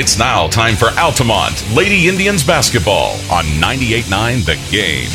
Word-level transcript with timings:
It's 0.00 0.16
now 0.16 0.46
time 0.46 0.76
for 0.76 0.90
Altamont 0.96 1.74
Lady 1.74 2.06
Indians 2.06 2.44
basketball 2.44 3.14
on 3.34 3.42
98.9 3.58 4.46
The 4.46 4.54
Game. 4.70 5.10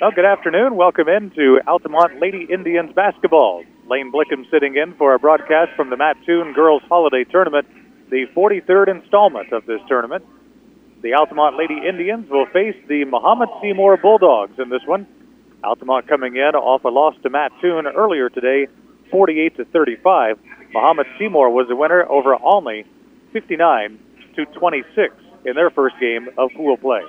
Well, 0.00 0.12
good 0.12 0.24
afternoon. 0.24 0.76
Welcome 0.76 1.08
in 1.08 1.30
to 1.30 1.58
Altamont 1.66 2.20
Lady 2.20 2.46
Indians 2.48 2.92
basketball. 2.94 3.64
Lane 3.88 4.12
Blickham 4.12 4.48
sitting 4.52 4.76
in 4.76 4.94
for 4.94 5.14
a 5.14 5.18
broadcast 5.18 5.72
from 5.74 5.90
the 5.90 5.96
Mattoon 5.96 6.52
Girls 6.52 6.82
Holiday 6.88 7.24
Tournament, 7.24 7.66
the 8.10 8.26
43rd 8.36 9.02
installment 9.02 9.52
of 9.52 9.66
this 9.66 9.80
tournament. 9.88 10.24
The 11.02 11.14
Altamont 11.14 11.56
Lady 11.58 11.80
Indians 11.84 12.30
will 12.30 12.46
face 12.52 12.76
the 12.86 13.04
Mahomet 13.04 13.48
Seymour 13.60 13.96
Bulldogs 13.96 14.60
in 14.60 14.68
this 14.68 14.86
one. 14.86 15.08
Altamont 15.64 16.06
coming 16.06 16.36
in 16.36 16.54
off 16.54 16.84
a 16.84 16.88
loss 16.88 17.16
to 17.24 17.30
Mattoon 17.30 17.88
earlier 17.88 18.28
today, 18.28 18.68
48 19.10 19.56
to 19.56 19.64
35. 19.66 20.38
Mahomet 20.74 21.06
Seymour 21.18 21.50
was 21.50 21.66
the 21.68 21.76
winner 21.76 22.04
over 22.08 22.34
Olney, 22.34 22.84
59 23.32 23.98
to 24.36 24.46
26 24.46 25.14
in 25.44 25.54
their 25.54 25.70
first 25.70 25.96
game 26.00 26.28
of 26.36 26.50
pool 26.56 26.76
play. 26.76 27.02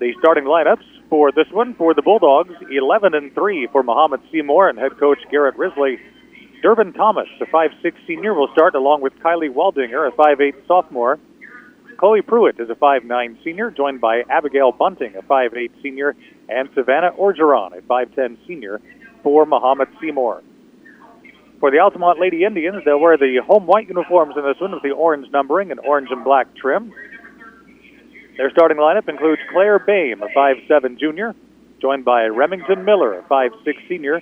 The 0.00 0.12
starting 0.18 0.44
lineups 0.44 0.84
for 1.08 1.32
this 1.32 1.46
one 1.50 1.74
for 1.74 1.94
the 1.94 2.02
Bulldogs 2.02 2.54
11 2.70 3.14
and 3.14 3.34
3 3.34 3.68
for 3.72 3.82
Mahomet 3.82 4.20
Seymour 4.32 4.68
and 4.68 4.78
head 4.78 4.98
coach 4.98 5.18
Garrett 5.30 5.56
Risley. 5.56 5.98
Durbin 6.62 6.92
Thomas, 6.92 7.28
a 7.40 7.44
5'6 7.44 7.92
senior, 8.06 8.32
will 8.32 8.48
start 8.52 8.74
along 8.74 9.02
with 9.02 9.12
Kylie 9.20 9.52
Waldinger, 9.52 10.08
a 10.08 10.12
5'8 10.12 10.66
sophomore. 10.66 11.18
Chloe 11.98 12.22
Pruitt 12.22 12.58
is 12.58 12.70
a 12.70 12.74
5'9 12.74 13.44
senior, 13.44 13.70
joined 13.70 14.00
by 14.00 14.22
Abigail 14.30 14.72
Bunting, 14.72 15.14
a 15.16 15.22
5'8 15.22 15.70
senior, 15.82 16.16
and 16.48 16.68
Savannah 16.74 17.12
Orgeron, 17.12 17.76
a 17.76 17.82
5'10 17.82 18.38
senior, 18.46 18.80
for 19.22 19.46
Mahomet 19.46 19.88
Seymour. 20.00 20.42
For 21.64 21.70
the 21.70 21.78
Altamont 21.78 22.20
Lady 22.20 22.44
Indians, 22.44 22.82
they'll 22.84 23.00
wear 23.00 23.16
the 23.16 23.40
home 23.40 23.64
white 23.64 23.88
uniforms 23.88 24.34
in 24.36 24.44
this 24.44 24.60
one 24.60 24.72
with 24.72 24.82
the 24.82 24.90
orange 24.90 25.32
numbering 25.32 25.70
and 25.70 25.80
orange 25.80 26.10
and 26.10 26.22
black 26.22 26.54
trim. 26.54 26.92
Their 28.36 28.50
starting 28.50 28.76
lineup 28.76 29.08
includes 29.08 29.40
Claire 29.50 29.78
Bame, 29.78 30.20
a 30.20 30.26
5'7 30.26 31.00
junior, 31.00 31.34
joined 31.80 32.04
by 32.04 32.24
Remington 32.24 32.84
Miller, 32.84 33.18
a 33.18 33.22
5'6 33.22 33.48
senior, 33.88 34.20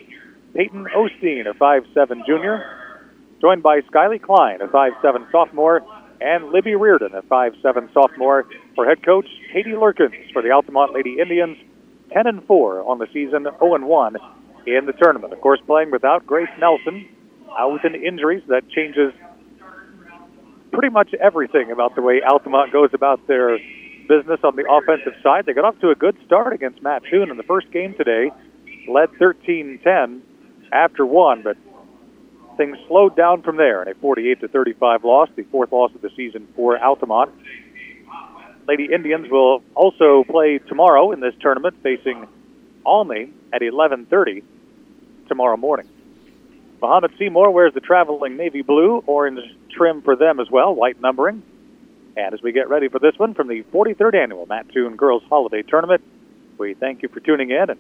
Peyton 0.55 0.87
Osteen, 0.95 1.51
a 1.51 1.55
5'7 1.55 2.25
junior, 2.25 2.63
joined 3.41 3.65
by 3.65 3.81
Skyly 3.93 4.23
Klein, 4.23 4.61
a 4.61 4.69
5'7 4.69 5.29
sophomore, 5.33 5.83
and 6.21 6.51
Libby 6.51 6.77
Reardon, 6.77 7.13
a 7.13 7.23
5'7 7.23 7.93
sophomore, 7.93 8.47
for 8.77 8.87
head 8.87 9.05
coach 9.05 9.27
Katie 9.53 9.71
Lurkins 9.71 10.33
for 10.33 10.43
the 10.43 10.53
Altamont 10.53 10.95
Lady 10.95 11.19
Indians, 11.21 11.59
10 12.13 12.29
and 12.29 12.45
4 12.45 12.89
on 12.89 13.01
the 13.01 13.09
season, 13.13 13.49
0 13.59 13.75
and 13.75 13.87
1 13.87 14.17
in 14.69 14.87
the 14.87 14.93
tournament. 14.93 15.33
Of 15.33 15.41
course, 15.41 15.59
playing 15.67 15.91
without 15.91 16.25
Grace 16.25 16.49
Nelson, 16.61 17.09
out 17.59 17.73
with 17.73 17.85
an 17.85 17.95
injury, 17.95 18.43
so 18.47 18.55
that 18.55 18.69
changes 18.71 19.13
pretty 20.73 20.89
much 20.89 21.13
everything 21.15 21.71
about 21.71 21.95
the 21.95 22.03
way 22.03 22.23
Altamont 22.23 22.73
goes 22.73 22.91
about 22.93 23.27
their 23.27 23.59
business 24.09 24.41
on 24.43 24.57
the 24.57 24.65
offensive 24.69 25.15
side. 25.23 25.47
They 25.47 25.53
got 25.53 25.65
off 25.65 25.79
to 25.81 25.91
a 25.91 25.95
good 25.95 26.17
start 26.27 26.53
against 26.53 26.83
Mattoon 26.83 27.31
in 27.31 27.37
the 27.37 27.43
first 27.43 27.71
game 27.71 27.95
today, 27.95 28.31
led 28.89 29.11
13-10 29.21 30.21
after 30.73 31.05
one, 31.05 31.43
but 31.43 31.57
things 32.57 32.79
slowed 32.89 33.17
down 33.17 33.43
from 33.43 33.57
there 33.57 33.83
in 33.83 33.89
a 33.89 33.95
48 33.95 34.41
to 34.41 34.49
35 34.49 35.05
loss, 35.05 35.29
the 35.37 35.45
fourth 35.45 35.73
loss 35.73 35.95
of 35.95 36.01
the 36.01 36.11
season 36.17 36.49
for 36.57 36.79
Altamont. 36.79 37.31
Lady 38.69 38.89
Indians 38.93 39.31
will 39.31 39.63
also 39.75 40.25
play 40.25 40.59
tomorrow 40.59 41.13
in 41.13 41.21
this 41.21 41.35
tournament, 41.41 41.77
facing 41.83 42.27
Olney 42.85 43.31
at 43.53 43.61
11:30 43.61 44.43
tomorrow 45.29 45.57
morning. 45.57 45.89
Mahomet 46.83 47.17
Seymour 47.17 47.53
wears 47.53 47.73
the 47.75 47.81
traveling 47.81 48.37
navy 48.37 48.63
blue, 48.63 49.05
orange 49.07 49.39
trim 49.71 50.03
for 50.03 50.17
them 50.17 50.41
as 50.41 50.51
well, 50.51 50.75
white 50.75 51.01
numbering. 51.01 51.45
And 52.17 52.35
as 52.35 52.43
we 52.43 52.51
get 52.51 52.69
ready 52.69 52.89
for 52.89 52.99
this 52.99 53.17
one 53.19 53.35
from 53.35 53.47
the 53.47 53.63
43rd 53.73 54.17
annual 54.17 54.47
Mattoon 54.47 54.97
Girls 54.97 55.23
Holiday 55.29 55.63
Tournament, 55.63 56.03
we 56.59 56.75
thank 56.75 57.03
you 57.03 57.09
for 57.09 57.21
tuning 57.21 57.51
in 57.51 57.71
and 57.71 57.79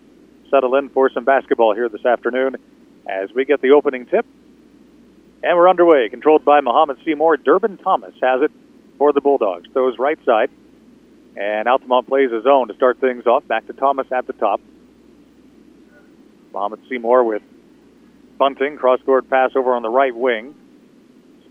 settle 0.51 0.77
in 0.77 0.89
for 0.89 1.11
some 1.11 1.25
basketball 1.25 1.75
here 1.75 1.89
this 1.89 2.05
afternoon 2.07 2.57
as 3.09 3.33
we 3.35 3.45
get 3.45 3.61
the 3.61 3.73
opening 3.73 4.07
tip. 4.07 4.25
And 5.43 5.59
we're 5.59 5.69
underway, 5.69 6.09
controlled 6.09 6.45
by 6.45 6.61
Mahomet 6.61 7.05
Seymour. 7.05 7.39
Durbin 7.39 7.79
Thomas 7.79 8.15
has 8.23 8.43
it 8.43 8.53
for 8.99 9.13
the 9.13 9.21
Bulldogs. 9.21 9.69
Throws 9.73 9.99
right 9.99 10.19
side. 10.25 10.51
And 11.37 11.67
Altamont 11.67 12.07
plays 12.07 12.31
his 12.31 12.47
own 12.47 12.69
to 12.69 12.75
start 12.75 13.01
things 13.01 13.27
off. 13.27 13.49
Back 13.49 13.67
to 13.67 13.73
Thomas 13.73 14.07
at 14.13 14.29
the 14.29 14.33
top. 14.33 14.61
Mahomet 16.53 16.89
Seymour 16.89 17.25
with 17.25 17.43
Bunting, 18.43 18.77
cross-court 18.77 19.31
pass 19.31 19.53
over 19.55 19.73
on 19.73 19.83
the 19.83 19.89
right 19.89 20.13
wing. 20.13 20.57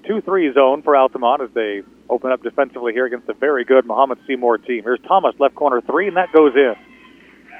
2-3 0.09 0.53
zone 0.53 0.81
for 0.81 0.93
Altamont 0.93 1.41
as 1.41 1.49
they 1.55 1.83
open 2.09 2.33
up 2.33 2.43
defensively 2.43 2.91
here 2.91 3.05
against 3.05 3.29
a 3.29 3.33
very 3.33 3.63
good 3.63 3.85
Mahomet 3.85 4.17
Seymour 4.27 4.57
team. 4.57 4.83
Here's 4.83 4.99
Thomas, 5.07 5.33
left 5.39 5.55
corner 5.55 5.79
three, 5.79 6.09
and 6.09 6.17
that 6.17 6.33
goes 6.33 6.53
in. 6.53 6.73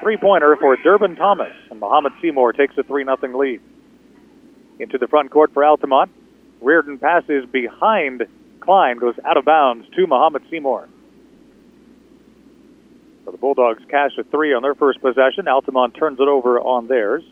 Three-pointer 0.02 0.58
for 0.60 0.76
Durbin 0.76 1.16
Thomas, 1.16 1.54
and 1.70 1.80
Mahomet 1.80 2.12
Seymour 2.22 2.52
takes 2.52 2.78
a 2.78 2.84
3-0 2.84 3.34
lead. 3.40 3.62
Into 4.80 4.98
the 4.98 5.08
front 5.08 5.32
court 5.32 5.54
for 5.54 5.64
Altamont. 5.64 6.12
Reardon 6.60 6.98
passes 7.00 7.46
behind 7.46 8.28
Klein, 8.60 8.98
goes 8.98 9.16
out 9.26 9.38
of 9.38 9.46
bounds 9.46 9.88
to 9.96 10.08
Mahomet 10.08 10.42
Seymour. 10.50 10.90
So 13.24 13.32
the 13.32 13.38
Bulldogs 13.38 13.82
cash 13.90 14.12
a 14.20 14.26
three 14.26 14.54
on 14.54 14.62
their 14.62 14.76
first 14.76 15.00
possession. 15.00 15.48
Altamont 15.48 15.96
turns 15.96 16.20
it 16.20 16.28
over 16.28 16.60
on 16.60 16.90
theirs. 16.90 17.24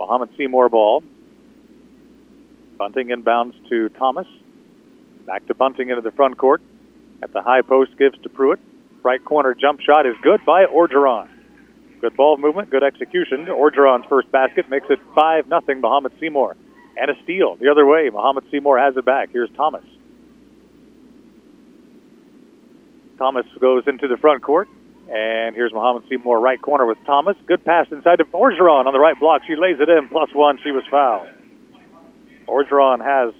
Mahomet 0.00 0.34
Seymour 0.38 0.70
ball. 0.70 1.04
Bunting 2.78 3.08
inbounds 3.08 3.52
to 3.68 3.90
Thomas. 3.90 4.26
Back 5.26 5.46
to 5.48 5.54
Bunting 5.54 5.90
into 5.90 6.00
the 6.00 6.10
front 6.10 6.38
court. 6.38 6.62
At 7.22 7.34
the 7.34 7.42
high 7.42 7.60
post 7.60 7.98
gives 7.98 8.18
to 8.22 8.30
Pruitt. 8.30 8.60
Right 9.02 9.22
corner 9.22 9.54
jump 9.54 9.80
shot 9.80 10.06
is 10.06 10.14
good 10.22 10.40
by 10.46 10.64
Orgeron. 10.64 11.28
Good 12.00 12.16
ball 12.16 12.38
movement, 12.38 12.70
good 12.70 12.82
execution. 12.82 13.44
Orgeron's 13.44 14.06
first 14.08 14.32
basket 14.32 14.70
makes 14.70 14.86
it 14.88 14.98
5 15.14 15.48
nothing. 15.48 15.82
Mahomet 15.82 16.18
Seymour. 16.18 16.56
And 16.96 17.10
a 17.10 17.22
steal 17.22 17.56
the 17.56 17.70
other 17.70 17.84
way. 17.84 18.08
Mahomet 18.08 18.50
Seymour 18.50 18.78
has 18.78 18.96
it 18.96 19.04
back. 19.04 19.28
Here's 19.32 19.50
Thomas. 19.50 19.84
Thomas 23.18 23.44
goes 23.60 23.84
into 23.86 24.08
the 24.08 24.16
front 24.16 24.42
court. 24.42 24.66
And 25.10 25.56
here's 25.56 25.72
Mahomet 25.72 26.08
Seymour, 26.08 26.38
right 26.38 26.62
corner 26.62 26.86
with 26.86 26.98
Thomas. 27.04 27.36
Good 27.46 27.64
pass 27.64 27.86
inside 27.90 28.16
to 28.16 28.24
Orgeron 28.26 28.86
on 28.86 28.92
the 28.92 29.00
right 29.00 29.18
block. 29.18 29.42
She 29.44 29.56
lays 29.56 29.80
it 29.80 29.88
in. 29.88 30.08
Plus 30.08 30.30
one. 30.32 30.60
She 30.62 30.70
was 30.70 30.84
fouled. 30.88 31.26
Orgeron 32.46 33.04
has 33.04 33.34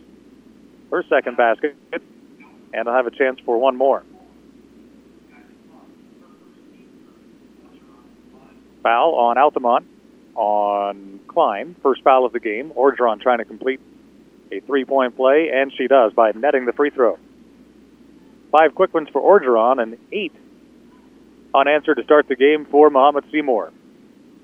her 0.91 1.05
second 1.09 1.37
basket, 1.37 1.77
and 2.73 2.87
will 2.87 2.93
have 2.93 3.07
a 3.07 3.13
chance 3.13 3.39
for 3.45 3.57
one 3.57 3.77
more. 3.77 4.03
Foul 8.83 9.15
on 9.15 9.39
Altamont 9.39 9.87
on 10.35 11.21
Klein. 11.29 11.77
First 11.83 12.03
foul 12.03 12.25
of 12.25 12.33
the 12.33 12.41
game. 12.41 12.73
Orgeron 12.77 13.21
trying 13.21 13.39
to 13.39 13.45
complete 13.45 13.81
a 14.51 14.59
three-point 14.61 15.17
play, 15.17 15.51
and 15.55 15.73
she 15.77 15.87
does 15.87 16.13
by 16.15 16.33
netting 16.33 16.67
the 16.67 16.73
free 16.73 16.91
throw. 16.91 17.17
Five 18.51 18.75
quick 18.75 18.93
ones 18.93 19.09
for 19.13 19.21
Orgeron 19.23 19.81
and 19.81 19.97
eight 20.11 20.33
unanswered 21.55 21.97
to 21.97 22.05
start 22.05 22.29
the 22.29 22.37
game 22.37 22.67
for 22.67 22.91
Mahomet 22.91 23.31
Seymour. 23.31 23.73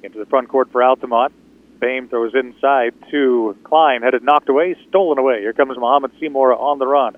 Into 0.03 0.19
the 0.19 0.27
front 0.27 0.49
court 0.49 0.71
for 0.72 0.83
Altamont. 0.83 1.33
Bame 1.78 2.09
throws 2.09 2.34
inside 2.34 2.94
to 3.11 3.56
Klein, 3.65 4.03
headed 4.03 4.22
knocked 4.22 4.49
away, 4.49 4.77
stolen 4.89 5.19
away. 5.19 5.41
Here 5.41 5.53
comes 5.53 5.77
Mahomet 5.77 6.19
Seymour 6.19 6.55
on 6.55 6.78
the 6.78 6.87
run. 6.87 7.17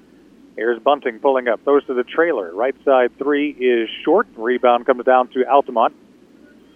Here's 0.57 0.81
Bunting 0.83 1.21
pulling 1.21 1.47
up, 1.47 1.63
throws 1.63 1.85
to 1.87 1.95
the 1.95 2.03
trailer. 2.03 2.53
Right 2.53 2.75
side 2.85 3.17
three 3.19 3.51
is 3.51 3.89
short. 4.05 4.27
Rebound 4.37 4.87
comes 4.87 5.05
down 5.05 5.29
to 5.29 5.47
Altamont. 5.49 5.95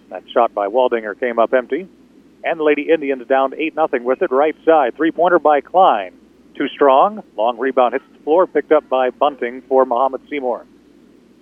That 0.09 0.23
shot 0.33 0.53
by 0.53 0.67
Waldinger 0.67 1.19
came 1.19 1.39
up 1.39 1.53
empty. 1.53 1.89
And 2.45 2.59
the 2.59 2.63
Lady 2.63 2.89
Indians 2.89 3.27
down 3.27 3.53
8 3.53 3.75
nothing 3.75 4.03
with 4.03 4.21
it. 4.21 4.31
Right 4.31 4.55
side, 4.63 4.95
three 4.95 5.11
pointer 5.11 5.39
by 5.39 5.59
Klein. 5.61 6.13
Too 6.55 6.67
strong. 6.69 7.23
Long 7.35 7.57
rebound 7.57 7.93
hits 7.93 8.05
the 8.13 8.23
floor, 8.23 8.47
picked 8.47 8.71
up 8.71 8.87
by 8.87 9.09
Bunting 9.09 9.61
for 9.63 9.85
Mahomet 9.85 10.21
Seymour. 10.29 10.65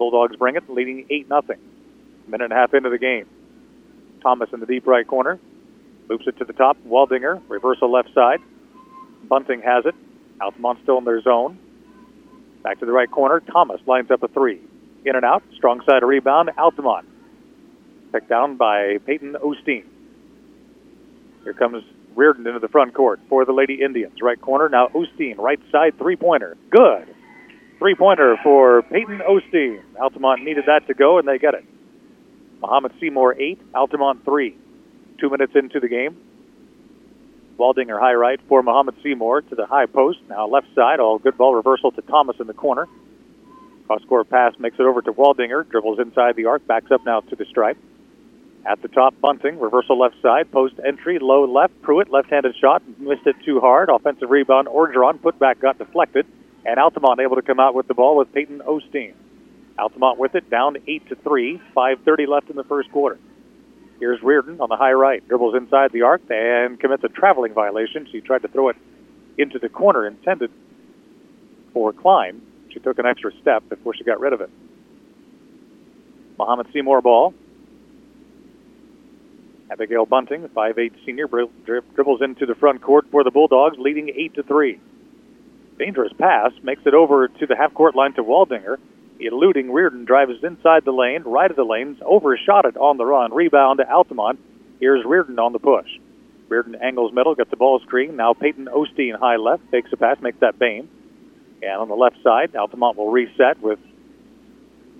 Bulldogs 0.01 0.35
bring 0.35 0.55
it, 0.55 0.67
leading 0.67 1.05
8 1.11 1.27
0. 1.27 1.41
Minute 2.27 2.45
and 2.45 2.53
a 2.53 2.55
half 2.55 2.73
into 2.73 2.89
the 2.89 2.97
game. 2.97 3.27
Thomas 4.23 4.49
in 4.51 4.59
the 4.59 4.65
deep 4.65 4.87
right 4.87 5.05
corner. 5.05 5.39
Loops 6.09 6.25
it 6.25 6.39
to 6.39 6.43
the 6.43 6.53
top. 6.53 6.75
Waldinger, 6.87 7.39
reversal 7.47 7.91
left 7.91 8.11
side. 8.11 8.39
Bunting 9.29 9.61
has 9.61 9.85
it. 9.85 9.93
Altamont 10.41 10.79
still 10.81 10.97
in 10.97 11.03
their 11.03 11.21
zone. 11.21 11.59
Back 12.63 12.79
to 12.79 12.87
the 12.87 12.91
right 12.91 13.11
corner. 13.11 13.41
Thomas 13.41 13.79
lines 13.85 14.09
up 14.09 14.23
a 14.23 14.27
three. 14.27 14.59
In 15.05 15.15
and 15.15 15.23
out. 15.23 15.43
Strong 15.55 15.83
side 15.87 16.01
rebound. 16.01 16.49
Altamont. 16.57 17.07
Picked 18.11 18.27
down 18.27 18.57
by 18.57 18.97
Peyton 19.05 19.33
Osteen. 19.33 19.83
Here 21.43 21.53
comes 21.53 21.83
Reardon 22.15 22.47
into 22.47 22.59
the 22.59 22.69
front 22.69 22.95
court 22.95 23.19
for 23.29 23.45
the 23.45 23.53
Lady 23.53 23.83
Indians. 23.83 24.19
Right 24.19 24.41
corner. 24.41 24.67
Now 24.67 24.87
Osteen. 24.87 25.37
Right 25.37 25.59
side 25.71 25.99
three 25.99 26.15
pointer. 26.15 26.57
Good. 26.71 27.15
Three 27.81 27.95
pointer 27.95 28.37
for 28.43 28.83
Peyton 28.83 29.21
Osteen. 29.27 29.81
Altamont 29.99 30.43
needed 30.43 30.65
that 30.67 30.85
to 30.85 30.93
go, 30.93 31.17
and 31.17 31.27
they 31.27 31.39
get 31.39 31.55
it. 31.55 31.65
Mahomet 32.61 32.91
Seymour 32.99 33.41
eight. 33.41 33.59
Altamont 33.73 34.23
three. 34.23 34.55
Two 35.19 35.31
minutes 35.31 35.53
into 35.55 35.79
the 35.79 35.87
game. 35.87 36.15
Waldinger 37.57 37.99
high 37.99 38.13
right 38.13 38.39
for 38.47 38.61
Mahomet 38.61 39.01
Seymour 39.01 39.41
to 39.41 39.55
the 39.55 39.65
high 39.65 39.87
post. 39.87 40.19
Now 40.29 40.47
left 40.47 40.67
side, 40.75 40.99
all 40.99 41.17
good 41.17 41.39
ball 41.39 41.55
reversal 41.55 41.91
to 41.93 42.03
Thomas 42.03 42.35
in 42.39 42.45
the 42.45 42.53
corner. 42.53 42.87
Cross 43.87 44.03
court 44.07 44.29
pass 44.29 44.53
makes 44.59 44.75
it 44.77 44.83
over 44.83 45.01
to 45.01 45.11
Waldinger, 45.11 45.67
dribbles 45.67 45.97
inside 45.97 46.35
the 46.35 46.45
arc, 46.45 46.67
backs 46.67 46.91
up 46.91 47.03
now 47.03 47.21
to 47.21 47.35
the 47.35 47.45
stripe. 47.45 47.79
At 48.63 48.83
the 48.83 48.89
top, 48.89 49.19
Bunting, 49.19 49.59
reversal 49.59 49.97
left 49.97 50.21
side, 50.21 50.51
post 50.51 50.75
entry, 50.85 51.17
low 51.17 51.51
left. 51.51 51.81
Pruitt, 51.81 52.11
left 52.11 52.29
handed 52.29 52.55
shot, 52.61 52.83
missed 52.99 53.25
it 53.25 53.37
too 53.43 53.59
hard. 53.59 53.89
Offensive 53.89 54.29
rebound, 54.29 54.67
Orgeron, 54.67 55.19
put 55.19 55.39
back, 55.39 55.59
got 55.59 55.79
deflected. 55.79 56.27
And 56.65 56.79
Altamont 56.79 57.19
able 57.19 57.35
to 57.37 57.41
come 57.41 57.59
out 57.59 57.73
with 57.73 57.87
the 57.87 57.93
ball 57.93 58.17
with 58.17 58.31
Peyton 58.33 58.59
Osteen. 58.59 59.13
Altamont 59.79 60.19
with 60.19 60.35
it, 60.35 60.49
down 60.49 60.77
8 60.87 61.09
to 61.09 61.15
3, 61.15 61.61
5.30 61.75 62.27
left 62.27 62.49
in 62.49 62.55
the 62.55 62.63
first 62.63 62.91
quarter. 62.91 63.17
Here's 63.99 64.21
Reardon 64.21 64.59
on 64.61 64.69
the 64.69 64.75
high 64.75 64.93
right, 64.93 65.27
dribbles 65.27 65.55
inside 65.55 65.91
the 65.91 66.03
arc 66.03 66.21
and 66.29 66.79
commits 66.79 67.03
a 67.03 67.07
traveling 67.07 67.53
violation. 67.53 68.07
She 68.11 68.21
tried 68.21 68.41
to 68.43 68.47
throw 68.47 68.69
it 68.69 68.75
into 69.37 69.59
the 69.59 69.69
corner 69.69 70.05
intended 70.05 70.51
for 71.73 71.93
Klein. 71.93 72.41
She 72.69 72.79
took 72.79 72.99
an 72.99 73.05
extra 73.05 73.31
step 73.41 73.67
before 73.69 73.95
she 73.95 74.03
got 74.03 74.19
rid 74.19 74.33
of 74.33 74.41
it. 74.41 74.49
Mahomet 76.37 76.71
Seymour 76.73 77.01
ball. 77.01 77.33
Abigail 79.71 80.05
Bunting, 80.05 80.41
the 80.41 80.49
5'8 80.49 80.91
senior, 81.05 81.27
dribbles 81.65 82.21
into 82.21 82.45
the 82.45 82.55
front 82.55 82.81
court 82.81 83.05
for 83.09 83.23
the 83.23 83.31
Bulldogs, 83.31 83.77
leading 83.79 84.09
8 84.09 84.33
to 84.35 84.43
3. 84.43 84.79
Dangerous 85.81 86.13
pass 86.13 86.51
makes 86.61 86.83
it 86.85 86.93
over 86.93 87.27
to 87.27 87.47
the 87.47 87.55
half 87.55 87.73
court 87.73 87.95
line 87.95 88.13
to 88.13 88.23
Waldinger. 88.23 88.77
Eluding 89.19 89.71
Reardon 89.71 90.05
drives 90.05 90.43
inside 90.43 90.85
the 90.85 90.91
lane, 90.91 91.23
right 91.23 91.49
of 91.49 91.57
the 91.57 91.63
lanes, 91.63 91.97
overshot 92.05 92.65
it 92.65 92.77
on 92.77 92.97
the 92.97 93.05
run. 93.05 93.33
Rebound 93.33 93.79
to 93.79 93.91
Altamont. 93.91 94.39
Here's 94.79 95.03
Reardon 95.03 95.39
on 95.39 95.53
the 95.53 95.59
push. 95.59 95.87
Reardon 96.49 96.75
angles 96.75 97.11
middle, 97.13 97.33
gets 97.33 97.49
the 97.49 97.55
ball 97.55 97.79
screen. 97.79 98.15
Now 98.15 98.33
Peyton 98.33 98.65
Osteen 98.65 99.17
high 99.17 99.37
left, 99.37 99.63
fakes 99.71 99.91
a 99.91 99.97
pass, 99.97 100.21
makes 100.21 100.39
that 100.41 100.59
Bame. 100.59 100.87
And 101.63 101.81
on 101.81 101.89
the 101.89 101.95
left 101.95 102.17
side, 102.21 102.55
Altamont 102.55 102.95
will 102.95 103.09
reset 103.09 103.59
with 103.59 103.79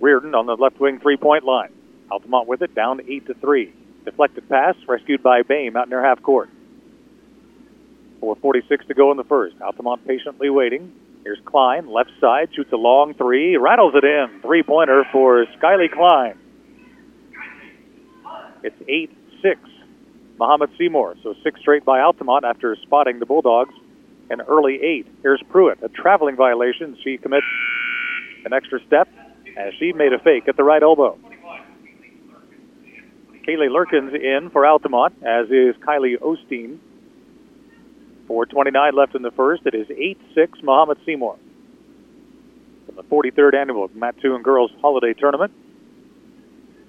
Reardon 0.00 0.34
on 0.34 0.46
the 0.46 0.56
left 0.56 0.80
wing 0.80 0.98
three 0.98 1.16
point 1.16 1.44
line. 1.44 1.70
Altamont 2.10 2.48
with 2.48 2.60
it, 2.60 2.74
down 2.74 3.02
8 3.06 3.26
to 3.28 3.34
3. 3.34 3.72
Deflected 4.04 4.48
pass, 4.48 4.74
rescued 4.88 5.22
by 5.22 5.42
Bame 5.42 5.76
out 5.76 5.88
near 5.88 6.04
half 6.04 6.20
court. 6.22 6.50
4.46 8.22 8.86
to 8.86 8.94
go 8.94 9.10
in 9.10 9.16
the 9.16 9.24
first. 9.24 9.56
Altamont 9.60 10.06
patiently 10.06 10.50
waiting. 10.50 10.92
Here's 11.24 11.40
Klein, 11.44 11.88
left 11.88 12.10
side, 12.20 12.48
shoots 12.54 12.72
a 12.72 12.76
long 12.76 13.14
three, 13.14 13.56
rattles 13.56 13.94
it 13.94 14.04
in. 14.04 14.40
Three 14.42 14.62
pointer 14.62 15.04
for 15.12 15.44
Skyly 15.58 15.90
Klein. 15.92 16.38
It's 18.62 18.76
8 18.88 19.10
6. 19.42 19.60
Mahomet 20.38 20.70
Seymour. 20.78 21.16
So 21.22 21.34
six 21.44 21.60
straight 21.60 21.84
by 21.84 22.00
Altamont 22.00 22.44
after 22.44 22.76
spotting 22.82 23.18
the 23.18 23.26
Bulldogs 23.26 23.74
an 24.30 24.40
early 24.40 24.80
eight. 24.82 25.06
Here's 25.22 25.42
Pruitt, 25.50 25.82
a 25.82 25.88
traveling 25.88 26.36
violation. 26.36 26.96
She 27.04 27.18
commits 27.18 27.46
an 28.44 28.52
extra 28.52 28.80
step 28.86 29.08
as 29.56 29.74
she 29.78 29.92
made 29.92 30.12
a 30.12 30.18
fake 30.18 30.48
at 30.48 30.56
the 30.56 30.64
right 30.64 30.82
elbow. 30.82 31.18
Kaylee 33.46 33.68
Lurkins 33.68 34.14
in 34.14 34.50
for 34.50 34.64
Altamont, 34.64 35.14
as 35.22 35.46
is 35.46 35.76
Kylie 35.86 36.16
Osteen. 36.18 36.78
4.29 38.28 38.92
left 38.94 39.14
in 39.14 39.22
the 39.22 39.30
first. 39.30 39.62
It 39.66 39.74
is 39.74 39.86
8 39.90 40.18
6 40.34 40.60
Mahomet 40.62 40.98
Seymour. 41.04 41.38
From 42.86 42.96
the 42.96 43.02
43rd 43.02 43.54
annual 43.54 43.90
Mattoon 43.94 44.42
Girls 44.42 44.70
Holiday 44.80 45.12
Tournament. 45.12 45.52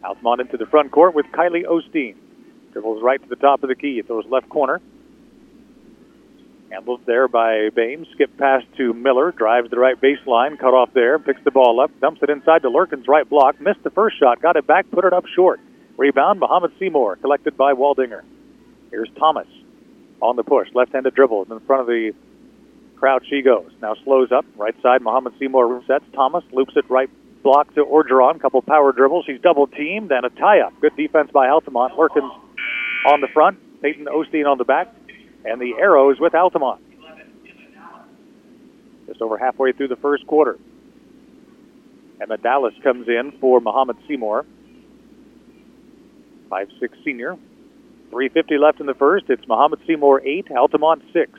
Altamont 0.03 0.41
into 0.41 0.57
the 0.57 0.65
front 0.65 0.91
court 0.91 1.15
with 1.15 1.25
Kylie 1.27 1.65
Osteen. 1.65 2.15
Dribbles 2.74 3.01
right 3.01 3.21
to 3.21 3.30
the 3.30 3.35
top 3.35 3.63
of 3.63 3.69
the 3.69 3.75
key. 3.75 4.00
It 4.00 4.07
Throws 4.07 4.25
left 4.27 4.50
corner. 4.50 4.81
Handled 6.71 7.01
there 7.06 7.27
by 7.27 7.69
Bame. 7.75 8.06
Skip 8.13 8.35
pass 8.38 8.63
to 8.77 8.94
Miller. 8.94 9.31
Drives 9.31 9.69
the 9.69 9.77
right 9.77 10.00
baseline. 10.01 10.57
Cut 10.59 10.74
off 10.74 10.89
there. 10.94 11.19
Picks 11.19 11.44
the 11.44 11.51
ball 11.51 11.80
up. 11.80 11.91
Dumps 12.01 12.21
it 12.24 12.30
inside 12.30 12.63
to 12.63 12.69
Lurkin's 12.69 13.07
right 13.07 13.30
block. 13.30 13.62
Missed 13.62 13.83
the 13.83 13.91
first 13.91 14.19
shot. 14.19 14.41
Got 14.41 14.56
it 14.56 14.65
back. 14.65 14.89
Put 14.89 15.06
it 15.06 15.13
up 15.13 15.25
short. 15.35 15.59
Rebound, 15.97 16.39
Mahomet 16.39 16.71
Seymour. 16.80 17.18
Collected 17.18 17.56
by 17.56 17.74
Waldinger. 17.74 18.24
Here's 18.89 19.09
Thomas 19.19 19.47
on 20.21 20.36
the 20.36 20.44
push. 20.44 20.69
Left-handed 20.74 21.13
dribble. 21.13 21.48
In 21.51 21.60
front 21.62 21.81
of 21.81 21.88
the 21.88 22.13
crowd 22.98 23.24
she 23.30 23.42
goes. 23.42 23.69
Now 23.81 23.95
slows 24.04 24.31
up. 24.31 24.45
Right 24.56 24.75
side, 24.81 25.01
Mahomet 25.01 25.38
Seymour 25.39 25.68
resets. 25.68 26.04
Thomas 26.13 26.44
loops 26.51 26.74
it 26.75 26.89
right 26.89 27.10
block 27.44 27.74
to 27.75 27.83
Orgeron. 27.83 28.39
Couple 28.39 28.62
power 28.62 28.92
dribbles. 28.94 29.25
She's 29.25 29.42
double 29.42 29.68
teamed 29.68 30.12
and 30.12 30.25
a 30.25 30.30
tie-up. 30.30 30.74
Good 30.80 30.95
defense 30.95 31.30
by 31.31 31.50
Altamont. 31.50 31.94
Lurkins 31.95 32.31
on 33.06 33.21
the 33.21 33.27
front. 33.33 33.60
Peyton 33.81 34.06
Osteen 34.06 34.50
on 34.50 34.57
the 34.57 34.63
back. 34.63 34.94
And 35.45 35.60
the 35.60 35.74
arrows 35.77 36.18
with 36.19 36.33
Altamont. 36.33 36.81
Just 39.07 39.21
over 39.21 39.38
halfway 39.38 39.74
through 39.74 39.89
the 39.89 39.98
first 39.98 40.25
quarter. 40.25 40.57
Emma 42.21 42.38
Dallas 42.38 42.74
comes 42.81 43.09
in 43.09 43.33
for 43.42 43.59
Mahomet 43.59 43.98
Seymour. 44.07 44.45
Five-six 46.50 46.98
senior. 47.04 47.38
350 48.13 48.60
left 48.60 48.80
in 48.80 48.86
the 48.86 48.94
first. 48.94 49.25
It's 49.27 49.44
Mahomet 49.45 49.80
Seymour 49.88 50.21
8, 50.24 50.51
Altamont 50.51 51.01
6. 51.12 51.31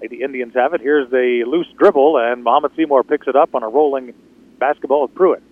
The 0.00 0.22
Indians 0.22 0.52
have 0.54 0.74
it. 0.74 0.80
Here's 0.80 1.08
the 1.10 1.44
loose 1.46 1.68
dribble, 1.78 2.18
and 2.18 2.44
Mahomet 2.44 2.74
Seymour 2.74 3.04
picks 3.04 3.28
it 3.28 3.36
up 3.36 3.54
on 3.54 3.62
a 3.62 3.68
rolling 3.68 4.14
basketball 4.58 5.02
with 5.02 5.14
Pruitt. 5.14 5.42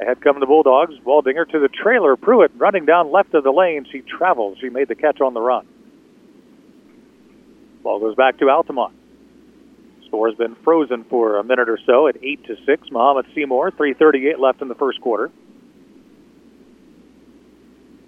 Ahead 0.00 0.20
come 0.20 0.38
the 0.38 0.44
Bulldogs. 0.44 0.94
Waldinger 1.06 1.48
to 1.48 1.58
the 1.58 1.68
trailer. 1.68 2.16
Pruitt 2.16 2.52
running 2.56 2.84
down 2.84 3.10
left 3.10 3.32
of 3.32 3.42
the 3.42 3.52
lane. 3.52 3.86
She 3.90 4.00
travels. 4.02 4.58
She 4.60 4.68
made 4.68 4.88
the 4.88 4.94
catch 4.94 5.22
on 5.22 5.32
the 5.32 5.40
run. 5.40 5.66
Ball 7.82 7.98
goes 7.98 8.14
back 8.14 8.38
to 8.38 8.50
Altamont. 8.50 8.94
Score 10.08 10.28
has 10.28 10.36
been 10.36 10.56
frozen 10.56 11.04
for 11.04 11.38
a 11.38 11.44
minute 11.44 11.70
or 11.70 11.78
so 11.86 12.06
at 12.06 12.22
8 12.22 12.44
to 12.44 12.56
6. 12.66 12.90
Mahomet 12.90 13.24
Seymour, 13.34 13.70
338 13.70 14.38
left 14.38 14.60
in 14.60 14.68
the 14.68 14.74
first 14.74 15.00
quarter. 15.00 15.30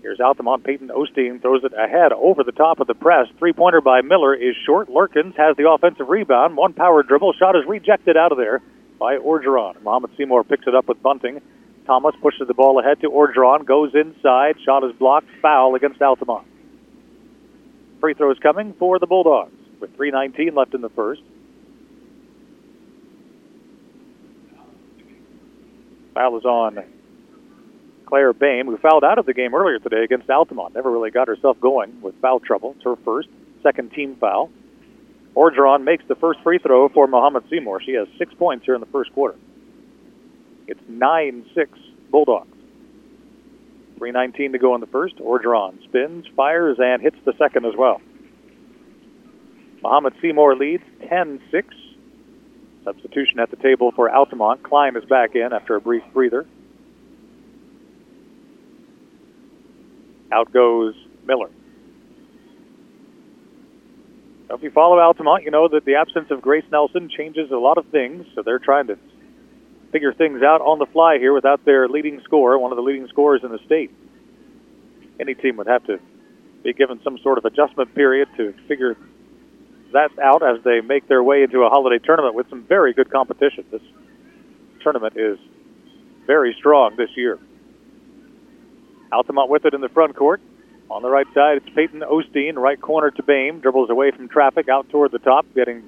Here's 0.05 0.21
Altamont. 0.21 0.65
Peyton 0.65 0.89
Osteen 0.89 1.41
throws 1.41 1.65
it 1.65 1.73
ahead 1.73 2.13
over 2.13 2.45
the 2.45 2.53
top 2.53 2.79
of 2.79 2.87
the 2.87 2.95
press. 2.95 3.27
Three 3.39 3.55
pointer 3.55 3.81
by 3.81 4.03
Miller 4.03 4.35
is 4.35 4.55
short. 4.67 4.91
Lurkins 4.91 5.35
has 5.39 5.57
the 5.57 5.67
offensive 5.67 6.11
rebound. 6.11 6.59
One 6.59 6.75
power 6.75 7.03
dribble. 7.03 7.33
Shot 7.33 7.57
is 7.57 7.63
rejected 7.67 8.15
out 8.15 8.31
of 8.31 8.37
there 8.37 8.61
by 8.99 9.17
Orgeron. 9.17 9.83
Mahomet 9.83 10.15
Seymour 10.19 10.45
picks 10.45 10.67
it 10.67 10.75
up 10.75 10.89
with 10.89 11.03
Bunting. 11.03 11.41
Thomas 11.87 12.15
pushes 12.21 12.47
the 12.47 12.53
ball 12.53 12.79
ahead 12.81 13.01
to 13.01 13.09
Orgeron. 13.09 13.65
Goes 13.65 13.95
inside. 13.95 14.57
Shot 14.63 14.85
is 14.85 14.93
blocked. 14.99 15.29
Foul 15.41 15.75
against 15.75 16.03
Altamont. 16.03 16.47
Free 18.01 18.13
throws 18.13 18.39
coming 18.41 18.75
for 18.75 18.99
the 18.99 19.07
Bulldogs 19.07 19.57
with 19.81 19.97
3.19 19.97 20.55
left 20.55 20.75
in 20.75 20.83
the 20.83 20.91
first. 20.91 21.23
Foul 26.13 26.37
is 26.37 26.45
on 26.45 26.85
Claire 28.07 28.33
Bame, 28.33 28.67
who 28.67 28.77
fouled 28.77 29.05
out 29.05 29.19
of 29.19 29.27
the 29.27 29.35
game 29.35 29.55
earlier 29.55 29.79
today 29.79 30.05
against 30.05 30.29
Altamont. 30.31 30.75
Never 30.75 30.91
really 30.91 31.11
got 31.11 31.29
herself 31.29 31.59
going 31.61 32.01
with 32.01 32.21
foul 32.21 32.41
trouble. 32.41 32.75
It's 32.77 32.85
her 32.85 32.97
first, 33.05 33.29
second 33.63 33.93
team 33.93 34.17
foul. 34.17 34.51
Orgeron 35.35 35.83
makes 35.83 36.05
the 36.07 36.15
first 36.15 36.41
free 36.43 36.59
throw 36.59 36.89
for 36.89 37.07
Mahomet 37.07 37.49
Seymour. 37.51 37.81
She 37.83 37.93
has 37.95 38.07
six 38.19 38.33
points 38.35 38.65
here 38.65 38.75
in 38.75 38.81
the 38.81 38.87
first 38.87 39.13
quarter. 39.13 39.37
It's 40.67 40.81
9 40.89 41.47
6 41.55 41.79
Bulldogs. 42.11 42.49
3.19 43.99 44.53
to 44.53 44.59
go 44.59 44.75
in 44.75 44.81
the 44.81 44.87
first. 44.87 45.17
Orgeron 45.17 45.83
spins, 45.85 46.27
fires, 46.37 46.79
and 46.81 47.03
hits 47.03 47.17
the 47.25 47.33
second 47.39 47.65
as 47.65 47.75
well. 47.77 48.01
Mahomet 49.83 50.15
Seymour 50.21 50.57
leads 50.57 50.85
10 51.09 51.41
6. 51.51 51.75
Substitution 52.85 53.41
at 53.41 53.51
the 53.51 53.57
table 53.57 53.93
for 53.93 54.11
Altamont. 54.11 54.63
Klein 54.63 54.97
is 54.97 55.05
back 55.05 55.35
in 55.35 55.53
after 55.53 55.75
a 55.75 55.81
brief 55.81 56.03
breather. 56.13 56.47
Out 60.35 60.53
goes 60.53 60.95
Miller. 61.25 61.49
If 64.51 64.63
you 64.63 64.71
follow 64.71 64.99
Altamont, 64.99 65.45
you 65.45 65.51
know 65.51 65.69
that 65.69 65.85
the 65.85 65.95
absence 65.95 66.31
of 66.31 66.43
Grace 66.43 66.65
Nelson 66.71 67.09
changes 67.09 67.51
a 67.51 67.57
lot 67.57 67.79
of 67.79 67.87
things. 67.87 68.27
So 68.35 68.43
they're 68.43 68.59
trying 68.59 68.89
to 68.89 68.99
figure 69.93 70.13
things 70.13 70.43
out 70.43 70.61
on 70.61 70.81
the 70.81 70.87
fly 70.87 71.19
here 71.19 71.33
without 71.33 71.65
their 71.65 71.89
leading 71.89 72.21
scorer, 72.25 72.59
one 72.59 72.73
of 72.73 72.77
the 72.77 72.83
leading 72.83 73.07
scorers 73.09 73.43
in 73.45 73.53
the 73.53 73.61
state. 73.65 73.93
Any 75.21 75.35
team 75.35 75.57
would 75.59 75.69
have 75.69 75.85
to 75.87 75.99
be 76.65 76.73
given 76.73 77.01
some 77.05 77.17
sort 77.19 77.39
of 77.39 77.45
adjustment 77.45 77.95
period 77.95 78.29
to 78.37 78.53
figure 78.67 78.97
that 79.93 80.11
out 80.19 80.43
as 80.43 80.63
they 80.65 80.81
make 80.81 81.07
their 81.07 81.23
way 81.23 81.45
into 81.45 81.61
a 81.61 81.69
holiday 81.69 82.05
tournament 82.05 82.35
with 82.35 82.51
some 82.51 82.65
very 82.65 82.93
good 82.93 83.11
competition. 83.11 83.65
This 83.71 83.83
tournament 84.83 85.17
is 85.17 85.39
very 86.27 86.55
strong 86.59 86.97
this 86.97 87.11
year. 87.17 87.39
Altamont 89.15 89.49
with 89.49 89.65
it 89.65 89.75
in 89.75 89.81
the 89.81 89.89
front 89.89 90.17
court. 90.17 90.41
On 90.91 91.03
the 91.03 91.09
right 91.09 91.27
side, 91.35 91.59
it's 91.59 91.75
Peyton 91.75 92.01
Osteen, 92.01 92.57
right 92.57 92.81
corner 92.81 93.11
to 93.11 93.23
Bame. 93.23 93.61
Dribbles 93.61 93.91
away 93.91 94.11
from 94.11 94.29
traffic, 94.29 94.69
out 94.69 94.89
toward 94.91 95.13
the 95.13 95.19
top, 95.19 95.47
getting 95.55 95.83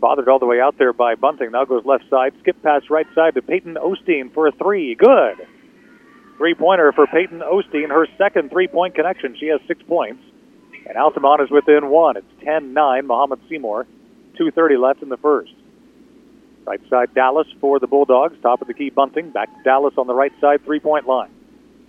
bothered 0.00 0.28
all 0.28 0.38
the 0.38 0.46
way 0.46 0.60
out 0.60 0.78
there 0.78 0.92
by 0.92 1.14
Bunting. 1.14 1.50
Now 1.52 1.64
goes 1.64 1.84
left 1.84 2.04
side. 2.08 2.32
Skip 2.40 2.62
pass 2.62 2.82
right 2.90 3.06
side 3.14 3.34
to 3.34 3.42
Peyton 3.42 3.74
Osteen 3.74 4.32
for 4.32 4.46
a 4.46 4.52
three. 4.52 4.94
Good. 4.94 5.46
Three 6.36 6.54
pointer 6.54 6.92
for 6.92 7.06
Peyton 7.06 7.40
Osteen, 7.40 7.88
her 7.88 8.06
second 8.16 8.50
three 8.50 8.68
point 8.68 8.94
connection. 8.94 9.36
She 9.38 9.46
has 9.48 9.60
six 9.66 9.82
points. 9.82 10.22
And 10.86 10.96
Altamont 10.96 11.42
is 11.42 11.50
within 11.50 11.88
one. 11.90 12.16
It's 12.16 12.32
10-9, 12.42 12.72
Mahomet 13.06 13.40
Seymour. 13.48 13.86
2.30 14.40 14.80
left 14.80 15.02
in 15.02 15.08
the 15.08 15.16
first. 15.16 15.52
Right 16.64 16.80
side 16.88 17.12
Dallas 17.14 17.48
for 17.60 17.78
the 17.78 17.86
Bulldogs. 17.86 18.36
Top 18.40 18.62
of 18.62 18.68
the 18.68 18.74
key 18.74 18.88
Bunting. 18.90 19.30
Back 19.30 19.54
to 19.54 19.62
Dallas 19.64 19.94
on 19.98 20.06
the 20.06 20.14
right 20.14 20.32
side, 20.40 20.64
three-point 20.64 21.06
line. 21.06 21.30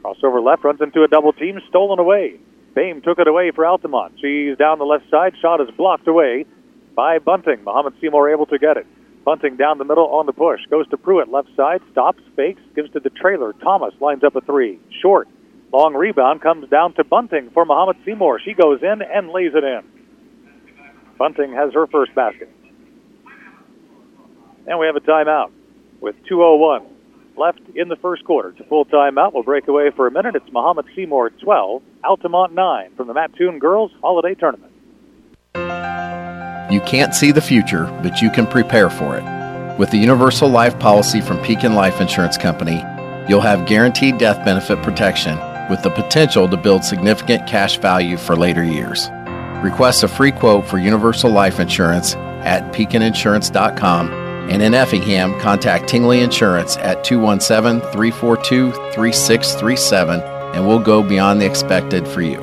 Crossover 0.03 0.43
left, 0.43 0.63
runs 0.63 0.81
into 0.81 1.03
a 1.03 1.07
double 1.07 1.33
team, 1.33 1.59
stolen 1.67 1.99
away. 1.99 2.39
Bame 2.73 3.01
took 3.01 3.19
it 3.19 3.27
away 3.27 3.51
for 3.51 3.65
Altamont. 3.65 4.13
She's 4.21 4.57
down 4.57 4.79
the 4.79 4.85
left 4.85 5.09
side. 5.09 5.33
Shot 5.41 5.59
is 5.61 5.69
blocked 5.75 6.07
away 6.07 6.45
by 6.95 7.19
Bunting. 7.19 7.63
Mahomet 7.63 7.99
Seymour 7.99 8.29
able 8.29 8.45
to 8.47 8.57
get 8.57 8.77
it. 8.77 8.87
Bunting 9.25 9.57
down 9.57 9.77
the 9.77 9.83
middle 9.83 10.07
on 10.07 10.25
the 10.25 10.33
push. 10.33 10.61
Goes 10.69 10.87
to 10.89 10.97
Pruitt, 10.97 11.29
left 11.29 11.49
side, 11.55 11.81
stops, 11.91 12.21
fakes, 12.35 12.61
gives 12.75 12.91
to 12.91 12.99
the 12.99 13.09
trailer. 13.09 13.53
Thomas 13.53 13.93
lines 13.99 14.23
up 14.23 14.35
a 14.35 14.41
three. 14.41 14.79
Short. 15.01 15.27
Long 15.71 15.93
rebound 15.93 16.41
comes 16.41 16.69
down 16.69 16.93
to 16.93 17.03
Bunting 17.03 17.51
for 17.51 17.65
Mahomet 17.65 17.97
Seymour. 18.05 18.39
She 18.39 18.53
goes 18.53 18.81
in 18.81 19.01
and 19.01 19.29
lays 19.29 19.51
it 19.53 19.63
in. 19.63 19.81
Bunting 21.17 21.53
has 21.53 21.73
her 21.73 21.85
first 21.87 22.15
basket. 22.15 22.49
And 24.65 24.79
we 24.79 24.85
have 24.85 24.95
a 24.95 25.01
timeout 25.01 25.51
with 25.99 26.15
2.01 26.25 26.85
left 27.39 27.61
in 27.73 27.87
the 27.87 27.95
first 27.95 28.23
quarter. 28.25 28.53
A 28.59 28.63
full 28.65 28.85
timeout. 28.85 29.33
We'll 29.33 29.43
break 29.43 29.67
away 29.67 29.89
for 29.95 30.05
a 30.05 30.11
minute. 30.11 30.35
It's 30.35 30.49
Mahomet 30.49 30.85
Seymour 30.95 31.31
12, 31.31 31.81
Altamont 32.03 32.53
9 32.53 32.91
from 32.95 33.07
the 33.07 33.13
Mattoon 33.13 33.57
Girls 33.57 33.91
Holiday 34.01 34.35
Tournament. 34.35 34.71
You 36.71 36.81
can't 36.81 37.15
see 37.15 37.31
the 37.31 37.41
future, 37.41 37.85
but 38.03 38.21
you 38.21 38.29
can 38.29 38.45
prepare 38.45 38.91
for 38.91 39.17
it. 39.17 39.79
With 39.79 39.89
the 39.89 39.97
Universal 39.97 40.49
Life 40.49 40.77
policy 40.77 41.21
from 41.21 41.39
Pekin 41.39 41.73
Life 41.73 41.99
Insurance 41.99 42.37
Company, 42.37 42.83
you'll 43.27 43.41
have 43.41 43.65
guaranteed 43.65 44.17
death 44.19 44.43
benefit 44.45 44.83
protection 44.83 45.39
with 45.69 45.81
the 45.81 45.89
potential 45.89 46.47
to 46.49 46.57
build 46.57 46.83
significant 46.83 47.47
cash 47.47 47.77
value 47.77 48.17
for 48.17 48.35
later 48.35 48.63
years. 48.63 49.09
Request 49.63 50.03
a 50.03 50.07
free 50.07 50.31
quote 50.31 50.65
for 50.65 50.77
Universal 50.77 51.31
Life 51.31 51.59
Insurance 51.59 52.15
at 52.15 52.73
pekininsurance.com 52.73 54.18
and 54.49 54.61
in 54.61 54.73
Effingham, 54.73 55.39
contact 55.39 55.87
Tingley 55.87 56.21
Insurance 56.21 56.77
at 56.77 57.03
217 57.03 57.81
342 57.91 58.71
3637 58.71 60.21
and 60.53 60.67
we'll 60.67 60.79
go 60.79 61.03
beyond 61.03 61.41
the 61.41 61.45
expected 61.45 62.07
for 62.07 62.21
you. 62.21 62.39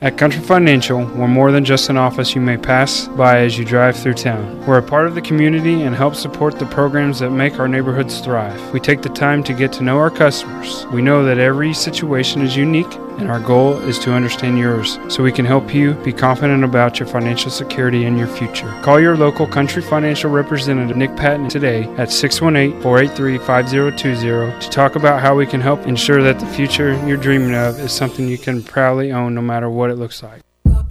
At 0.00 0.16
Country 0.16 0.40
Financial, 0.40 0.98
we're 0.98 1.26
more 1.26 1.50
than 1.50 1.64
just 1.64 1.90
an 1.90 1.96
office 1.96 2.32
you 2.32 2.40
may 2.40 2.56
pass 2.56 3.08
by 3.08 3.40
as 3.40 3.58
you 3.58 3.64
drive 3.64 3.96
through 3.96 4.14
town. 4.14 4.64
We're 4.64 4.78
a 4.78 4.82
part 4.82 5.08
of 5.08 5.16
the 5.16 5.20
community 5.20 5.82
and 5.82 5.92
help 5.92 6.14
support 6.14 6.60
the 6.60 6.66
programs 6.66 7.18
that 7.18 7.30
make 7.30 7.58
our 7.58 7.66
neighborhoods 7.66 8.20
thrive. 8.20 8.72
We 8.72 8.78
take 8.78 9.02
the 9.02 9.08
time 9.08 9.42
to 9.42 9.52
get 9.52 9.72
to 9.72 9.82
know 9.82 9.98
our 9.98 10.10
customers. 10.10 10.86
We 10.92 11.02
know 11.02 11.24
that 11.24 11.38
every 11.38 11.74
situation 11.74 12.42
is 12.42 12.56
unique, 12.56 12.92
and 13.18 13.30
our 13.30 13.40
goal 13.40 13.78
is 13.80 13.98
to 14.00 14.12
understand 14.12 14.58
yours 14.58 14.98
so 15.08 15.22
we 15.22 15.32
can 15.32 15.44
help 15.44 15.74
you 15.74 15.94
be 16.04 16.12
confident 16.12 16.64
about 16.64 16.98
your 16.98 17.08
financial 17.08 17.50
security 17.50 18.04
and 18.04 18.18
your 18.18 18.26
future. 18.26 18.68
Call 18.82 19.00
your 19.00 19.16
local 19.16 19.46
Country 19.46 19.82
Financial 19.82 20.30
representative, 20.30 20.96
Nick 20.96 21.14
Patton, 21.16 21.48
today 21.48 21.84
at 21.96 22.10
618 22.10 22.80
483 22.80 23.38
5020 23.38 24.60
to 24.60 24.70
talk 24.70 24.96
about 24.96 25.20
how 25.20 25.34
we 25.34 25.46
can 25.46 25.60
help 25.60 25.86
ensure 25.86 26.22
that 26.22 26.38
the 26.38 26.46
future 26.46 26.94
you're 27.06 27.16
dreaming 27.16 27.54
of 27.54 27.78
is 27.80 27.92
something 27.92 28.28
you 28.28 28.38
can 28.38 28.62
proudly 28.62 29.12
own 29.12 29.34
no 29.34 29.42
matter 29.42 29.68
what 29.68 29.90
it 29.90 29.96
looks 29.96 30.22
like. 30.22 30.42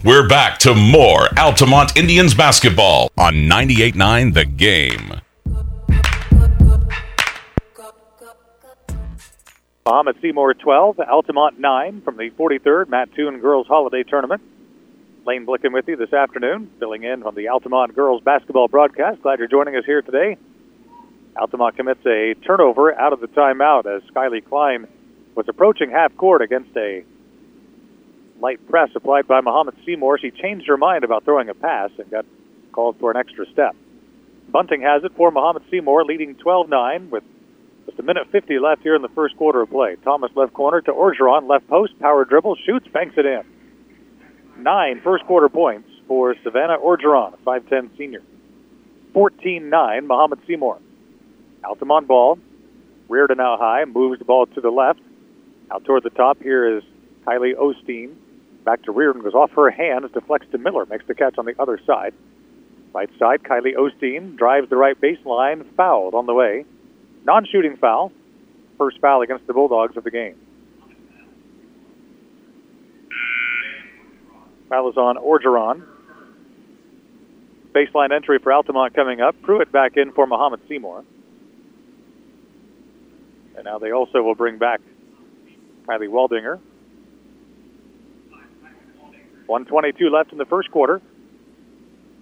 We're 0.03 0.27
back 0.27 0.59
to 0.59 0.75
more 0.75 1.27
Altamont 1.37 1.97
Indians 1.97 2.35
basketball 2.35 3.09
on 3.17 3.33
98.9 3.33 4.33
The 4.33 4.45
Game. 4.45 5.21
Mahomet 9.87 10.21
Seymour 10.21 10.53
12, 10.53 10.99
Altamont 10.99 11.61
9 11.61 12.01
from 12.01 12.17
the 12.17 12.29
43rd 12.31 12.89
Mattoon 12.89 13.39
Girls 13.39 13.67
Holiday 13.67 14.03
Tournament. 14.03 14.41
Lane 15.25 15.45
Blicken 15.45 15.71
with 15.71 15.87
you 15.87 15.95
this 15.95 16.11
afternoon, 16.11 16.69
filling 16.77 17.03
in 17.03 17.23
on 17.23 17.35
the 17.35 17.47
Altamont 17.47 17.95
Girls 17.95 18.21
Basketball 18.21 18.67
broadcast. 18.67 19.21
Glad 19.21 19.39
you're 19.39 19.47
joining 19.47 19.77
us 19.77 19.85
here 19.85 20.01
today. 20.01 20.35
Altamont 21.37 21.77
commits 21.77 22.05
a 22.05 22.33
turnover 22.45 22.99
out 22.99 23.13
of 23.13 23.21
the 23.21 23.29
timeout 23.29 23.85
as 23.85 24.01
Skyly 24.11 24.43
Klein 24.43 24.89
was 25.35 25.47
approaching 25.47 25.89
half 25.89 26.13
court 26.17 26.41
against 26.41 26.75
a 26.75 27.05
light 28.41 28.59
press 28.67 28.89
applied 28.93 29.25
by 29.25 29.39
Mahomet 29.39 29.85
Seymour. 29.85 30.17
She 30.17 30.31
changed 30.31 30.67
her 30.67 30.75
mind 30.75 31.05
about 31.05 31.23
throwing 31.23 31.47
a 31.47 31.53
pass 31.53 31.91
and 31.97 32.11
got 32.11 32.25
called 32.73 32.99
for 32.99 33.09
an 33.09 33.15
extra 33.15 33.45
step. 33.53 33.73
Bunting 34.49 34.81
has 34.81 35.05
it 35.05 35.13
for 35.15 35.31
Mahomet 35.31 35.63
Seymour, 35.71 36.03
leading 36.03 36.35
12 36.35 36.67
9 36.67 37.09
with 37.09 37.23
just 37.87 37.99
a 37.99 38.03
minute 38.03 38.27
50 38.31 38.59
left 38.59 38.83
here 38.83 38.95
in 38.95 39.01
the 39.01 39.09
first 39.09 39.35
quarter 39.37 39.61
of 39.61 39.69
play. 39.69 39.95
Thomas 40.03 40.31
left 40.35 40.53
corner 40.53 40.81
to 40.81 40.91
Orgeron, 40.91 41.49
left 41.49 41.67
post, 41.67 41.97
power 41.99 42.25
dribble, 42.25 42.57
shoots, 42.65 42.87
banks 42.89 43.15
it 43.17 43.25
in. 43.25 43.43
Nine 44.59 45.01
first 45.01 45.25
quarter 45.25 45.49
points 45.49 45.89
for 46.07 46.35
Savannah 46.43 46.77
Orgeron, 46.77 47.33
a 47.33 47.37
5'10 47.37 47.97
senior. 47.97 48.21
14 49.13 49.69
9, 49.69 50.07
Mahomet 50.07 50.45
Seymour. 50.45 50.79
Altamont 51.63 52.07
ball. 52.07 52.37
Reardon 53.07 53.39
out 53.39 53.59
high, 53.59 53.85
moves 53.85 54.19
the 54.19 54.25
ball 54.25 54.47
to 54.47 54.61
the 54.61 54.69
left. 54.69 54.99
Out 55.71 55.85
toward 55.85 56.03
the 56.03 56.09
top, 56.09 56.41
here 56.41 56.77
is 56.77 56.83
Kylie 57.25 57.55
Osteen. 57.55 58.15
Back 58.65 58.83
to 58.83 58.91
Reardon, 58.91 59.23
goes 59.23 59.33
off 59.33 59.51
her 59.51 59.69
hands, 59.69 60.11
deflects 60.11 60.47
to 60.51 60.57
Miller, 60.57 60.85
makes 60.85 61.05
the 61.07 61.15
catch 61.15 61.37
on 61.37 61.45
the 61.45 61.55
other 61.57 61.79
side. 61.87 62.13
Right 62.93 63.09
side, 63.17 63.43
Kylie 63.43 63.75
Osteen 63.75 64.35
drives 64.35 64.69
the 64.69 64.75
right 64.75 64.99
baseline, 64.99 65.65
fouled 65.75 66.15
on 66.15 66.25
the 66.25 66.33
way. 66.33 66.65
Non 67.25 67.45
shooting 67.45 67.77
foul. 67.77 68.11
First 68.77 68.99
foul 68.99 69.21
against 69.21 69.47
the 69.47 69.53
Bulldogs 69.53 69.97
of 69.97 70.03
the 70.03 70.11
game. 70.11 70.35
Foul 74.69 74.89
is 74.89 74.97
on 74.97 75.17
Orgeron. 75.17 75.83
Baseline 77.73 78.11
entry 78.11 78.39
for 78.39 78.51
Altamont 78.51 78.93
coming 78.93 79.21
up. 79.21 79.41
Pruitt 79.41 79.71
back 79.71 79.97
in 79.97 80.11
for 80.11 80.25
Mahomet 80.25 80.59
Seymour. 80.67 81.03
And 83.55 83.65
now 83.65 83.79
they 83.79 83.91
also 83.91 84.21
will 84.21 84.35
bring 84.35 84.57
back 84.57 84.81
Kylie 85.87 86.09
Waldinger. 86.09 86.59
122 89.47 90.09
left 90.09 90.31
in 90.31 90.37
the 90.37 90.45
first 90.45 90.69
quarter. 90.71 91.01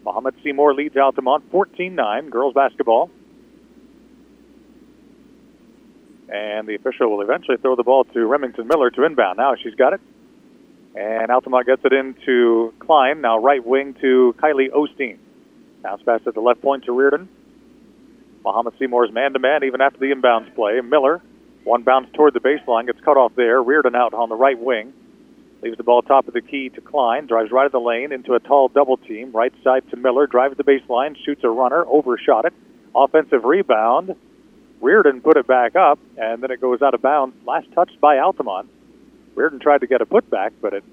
Mahomet 0.05 0.35
Seymour 0.43 0.73
leads 0.75 0.95
Altamont 0.95 1.51
14-9, 1.51 2.29
girls 2.29 2.53
basketball. 2.53 3.09
And 6.29 6.67
the 6.67 6.75
official 6.75 7.09
will 7.09 7.21
eventually 7.21 7.57
throw 7.57 7.75
the 7.75 7.83
ball 7.83 8.03
to 8.05 8.25
Remington 8.25 8.67
Miller 8.67 8.89
to 8.91 9.03
inbound. 9.03 9.37
Now 9.37 9.55
she's 9.55 9.75
got 9.75 9.93
it. 9.93 10.01
And 10.95 11.29
Altamont 11.29 11.65
gets 11.65 11.81
it 11.83 11.93
into 11.93 12.73
Klein. 12.79 13.21
Now 13.21 13.37
right 13.37 13.63
wing 13.65 13.95
to 14.01 14.35
Kylie 14.39 14.71
Osteen. 14.71 15.17
Bounce 15.83 16.01
pass 16.03 16.21
at 16.25 16.33
the 16.33 16.41
left 16.41 16.61
point 16.61 16.85
to 16.85 16.91
Reardon. 16.91 17.29
Mahomet 18.43 18.77
Seymour's 18.79 19.11
man 19.11 19.33
to 19.33 19.39
man 19.39 19.63
even 19.63 19.81
after 19.81 19.99
the 19.99 20.07
inbounds 20.07 20.53
play. 20.55 20.79
Miller, 20.81 21.21
one 21.63 21.83
bounce 21.83 22.07
toward 22.13 22.33
the 22.33 22.39
baseline, 22.39 22.85
gets 22.85 22.99
cut 23.01 23.17
off 23.17 23.33
there. 23.35 23.61
Reardon 23.61 23.95
out 23.95 24.13
on 24.13 24.29
the 24.29 24.35
right 24.35 24.57
wing. 24.57 24.93
Leaves 25.61 25.77
the 25.77 25.83
ball 25.83 26.01
top 26.01 26.27
of 26.27 26.33
the 26.33 26.41
key 26.41 26.69
to 26.69 26.81
Klein. 26.81 27.25
Drives 27.25 27.51
right 27.51 27.65
of 27.65 27.71
the 27.71 27.79
lane 27.79 28.11
into 28.11 28.33
a 28.33 28.39
tall 28.39 28.67
double 28.67 28.97
team. 28.97 29.31
Right 29.31 29.53
side 29.63 29.83
to 29.89 29.97
Miller. 29.97 30.27
Drives 30.27 30.57
the 30.57 30.63
baseline. 30.63 31.15
Shoots 31.25 31.43
a 31.43 31.49
runner. 31.49 31.83
Overshot 31.85 32.45
it. 32.45 32.53
Offensive 32.95 33.43
rebound. 33.43 34.15
Reardon 34.85 35.19
put 35.19 35.35
it 35.35 35.47
back 35.47 35.75
up, 35.75 35.97
and 36.15 36.43
then 36.43 36.51
it 36.51 36.61
goes 36.61 36.83
out 36.83 36.93
of 36.93 37.01
bounds. 37.01 37.35
Last 37.43 37.65
touched 37.73 37.99
by 37.99 38.19
Altamont. 38.19 38.69
Reardon 39.33 39.59
tried 39.59 39.81
to 39.81 39.87
get 39.87 39.99
a 39.99 40.05
putback, 40.05 40.51
but 40.61 40.73
it 40.73 40.83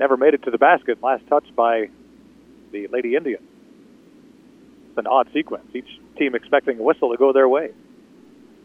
never 0.00 0.16
made 0.16 0.34
it 0.34 0.42
to 0.42 0.50
the 0.50 0.58
basket. 0.58 1.00
Last 1.00 1.24
touched 1.28 1.54
by 1.54 1.90
the 2.72 2.88
Lady 2.88 3.14
Indians. 3.14 3.46
It's 4.88 4.98
an 4.98 5.06
odd 5.06 5.28
sequence. 5.32 5.64
Each 5.72 5.86
team 6.18 6.34
expecting 6.34 6.80
a 6.80 6.82
whistle 6.82 7.12
to 7.12 7.16
go 7.16 7.32
their 7.32 7.48
way. 7.48 7.70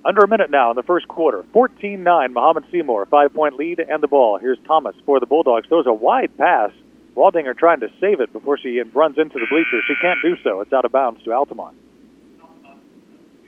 Under 0.03 0.21
a 0.21 0.27
minute 0.27 0.49
now 0.49 0.71
in 0.71 0.75
the 0.75 0.81
first 0.81 1.07
quarter. 1.07 1.45
14 1.53 2.01
9, 2.01 2.33
Mahomet 2.33 2.63
Seymour, 2.71 3.05
five 3.05 3.35
point 3.35 3.53
lead 3.53 3.79
and 3.79 4.01
the 4.01 4.07
ball. 4.07 4.39
Here's 4.39 4.57
Thomas 4.65 4.95
for 5.05 5.19
the 5.19 5.27
Bulldogs. 5.27 5.67
Throws 5.67 5.85
a 5.85 5.93
wide 5.93 6.35
pass. 6.39 6.71
Waldinger 7.15 7.55
trying 7.55 7.81
to 7.81 7.89
save 8.01 8.19
it 8.19 8.33
before 8.33 8.57
she 8.57 8.81
runs 8.81 9.19
into 9.19 9.37
the 9.37 9.45
bleachers. 9.47 9.83
She 9.87 9.93
can't 10.01 10.23
do 10.23 10.37
so. 10.43 10.61
It's 10.61 10.73
out 10.73 10.85
of 10.85 10.91
bounds 10.91 11.23
to 11.25 11.33
Altamont. 11.33 11.77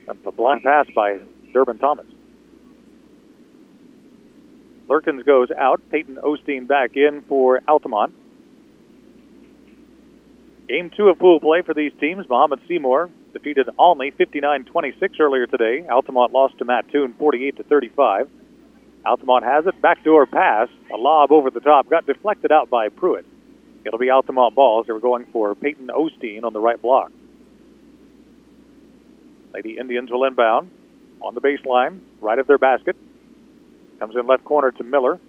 A 0.08 0.32
blind 0.32 0.64
pass 0.64 0.86
by 0.96 1.20
Durbin 1.54 1.78
Thomas. 1.80 2.06
Lurkins 4.88 5.26
goes 5.26 5.50
out. 5.52 5.82
Peyton 5.92 6.18
Osteen 6.24 6.68
back 6.68 6.96
in 6.96 7.24
for 7.28 7.62
Altamont. 7.68 8.14
Game 10.70 10.92
two 10.96 11.10
of 11.10 11.20
pool 11.20 11.40
play 11.40 11.62
for 11.62 11.74
these 11.74 11.92
teams. 12.00 12.26
Mahomet 12.28 12.60
Seymour 12.68 13.10
defeated 13.34 13.70
Olney 13.78 14.12
59-26 14.12 15.20
earlier 15.20 15.46
today. 15.46 15.86
Altamont 15.90 16.32
lost 16.32 16.58
to 16.60 16.66
Mattoon 16.66 17.14
48 17.20 17.58
to 17.58 17.64
35. 17.64 18.30
Altamont 19.06 19.44
has 19.44 19.66
it. 19.66 19.82
Backdoor 19.82 20.26
pass. 20.26 20.70
A 20.94 20.98
lob 20.98 21.32
over 21.32 21.50
the 21.50 21.60
top. 21.60 21.90
Got 21.90 22.06
deflected 22.06 22.52
out 22.52 22.70
by 22.70 22.90
Pruitt. 22.90 23.26
It'll 23.86 24.00
be 24.00 24.10
Altamont 24.10 24.56
balls. 24.56 24.88
They 24.88 24.94
were 24.94 25.00
going 25.00 25.26
for 25.32 25.56
Peyton 25.56 25.88
Osteen 25.88 26.44
on 26.44 26.54
the 26.54 26.60
right 26.60 26.82
block. 26.82 27.12
Lady 29.58 29.80
Indians 29.80 30.12
will 30.12 30.24
inbound 30.24 30.70
on 31.20 31.34
the 31.34 31.42
baseline, 31.42 32.00
right 32.22 32.38
of 32.38 32.46
their 32.46 32.60
basket. 32.60 32.96
Comes 33.98 34.16
in 34.16 34.28
left 34.28 34.46
corner 34.46 34.70
to 34.70 34.84
Miller. 34.84 35.20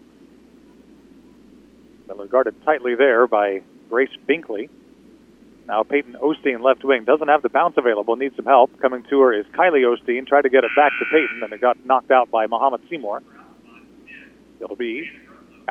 Miller 2.06 2.26
guarded 2.26 2.62
tightly 2.62 2.94
there 2.94 3.26
by 3.26 3.62
Grace 3.88 4.10
Binkley. 4.28 4.68
Now 5.66 5.82
Peyton 5.82 6.14
Osteen, 6.22 6.60
left 6.60 6.84
wing, 6.84 7.04
doesn't 7.04 7.28
have 7.28 7.40
the 7.40 7.48
bounce 7.48 7.78
available, 7.78 8.16
needs 8.16 8.36
some 8.36 8.44
help. 8.44 8.78
Coming 8.82 9.02
to 9.08 9.20
her 9.20 9.32
is 9.32 9.46
Kylie 9.46 9.84
Osteen. 9.84 10.26
Tried 10.26 10.42
to 10.42 10.50
get 10.50 10.62
it 10.62 10.72
back 10.76 10.92
to 10.98 11.06
Peyton, 11.10 11.42
and 11.42 11.50
it 11.54 11.62
got 11.62 11.82
knocked 11.86 12.10
out 12.10 12.30
by 12.30 12.46
Mahomet 12.46 12.80
Seymour. 12.90 13.22
It'll 14.60 14.76
be 14.76 15.08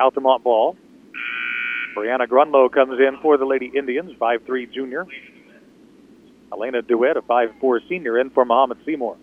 Altamont 0.00 0.42
ball. 0.42 0.76
Brianna 1.96 2.26
Grunlow 2.26 2.72
comes 2.72 2.98
in 2.98 3.18
for 3.22 3.36
the 3.36 3.44
Lady 3.44 3.70
Indians, 3.72 4.12
5'3 4.18 4.72
junior. 4.72 5.06
Elena 6.52 6.82
DeWitt, 6.82 7.16
a 7.16 7.22
5'4 7.22 7.88
senior, 7.88 8.18
in 8.18 8.30
for 8.30 8.44
Mahomet 8.44 8.84
Seymour. 8.84 9.16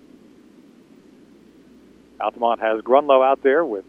Altamont 2.20 2.62
has 2.62 2.82
Grunlow 2.82 3.25
out 3.25 3.44
there 3.44 3.65
with 3.65 3.86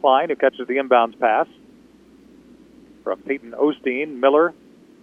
Klein, 0.00 0.28
who 0.28 0.36
catches 0.36 0.66
the 0.66 0.76
inbounds 0.76 1.18
pass 1.18 1.46
from 3.04 3.20
Peyton 3.20 3.52
Osteen, 3.52 4.20
Miller, 4.20 4.54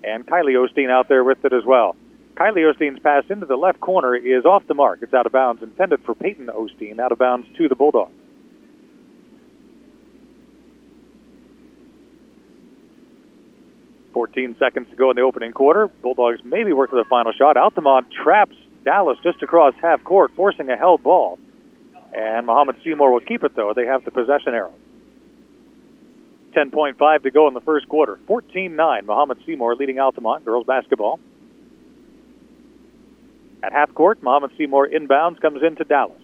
and 0.03 0.25
Kylie 0.25 0.55
Osteen 0.55 0.89
out 0.89 1.07
there 1.07 1.23
with 1.23 1.43
it 1.45 1.53
as 1.53 1.65
well. 1.65 1.95
Kylie 2.35 2.71
Osteen's 2.71 2.99
pass 2.99 3.25
into 3.29 3.45
the 3.45 3.57
left 3.57 3.79
corner 3.81 4.15
is 4.15 4.45
off 4.45 4.65
the 4.67 4.73
mark. 4.73 4.99
It's 5.01 5.13
out 5.13 5.25
of 5.25 5.31
bounds, 5.31 5.61
intended 5.61 6.01
for 6.05 6.15
Peyton 6.15 6.47
Osteen, 6.47 6.99
out 6.99 7.11
of 7.11 7.17
bounds 7.17 7.47
to 7.57 7.67
the 7.67 7.75
Bulldogs. 7.75 8.13
14 14.19 14.57
seconds 14.59 14.89
to 14.89 14.97
go 14.97 15.09
in 15.11 15.15
the 15.15 15.21
opening 15.21 15.53
quarter. 15.53 15.87
Bulldogs 15.87 16.41
maybe 16.43 16.73
work 16.73 16.89
for 16.89 16.97
the 16.97 17.07
final 17.09 17.31
shot. 17.31 17.55
Altamont 17.55 18.07
traps 18.11 18.53
Dallas 18.83 19.17
just 19.23 19.41
across 19.41 19.73
half 19.81 20.03
court, 20.03 20.31
forcing 20.35 20.69
a 20.69 20.75
held 20.75 21.01
ball. 21.03 21.39
And 22.13 22.45
Mahomet 22.45 22.83
Seymour 22.83 23.13
will 23.13 23.21
keep 23.21 23.45
it, 23.45 23.55
though. 23.55 23.71
They 23.73 23.85
have 23.85 24.03
the 24.03 24.11
possession 24.11 24.53
arrow. 24.53 24.73
10.5 26.51 27.23
to 27.23 27.31
go 27.31 27.47
in 27.47 27.53
the 27.53 27.61
first 27.61 27.87
quarter. 27.87 28.19
14 28.27 28.75
9. 28.75 29.05
Mahomet 29.05 29.37
Seymour 29.45 29.77
leading 29.77 29.99
Altamont 29.99 30.43
girls 30.43 30.65
basketball. 30.65 31.17
At 33.63 33.71
half 33.71 33.93
court, 33.93 34.21
Mahomet 34.21 34.51
Seymour 34.57 34.89
inbounds, 34.89 35.39
comes 35.39 35.63
into 35.63 35.85
Dallas. 35.85 36.21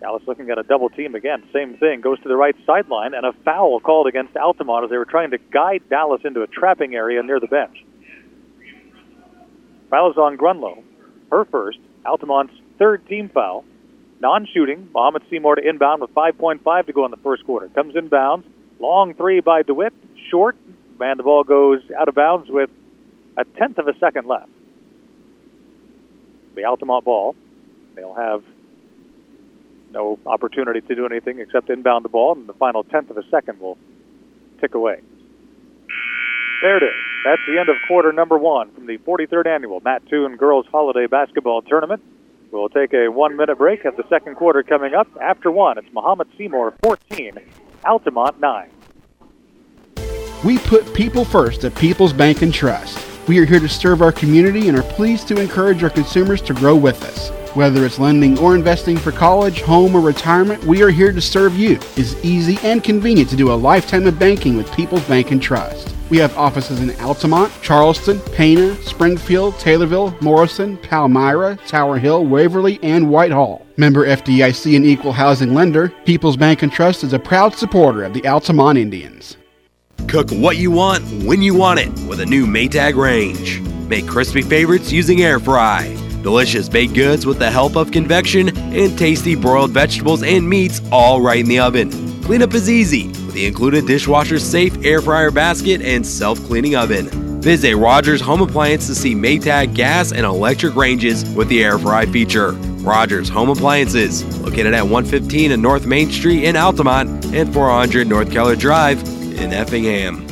Dallas 0.00 0.22
looking 0.26 0.50
at 0.50 0.58
a 0.58 0.62
double 0.62 0.88
team 0.88 1.14
again. 1.14 1.42
Same 1.52 1.76
thing. 1.76 2.00
Goes 2.00 2.18
to 2.20 2.28
the 2.28 2.36
right 2.36 2.56
sideline, 2.66 3.12
and 3.14 3.26
a 3.26 3.32
foul 3.44 3.80
called 3.80 4.06
against 4.06 4.36
Altamont 4.36 4.84
as 4.84 4.90
they 4.90 4.96
were 4.96 5.04
trying 5.04 5.30
to 5.32 5.38
guide 5.38 5.82
Dallas 5.90 6.22
into 6.24 6.42
a 6.42 6.46
trapping 6.46 6.94
area 6.94 7.22
near 7.22 7.38
the 7.38 7.46
bench. 7.46 7.84
Foul 9.90 10.12
on 10.18 10.38
Grunlow. 10.38 10.82
Her 11.30 11.44
first. 11.44 11.78
Altamont's 12.06 12.54
third 12.78 13.06
team 13.08 13.28
foul. 13.28 13.64
Non 14.20 14.46
shooting. 14.52 14.88
Mahomet 14.94 15.22
Seymour 15.28 15.56
to 15.56 15.68
inbound 15.68 16.00
with 16.00 16.14
5.5 16.14 16.86
to 16.86 16.92
go 16.92 17.04
in 17.04 17.10
the 17.10 17.16
first 17.18 17.44
quarter. 17.44 17.68
Comes 17.68 17.94
inbounds. 17.94 18.44
Long 18.78 19.14
three 19.14 19.40
by 19.40 19.62
DeWitt. 19.62 19.92
Short. 20.30 20.56
And 21.00 21.18
the 21.18 21.22
ball 21.22 21.44
goes 21.44 21.80
out 21.98 22.08
of 22.08 22.14
bounds 22.14 22.48
with 22.50 22.70
a 23.36 23.44
tenth 23.44 23.78
of 23.78 23.88
a 23.88 23.98
second 23.98 24.26
left. 24.26 24.50
The 26.54 26.64
Altamont 26.64 27.04
ball. 27.04 27.34
They'll 27.96 28.14
have 28.14 28.44
no 29.92 30.18
opportunity 30.26 30.80
to 30.80 30.94
do 30.94 31.06
anything 31.06 31.40
except 31.40 31.70
inbound 31.70 32.04
the 32.04 32.08
ball, 32.08 32.34
and 32.34 32.48
the 32.48 32.54
final 32.54 32.84
tenth 32.84 33.10
of 33.10 33.16
a 33.16 33.28
second 33.30 33.60
will 33.60 33.78
tick 34.60 34.74
away. 34.74 35.00
There 36.62 36.76
it 36.76 36.82
is. 36.82 36.94
That's 37.24 37.40
the 37.46 37.58
end 37.58 37.68
of 37.68 37.76
quarter 37.86 38.12
number 38.12 38.38
one 38.38 38.70
from 38.72 38.86
the 38.86 38.98
43rd 38.98 39.46
annual 39.46 39.80
Mattoon 39.80 40.36
Girls 40.36 40.66
Holiday 40.70 41.06
Basketball 41.06 41.62
Tournament. 41.62 42.02
We'll 42.50 42.68
take 42.68 42.92
a 42.92 43.08
one 43.08 43.36
minute 43.36 43.58
break. 43.58 43.82
Have 43.82 43.96
the 43.96 44.08
second 44.08 44.34
quarter 44.34 44.62
coming 44.62 44.94
up. 44.94 45.06
After 45.20 45.50
one, 45.50 45.78
it's 45.78 45.88
Mahomet 45.92 46.26
Seymour 46.36 46.74
14, 46.82 47.38
Altamont 47.84 48.40
9. 48.40 48.70
We 50.44 50.58
put 50.58 50.92
people 50.94 51.24
first 51.24 51.64
at 51.64 51.74
People's 51.74 52.12
Bank 52.12 52.42
and 52.42 52.52
Trust. 52.52 52.98
We 53.28 53.38
are 53.38 53.44
here 53.44 53.60
to 53.60 53.68
serve 53.68 54.02
our 54.02 54.10
community 54.10 54.68
and 54.68 54.78
are 54.78 54.82
pleased 54.82 55.28
to 55.28 55.40
encourage 55.40 55.82
our 55.82 55.90
consumers 55.90 56.40
to 56.42 56.54
grow 56.54 56.74
with 56.74 57.02
us. 57.04 57.39
Whether 57.54 57.84
it's 57.84 57.98
lending 57.98 58.38
or 58.38 58.54
investing 58.54 58.96
for 58.96 59.10
college, 59.10 59.62
home, 59.62 59.96
or 59.96 60.00
retirement, 60.00 60.62
we 60.62 60.84
are 60.84 60.90
here 60.90 61.10
to 61.10 61.20
serve 61.20 61.56
you. 61.56 61.80
It's 61.96 62.14
easy 62.24 62.58
and 62.62 62.82
convenient 62.82 63.28
to 63.30 63.36
do 63.36 63.50
a 63.50 63.54
lifetime 63.54 64.06
of 64.06 64.20
banking 64.20 64.56
with 64.56 64.72
People's 64.72 65.04
Bank 65.08 65.32
and 65.32 65.42
Trust. 65.42 65.92
We 66.10 66.18
have 66.18 66.36
offices 66.38 66.80
in 66.80 66.90
Altamont, 67.00 67.52
Charleston, 67.60 68.20
Pana, 68.36 68.76
Springfield, 68.82 69.54
Taylorville, 69.54 70.20
Morrison, 70.20 70.76
Palmyra, 70.76 71.56
Tower 71.66 71.98
Hill, 71.98 72.24
Waverly, 72.24 72.78
and 72.84 73.10
Whitehall. 73.10 73.66
Member 73.76 74.06
FDIC 74.06 74.76
and 74.76 74.86
equal 74.86 75.12
housing 75.12 75.52
lender, 75.52 75.88
People's 76.04 76.36
Bank 76.36 76.62
and 76.62 76.70
Trust 76.70 77.02
is 77.02 77.12
a 77.12 77.18
proud 77.18 77.56
supporter 77.56 78.04
of 78.04 78.14
the 78.14 78.26
Altamont 78.28 78.78
Indians. 78.78 79.36
Cook 80.06 80.30
what 80.30 80.56
you 80.56 80.70
want 80.70 81.04
when 81.24 81.42
you 81.42 81.54
want 81.54 81.80
it 81.80 81.90
with 82.08 82.20
a 82.20 82.26
new 82.26 82.46
Maytag 82.46 82.94
range. 82.94 83.60
Make 83.88 84.06
crispy 84.06 84.42
favorites 84.42 84.92
using 84.92 85.22
air 85.22 85.40
fry. 85.40 86.09
Delicious 86.22 86.68
baked 86.68 86.94
goods 86.94 87.24
with 87.24 87.38
the 87.38 87.50
help 87.50 87.76
of 87.76 87.90
convection 87.90 88.56
and 88.56 88.98
tasty 88.98 89.34
broiled 89.34 89.70
vegetables 89.70 90.22
and 90.22 90.46
meats 90.48 90.80
all 90.92 91.20
right 91.20 91.40
in 91.40 91.48
the 91.48 91.58
oven. 91.58 91.90
Cleanup 92.22 92.54
is 92.54 92.68
easy 92.68 93.08
with 93.08 93.32
the 93.32 93.46
included 93.46 93.86
dishwasher 93.86 94.38
safe 94.38 94.84
air 94.84 95.00
fryer 95.00 95.30
basket 95.30 95.80
and 95.80 96.06
self 96.06 96.38
cleaning 96.44 96.76
oven. 96.76 97.08
Visit 97.40 97.74
Rogers 97.74 98.20
Home 98.20 98.42
Appliance 98.42 98.86
to 98.86 98.94
see 98.94 99.14
Maytag 99.14 99.74
gas 99.74 100.12
and 100.12 100.26
electric 100.26 100.76
ranges 100.76 101.24
with 101.34 101.48
the 101.48 101.64
air 101.64 101.78
fry 101.78 102.04
feature. 102.04 102.52
Rogers 102.82 103.30
Home 103.30 103.48
Appliances, 103.48 104.24
located 104.40 104.74
at 104.74 104.82
115 104.82 105.52
and 105.52 105.62
North 105.62 105.86
Main 105.86 106.10
Street 106.10 106.44
in 106.44 106.54
Altamont 106.54 107.24
and 107.34 107.52
400 107.52 108.06
North 108.06 108.30
Keller 108.30 108.56
Drive 108.56 109.02
in 109.38 109.54
Effingham. 109.54 110.29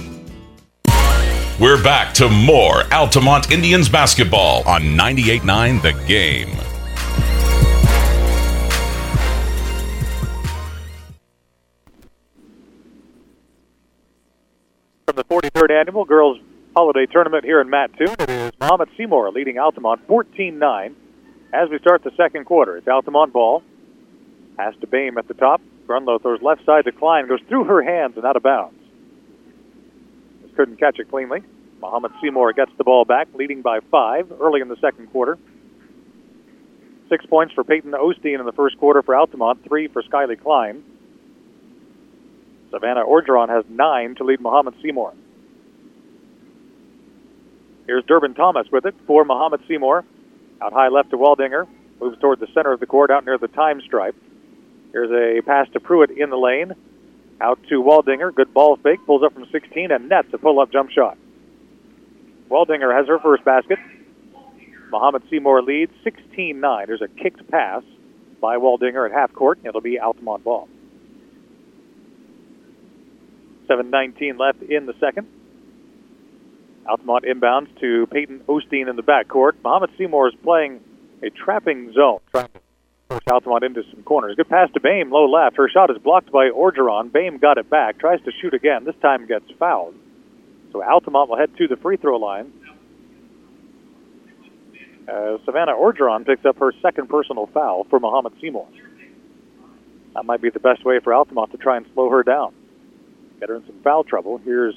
We're 1.61 1.83
back 1.83 2.15
to 2.15 2.29
more 2.29 2.85
Altamont 2.93 3.51
Indians 3.51 3.89
basketball 3.89 4.63
on 4.65 4.81
98.9 4.83 5.83
The 5.83 5.93
Game. 6.07 6.51
From 15.05 15.17
the 15.17 15.25
43rd 15.25 15.73
Annual 15.73 16.05
Girls 16.05 16.39
Holiday 16.77 17.07
Tournament 17.07 17.43
here 17.43 17.61
in 17.61 17.69
Mattoon, 17.69 18.15
it 18.21 18.31
is 18.31 18.53
Mahomet 18.61 18.87
Seymour 18.97 19.33
leading 19.33 19.59
Altamont 19.59 20.01
14 20.07 20.61
9 20.61 20.97
as 21.53 21.71
we 21.71 21.81
start 21.81 22.05
the 22.05 22.13
second 22.17 22.45
quarter. 22.45 22.77
It's 22.77 22.87
Altamont 22.87 23.33
ball. 23.33 23.65
Pass 24.57 24.75
to 24.81 24.87
Bame 24.87 25.19
at 25.19 25.27
the 25.27 25.35
top. 25.35 25.61
Grunlow 25.89 26.23
throws 26.23 26.41
left 26.41 26.65
side 26.65 26.85
to 26.85 26.93
Klein, 26.93 27.27
goes 27.27 27.41
through 27.49 27.65
her 27.65 27.83
hands 27.83 28.17
and 28.17 28.25
out 28.25 28.37
of 28.37 28.45
bounds. 28.45 28.79
Couldn't 30.59 30.81
catch 30.81 30.99
it 30.99 31.09
cleanly. 31.09 31.45
Mahomet 31.81 32.11
Seymour 32.21 32.53
gets 32.53 32.73
the 32.79 32.83
ball 32.83 33.05
back, 33.05 33.29
leading 33.33 33.63
by 33.63 33.79
five 33.93 34.33
early 34.41 34.61
in 34.61 34.67
the 34.67 34.77
second 34.81 35.07
quarter. 35.13 35.39
Six 37.09 37.25
points 37.27 37.55
for 37.55 37.63
Peyton 37.63 37.93
Osteen 37.93 38.41
in 38.41 38.45
the 38.45 38.51
first 38.51 38.77
quarter 38.77 39.01
for 39.03 39.15
Altamont, 39.15 39.63
three 39.63 39.87
for 39.87 40.03
Skyly 40.03 40.35
Klein. 40.43 40.83
Savannah 42.73 43.05
Orgeron 43.05 43.49
has 43.49 43.65
nine 43.69 44.17
to 44.17 44.25
lead 44.25 44.41
Mahomet 44.41 44.75
Seymour. 44.83 45.15
Here's 47.87 48.05
Durbin 48.07 48.35
Thomas 48.35 48.67
with 48.73 48.85
it 48.85 48.97
for 49.07 49.25
Mahomet 49.25 49.61
Seymour. 49.69 50.05
Out 50.61 50.73
high 50.73 50.89
left 50.89 51.11
to 51.11 51.17
Waldinger. 51.17 51.69
Moves 52.01 52.19
toward 52.19 52.41
the 52.41 52.49
center 52.53 52.73
of 52.73 52.81
the 52.81 52.87
court 52.87 53.13
out 53.13 53.25
near 53.25 53.39
the 53.39 53.47
time 53.47 53.81
stripe. 53.81 54.17
Here's 54.91 55.13
a 55.13 55.41
pass 55.47 55.69
to 55.75 55.79
Pruitt 55.79 56.11
in 56.11 56.31
the 56.31 56.37
lane. 56.37 56.75
Out 57.41 57.61
to 57.69 57.83
Waldinger. 57.83 58.35
Good 58.35 58.53
ball 58.53 58.77
fake. 58.77 59.01
Pulls 59.07 59.23
up 59.23 59.33
from 59.35 59.47
16 59.51 59.91
and 59.91 60.09
nets 60.09 60.29
a 60.33 60.39
pull 60.39 60.61
up 60.61 60.73
jump 60.73 60.91
shot. 60.91 61.17
Waldinger 62.51 62.97
has 62.97 63.07
her 63.07 63.19
first 63.19 63.45
basket. 63.45 63.79
Mahomet 64.91 65.29
Seymour 65.31 65.63
leads 65.63 65.93
16 66.03 66.59
9. 66.61 66.87
There's 66.87 67.03
a 67.03 67.09
kicked 67.09 67.49
pass 67.51 67.83
by 68.41 68.57
Waldinger 68.57 69.09
at 69.09 69.13
half 69.13 69.33
court. 69.33 69.61
It'll 69.65 69.81
be 69.81 69.99
Altamont 69.99 70.45
ball. 70.45 70.69
7.19 73.69 74.39
left 74.39 74.63
in 74.63 74.87
the 74.87 74.95
second. 74.99 75.29
Altamont 76.89 77.25
inbounds 77.25 77.69
to 77.81 78.07
Peyton 78.07 78.41
Osteen 78.49 78.89
in 78.89 78.97
the 78.97 79.03
backcourt. 79.03 79.53
Mahomet 79.63 79.91
Seymour 79.99 80.29
is 80.29 80.35
playing 80.43 80.81
a 81.23 81.29
trapping 81.29 81.93
zone, 81.93 82.21
to 82.33 82.49
Altamont 83.31 83.65
into 83.65 83.83
some 83.91 84.03
corners. 84.03 84.37
Good 84.37 84.51
pass 84.51 84.71
to 84.75 84.81
Bame, 84.81 85.11
low 85.11 85.31
left. 85.31 85.57
Her 85.57 85.69
shot 85.69 85.91
is 85.91 85.97
blocked 85.97 86.31
by 86.31 86.51
Orgeron. 86.51 87.11
Bame 87.11 87.39
got 87.39 87.57
it 87.57 87.71
back, 87.71 87.99
tries 87.99 88.21
to 88.25 88.33
shoot 88.41 88.53
again. 88.53 88.85
This 88.85 88.97
time 89.01 89.27
gets 89.27 89.47
fouled. 89.59 89.95
So 90.73 90.83
Altamont 90.83 91.31
will 91.31 91.39
head 91.39 91.57
to 91.57 91.67
the 91.69 91.77
free 91.77 91.97
throw 91.97 92.19
line. 92.19 92.53
Uh, 95.09 95.39
Savannah 95.47 95.73
Orgeron 95.73 96.27
picks 96.27 96.45
up 96.45 96.59
her 96.59 96.71
second 96.83 97.09
personal 97.09 97.47
foul 97.47 97.85
for 97.89 97.99
Mahomet 97.99 98.39
Seymour. 98.43 98.69
That 100.15 100.27
might 100.27 100.43
be 100.43 100.51
the 100.51 100.61
best 100.61 100.85
way 100.85 101.01
for 101.01 101.15
Altamont 101.15 101.51
to 101.53 101.57
try 101.57 101.79
and 101.79 101.87
slow 101.95 102.11
her 102.11 102.23
down. 102.23 102.53
Get 103.41 103.49
her 103.49 103.57
in 103.57 103.67
some 103.67 103.81
foul 103.83 104.05
trouble. 104.05 104.37
Here's 104.37 104.75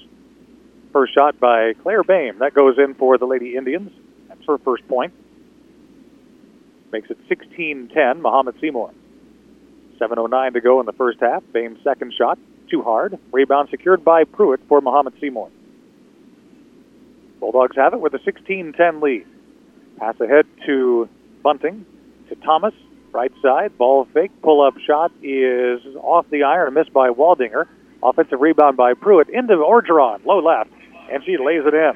first 0.93 1.13
shot 1.13 1.37
by 1.37 1.73
Claire 1.83 2.03
Bame. 2.03 2.39
That 2.39 2.53
goes 2.53 2.77
in 2.77 2.95
for 2.95 3.17
the 3.17 3.25
Lady 3.25 3.57
Indians. 3.57 3.91
That's 4.29 4.45
her 4.47 4.57
first 4.59 4.87
point. 4.87 5.13
Makes 6.91 7.09
it 7.09 7.17
16 7.29 7.89
10, 7.93 8.21
Mahomet 8.21 8.59
Seymour. 8.59 8.91
7.09 9.99 10.53
to 10.53 10.61
go 10.61 10.79
in 10.79 10.85
the 10.85 10.93
first 10.93 11.19
half. 11.19 11.43
Bame's 11.53 11.77
second 11.83 12.13
shot, 12.17 12.39
too 12.69 12.81
hard. 12.81 13.19
Rebound 13.31 13.69
secured 13.69 14.03
by 14.03 14.23
Pruitt 14.23 14.61
for 14.67 14.81
Mahomet 14.81 15.19
Seymour. 15.21 15.49
Bulldogs 17.39 17.75
have 17.75 17.93
it 17.93 18.01
with 18.01 18.13
a 18.13 18.19
16-10 18.19 19.01
lead. 19.01 19.25
Pass 19.97 20.19
ahead 20.19 20.45
to 20.65 21.07
Bunting, 21.43 21.85
to 22.29 22.35
Thomas, 22.35 22.73
right 23.11 23.31
side, 23.41 23.77
ball 23.77 24.07
fake, 24.13 24.31
pull-up 24.41 24.75
shot 24.85 25.11
is 25.23 25.81
off 25.97 26.25
the 26.29 26.43
iron, 26.43 26.73
missed 26.73 26.93
by 26.93 27.09
Waldinger. 27.09 27.65
Offensive 28.03 28.41
rebound 28.41 28.77
by 28.77 28.93
Pruitt 28.93 29.29
into 29.29 29.55
Orgeron, 29.55 30.25
low 30.25 30.39
left, 30.39 30.71
and 31.11 31.23
she 31.23 31.37
lays 31.37 31.61
it 31.65 31.73
in. 31.73 31.93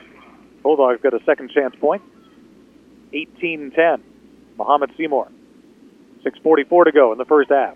Bulldogs 0.61 1.01
got 1.01 1.13
a 1.13 1.23
second 1.25 1.51
chance 1.51 1.75
point. 1.79 2.03
18-10. 3.13 4.01
Mahomet 4.57 4.95
Seymour. 4.97 5.29
6.44 6.25 6.85
to 6.85 6.91
go 6.91 7.11
in 7.11 7.17
the 7.17 7.25
first 7.25 7.49
half. 7.49 7.75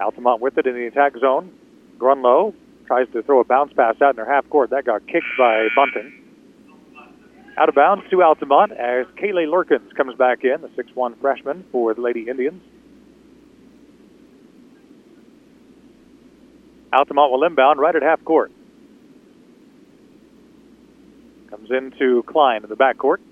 Altamont 0.00 0.40
with 0.40 0.56
it 0.56 0.66
in 0.66 0.74
the 0.74 0.86
attack 0.86 1.12
zone. 1.20 1.52
Grunlow 1.98 2.54
tries 2.86 3.06
to 3.12 3.22
throw 3.22 3.40
a 3.40 3.44
bounce 3.44 3.72
pass 3.74 4.00
out 4.00 4.10
in 4.10 4.16
their 4.16 4.32
half 4.32 4.48
court. 4.48 4.70
That 4.70 4.84
got 4.84 5.06
kicked 5.06 5.26
by 5.38 5.68
Bunting. 5.76 6.20
Out 7.58 7.68
of 7.68 7.74
bounds 7.74 8.04
to 8.10 8.22
Altamont 8.22 8.72
as 8.72 9.06
Kaylee 9.16 9.46
Lurkins 9.46 9.94
comes 9.94 10.16
back 10.16 10.44
in, 10.44 10.62
the 10.62 10.68
6'1 10.68 11.20
freshman 11.20 11.64
for 11.70 11.92
the 11.92 12.00
Lady 12.00 12.26
Indians. 12.28 12.62
Altamont 16.92 17.30
will 17.30 17.44
inbound 17.44 17.78
right 17.78 17.94
at 17.94 18.02
half 18.02 18.24
court. 18.24 18.50
Comes 21.50 21.70
into 21.70 22.22
Klein 22.24 22.62
in 22.62 22.68
the 22.68 22.76
backcourt. 22.76 23.18
Left 23.18 23.29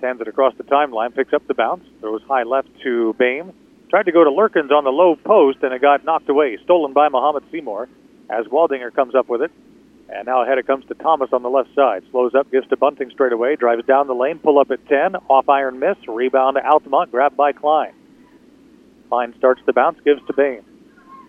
hands 0.00 0.20
it 0.20 0.28
across 0.28 0.54
the 0.56 0.64
timeline, 0.64 1.14
picks 1.14 1.32
up 1.32 1.46
the 1.46 1.54
bounce, 1.54 1.84
throws 2.00 2.22
high 2.28 2.42
left 2.42 2.68
to 2.82 3.14
Bame. 3.18 3.52
Tried 3.88 4.04
to 4.04 4.12
go 4.12 4.24
to 4.24 4.30
Lurkins 4.30 4.72
on 4.72 4.84
the 4.84 4.90
low 4.90 5.16
post, 5.16 5.58
and 5.62 5.72
it 5.72 5.80
got 5.80 6.04
knocked 6.04 6.28
away, 6.28 6.58
stolen 6.64 6.92
by 6.92 7.08
Mahomet 7.08 7.44
Seymour 7.52 7.88
as 8.28 8.46
Waldinger 8.46 8.92
comes 8.94 9.14
up 9.14 9.28
with 9.28 9.42
it. 9.42 9.52
And 10.08 10.26
now 10.26 10.42
ahead 10.42 10.58
it 10.58 10.66
comes 10.66 10.84
to 10.86 10.94
Thomas 10.94 11.30
on 11.32 11.42
the 11.42 11.50
left 11.50 11.74
side. 11.74 12.04
Slows 12.10 12.34
up, 12.34 12.50
gives 12.50 12.68
to 12.68 12.76
Bunting 12.76 13.10
straight 13.10 13.32
away, 13.32 13.56
drives 13.56 13.84
down 13.86 14.06
the 14.06 14.14
lane, 14.14 14.38
pull 14.38 14.58
up 14.58 14.70
at 14.70 14.86
10, 14.88 15.16
off 15.28 15.48
iron 15.48 15.78
miss, 15.78 15.96
rebound 16.06 16.56
to 16.56 16.66
Altamont, 16.66 17.10
grabbed 17.10 17.36
by 17.36 17.52
Klein. 17.52 17.92
Klein 19.08 19.34
starts 19.38 19.60
the 19.66 19.72
bounce, 19.72 19.98
gives 20.04 20.24
to 20.26 20.32
Bame. 20.32 20.64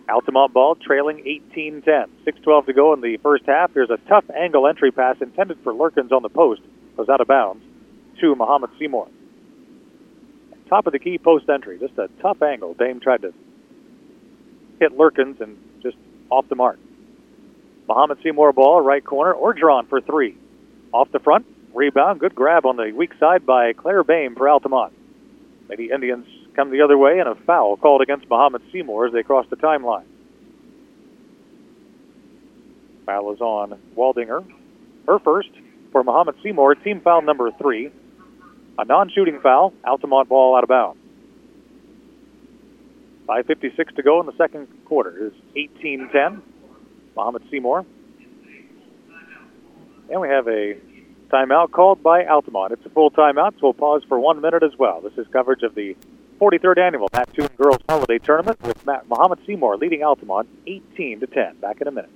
Altamont 0.10 0.54
ball 0.54 0.76
trailing 0.76 1.22
18 1.26 1.82
10. 1.82 2.06
6 2.24 2.40
12 2.42 2.66
to 2.68 2.74
go 2.74 2.94
in 2.94 3.02
the 3.02 3.18
first 3.18 3.46
half. 3.46 3.74
There's 3.74 3.90
a 3.90 3.98
tough 4.08 4.24
angle 4.36 4.68
entry 4.68 4.92
pass 4.92 5.18
intended 5.22 5.60
for 5.64 5.74
Lurkins 5.74 6.12
on 6.12 6.24
the 6.24 6.30
post. 6.30 6.62
Was 6.96 7.10
out 7.10 7.22
of 7.22 7.28
bounds 7.28 7.64
to 8.20 8.36
Mahomet 8.36 8.70
Seymour. 8.80 9.08
Top 10.70 10.86
of 10.86 10.94
the 10.94 11.00
key 11.00 11.18
post 11.18 11.50
entry. 11.50 11.80
Just 11.80 11.98
a 11.98 12.10
tough 12.22 12.42
angle. 12.42 12.74
Bame 12.74 13.00
tried 13.00 13.22
to 13.22 13.34
hit 14.80 14.98
Lurkins 14.98 15.40
and 15.40 15.58
just 15.82 15.98
off 16.30 16.48
the 16.50 16.56
mark. 16.56 16.78
Mahomet 17.88 18.22
Seymour 18.22 18.54
ball, 18.54 18.82
right 18.82 19.04
corner, 19.04 19.34
Orgeron 19.34 19.88
for 19.88 20.02
three. 20.02 20.36
Off 20.92 21.12
the 21.12 21.20
front, 21.20 21.46
rebound, 21.74 22.20
good 22.20 22.36
grab 22.36 22.66
on 22.66 22.76
the 22.76 22.92
weak 22.92 23.12
side 23.20 23.46
by 23.46 23.74
Claire 23.74 24.04
Bame 24.04 24.36
for 24.36 24.50
Altamont. 24.50 24.94
Lady 25.70 25.90
Indians 25.94 26.26
come 26.56 26.72
the 26.72 26.82
other 26.82 26.98
way 26.98 27.20
and 27.20 27.30
a 27.30 27.36
foul 27.36 27.78
called 27.78 28.02
against 28.02 28.28
Mahomet 28.28 28.62
Seymour 28.72 29.08
as 29.08 29.14
they 29.14 29.24
cross 29.24 29.46
the 29.50 29.56
timeline. 29.56 30.06
Foul 33.06 33.32
is 33.34 33.40
on 33.40 33.80
Waldinger. 33.96 34.44
Her 35.08 35.20
first 35.20 35.50
for 35.92 36.04
Mahomet 36.04 36.36
Seymour, 36.44 36.76
team 36.76 37.00
foul 37.00 37.22
number 37.22 37.52
three. 37.52 37.92
A 38.80 38.86
non-shooting 38.86 39.40
foul, 39.42 39.74
Altamont 39.84 40.30
ball 40.30 40.56
out 40.56 40.64
of 40.64 40.70
bounds. 40.70 41.00
5.56 43.28 43.96
to 43.96 44.04
go 44.04 44.20
in 44.20 44.26
the 44.26 44.36
second 44.38 44.68
quarter. 44.86 45.28
It 45.28 45.34
is 45.34 45.68
18-10. 45.84 46.42
Mahomet 47.16 47.50
Seymour. 47.50 47.86
And 50.10 50.22
we 50.22 50.30
have 50.30 50.48
a 50.48 50.78
timeout 51.30 51.72
called 51.72 52.02
by 52.02 52.26
Altamont. 52.26 52.72
It's 52.72 52.86
a 52.86 52.90
full 52.90 53.12
timeout, 53.12 53.54
so 53.54 53.60
we'll 53.64 53.74
pause 53.74 54.04
for 54.08 54.20
one 54.20 54.40
minute 54.40 54.64
as 54.64 54.78
well. 54.78 55.02
This 55.02 55.14
is 55.18 55.28
coverage 55.34 55.64
of 55.64 55.76
the 55.76 55.96
43rd 56.40 56.78
annual 56.78 57.10
Mattoon 57.12 57.50
Girls 57.58 57.80
Holiday 57.90 58.20
Tournament 58.20 58.62
with 58.62 58.86
Matt 58.86 59.10
Mahomet 59.10 59.46
Seymour 59.46 59.78
leading 59.78 60.04
Altamont 60.04 60.48
18 60.68 61.20
to 61.22 61.28
10. 61.28 61.58
Back 61.58 61.82
in 61.82 61.88
a 61.88 61.92
minute. 61.92 62.12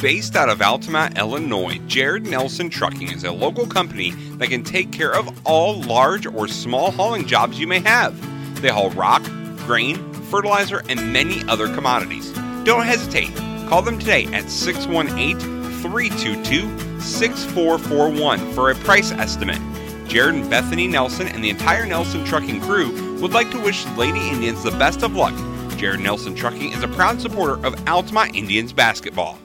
Based 0.00 0.36
out 0.36 0.48
of 0.48 0.62
Altamont, 0.62 1.18
Illinois, 1.18 1.80
Jared 1.88 2.24
Nelson 2.24 2.70
Trucking 2.70 3.10
is 3.10 3.24
a 3.24 3.32
local 3.32 3.66
company 3.66 4.12
that 4.36 4.48
can 4.48 4.62
take 4.62 4.92
care 4.92 5.12
of 5.12 5.28
all 5.44 5.82
large 5.82 6.24
or 6.24 6.46
small 6.46 6.92
hauling 6.92 7.26
jobs 7.26 7.58
you 7.58 7.66
may 7.66 7.80
have. 7.80 8.14
They 8.62 8.68
haul 8.68 8.90
rock, 8.90 9.24
grain, 9.66 9.96
fertilizer, 10.30 10.84
and 10.88 11.12
many 11.12 11.42
other 11.48 11.66
commodities. 11.74 12.30
Don't 12.62 12.84
hesitate. 12.84 13.34
Call 13.68 13.82
them 13.82 13.98
today 13.98 14.26
at 14.26 14.48
618 14.48 15.40
322 15.82 17.00
6441 17.00 18.52
for 18.52 18.70
a 18.70 18.76
price 18.76 19.10
estimate. 19.10 19.58
Jared 20.06 20.36
and 20.36 20.48
Bethany 20.48 20.86
Nelson 20.86 21.26
and 21.26 21.42
the 21.42 21.50
entire 21.50 21.86
Nelson 21.86 22.24
Trucking 22.24 22.60
crew 22.60 23.18
would 23.20 23.32
like 23.32 23.50
to 23.50 23.60
wish 23.60 23.84
Lady 23.96 24.28
Indians 24.28 24.62
the 24.62 24.70
best 24.70 25.02
of 25.02 25.16
luck. 25.16 25.34
Jared 25.76 25.98
Nelson 25.98 26.36
Trucking 26.36 26.72
is 26.72 26.84
a 26.84 26.88
proud 26.88 27.20
supporter 27.20 27.54
of 27.66 27.88
Altamont 27.88 28.36
Indians 28.36 28.72
basketball. 28.72 29.40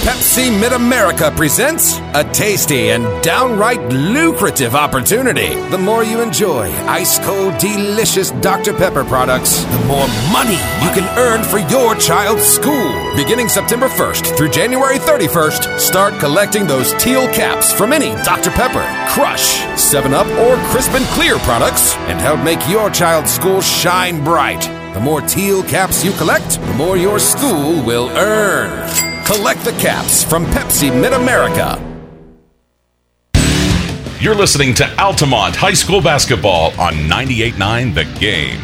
Pepsi 0.00 0.48
Mid 0.58 0.72
America 0.72 1.30
presents 1.36 1.98
a 2.14 2.24
tasty 2.32 2.88
and 2.88 3.04
downright 3.22 3.82
lucrative 3.92 4.74
opportunity. 4.74 5.54
The 5.68 5.76
more 5.76 6.02
you 6.02 6.22
enjoy 6.22 6.70
ice 6.88 7.18
cold, 7.18 7.58
delicious 7.58 8.30
Dr. 8.40 8.72
Pepper 8.72 9.04
products, 9.04 9.62
the 9.62 9.84
more 9.86 10.08
money 10.32 10.56
you 10.80 10.90
can 10.96 11.06
earn 11.18 11.44
for 11.44 11.58
your 11.70 11.94
child's 11.96 12.44
school. 12.44 13.14
Beginning 13.14 13.50
September 13.50 13.88
1st 13.88 14.38
through 14.38 14.48
January 14.48 14.96
31st, 14.96 15.78
start 15.78 16.18
collecting 16.18 16.66
those 16.66 16.94
teal 16.94 17.26
caps 17.34 17.70
from 17.70 17.92
any 17.92 18.12
Dr. 18.24 18.50
Pepper, 18.52 18.86
Crush, 19.12 19.60
7 19.78 20.14
Up, 20.14 20.26
or 20.38 20.56
Crisp 20.70 20.92
and 20.94 21.04
Clear 21.08 21.36
products 21.40 21.94
and 22.08 22.18
help 22.18 22.40
make 22.42 22.66
your 22.70 22.88
child's 22.88 23.30
school 23.30 23.60
shine 23.60 24.24
bright. 24.24 24.62
The 24.94 25.00
more 25.00 25.20
teal 25.20 25.62
caps 25.62 26.02
you 26.02 26.12
collect, 26.12 26.58
the 26.58 26.74
more 26.74 26.96
your 26.96 27.18
school 27.18 27.84
will 27.84 28.08
earn. 28.16 29.09
Collect 29.32 29.62
the 29.62 29.70
caps 29.74 30.24
from 30.24 30.44
Pepsi 30.46 30.90
Mid 30.90 31.12
America. 31.12 31.78
You're 34.18 34.34
listening 34.34 34.74
to 34.74 35.00
Altamont 35.00 35.54
High 35.54 35.74
School 35.74 36.00
Basketball 36.00 36.72
on 36.80 36.94
98.9 36.94 37.94
The 37.94 38.04
Game. 38.18 38.58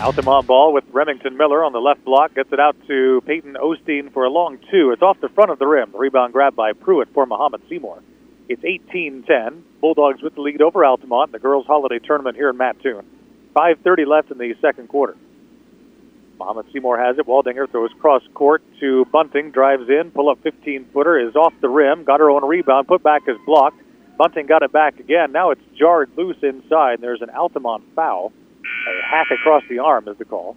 Altamont 0.00 0.46
ball 0.46 0.72
with 0.72 0.84
Remington 0.92 1.36
Miller 1.36 1.62
on 1.62 1.74
the 1.74 1.78
left 1.78 2.02
block. 2.06 2.34
Gets 2.34 2.50
it 2.50 2.58
out 2.58 2.74
to 2.86 3.20
Peyton 3.26 3.58
Osteen 3.60 4.10
for 4.10 4.24
a 4.24 4.30
long 4.30 4.58
two. 4.70 4.92
It's 4.92 5.02
off 5.02 5.20
the 5.20 5.28
front 5.28 5.50
of 5.50 5.58
the 5.58 5.66
rim. 5.66 5.92
The 5.92 5.98
rebound 5.98 6.32
grabbed 6.32 6.56
by 6.56 6.72
Pruitt 6.72 7.12
for 7.12 7.26
Mahomet 7.26 7.68
Seymour. 7.68 8.02
It's 8.48 8.62
18-10. 8.62 9.60
Bulldogs 9.82 10.22
with 10.22 10.34
the 10.34 10.40
lead 10.40 10.62
over 10.62 10.86
Altamont 10.86 11.28
in 11.28 11.32
the 11.32 11.38
girls' 11.38 11.66
holiday 11.66 11.98
tournament 11.98 12.34
here 12.34 12.48
in 12.48 12.56
Mattoon. 12.56 13.04
5.30 13.54 14.06
left 14.06 14.30
in 14.30 14.38
the 14.38 14.54
second 14.62 14.88
quarter. 14.88 15.18
Mahomet 16.38 16.70
Seymour 16.72 16.98
has 16.98 17.18
it. 17.18 17.26
Waldinger 17.26 17.70
throws 17.70 17.90
cross 18.00 18.22
court 18.34 18.62
to 18.80 19.04
Bunting, 19.06 19.50
drives 19.50 19.88
in, 19.88 20.10
pull 20.10 20.28
up 20.28 20.38
15 20.42 20.86
footer, 20.92 21.18
is 21.18 21.34
off 21.34 21.52
the 21.60 21.68
rim, 21.68 22.04
got 22.04 22.20
her 22.20 22.30
own 22.30 22.44
rebound, 22.44 22.86
put 22.88 23.02
back 23.02 23.22
is 23.26 23.36
blocked. 23.46 23.80
Bunting 24.18 24.46
got 24.46 24.62
it 24.62 24.72
back 24.72 24.98
again. 24.98 25.32
Now 25.32 25.50
it's 25.50 25.62
jarred 25.78 26.10
loose 26.16 26.38
inside, 26.42 27.00
there's 27.00 27.22
an 27.22 27.30
Altamont 27.30 27.84
foul. 27.94 28.32
A 28.88 29.06
hack 29.06 29.28
across 29.30 29.62
the 29.68 29.78
arm 29.78 30.08
is 30.08 30.16
the 30.18 30.24
call 30.24 30.56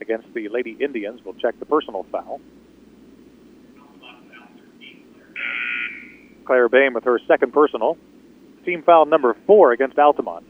against 0.00 0.32
the 0.34 0.48
Lady 0.48 0.76
Indians. 0.78 1.20
We'll 1.24 1.34
check 1.34 1.58
the 1.58 1.64
personal 1.64 2.04
foul. 2.12 2.40
Claire 6.44 6.68
Bame 6.68 6.94
with 6.94 7.04
her 7.04 7.18
second 7.26 7.52
personal. 7.52 7.96
Team 8.64 8.82
foul 8.82 9.06
number 9.06 9.36
four 9.46 9.72
against 9.72 9.98
Altamont. 9.98 10.44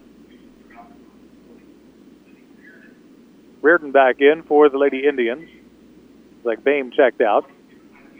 Reardon 3.66 3.90
back 3.90 4.20
in 4.20 4.44
for 4.44 4.68
the 4.68 4.78
Lady 4.78 5.04
Indians. 5.04 5.50
Like 6.44 6.62
Bame 6.62 6.92
checked 6.92 7.20
out. 7.20 7.50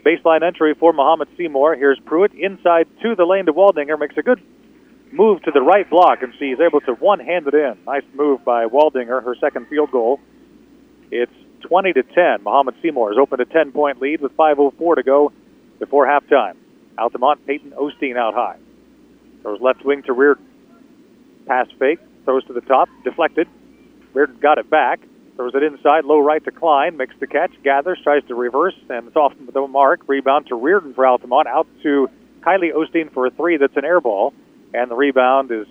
Baseline 0.05 0.43
entry 0.43 0.73
for 0.73 0.91
Mahomet 0.91 1.29
Seymour. 1.37 1.75
Here's 1.75 1.97
Pruitt 2.01 2.33
inside 2.33 2.85
to 3.01 3.15
the 3.15 3.23
lane 3.23 3.45
to 3.45 3.53
Waldinger. 3.53 3.97
Makes 3.97 4.17
a 4.17 4.23
good 4.23 4.41
move 5.13 5.41
to 5.43 5.51
the 5.51 5.61
right 5.61 5.89
block, 5.89 6.21
and 6.21 6.33
she's 6.37 6.59
able 6.59 6.81
to 6.81 6.95
one-hand 6.95 7.47
it 7.47 7.53
in. 7.53 7.77
Nice 7.85 8.03
move 8.13 8.43
by 8.43 8.65
Waldinger, 8.65 9.23
her 9.23 9.35
second 9.39 9.69
field 9.69 9.89
goal. 9.89 10.19
It's 11.11 11.31
20 11.61 11.93
to 11.93 12.03
10. 12.03 12.43
Mahomet 12.43 12.75
Seymour 12.81 13.11
has 13.11 13.17
opened 13.17 13.39
a 13.39 13.45
10-point 13.45 14.01
lead 14.01 14.19
with 14.19 14.35
5:04 14.35 14.95
to 14.95 15.03
go 15.03 15.31
before 15.79 16.07
halftime. 16.07 16.57
Altamont, 16.97 17.47
Peyton 17.47 17.71
Osteen 17.71 18.17
out 18.17 18.33
high. 18.33 18.57
Throws 19.43 19.61
left 19.61 19.85
wing 19.85 20.03
to 20.03 20.11
Reardon. 20.11 20.45
Pass 21.45 21.67
fake, 21.79 21.99
throws 22.25 22.43
to 22.47 22.53
the 22.53 22.59
top, 22.59 22.89
deflected. 23.05 23.47
Reardon 24.13 24.39
got 24.39 24.57
it 24.57 24.69
back. 24.69 24.99
Throws 25.37 25.53
it 25.53 25.61
inside, 25.61 26.03
low 26.03 26.17
right 26.17 26.43
to 26.45 26.51
Klein, 26.51 26.97
makes 26.97 27.13
the 27.19 27.27
catch, 27.27 27.51
gathers, 27.63 27.99
tries 28.03 28.23
to 28.25 28.33
reverse, 28.33 28.73
and 28.89 29.07
it's 29.07 29.15
off 29.15 29.33
the 29.39 29.67
mark. 29.67 30.01
Rebound 30.07 30.47
to 30.47 30.55
Reardon 30.55 30.95
for 30.95 31.05
Altamont, 31.05 31.47
out 31.47 31.67
to 31.83 32.09
Kylie 32.41 32.73
Osteen 32.73 33.13
for 33.13 33.27
a 33.27 33.29
three 33.29 33.57
that's 33.57 33.77
an 33.77 33.85
air 33.85 34.01
ball, 34.01 34.33
and 34.73 34.89
the 34.89 34.95
rebound 34.95 35.51
is 35.51 35.67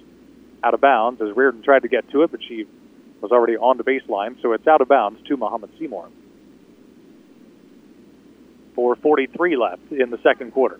out 0.62 0.72
of 0.72 0.80
bounds 0.80 1.20
as 1.20 1.36
Reardon 1.36 1.62
tried 1.62 1.82
to 1.82 1.88
get 1.88 2.08
to 2.10 2.22
it, 2.22 2.30
but 2.30 2.40
she 2.46 2.66
was 3.20 3.32
already 3.32 3.56
on 3.56 3.76
the 3.76 3.82
baseline, 3.82 4.40
so 4.40 4.52
it's 4.52 4.68
out 4.68 4.80
of 4.80 4.86
bounds 4.86 5.20
to 5.26 5.36
Mahomet 5.36 5.70
Seymour. 5.80 6.10
4.43 8.76 9.58
left 9.58 9.90
in 9.90 10.10
the 10.10 10.18
second 10.22 10.52
quarter. 10.52 10.78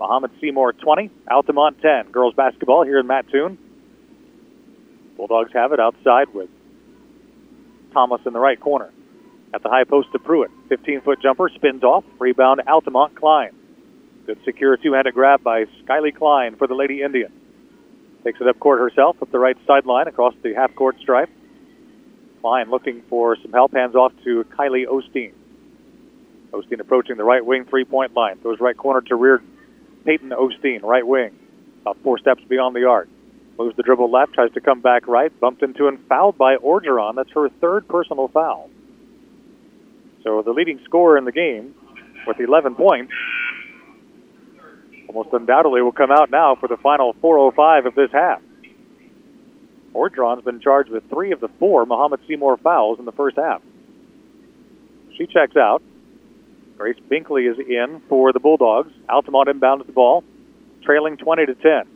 Mahomet 0.00 0.32
Seymour 0.40 0.72
20, 0.72 1.08
Altamont 1.30 1.80
10. 1.80 2.10
Girls 2.10 2.34
basketball 2.34 2.82
here 2.82 2.98
in 2.98 3.06
Mattoon. 3.06 3.58
Bulldogs 5.16 5.52
have 5.52 5.72
it 5.72 5.78
outside 5.78 6.34
with 6.34 6.48
Thomas 7.94 8.20
in 8.26 8.32
the 8.34 8.40
right 8.40 8.60
corner. 8.60 8.92
At 9.54 9.62
the 9.62 9.68
high 9.70 9.84
post 9.84 10.10
to 10.12 10.18
Pruitt. 10.18 10.50
15 10.68 11.00
foot 11.02 11.22
jumper, 11.22 11.48
spins 11.48 11.84
off. 11.84 12.04
Rebound, 12.18 12.60
Altamont 12.66 13.14
Klein. 13.14 13.54
Good 14.26 14.38
secure 14.44 14.76
two 14.76 14.92
handed 14.92 15.14
grab 15.14 15.42
by 15.42 15.64
Skyly 15.84 16.14
Klein 16.14 16.56
for 16.56 16.66
the 16.66 16.74
Lady 16.74 17.02
Indian. 17.02 17.32
Takes 18.24 18.40
it 18.40 18.48
up 18.48 18.58
court 18.58 18.80
herself, 18.80 19.22
up 19.22 19.30
the 19.30 19.38
right 19.38 19.56
sideline, 19.66 20.08
across 20.08 20.34
the 20.42 20.54
half 20.54 20.74
court 20.74 20.96
stripe. 21.00 21.30
Klein 22.40 22.70
looking 22.70 23.02
for 23.08 23.36
some 23.40 23.52
help, 23.52 23.72
hands 23.72 23.94
off 23.94 24.12
to 24.24 24.44
Kylie 24.44 24.86
Osteen. 24.86 25.32
Osteen 26.50 26.80
approaching 26.80 27.16
the 27.16 27.24
right 27.24 27.44
wing 27.44 27.64
three 27.64 27.84
point 27.84 28.14
line. 28.14 28.38
Goes 28.42 28.60
right 28.60 28.76
corner 28.76 29.02
to 29.02 29.14
Reardon. 29.14 29.48
Peyton 30.04 30.30
Osteen, 30.30 30.82
right 30.82 31.06
wing. 31.06 31.38
About 31.82 31.98
four 32.02 32.18
steps 32.18 32.42
beyond 32.48 32.74
the 32.74 32.86
arc. 32.88 33.08
Moves 33.58 33.76
the 33.76 33.82
dribble 33.82 34.10
left, 34.10 34.34
tries 34.34 34.52
to 34.52 34.60
come 34.60 34.80
back 34.80 35.06
right, 35.06 35.32
bumped 35.40 35.62
into 35.62 35.86
and 35.86 35.98
fouled 36.08 36.36
by 36.36 36.56
Orgeron. 36.56 37.14
That's 37.14 37.30
her 37.32 37.48
third 37.60 37.86
personal 37.88 38.28
foul. 38.28 38.68
So 40.24 40.42
the 40.42 40.52
leading 40.52 40.80
scorer 40.84 41.16
in 41.18 41.24
the 41.24 41.32
game 41.32 41.74
with 42.26 42.40
11 42.40 42.74
points 42.74 43.12
almost 45.08 45.32
undoubtedly 45.32 45.82
will 45.82 45.92
come 45.92 46.10
out 46.10 46.30
now 46.30 46.56
for 46.56 46.68
the 46.68 46.76
final 46.76 47.12
405 47.20 47.86
of 47.86 47.94
this 47.94 48.10
half. 48.12 48.40
Orgeron's 49.94 50.44
been 50.44 50.60
charged 50.60 50.90
with 50.90 51.08
three 51.08 51.30
of 51.30 51.40
the 51.40 51.48
four 51.60 51.86
Mahomet 51.86 52.18
Seymour 52.26 52.56
fouls 52.56 52.98
in 52.98 53.04
the 53.04 53.12
first 53.12 53.36
half. 53.36 53.62
She 55.16 55.26
checks 55.26 55.56
out. 55.56 55.82
Grace 56.76 56.98
Binkley 57.08 57.48
is 57.48 57.56
in 57.58 58.02
for 58.08 58.32
the 58.32 58.40
Bulldogs. 58.40 58.92
Altamont 59.08 59.48
inbounds 59.48 59.86
the 59.86 59.92
ball, 59.92 60.24
trailing 60.82 61.16
20 61.16 61.46
to 61.46 61.54
10. 61.54 61.93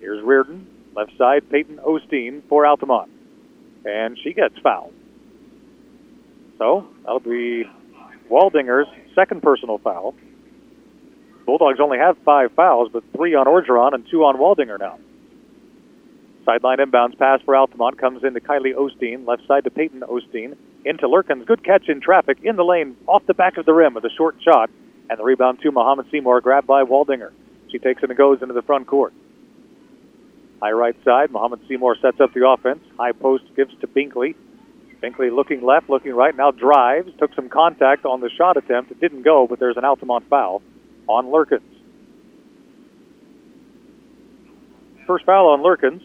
Here's 0.00 0.22
Reardon, 0.24 0.66
left 0.96 1.12
side, 1.18 1.48
Peyton 1.50 1.78
Osteen 1.78 2.42
for 2.48 2.66
Altamont. 2.66 3.10
And 3.84 4.18
she 4.22 4.32
gets 4.32 4.58
fouled. 4.58 4.94
So 6.58 6.86
that'll 7.02 7.20
be 7.20 7.64
Waldinger's 8.30 8.88
second 9.14 9.42
personal 9.42 9.78
foul. 9.78 10.14
Bulldogs 11.46 11.80
only 11.80 11.98
have 11.98 12.16
five 12.24 12.52
fouls, 12.52 12.90
but 12.92 13.02
three 13.14 13.34
on 13.34 13.46
Orgeron 13.46 13.94
and 13.94 14.06
two 14.10 14.24
on 14.24 14.36
Waldinger 14.36 14.78
now. 14.78 14.98
Sideline 16.44 16.78
inbounds 16.78 17.18
pass 17.18 17.40
for 17.44 17.56
Altamont 17.56 17.98
comes 17.98 18.24
into 18.24 18.40
Kylie 18.40 18.74
Osteen, 18.74 19.26
left 19.26 19.46
side 19.46 19.64
to 19.64 19.70
Peyton 19.70 20.00
Osteen, 20.00 20.56
into 20.84 21.06
Lurkins. 21.06 21.46
Good 21.46 21.64
catch 21.64 21.88
in 21.88 22.00
traffic, 22.00 22.38
in 22.42 22.56
the 22.56 22.64
lane, 22.64 22.96
off 23.06 23.26
the 23.26 23.34
back 23.34 23.56
of 23.56 23.66
the 23.66 23.74
rim 23.74 23.94
with 23.94 24.04
a 24.04 24.10
short 24.10 24.36
shot, 24.42 24.70
and 25.08 25.18
the 25.18 25.24
rebound 25.24 25.60
to 25.62 25.70
Mahomet 25.70 26.10
Seymour, 26.10 26.40
grabbed 26.40 26.66
by 26.66 26.82
Waldinger. 26.82 27.32
She 27.70 27.78
takes 27.78 28.02
it 28.02 28.10
and 28.10 28.18
goes 28.18 28.42
into 28.42 28.54
the 28.54 28.62
front 28.62 28.86
court. 28.86 29.12
High 30.62 30.72
right 30.72 30.96
side, 31.04 31.30
Mahomet 31.30 31.66
Seymour 31.68 31.96
sets 32.02 32.20
up 32.20 32.34
the 32.34 32.46
offense. 32.46 32.80
High 32.98 33.12
post 33.12 33.44
gives 33.56 33.74
to 33.80 33.86
Binkley. 33.86 34.34
Binkley 35.02 35.34
looking 35.34 35.62
left, 35.62 35.88
looking 35.88 36.12
right, 36.12 36.36
now 36.36 36.50
drives, 36.50 37.10
took 37.18 37.34
some 37.34 37.48
contact 37.48 38.04
on 38.04 38.20
the 38.20 38.28
shot 38.28 38.58
attempt. 38.58 38.90
It 38.90 39.00
didn't 39.00 39.22
go, 39.22 39.46
but 39.46 39.58
there's 39.58 39.78
an 39.78 39.84
Altamont 39.84 40.28
foul 40.28 40.60
on 41.08 41.26
Lurkins. 41.26 41.62
First 45.06 45.24
foul 45.24 45.48
on 45.48 45.60
Lurkins. 45.60 46.02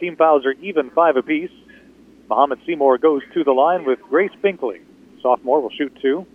Team 0.00 0.16
fouls 0.16 0.46
are 0.46 0.52
even 0.52 0.90
five 0.90 1.16
apiece. 1.16 1.50
Mahomet 2.28 2.64
Seymour 2.66 2.98
goes 2.98 3.22
to 3.34 3.44
the 3.44 3.52
line 3.52 3.84
with 3.84 4.00
Grace 4.00 4.32
Binkley. 4.42 4.80
Sophomore 5.20 5.60
will 5.60 5.70
shoot 5.70 5.96
two. 6.00 6.26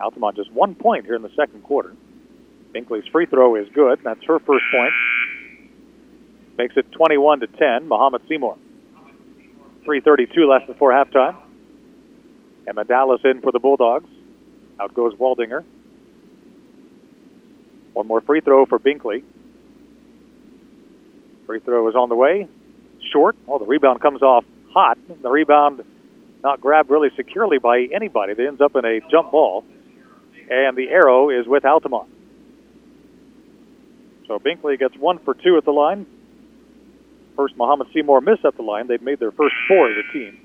Altamont 0.00 0.36
just 0.36 0.50
one 0.52 0.74
point 0.74 1.04
here 1.04 1.14
in 1.14 1.22
the 1.22 1.30
second 1.36 1.62
quarter. 1.62 1.94
Binkley's 2.74 3.06
free 3.08 3.26
throw 3.26 3.56
is 3.56 3.68
good. 3.74 4.00
That's 4.02 4.22
her 4.24 4.38
first 4.38 4.64
point. 4.72 4.92
Makes 6.58 6.76
it 6.76 6.90
21 6.92 7.40
to 7.40 7.46
10. 7.46 7.88
Mahomet 7.88 8.26
Seymour. 8.28 8.56
3:32 9.84 10.48
left 10.48 10.66
before 10.66 10.92
halftime. 10.92 11.36
Emma 12.66 12.84
Dallas 12.84 13.20
in 13.24 13.40
for 13.40 13.52
the 13.52 13.58
Bulldogs. 13.58 14.08
Out 14.78 14.94
goes 14.94 15.14
Waldinger. 15.14 15.64
One 17.92 18.06
more 18.06 18.20
free 18.20 18.40
throw 18.40 18.64
for 18.64 18.78
Binkley. 18.78 19.22
Free 21.46 21.60
throw 21.60 21.88
is 21.88 21.94
on 21.94 22.08
the 22.08 22.14
way. 22.14 22.48
Short. 23.12 23.36
Oh, 23.48 23.58
the 23.58 23.66
rebound 23.66 24.00
comes 24.00 24.22
off 24.22 24.44
hot. 24.72 24.96
The 25.22 25.28
rebound 25.28 25.84
not 26.42 26.60
grabbed 26.60 26.90
really 26.90 27.10
securely 27.16 27.58
by 27.58 27.88
anybody. 27.92 28.32
It 28.32 28.40
ends 28.40 28.60
up 28.60 28.76
in 28.76 28.84
a 28.84 29.00
jump 29.10 29.32
ball. 29.32 29.64
And 30.50 30.76
the 30.76 30.88
arrow 30.88 31.30
is 31.30 31.46
with 31.46 31.64
Altamont. 31.64 32.08
So 34.32 34.38
Binkley 34.38 34.78
gets 34.78 34.96
one 34.96 35.18
for 35.18 35.34
two 35.34 35.58
at 35.58 35.66
the 35.66 35.72
line. 35.72 36.06
First, 37.36 37.54
Mahomet 37.58 37.92
Seymour 37.92 38.22
missed 38.22 38.46
at 38.46 38.56
the 38.56 38.62
line. 38.62 38.86
They've 38.86 39.02
made 39.02 39.20
their 39.20 39.30
first 39.30 39.54
four 39.68 39.90
as 39.90 39.96
a 39.98 40.10
team. 40.10 40.40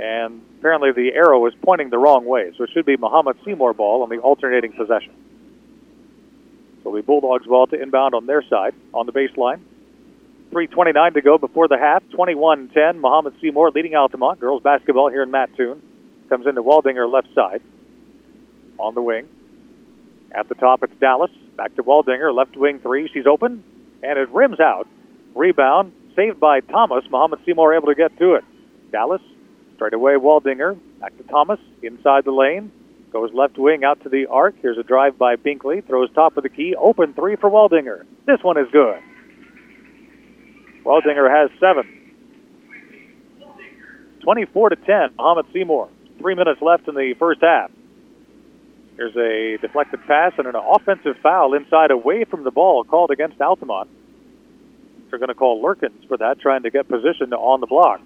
And 0.00 0.40
apparently 0.58 0.92
the 0.92 1.12
arrow 1.12 1.44
is 1.44 1.52
pointing 1.62 1.90
the 1.90 1.98
wrong 1.98 2.24
way, 2.24 2.52
so 2.56 2.64
it 2.64 2.70
should 2.72 2.86
be 2.86 2.96
Mahomet 2.96 3.36
Seymour 3.44 3.74
ball 3.74 4.02
on 4.02 4.08
the 4.08 4.16
alternating 4.16 4.72
possession. 4.72 5.12
So 6.82 6.96
the 6.96 7.02
Bulldogs 7.02 7.46
ball 7.46 7.66
to 7.66 7.82
inbound 7.82 8.14
on 8.14 8.24
their 8.24 8.42
side 8.48 8.72
on 8.94 9.04
the 9.04 9.12
baseline. 9.12 9.60
3.29 10.52 11.14
to 11.14 11.20
go 11.20 11.36
before 11.36 11.68
the 11.68 11.76
half. 11.76 12.02
21 12.12 12.68
10. 12.68 12.98
Mahomet 12.98 13.38
Seymour 13.42 13.72
leading 13.72 13.94
Altamont. 13.94 14.40
Girls 14.40 14.62
basketball 14.62 15.10
here 15.10 15.22
in 15.22 15.30
Mattoon. 15.30 15.82
Comes 16.30 16.46
into 16.46 16.62
Waldinger 16.62 17.12
left 17.12 17.28
side 17.34 17.60
on 18.78 18.94
the 18.94 19.02
wing. 19.02 19.28
At 20.34 20.48
the 20.48 20.54
top, 20.56 20.82
it's 20.82 20.92
Dallas. 21.00 21.30
Back 21.56 21.76
to 21.76 21.82
Waldinger, 21.82 22.34
left 22.34 22.56
wing 22.56 22.80
three. 22.80 23.08
She's 23.12 23.26
open, 23.26 23.62
and 24.02 24.18
it 24.18 24.28
rims 24.30 24.58
out. 24.58 24.88
Rebound, 25.34 25.92
saved 26.16 26.40
by 26.40 26.60
Thomas. 26.60 27.04
Mahomet 27.10 27.44
Seymour 27.44 27.74
able 27.74 27.86
to 27.86 27.94
get 27.94 28.16
to 28.18 28.34
it. 28.34 28.44
Dallas, 28.90 29.22
straight 29.76 29.94
away, 29.94 30.14
Waldinger. 30.14 30.78
Back 31.00 31.16
to 31.18 31.22
Thomas, 31.24 31.60
inside 31.82 32.24
the 32.24 32.32
lane. 32.32 32.72
Goes 33.12 33.30
left 33.32 33.56
wing 33.58 33.84
out 33.84 34.02
to 34.02 34.08
the 34.08 34.26
arc. 34.26 34.56
Here's 34.60 34.76
a 34.76 34.82
drive 34.82 35.16
by 35.16 35.36
Binkley. 35.36 35.86
Throws 35.86 36.12
top 36.14 36.36
of 36.36 36.42
the 36.42 36.48
key. 36.48 36.74
Open 36.74 37.14
three 37.14 37.36
for 37.36 37.48
Waldinger. 37.48 38.04
This 38.26 38.42
one 38.42 38.58
is 38.58 38.66
good. 38.72 39.00
Waldinger 40.84 41.30
has 41.30 41.50
seven. 41.60 42.00
24 44.24 44.70
to 44.70 44.76
10. 44.76 44.86
Mahomet 45.16 45.44
Seymour. 45.52 45.88
Three 46.18 46.34
minutes 46.34 46.60
left 46.60 46.88
in 46.88 46.94
the 46.96 47.14
first 47.18 47.40
half. 47.40 47.70
There's 48.96 49.16
a 49.16 49.58
deflected 49.60 50.00
pass 50.06 50.32
and 50.38 50.46
an 50.46 50.54
offensive 50.54 51.16
foul 51.22 51.54
inside 51.54 51.90
away 51.90 52.24
from 52.24 52.44
the 52.44 52.50
ball 52.50 52.84
called 52.84 53.10
against 53.10 53.40
Altamont. 53.40 53.88
They're 55.10 55.18
going 55.18 55.28
to 55.28 55.34
call 55.34 55.62
Lurkins 55.62 56.06
for 56.06 56.16
that, 56.18 56.40
trying 56.40 56.62
to 56.62 56.70
get 56.70 56.88
position 56.88 57.32
on 57.32 57.60
the 57.60 57.66
block. 57.66 58.00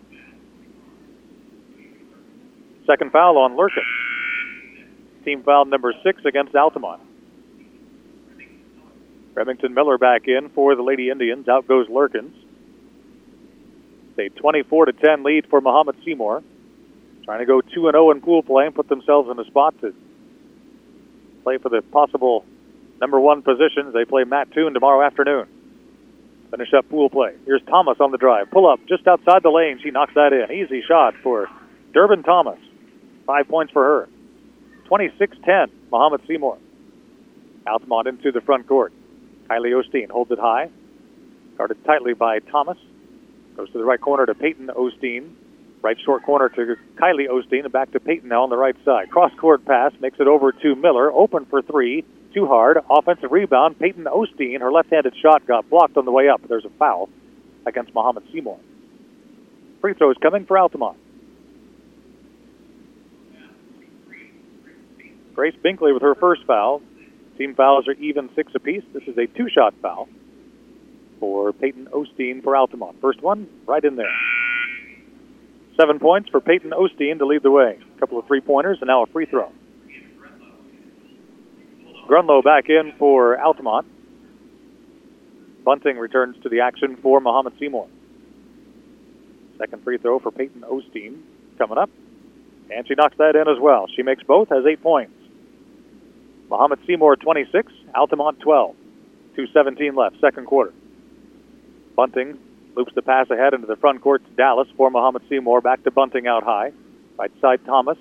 Second 2.87 3.13
foul 3.13 3.37
on 3.37 3.53
Lurkins. 3.53 5.25
Team 5.25 5.43
foul 5.43 5.67
number 5.67 5.93
six 6.03 6.25
against 6.25 6.55
Altamont. 6.55 7.03
Remington 9.35 9.75
Miller 9.75 9.99
back 9.99 10.27
in 10.27 10.49
for 10.55 10.75
the 10.75 10.83
Lady 10.83 11.11
Indians. 11.11 11.49
Out 11.49 11.69
goes 11.69 11.87
Lurkins. 11.89 12.33
A 14.19 14.31
24 14.31 14.87
to 14.87 14.93
10 14.93 15.23
lead 15.23 15.47
for 15.49 15.61
Mahomet 15.61 15.95
Seymour. 16.05 16.43
Trying 17.25 17.39
to 17.41 17.47
go 17.47 17.61
2 17.61 17.89
and 17.89 17.95
0 17.95 18.11
in 18.11 18.21
pool 18.21 18.43
play 18.43 18.67
and 18.67 18.75
put 18.75 18.89
themselves 18.89 19.31
in 19.31 19.39
a 19.39 19.45
spot 19.45 19.79
to 19.83 19.95
play 21.43 21.59
for 21.59 21.69
the 21.69 21.83
possible 21.83 22.45
number 23.01 23.21
one 23.21 23.43
positions. 23.43 23.95
They 23.95 24.05
play 24.05 24.25
Mattoon 24.25 24.75
tomorrow 24.75 25.05
afternoon. 25.05 25.47
Finish 26.51 26.73
up 26.73 26.89
pool 26.89 27.11
play. 27.11 27.35
Here's 27.45 27.63
Thomas 27.69 27.99
on 28.01 28.11
the 28.11 28.19
drive. 28.19 28.51
Pull 28.51 28.69
up 28.71 28.81
just 28.89 29.07
outside 29.07 29.43
the 29.43 29.51
lane. 29.51 29.81
She 29.83 29.91
knocks 29.91 30.15
that 30.15 30.33
in. 30.33 30.51
Easy 30.55 30.83
shot 30.87 31.15
for 31.23 31.49
Durbin 31.93 32.23
Thomas. 32.23 32.59
Five 33.27 33.49
points 33.49 33.73
for 33.73 33.85
her. 33.85 34.09
26 34.87 35.37
10, 35.45 35.71
Mahomet 35.93 36.27
Seymour. 36.27 36.59
Altamont 37.67 38.09
into 38.09 38.33
the 38.33 38.41
front 38.41 38.67
court. 38.67 38.93
Kylie 39.49 39.73
Osteen 39.73 40.09
holds 40.09 40.31
it 40.31 40.39
high. 40.39 40.71
Guarded 41.59 41.85
tightly 41.85 42.15
by 42.15 42.39
Thomas. 42.39 42.79
Goes 43.57 43.71
to 43.73 43.79
the 43.79 43.85
right 43.85 44.01
corner 44.01 44.25
to 44.25 44.35
Peyton 44.35 44.69
Osteen. 44.69 45.33
Right 45.81 45.97
short 46.05 46.25
corner 46.25 46.49
to 46.49 46.77
Kylie 46.97 47.29
Osteen 47.29 47.63
and 47.63 47.73
back 47.73 47.93
to 47.93 48.01
Peyton 48.01 48.29
now 48.29 48.43
on 48.43 48.51
the 48.51 48.57
right 48.57 48.77
side. 48.85 49.11
Cross 49.11 49.33
court 49.39 49.65
pass 49.65 49.93
makes 50.01 50.19
it 50.19 50.27
over 50.27 50.51
to 50.51 50.75
Miller. 50.75 51.13
Open 51.13 51.45
for 51.45 51.63
three. 51.63 52.05
Too 52.35 52.47
hard. 52.47 52.79
Offensive 52.91 53.31
rebound. 53.31 53.79
Peyton 53.79 54.05
Osteen. 54.05 54.61
Her 54.61 54.73
left 54.73 54.91
handed 54.91 55.15
shot 55.23 55.47
got 55.47 55.71
blocked 55.71 55.97
on 55.97 56.05
the 56.05 56.11
way 56.11 56.29
up. 56.29 56.41
There's 56.49 56.65
a 56.65 56.71
foul 56.71 57.09
against 57.65 57.95
Mahomet 57.95 58.25
Seymour. 58.33 58.59
Free 59.81 59.95
throws 59.95 60.17
coming 60.21 60.47
for 60.47 60.59
Altamont. 60.59 60.99
Grace 65.35 65.55
Binkley 65.65 65.95
with 65.95 66.03
her 66.03 66.17
first 66.17 66.45
foul. 66.45 66.83
Team 67.37 67.55
fouls 67.55 67.87
are 67.87 67.93
even 67.93 68.29
six 68.35 68.53
apiece. 68.57 68.83
This 68.93 69.05
is 69.05 69.17
a 69.17 69.29
two-shot 69.29 69.75
foul 69.81 70.09
for 71.21 71.53
Peyton 71.53 71.87
Osteen 71.93 72.43
for 72.43 72.57
Altamont. 72.57 73.01
First 73.01 73.23
one, 73.23 73.49
right 73.65 73.85
in 73.85 73.95
there. 73.95 74.11
Seven 75.81 76.01
points 76.01 76.29
for 76.29 76.41
Peyton 76.41 76.71
Osteen 76.71 77.19
to 77.19 77.27
lead 77.27 77.45
the 77.45 77.53
way. 77.53 77.79
A 77.97 78.01
couple 78.01 78.19
of 78.19 78.27
three-pointers 78.27 78.79
and 78.81 78.89
now 78.89 79.05
a 79.05 79.07
free 79.07 79.27
throw. 79.27 79.53
Grunlow 82.09 82.43
back 82.43 82.69
in 82.69 82.93
for 82.99 83.39
Altamont. 83.39 83.87
Bunting 85.65 85.97
returns 85.99 86.37
to 86.43 86.49
the 86.49 86.61
action 86.61 86.97
for 86.97 87.21
Mahomet 87.21 87.57
Seymour. 87.61 87.87
Second 89.59 89.85
free 89.85 89.99
throw 89.99 90.19
for 90.19 90.33
Peyton 90.33 90.63
Osteen 90.63 91.21
coming 91.59 91.79
up. 91.79 91.91
And 92.71 92.87
she 92.89 92.95
knocks 92.95 93.17
that 93.19 93.37
in 93.37 93.47
as 93.47 93.61
well. 93.61 93.87
She 93.95 94.03
makes 94.03 94.25
both, 94.25 94.49
has 94.49 94.65
eight 94.67 94.83
points. 94.83 95.13
Mahomet 96.51 96.85
Seymour 96.87 97.17
26, 97.17 97.73
Altamont 97.95 98.41
12. 98.41 98.75
2.17 99.37 99.97
left, 99.97 100.17
second 100.21 100.47
quarter. 100.47 100.73
Bunting 101.95 102.39
loops 102.79 102.93
the 102.95 103.03
pass 103.03 103.29
ahead 103.29 103.55
into 103.55 103.67
the 103.67 103.77
front 103.77 104.01
court 104.01 104.25
to 104.25 104.31
Dallas 104.37 104.69
for 104.77 104.89
Mahomet 104.89 105.29
Seymour. 105.29 105.61
Back 105.61 105.83
to 105.83 105.91
Bunting 105.91 106.29
out 106.29 106.45
high. 106.45 106.73
Right 107.19 107.33
side 107.41 107.61
Thomas. 107.67 107.99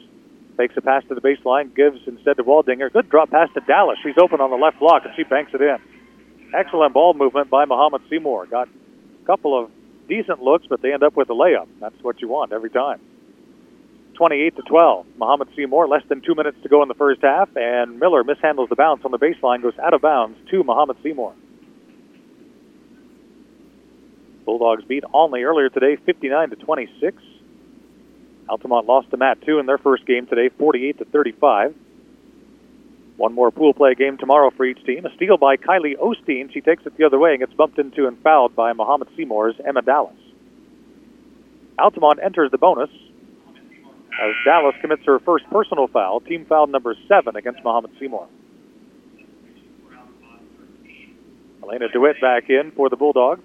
takes 0.55 0.77
a 0.77 0.81
pass 0.81 1.03
to 1.09 1.15
the 1.15 1.21
baseline, 1.21 1.75
gives 1.75 1.99
instead 2.05 2.37
to 2.37 2.43
Waldinger. 2.43 2.93
Good 2.93 3.09
drop 3.09 3.31
pass 3.31 3.49
to 3.55 3.59
Dallas. 3.61 3.97
She's 4.03 4.17
open 4.21 4.39
on 4.39 4.51
the 4.51 4.55
left 4.55 4.79
block 4.79 5.03
and 5.03 5.13
she 5.15 5.23
banks 5.23 5.51
it 5.55 5.61
in. 5.61 5.77
Excellent 6.53 6.93
ball 6.93 7.15
movement 7.15 7.49
by 7.49 7.65
Mahomet 7.65 8.07
Seymour. 8.07 8.45
Got 8.45 8.67
a 8.67 9.25
couple 9.25 9.59
of 9.59 9.71
decent 10.07 10.43
looks, 10.43 10.67
but 10.69 10.81
they 10.83 10.93
end 10.93 11.01
up 11.01 11.15
with 11.15 11.29
a 11.31 11.33
layup. 11.33 11.67
That's 11.81 12.01
what 12.03 12.21
you 12.21 12.27
want 12.27 12.53
every 12.53 12.69
time. 12.69 13.01
28 14.13 14.55
to 14.57 14.61
12. 14.61 15.05
Mahomet 15.19 15.55
Seymour, 15.55 15.87
less 15.87 16.03
than 16.07 16.21
two 16.21 16.35
minutes 16.35 16.57
to 16.61 16.69
go 16.69 16.83
in 16.83 16.87
the 16.87 16.95
first 16.95 17.21
half, 17.23 17.49
and 17.55 17.99
Miller 17.99 18.23
mishandles 18.23 18.69
the 18.69 18.75
bounce 18.75 19.01
on 19.03 19.11
the 19.11 19.19
baseline, 19.19 19.61
goes 19.63 19.77
out 19.79 19.93
of 19.95 20.01
bounds 20.01 20.37
to 20.51 20.63
Mahomet 20.63 21.01
Seymour. 21.01 21.33
Bulldogs 24.47 24.86
beat 24.86 25.03
Olney 25.13 25.43
earlier 25.43 25.67
today, 25.67 25.97
59 25.97 26.51
to 26.51 26.55
26. 26.55 27.21
Altamont 28.47 28.88
lost 28.88 29.12
to 29.12 29.17
Mattoon 29.17 29.60
in 29.60 29.65
their 29.65 29.77
first 29.77 30.05
game 30.05 30.25
today, 30.25 30.47
48 30.57 30.99
to 30.99 31.05
35. 31.05 31.75
One 33.17 33.33
more 33.33 33.51
pool 33.51 33.73
play 33.73 33.93
game 33.93 34.17
tomorrow 34.17 34.49
for 34.55 34.63
each 34.63 34.81
team. 34.86 35.05
A 35.05 35.13
steal 35.15 35.38
by 35.38 35.57
Kylie 35.57 35.97
Osteen. 35.97 36.53
She 36.53 36.62
takes 36.62 36.86
it 36.86 36.95
the 36.95 37.03
other 37.03 37.19
way 37.19 37.31
and 37.31 37.39
gets 37.39 37.53
bumped 37.53 37.77
into 37.77 38.07
and 38.07 38.17
fouled 38.23 38.55
by 38.55 38.71
Mahomet 38.71 39.10
Seymour's 39.17 39.55
Emma 39.67 39.81
Dallas. 39.81 40.15
Altamont 41.77 42.19
enters 42.23 42.49
the 42.49 42.57
bonus 42.57 42.89
as 42.89 44.33
Dallas 44.45 44.75
commits 44.79 45.03
her 45.05 45.19
first 45.19 45.43
personal 45.51 45.88
foul, 45.88 46.21
team 46.21 46.45
foul 46.45 46.67
number 46.67 46.95
seven 47.10 47.36
against 47.36 47.62
Mahomet 47.63 47.91
Seymour. 47.99 48.27
Elena 51.63 51.89
DeWitt 51.89 52.21
back 52.21 52.49
in 52.49 52.71
for 52.71 52.89
the 52.89 52.95
Bulldogs. 52.95 53.43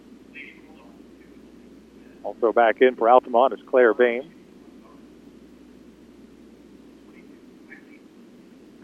Also 2.24 2.52
back 2.52 2.80
in 2.80 2.96
for 2.96 3.08
Altamont 3.08 3.52
is 3.52 3.60
Claire 3.68 3.94
Bame. 3.94 4.30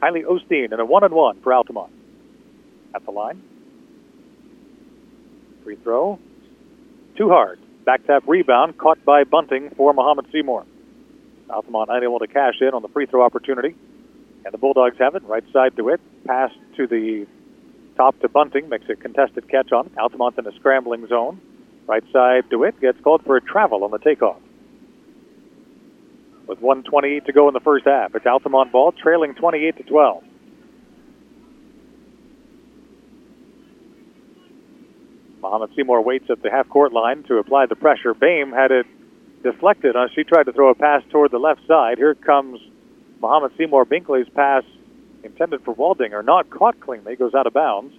Kylie 0.00 0.24
Osteen 0.24 0.70
and 0.70 0.80
a 0.80 0.84
one 0.84 1.04
and 1.04 1.14
one 1.14 1.40
for 1.40 1.52
Altamont. 1.52 1.92
At 2.94 3.04
the 3.04 3.10
line. 3.10 3.42
Free 5.64 5.76
throw. 5.76 6.18
Too 7.16 7.28
hard. 7.28 7.58
Back 7.84 8.06
tap 8.06 8.22
rebound 8.26 8.78
caught 8.78 9.04
by 9.04 9.24
Bunting 9.24 9.70
for 9.76 9.92
Mahomet 9.92 10.30
Seymour. 10.32 10.64
Altamont 11.50 11.90
unable 11.90 12.18
to 12.18 12.26
cash 12.26 12.60
in 12.60 12.68
on 12.74 12.82
the 12.82 12.88
free 12.88 13.06
throw 13.06 13.22
opportunity. 13.22 13.74
And 14.44 14.54
the 14.54 14.58
Bulldogs 14.58 14.96
have 14.98 15.14
it. 15.14 15.24
Right 15.24 15.44
side 15.52 15.76
to 15.76 15.88
it. 15.88 16.00
Pass 16.26 16.50
to 16.76 16.86
the 16.86 17.26
top 17.96 18.18
to 18.20 18.28
Bunting. 18.28 18.68
Makes 18.68 18.88
a 18.88 18.96
contested 18.96 19.48
catch 19.48 19.72
on. 19.72 19.90
Altamont 19.98 20.38
in 20.38 20.46
a 20.46 20.52
scrambling 20.52 21.06
zone. 21.08 21.40
Right 21.88 22.04
side 22.12 22.50
DeWitt 22.50 22.80
gets 22.80 23.00
called 23.00 23.24
for 23.24 23.36
a 23.36 23.40
travel 23.40 23.82
on 23.82 23.90
the 23.90 23.98
takeoff. 23.98 24.36
With 26.46 26.60
128 26.60 27.24
to 27.24 27.32
go 27.32 27.48
in 27.48 27.54
the 27.54 27.60
first 27.60 27.86
half. 27.86 28.14
It's 28.14 28.26
Altamont 28.26 28.70
ball 28.70 28.92
trailing 28.92 29.34
28 29.34 29.78
to 29.78 29.82
12. 29.84 30.24
Mahomet 35.40 35.74
Seymour 35.74 36.02
waits 36.02 36.26
at 36.28 36.42
the 36.42 36.50
half 36.50 36.68
court 36.68 36.92
line 36.92 37.22
to 37.24 37.38
apply 37.38 37.66
the 37.66 37.76
pressure. 37.76 38.12
Bame 38.12 38.52
had 38.52 38.70
it 38.70 38.86
deflected. 39.42 39.96
Uh, 39.96 40.08
she 40.14 40.24
tried 40.24 40.44
to 40.44 40.52
throw 40.52 40.68
a 40.68 40.74
pass 40.74 41.02
toward 41.10 41.30
the 41.30 41.38
left 41.38 41.66
side. 41.66 41.96
Here 41.96 42.14
comes 42.14 42.60
Mahomet 43.22 43.56
Seymour 43.56 43.86
Binkley's 43.86 44.28
pass 44.28 44.64
intended 45.22 45.64
for 45.64 45.74
Waldinger, 45.74 46.22
not 46.22 46.50
caught 46.50 46.80
cleanly, 46.80 47.16
goes 47.16 47.34
out 47.34 47.46
of 47.46 47.54
bounds. 47.54 47.94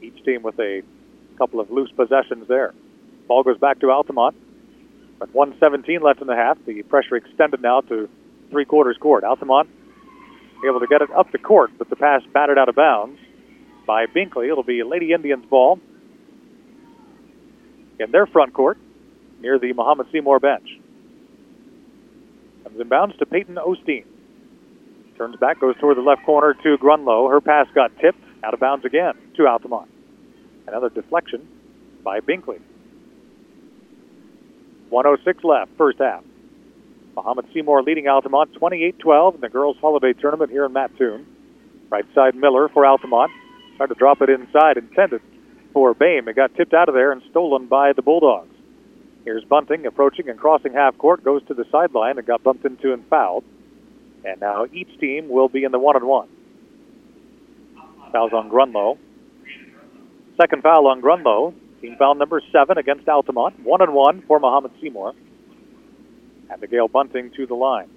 Each 0.00 0.24
team 0.24 0.42
with 0.42 0.58
a 0.58 0.82
couple 1.38 1.60
of 1.60 1.70
loose 1.70 1.90
possessions 1.92 2.46
there. 2.48 2.74
Ball 3.26 3.42
goes 3.42 3.58
back 3.58 3.80
to 3.80 3.90
Altamont. 3.90 4.36
But 5.18 5.34
117 5.34 6.00
left 6.00 6.20
in 6.20 6.26
the 6.26 6.36
half. 6.36 6.58
The 6.64 6.82
pressure 6.82 7.16
extended 7.16 7.60
now 7.60 7.80
to 7.82 8.08
three 8.50 8.64
quarters 8.64 8.96
court. 8.98 9.24
Altamont 9.24 9.68
able 10.64 10.80
to 10.80 10.86
get 10.86 11.02
it 11.02 11.10
up 11.12 11.30
the 11.30 11.38
court, 11.38 11.70
but 11.78 11.88
the 11.88 11.96
pass 11.96 12.22
batted 12.32 12.58
out 12.58 12.68
of 12.68 12.74
bounds 12.74 13.18
by 13.86 14.06
Binkley. 14.06 14.50
It'll 14.50 14.64
be 14.64 14.82
Lady 14.82 15.12
Indians 15.12 15.44
ball 15.46 15.78
in 18.00 18.10
their 18.10 18.26
front 18.26 18.54
court 18.54 18.78
near 19.40 19.58
the 19.58 19.72
Mahomet 19.72 20.10
Seymour 20.10 20.40
bench. 20.40 20.68
Comes 22.64 22.80
in 22.80 22.88
bounds 22.88 23.16
to 23.18 23.26
Peyton 23.26 23.54
Osteen. 23.54 24.04
Turns 25.16 25.36
back, 25.36 25.60
goes 25.60 25.76
toward 25.80 25.96
the 25.96 26.02
left 26.02 26.24
corner 26.24 26.54
to 26.54 26.76
Grunlow. 26.78 27.30
Her 27.30 27.40
pass 27.40 27.66
got 27.74 27.96
tipped 27.98 28.22
out 28.44 28.54
of 28.54 28.60
bounds 28.60 28.84
again 28.84 29.14
to 29.36 29.46
Altamont. 29.46 29.90
Another 30.68 30.90
deflection 30.90 31.48
by 32.04 32.20
Binkley. 32.20 32.60
106 34.90 35.44
left, 35.44 35.70
first 35.78 35.98
half. 35.98 36.22
Mahomet 37.16 37.50
Seymour 37.54 37.82
leading 37.82 38.06
Altamont 38.06 38.52
28-12 38.60 39.36
in 39.36 39.40
the 39.40 39.48
girls' 39.48 39.78
holiday 39.80 40.12
tournament 40.12 40.50
here 40.50 40.66
in 40.66 40.72
Mattoon. 40.74 41.26
Right 41.88 42.04
side 42.14 42.34
Miller 42.34 42.68
for 42.68 42.84
Altamont. 42.84 43.32
Tried 43.78 43.86
to 43.86 43.94
drop 43.94 44.20
it 44.20 44.28
inside, 44.28 44.76
intended 44.76 45.22
for 45.72 45.94
Bame. 45.94 46.28
It 46.28 46.36
got 46.36 46.54
tipped 46.54 46.74
out 46.74 46.90
of 46.90 46.94
there 46.94 47.12
and 47.12 47.22
stolen 47.30 47.66
by 47.66 47.94
the 47.94 48.02
Bulldogs. 48.02 48.54
Here's 49.24 49.44
Bunting 49.44 49.86
approaching 49.86 50.28
and 50.28 50.38
crossing 50.38 50.74
half 50.74 50.98
court, 50.98 51.24
goes 51.24 51.42
to 51.46 51.54
the 51.54 51.64
sideline 51.72 52.18
and 52.18 52.26
got 52.26 52.42
bumped 52.42 52.66
into 52.66 52.92
and 52.92 53.06
fouled. 53.08 53.44
And 54.22 54.38
now 54.40 54.66
each 54.70 55.00
team 55.00 55.30
will 55.30 55.48
be 55.48 55.64
in 55.64 55.72
the 55.72 55.78
one 55.78 55.96
and 55.96 56.06
one. 56.06 56.28
Fouls 58.12 58.34
on 58.34 58.50
Grunlow. 58.50 58.98
Second 60.40 60.62
foul 60.62 60.86
on 60.86 61.02
Grunlow. 61.02 61.52
Team 61.80 61.96
foul 61.98 62.14
number 62.14 62.40
seven 62.52 62.78
against 62.78 63.08
Altamont. 63.08 63.58
One 63.60 63.82
and 63.82 63.92
one 63.92 64.22
for 64.22 64.38
Mahomet 64.38 64.70
Seymour. 64.80 65.14
Abigail 66.50 66.88
Bunting 66.88 67.32
to 67.36 67.46
the 67.46 67.54
line. 67.54 67.88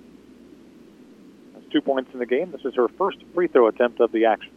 That's 1.53 1.65
two 1.71 1.81
points 1.81 2.09
in 2.13 2.19
the 2.19 2.25
game. 2.25 2.51
This 2.51 2.65
is 2.65 2.73
her 2.75 2.87
first 2.89 3.19
free 3.33 3.47
throw 3.47 3.67
attempt 3.67 3.99
of 3.99 4.11
the 4.11 4.25
action. 4.25 4.51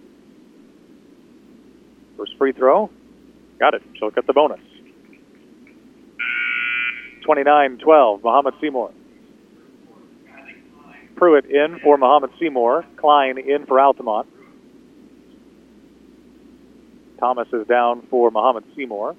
First 2.16 2.36
free 2.38 2.52
throw. 2.52 2.90
Got 3.58 3.74
it. 3.74 3.82
She'll 3.98 4.10
get 4.10 4.26
the 4.26 4.32
bonus. 4.32 4.60
29 7.24 7.78
12, 7.78 8.20
Mahomet 8.22 8.60
Seymour. 8.60 8.92
Pruitt 11.16 11.46
in 11.46 11.78
for 11.82 11.96
Mahomet 11.96 12.30
Seymour. 12.38 12.84
Klein 12.96 13.38
in 13.38 13.66
for 13.66 13.78
Altamont. 13.78 14.28
Thomas 17.18 17.48
is 17.52 17.66
down 17.66 18.06
for 18.10 18.30
Mahomet 18.30 18.64
Seymour. 18.74 19.16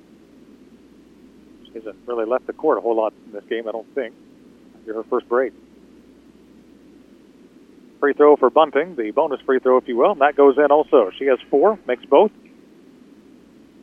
She 1.66 1.74
hasn't 1.74 1.96
really 2.06 2.26
left 2.26 2.48
the 2.48 2.54
court 2.54 2.78
a 2.78 2.82
whole 2.82 2.96
lot 2.96 3.14
in 3.26 3.32
this 3.32 3.44
game, 3.46 3.68
I 3.68 3.72
don't 3.72 3.94
think. 3.96 4.14
After 4.80 4.94
her 4.94 5.04
first 5.04 5.28
break. 5.30 5.54
Free 8.00 8.14
throw 8.14 8.36
for 8.36 8.50
Bunting, 8.50 8.96
the 8.96 9.12
bonus 9.12 9.42
free 9.42 9.60
throw, 9.60 9.78
if 9.78 9.88
you 9.88 9.98
will. 9.98 10.12
And 10.12 10.22
that 10.22 10.36
goes 10.36 10.58
in 10.58 10.72
also. 10.72 11.12
She 11.18 11.26
has 11.26 11.40
four, 11.50 11.80
makes 11.88 12.06
both. 12.06 12.32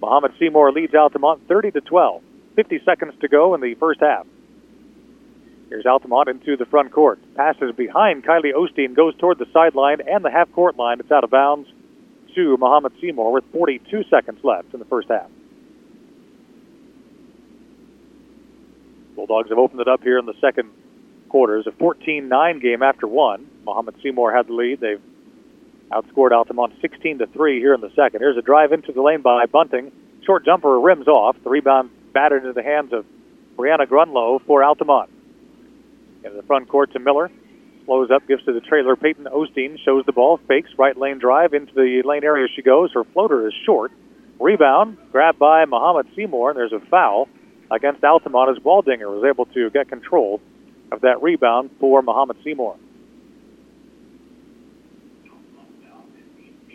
Mahomet 0.01 0.39
Seymour 0.39 0.73
leads 0.73 0.95
Altamont 0.95 1.47
30 1.49 1.71
to 1.73 1.81
12. 1.81 2.23
50 2.55 2.81
seconds 2.85 3.15
to 3.21 3.29
go 3.29 3.55
in 3.55 3.61
the 3.61 3.75
first 3.75 4.01
half. 4.01 4.27
Here's 5.71 5.87
Altamont 5.87 6.29
into 6.29 6.57
the 6.57 6.67
front 6.67 6.93
court. 6.93 7.19
Passes 7.35 7.75
behind 7.75 8.25
Kylie 8.25 8.53
Osteen, 8.53 8.95
goes 8.95 9.17
toward 9.17 9.39
the 9.39 9.47
sideline 9.55 10.03
and 10.07 10.23
the 10.23 10.31
half 10.31 10.53
court 10.53 10.77
line. 10.77 11.01
It's 11.01 11.11
out 11.11 11.25
of 11.25 11.31
bounds 11.31 11.67
to 12.35 12.57
Mahomet 12.57 12.93
Seymour 13.01 13.33
with 13.33 13.45
42 13.53 14.05
seconds 14.11 14.41
left 14.43 14.73
in 14.73 14.79
the 14.79 14.87
first 14.87 15.09
half. 15.09 15.31
Bulldogs 19.15 19.51
have 19.51 19.59
opened 19.59 19.81
it 19.81 19.89
up 19.89 20.03
here 20.03 20.19
in 20.19 20.27
the 20.27 20.35
second 20.41 20.71
quarter. 21.29 21.59
It's 21.59 21.67
a 21.67 21.71
14-9 21.73 22.61
game 22.63 22.83
after 22.83 23.07
one. 23.07 23.49
Mahomet 23.67 24.03
Seymour 24.03 24.33
had 24.35 24.49
the 24.49 24.55
lead. 24.55 24.81
They've 24.81 25.01
outscored 25.91 26.33
Altamont 26.33 26.75
16 26.81 27.19
to 27.19 27.27
3 27.27 27.61
here 27.61 27.75
in 27.75 27.81
the 27.81 27.91
second. 27.95 28.21
Here's 28.21 28.37
a 28.37 28.43
drive 28.43 28.73
into 28.73 28.93
the 28.93 29.03
lane 29.03 29.21
by 29.21 29.47
Bunting. 29.47 29.93
Short 30.25 30.45
jumper 30.45 30.81
rims 30.81 31.09
off. 31.09 31.37
The 31.45 31.51
rebound 31.51 31.91
battered 32.13 32.43
into 32.43 32.53
the 32.53 32.63
hands 32.63 32.93
of 32.93 33.05
Brianna 33.57 33.87
Grunlow 33.87 34.41
for 34.47 34.65
Altamont. 34.65 35.11
In 36.25 36.37
the 36.37 36.43
front 36.43 36.69
court 36.69 36.93
to 36.93 36.99
Miller. 36.99 37.31
Slows 37.85 38.11
up, 38.11 38.27
gives 38.29 38.45
to 38.45 38.53
the 38.53 38.61
trailer. 38.61 38.95
Peyton 38.95 39.25
Osteen 39.25 39.79
shows 39.85 40.05
the 40.07 40.13
ball, 40.13 40.39
fakes, 40.49 40.71
right 40.79 40.97
lane 40.97 41.19
drive 41.19 41.53
into 41.53 41.73
the 41.75 42.03
lane 42.05 42.25
area 42.25 42.47
she 42.55 42.63
goes. 42.63 42.93
Her 42.93 43.05
floater 43.05 43.47
is 43.47 43.55
short. 43.67 43.93
Rebound, 44.39 44.99
grabbed 45.11 45.39
by 45.39 45.65
Mahomet 45.65 46.15
Seymour, 46.15 46.51
and 46.51 46.59
there's 46.59 46.73
a 46.73 46.81
foul 46.91 47.29
against 47.71 48.05
Altamont 48.05 48.57
as 48.57 48.63
Waldinger 48.63 49.11
was 49.11 49.25
able 49.29 49.47
to 49.47 49.71
get 49.71 49.89
control 49.89 50.41
of 50.93 51.01
that 51.01 51.23
rebound 51.23 51.71
for 51.81 52.03
Mahomet 52.03 52.43
Seymour. 52.45 52.77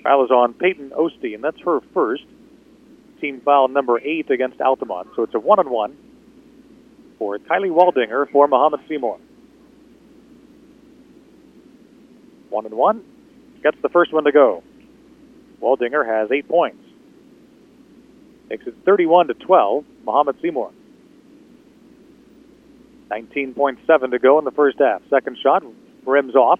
Foul 0.03 0.25
is 0.25 0.31
on 0.31 0.53
Peyton 0.53 0.91
Osteen. 0.91 1.41
That's 1.41 1.59
her 1.61 1.81
first. 1.93 2.23
Team 3.21 3.41
foul 3.43 3.67
number 3.67 3.99
eight 3.99 4.29
against 4.29 4.61
Altamont. 4.61 5.09
So 5.15 5.23
it's 5.23 5.33
a 5.33 5.39
one 5.39 5.59
on 5.59 5.69
one 5.69 5.97
for 7.17 7.37
Kylie 7.39 7.71
Waldinger 7.71 8.29
for 8.31 8.47
Mahomet 8.47 8.87
Seymour. 8.87 9.19
One 12.57 12.65
and 12.65 12.73
one. 12.73 13.03
Gets 13.61 13.77
the 13.83 13.89
first 13.89 14.11
one 14.11 14.23
to 14.23 14.31
go. 14.31 14.63
Waldinger 15.61 16.03
has 16.03 16.31
eight 16.31 16.49
points. 16.49 16.83
Makes 18.49 18.65
it 18.65 18.73
31 18.83 19.27
to 19.27 19.35
12. 19.35 19.85
Mahomet 20.03 20.41
Seymour. 20.41 20.71
19.7 23.11 24.09
to 24.09 24.17
go 24.17 24.39
in 24.39 24.45
the 24.45 24.49
first 24.49 24.79
half. 24.79 25.03
Second 25.07 25.37
shot 25.37 25.63
rims 26.03 26.33
off. 26.33 26.59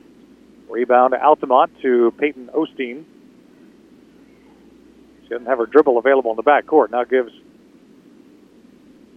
Rebound 0.70 1.14
to 1.14 1.20
Altamont 1.20 1.72
to 1.82 2.14
Peyton 2.20 2.52
Osteen. 2.54 3.04
She 5.24 5.30
doesn't 5.30 5.48
have 5.48 5.58
her 5.58 5.66
dribble 5.66 5.98
available 5.98 6.30
in 6.30 6.38
the 6.38 6.44
back 6.44 6.68
court. 6.68 6.92
Now 6.92 7.06
gives 7.06 7.32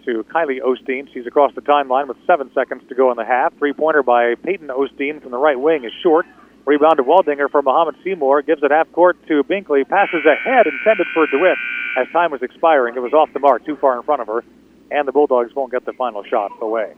to 0.06 0.24
Kylie 0.34 0.62
Osteen. 0.62 1.12
She's 1.12 1.26
across 1.26 1.54
the 1.54 1.60
timeline 1.60 2.08
with 2.08 2.16
seven 2.26 2.50
seconds 2.54 2.84
to 2.88 2.94
go 2.94 3.10
in 3.10 3.18
the 3.18 3.26
half. 3.26 3.52
Three 3.58 3.74
pointer 3.74 4.02
by 4.02 4.34
Peyton 4.36 4.68
Osteen 4.68 5.20
from 5.20 5.30
the 5.30 5.36
right 5.36 5.60
wing 5.60 5.84
is 5.84 5.92
short. 6.02 6.24
Rebound 6.66 6.98
to 6.98 7.04
Waldinger 7.04 7.50
for 7.50 7.62
Mahomet 7.62 8.02
Seymour. 8.04 8.42
Gives 8.42 8.62
it 8.62 8.70
half 8.70 8.90
court 8.92 9.16
to 9.28 9.42
Binkley. 9.44 9.88
Passes 9.88 10.24
ahead, 10.26 10.66
intended 10.66 11.06
for 11.14 11.26
DeWitt. 11.26 11.56
As 11.98 12.06
time 12.12 12.30
was 12.30 12.42
expiring, 12.42 12.94
it 12.96 13.00
was 13.00 13.12
off 13.12 13.32
the 13.32 13.40
mark, 13.40 13.64
too 13.64 13.76
far 13.76 13.96
in 13.96 14.02
front 14.02 14.20
of 14.20 14.28
her, 14.28 14.44
and 14.90 15.08
the 15.08 15.12
Bulldogs 15.12 15.54
won't 15.54 15.72
get 15.72 15.84
the 15.84 15.92
final 15.92 16.22
shot 16.22 16.52
away. 16.60 16.94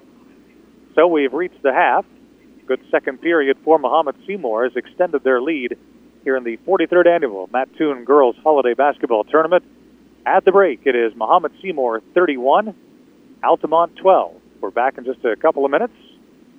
So 0.94 1.06
we've 1.06 1.32
reached 1.32 1.62
the 1.62 1.72
half. 1.72 2.04
Good 2.66 2.80
second 2.90 3.20
period 3.20 3.56
for 3.64 3.78
Mahomet 3.78 4.14
Seymour 4.26 4.64
has 4.64 4.76
extended 4.76 5.24
their 5.24 5.40
lead 5.40 5.78
here 6.24 6.36
in 6.36 6.44
the 6.44 6.58
43rd 6.58 7.06
annual 7.06 7.48
Mattoon 7.52 8.04
Girls 8.04 8.36
Holiday 8.42 8.74
Basketball 8.74 9.24
Tournament. 9.24 9.64
At 10.26 10.44
the 10.44 10.52
break, 10.52 10.82
it 10.84 10.94
is 10.94 11.12
Mahomet 11.14 11.52
Seymour 11.62 12.02
31, 12.14 12.74
Altamont 13.42 13.96
12. 13.96 14.34
We're 14.60 14.70
back 14.70 14.98
in 14.98 15.04
just 15.04 15.24
a 15.24 15.34
couple 15.34 15.64
of 15.64 15.70
minutes 15.70 15.94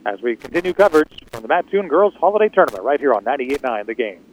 as 0.06 0.22
we 0.22 0.36
continue 0.36 0.74
coverage 0.74 1.10
from 1.32 1.42
the 1.42 1.48
Mattoon 1.48 1.88
Girls 1.88 2.14
Holiday 2.20 2.50
Tournament 2.50 2.84
right 2.84 3.00
here 3.00 3.14
on 3.14 3.24
98.9 3.24 3.86
The 3.86 3.96
Game. 3.96 4.33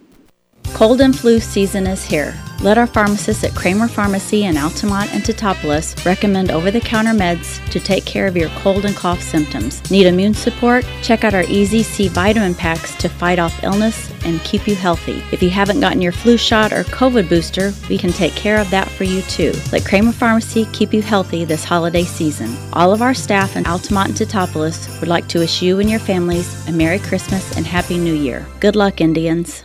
Cold 0.74 1.00
and 1.00 1.16
flu 1.16 1.40
season 1.40 1.86
is 1.86 2.04
here. 2.04 2.34
Let 2.62 2.76
our 2.76 2.86
pharmacists 2.86 3.42
at 3.42 3.54
Kramer 3.54 3.88
Pharmacy 3.88 4.44
in 4.44 4.58
Altamont 4.58 5.14
and 5.14 5.22
Teutopolis 5.22 6.04
recommend 6.04 6.50
over 6.50 6.70
the 6.70 6.80
counter 6.80 7.12
meds 7.12 7.58
to 7.70 7.80
take 7.80 8.04
care 8.04 8.26
of 8.26 8.36
your 8.36 8.50
cold 8.50 8.84
and 8.84 8.94
cough 8.94 9.22
symptoms. 9.22 9.90
Need 9.90 10.06
immune 10.06 10.34
support? 10.34 10.86
Check 11.02 11.24
out 11.24 11.32
our 11.32 11.44
Easy 11.44 11.82
C 11.82 12.08
vitamin 12.08 12.54
packs 12.54 12.94
to 12.96 13.08
fight 13.08 13.38
off 13.38 13.62
illness 13.64 14.12
and 14.26 14.44
keep 14.44 14.68
you 14.68 14.74
healthy. 14.74 15.22
If 15.32 15.42
you 15.42 15.48
haven't 15.48 15.80
gotten 15.80 16.02
your 16.02 16.12
flu 16.12 16.36
shot 16.36 16.72
or 16.72 16.84
COVID 16.84 17.30
booster, 17.30 17.72
we 17.88 17.96
can 17.96 18.12
take 18.12 18.34
care 18.34 18.58
of 18.58 18.68
that 18.70 18.88
for 18.88 19.04
you 19.04 19.22
too. 19.22 19.52
Let 19.72 19.86
Kramer 19.86 20.12
Pharmacy 20.12 20.66
keep 20.72 20.92
you 20.92 21.00
healthy 21.00 21.46
this 21.46 21.64
holiday 21.64 22.04
season. 22.04 22.54
All 22.74 22.92
of 22.92 23.00
our 23.00 23.14
staff 23.14 23.56
in 23.56 23.66
Altamont 23.66 24.08
and 24.08 24.18
Teutopolis 24.18 25.00
would 25.00 25.08
like 25.08 25.28
to 25.28 25.38
wish 25.38 25.62
you 25.62 25.78
and 25.78 25.90
your 25.90 26.00
families 26.00 26.68
a 26.68 26.72
Merry 26.72 26.98
Christmas 26.98 27.56
and 27.56 27.66
Happy 27.66 27.96
New 27.96 28.14
Year. 28.14 28.46
Good 28.60 28.76
luck, 28.76 29.00
Indians. 29.00 29.64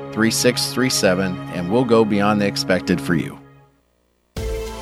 3637 0.13 1.37
and 1.53 1.71
we'll 1.71 1.85
go 1.85 2.05
beyond 2.05 2.41
the 2.41 2.47
expected 2.47 2.99
for 2.99 3.15
you. 3.15 3.39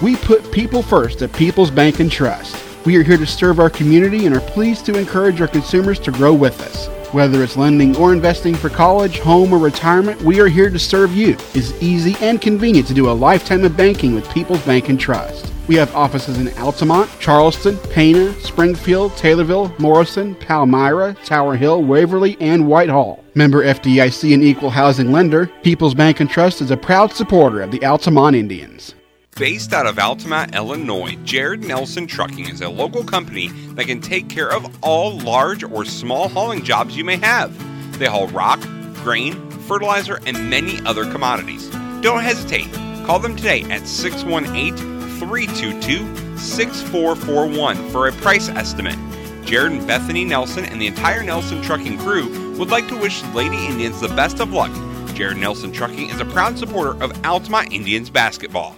We 0.02 0.16
put 0.16 0.52
people 0.52 0.82
first 0.82 1.22
at 1.22 1.34
People's 1.34 1.72
Bank 1.72 2.00
and 2.00 2.12
Trust. 2.12 2.56
We 2.86 2.96
are 2.96 3.04
here 3.04 3.18
to 3.18 3.26
serve 3.26 3.60
our 3.60 3.70
community 3.70 4.26
and 4.26 4.36
are 4.36 4.42
pleased 4.42 4.86
to 4.86 4.98
encourage 4.98 5.42
our 5.42 5.48
consumers 5.48 6.00
to 6.00 6.12
grow 6.12 6.34
with 6.34 6.62
us. 6.62 6.88
Whether 7.14 7.44
it's 7.44 7.58
lending 7.58 7.98
or 7.98 8.14
investing 8.14 8.56
for 8.56 8.70
college, 8.70 9.20
home, 9.20 9.52
or 9.52 9.58
retirement, 9.58 10.22
we 10.22 10.40
are 10.40 10.48
here 10.48 10.70
to 10.70 10.80
serve 10.80 11.14
you. 11.14 11.32
It's 11.54 11.74
easy 11.82 12.16
and 12.22 12.40
convenient 12.40 12.88
to 12.88 12.94
do 12.94 13.10
a 13.10 13.12
lifetime 13.12 13.66
of 13.66 13.76
banking 13.76 14.16
with 14.16 14.30
People's 14.30 14.66
Bank 14.66 14.90
and 14.90 15.00
Trust. 15.00 15.49
We 15.70 15.76
have 15.76 15.96
offices 15.96 16.40
in 16.40 16.48
Altamont, 16.58 17.12
Charleston, 17.20 17.78
Pana, 17.92 18.34
Springfield, 18.40 19.12
Taylorville, 19.12 19.78
Morrison, 19.78 20.34
Palmyra, 20.34 21.16
Tower 21.24 21.56
Hill, 21.56 21.84
Waverly, 21.84 22.36
and 22.40 22.68
Whitehall. 22.68 23.24
Member 23.36 23.64
FDIC 23.64 24.34
and 24.34 24.44
equal 24.44 24.72
housing 24.72 25.12
lender, 25.12 25.46
People's 25.62 25.94
Bank 25.94 26.22
and 26.22 26.28
Trust 26.28 26.62
is 26.62 26.72
a 26.72 26.76
proud 26.76 27.14
supporter 27.14 27.62
of 27.62 27.70
the 27.70 27.86
Altamont 27.86 28.36
Indians. 28.36 28.96
Based 29.36 29.72
out 29.72 29.86
of 29.86 30.00
Altamont, 30.00 30.56
Illinois, 30.56 31.16
Jared 31.24 31.64
Nelson 31.64 32.08
Trucking 32.08 32.50
is 32.50 32.62
a 32.62 32.70
local 32.70 33.04
company 33.04 33.50
that 33.76 33.86
can 33.86 34.02
take 34.02 34.28
care 34.28 34.52
of 34.52 34.76
all 34.84 35.20
large 35.20 35.64
or 35.64 35.86
small 35.86 36.30
hauling 36.30 36.64
jobs 36.64 36.98
you 36.98 37.06
may 37.06 37.18
have. 37.18 37.56
They 38.00 38.08
haul 38.08 38.28
rock, 38.30 38.60
grain, 39.04 39.52
fertilizer, 39.68 40.20
and 40.26 40.50
many 40.50 40.84
other 40.88 41.04
commodities. 41.12 41.70
Don't 42.02 42.24
hesitate. 42.24 42.74
Call 43.06 43.20
them 43.20 43.36
today 43.36 43.62
at 43.66 43.86
618 43.86 44.99
322 45.20 46.38
6441 46.38 47.90
for 47.90 48.08
a 48.08 48.12
price 48.14 48.50
estimate. 48.50 48.98
Jared 49.46 49.74
and 49.74 49.86
Bethany 49.86 50.24
Nelson 50.24 50.66
and 50.66 50.82
the 50.82 50.88
entire 50.88 51.24
Nelson 51.24 51.62
Trucking 51.62 51.98
crew 52.00 52.58
would 52.58 52.70
like 52.70 52.88
to 52.88 52.98
wish 52.98 53.24
Lady 53.34 53.66
Indians 53.66 54.00
the 54.00 54.08
best 54.10 54.40
of 54.40 54.54
luck. 54.54 54.72
Jared 55.16 55.38
Nelson 55.38 55.72
Trucking 55.72 56.10
is 56.10 56.20
a 56.20 56.26
proud 56.26 56.58
supporter 56.58 57.02
of 57.04 57.26
Altamont 57.26 57.74
Indians 57.74 58.10
basketball. 58.10 58.76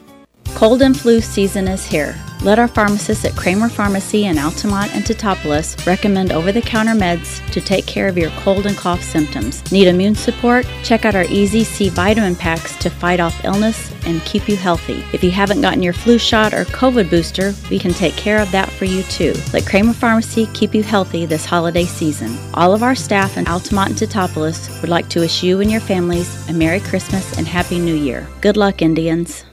Cold 0.55 0.81
and 0.81 0.99
flu 0.99 1.21
season 1.21 1.67
is 1.67 1.85
here. 1.85 2.15
Let 2.43 2.57
our 2.57 2.67
pharmacists 2.67 3.23
at 3.23 3.35
Kramer 3.35 3.69
Pharmacy 3.69 4.25
in 4.25 4.39
Altamont 4.39 4.95
and 4.95 5.05
Teutopolis 5.05 5.85
recommend 5.85 6.31
over 6.31 6.51
the 6.51 6.61
counter 6.61 6.93
meds 6.93 7.39
to 7.51 7.61
take 7.61 7.85
care 7.85 8.07
of 8.07 8.17
your 8.17 8.31
cold 8.31 8.65
and 8.65 8.75
cough 8.75 9.03
symptoms. 9.03 9.71
Need 9.71 9.87
immune 9.87 10.15
support? 10.15 10.65
Check 10.81 11.05
out 11.05 11.13
our 11.13 11.25
Easy 11.25 11.63
C 11.63 11.89
vitamin 11.89 12.35
packs 12.35 12.75
to 12.77 12.89
fight 12.89 13.19
off 13.19 13.45
illness 13.45 13.93
and 14.07 14.25
keep 14.25 14.49
you 14.49 14.55
healthy. 14.55 15.03
If 15.13 15.23
you 15.23 15.29
haven't 15.29 15.61
gotten 15.61 15.83
your 15.83 15.93
flu 15.93 16.17
shot 16.17 16.51
or 16.51 16.65
COVID 16.65 17.11
booster, 17.11 17.53
we 17.69 17.77
can 17.77 17.93
take 17.93 18.15
care 18.15 18.39
of 18.41 18.49
that 18.51 18.71
for 18.71 18.85
you 18.85 19.03
too. 19.03 19.35
Let 19.53 19.67
Kramer 19.67 19.93
Pharmacy 19.93 20.47
keep 20.55 20.73
you 20.73 20.81
healthy 20.81 21.27
this 21.27 21.45
holiday 21.45 21.85
season. 21.85 22.35
All 22.55 22.73
of 22.73 22.81
our 22.81 22.95
staff 22.95 23.37
in 23.37 23.47
Altamont 23.47 23.89
and 23.89 23.99
Teutopolis 23.99 24.81
would 24.81 24.89
like 24.89 25.09
to 25.09 25.19
wish 25.19 25.43
you 25.43 25.61
and 25.61 25.69
your 25.69 25.79
families 25.79 26.49
a 26.49 26.53
Merry 26.53 26.79
Christmas 26.79 27.37
and 27.37 27.47
Happy 27.47 27.77
New 27.77 27.95
Year. 27.95 28.27
Good 28.41 28.57
luck, 28.57 28.81
Indians. 28.81 29.45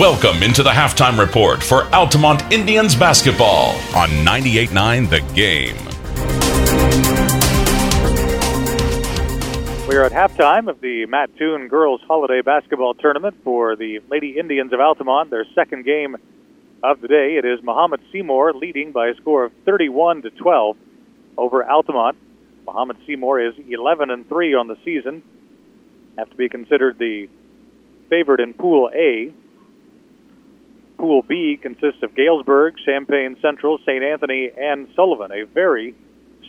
Welcome 0.00 0.42
into 0.42 0.62
the 0.62 0.70
halftime 0.70 1.18
report 1.18 1.62
for 1.62 1.84
Altamont 1.94 2.50
Indians 2.50 2.94
basketball 2.94 3.72
on 3.94 4.08
98.9 4.24 5.10
The 5.10 5.20
Game. 5.34 5.76
We 9.86 9.96
are 9.96 10.04
at 10.04 10.12
halftime 10.12 10.70
of 10.70 10.80
the 10.80 11.04
Mattoon 11.04 11.68
Girls 11.68 12.00
Holiday 12.08 12.40
Basketball 12.40 12.94
Tournament 12.94 13.36
for 13.44 13.76
the 13.76 14.00
Lady 14.08 14.38
Indians 14.38 14.72
of 14.72 14.80
Altamont, 14.80 15.28
their 15.28 15.44
second 15.54 15.84
game 15.84 16.16
of 16.82 17.02
the 17.02 17.08
day. 17.08 17.36
It 17.36 17.44
is 17.44 17.60
Mahomet 17.60 18.00
Seymour 18.10 18.54
leading 18.54 18.92
by 18.92 19.08
a 19.08 19.14
score 19.16 19.44
of 19.44 19.52
31 19.66 20.22
to 20.22 20.30
12 20.30 20.78
over 21.36 21.62
Altamont. 21.62 22.16
Mahomet 22.66 22.96
Seymour 23.06 23.38
is 23.48 23.54
11 23.68 24.08
and 24.08 24.26
3 24.26 24.54
on 24.54 24.66
the 24.66 24.78
season. 24.82 25.22
Have 26.16 26.30
to 26.30 26.36
be 26.36 26.48
considered 26.48 26.98
the 26.98 27.28
favorite 28.08 28.40
in 28.40 28.54
Pool 28.54 28.90
A. 28.94 29.34
Pool 31.00 31.22
B 31.22 31.58
consists 31.60 32.02
of 32.02 32.14
Galesburg, 32.14 32.74
Champaign 32.84 33.38
Central, 33.40 33.78
St. 33.78 34.04
Anthony, 34.04 34.50
and 34.54 34.86
Sullivan. 34.94 35.32
A 35.32 35.46
very 35.46 35.94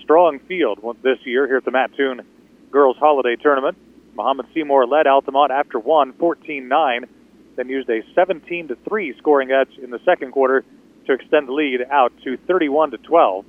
strong 0.04 0.40
field 0.40 0.80
this 1.02 1.20
year 1.24 1.48
here 1.48 1.58
at 1.58 1.64
the 1.64 1.72
Mattoon 1.72 2.22
Girls 2.70 2.98
Holiday 3.00 3.38
Tournament. 3.38 3.78
Mahomet 4.14 4.54
Seymour 4.54 4.88
led 4.88 5.08
Altamont 5.08 5.52
after 5.52 5.80
one, 5.80 6.12
14-9, 6.14 7.08
then 7.56 7.70
used 7.70 7.90
a 7.90 8.02
17 8.14 8.68
to 8.68 8.76
3 8.76 9.18
scoring 9.18 9.52
edge 9.52 9.78
in 9.82 9.90
the 9.90 10.00
second 10.04 10.34
quarter 10.34 10.66
to 11.08 11.14
extend 11.14 11.48
the 11.48 11.54
lead 11.54 11.80
out 11.90 12.12
to 12.26 12.36
31 12.46 12.92
to 12.92 12.98
12 12.98 13.46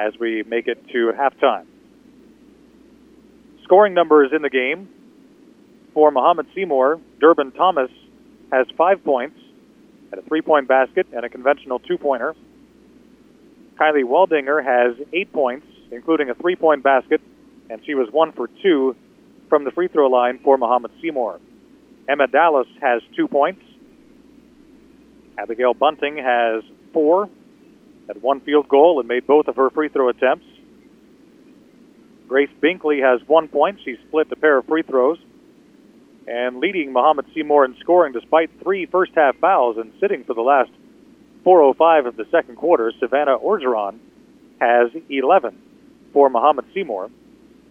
as 0.00 0.18
we 0.18 0.42
make 0.42 0.66
it 0.66 0.84
to 0.88 1.12
halftime. 1.16 1.64
Scoring 3.62 3.94
numbers 3.94 4.32
in 4.34 4.42
the 4.42 4.50
game 4.50 4.88
For 5.94 6.10
Mahomet 6.10 6.46
Seymour, 6.56 7.00
Durbin 7.20 7.52
Thomas 7.52 7.90
has 8.50 8.66
five 8.76 9.04
points 9.04 9.38
at 10.14 10.24
a 10.24 10.28
three 10.28 10.42
point 10.42 10.68
basket 10.68 11.06
and 11.12 11.24
a 11.24 11.28
conventional 11.28 11.80
two 11.80 11.98
pointer. 11.98 12.34
Kylie 13.78 14.04
Waldinger 14.04 14.64
has 14.64 14.96
eight 15.12 15.32
points, 15.32 15.66
including 15.90 16.30
a 16.30 16.34
three 16.34 16.54
point 16.54 16.84
basket, 16.84 17.20
and 17.68 17.80
she 17.84 17.94
was 17.94 18.08
one 18.12 18.32
for 18.32 18.48
two 18.62 18.94
from 19.48 19.64
the 19.64 19.72
free 19.72 19.88
throw 19.88 20.06
line 20.06 20.38
for 20.44 20.56
Mahomet 20.56 20.92
Seymour. 21.02 21.40
Emma 22.08 22.28
Dallas 22.28 22.68
has 22.80 23.02
two 23.16 23.26
points. 23.26 23.60
Abigail 25.36 25.74
Bunting 25.74 26.16
has 26.18 26.62
four, 26.92 27.28
had 28.06 28.22
one 28.22 28.40
field 28.40 28.68
goal 28.68 29.00
and 29.00 29.08
made 29.08 29.26
both 29.26 29.48
of 29.48 29.56
her 29.56 29.68
free 29.70 29.88
throw 29.88 30.10
attempts. 30.10 30.46
Grace 32.28 32.50
Binkley 32.62 33.02
has 33.02 33.26
one 33.26 33.48
point. 33.48 33.80
She 33.84 33.96
split 34.06 34.28
a 34.30 34.36
pair 34.36 34.58
of 34.58 34.66
free 34.66 34.82
throws. 34.82 35.18
And 36.26 36.58
leading 36.58 36.92
Mahomet 36.92 37.26
Seymour 37.34 37.64
in 37.64 37.76
scoring 37.80 38.12
despite 38.12 38.50
three 38.62 38.86
first 38.86 39.12
half 39.14 39.36
fouls 39.36 39.76
and 39.76 39.92
sitting 40.00 40.24
for 40.24 40.34
the 40.34 40.40
last 40.40 40.70
4.05 41.44 42.06
of 42.06 42.16
the 42.16 42.24
second 42.30 42.56
quarter, 42.56 42.92
Savannah 42.98 43.38
Orgeron 43.38 43.98
has 44.60 44.90
11 45.10 45.60
for 46.12 46.30
Mahomet 46.30 46.64
Seymour. 46.72 47.10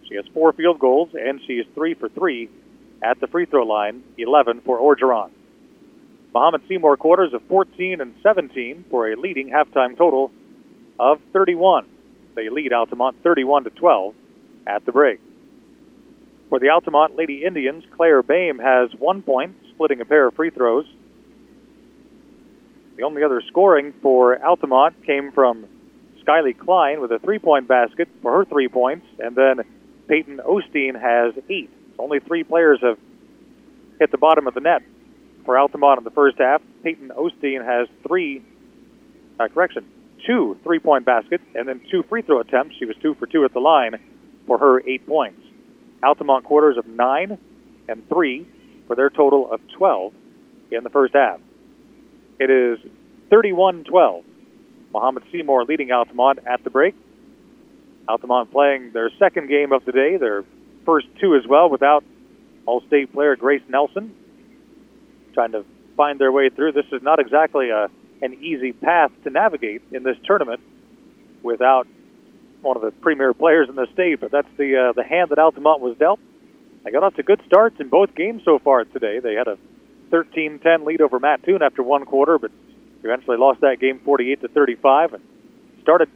She 0.08 0.14
has 0.14 0.24
four 0.32 0.52
field 0.52 0.78
goals 0.78 1.10
and 1.14 1.40
she 1.46 1.54
is 1.54 1.66
three 1.74 1.94
for 1.94 2.08
three 2.08 2.48
at 3.02 3.20
the 3.20 3.26
free 3.26 3.46
throw 3.46 3.64
line, 3.64 4.04
11 4.18 4.60
for 4.60 4.78
Orgeron. 4.78 5.30
Mahomet 6.34 6.66
Seymour 6.68 6.96
quarters 6.96 7.32
of 7.32 7.42
14 7.48 8.00
and 8.00 8.14
17 8.22 8.84
for 8.90 9.10
a 9.10 9.16
leading 9.16 9.50
halftime 9.50 9.96
total 9.96 10.30
of 10.98 11.20
31. 11.32 11.86
They 12.34 12.48
lead 12.48 12.72
Altamont 12.72 13.16
31 13.22 13.64
to 13.64 13.70
12 13.70 14.14
at 14.66 14.84
the 14.84 14.92
break. 14.92 15.20
For 16.48 16.60
the 16.60 16.68
Altamont 16.70 17.16
Lady 17.16 17.44
Indians, 17.44 17.84
Claire 17.96 18.22
Bame 18.22 18.58
has 18.58 18.90
one 18.98 19.22
point, 19.22 19.56
splitting 19.70 20.00
a 20.00 20.04
pair 20.04 20.28
of 20.28 20.34
free 20.34 20.50
throws. 20.50 20.86
The 22.96 23.02
only 23.02 23.24
other 23.24 23.42
scoring 23.48 23.92
for 24.02 24.40
Altamont 24.44 25.04
came 25.04 25.32
from 25.32 25.66
Skylie 26.24 26.56
Klein 26.56 27.00
with 27.00 27.10
a 27.10 27.18
three-point 27.18 27.66
basket 27.66 28.08
for 28.22 28.38
her 28.38 28.44
three 28.44 28.68
points, 28.68 29.06
and 29.18 29.34
then 29.34 29.60
Peyton 30.06 30.38
Osteen 30.38 31.00
has 31.00 31.34
eight. 31.48 31.70
Only 31.98 32.20
three 32.20 32.44
players 32.44 32.80
have 32.82 32.98
hit 33.98 34.10
the 34.10 34.18
bottom 34.18 34.46
of 34.46 34.54
the 34.54 34.60
net 34.60 34.82
for 35.44 35.58
Altamont 35.58 35.98
in 35.98 36.04
the 36.04 36.10
first 36.10 36.38
half. 36.38 36.62
Peyton 36.82 37.10
Osteen 37.16 37.64
has 37.64 37.88
three, 38.06 38.42
uh, 39.40 39.48
correction, 39.48 39.86
two 40.26 40.56
three-point 40.62 41.04
baskets 41.04 41.44
and 41.54 41.68
then 41.68 41.80
two 41.90 42.02
free 42.04 42.22
throw 42.22 42.40
attempts. 42.40 42.76
She 42.78 42.84
was 42.84 42.96
two 43.02 43.14
for 43.14 43.26
two 43.26 43.44
at 43.44 43.52
the 43.52 43.60
line 43.60 43.94
for 44.46 44.58
her 44.58 44.80
eight 44.88 45.06
points. 45.06 45.40
Altamont 46.04 46.44
quarters 46.44 46.76
of 46.76 46.86
nine 46.86 47.38
and 47.88 48.08
three 48.08 48.46
for 48.86 48.96
their 48.96 49.10
total 49.10 49.50
of 49.50 49.60
12 49.76 50.12
in 50.70 50.84
the 50.84 50.90
first 50.90 51.14
half. 51.14 51.40
It 52.38 52.50
is 52.50 52.78
31 53.30 53.84
12. 53.84 54.24
Mahomet 54.92 55.22
Seymour 55.32 55.64
leading 55.64 55.90
Altamont 55.90 56.40
at 56.46 56.62
the 56.62 56.70
break. 56.70 56.94
Altamont 58.08 58.52
playing 58.52 58.92
their 58.92 59.10
second 59.18 59.48
game 59.48 59.72
of 59.72 59.84
the 59.84 59.92
day, 59.92 60.16
their 60.16 60.44
first 60.84 61.06
two 61.20 61.34
as 61.34 61.46
well, 61.48 61.68
without 61.68 62.04
All 62.66 62.82
State 62.86 63.12
player 63.12 63.34
Grace 63.34 63.62
Nelson. 63.68 64.14
Trying 65.32 65.52
to 65.52 65.64
find 65.96 66.20
their 66.20 66.30
way 66.30 66.50
through. 66.50 66.72
This 66.72 66.86
is 66.92 67.02
not 67.02 67.18
exactly 67.18 67.70
a, 67.70 67.88
an 68.22 68.34
easy 68.34 68.72
path 68.72 69.10
to 69.24 69.30
navigate 69.30 69.82
in 69.90 70.02
this 70.02 70.16
tournament 70.24 70.60
without 71.42 71.86
one 72.64 72.76
of 72.76 72.82
the 72.82 72.90
premier 72.90 73.32
players 73.34 73.68
in 73.68 73.76
the 73.76 73.86
state, 73.92 74.20
but 74.20 74.30
that's 74.30 74.48
the 74.56 74.88
uh, 74.88 74.92
the 74.92 75.04
hand 75.04 75.30
that 75.30 75.38
Altamont 75.38 75.80
was 75.80 75.96
dealt. 75.98 76.20
They 76.82 76.90
got 76.90 77.02
off 77.02 77.14
to 77.16 77.22
good 77.22 77.40
starts 77.46 77.80
in 77.80 77.88
both 77.88 78.14
games 78.14 78.42
so 78.44 78.58
far 78.58 78.84
today. 78.84 79.18
They 79.18 79.34
had 79.34 79.48
a 79.48 79.58
13-10 80.10 80.84
lead 80.84 81.00
over 81.00 81.18
Mattoon 81.18 81.62
after 81.62 81.82
one 81.82 82.04
quarter, 82.04 82.38
but 82.38 82.50
eventually 83.02 83.36
lost 83.36 83.60
that 83.60 83.80
game 83.80 84.00
48 84.04 84.42
to 84.42 84.48
35 84.48 85.14
and 85.14 85.24
started 85.82 86.10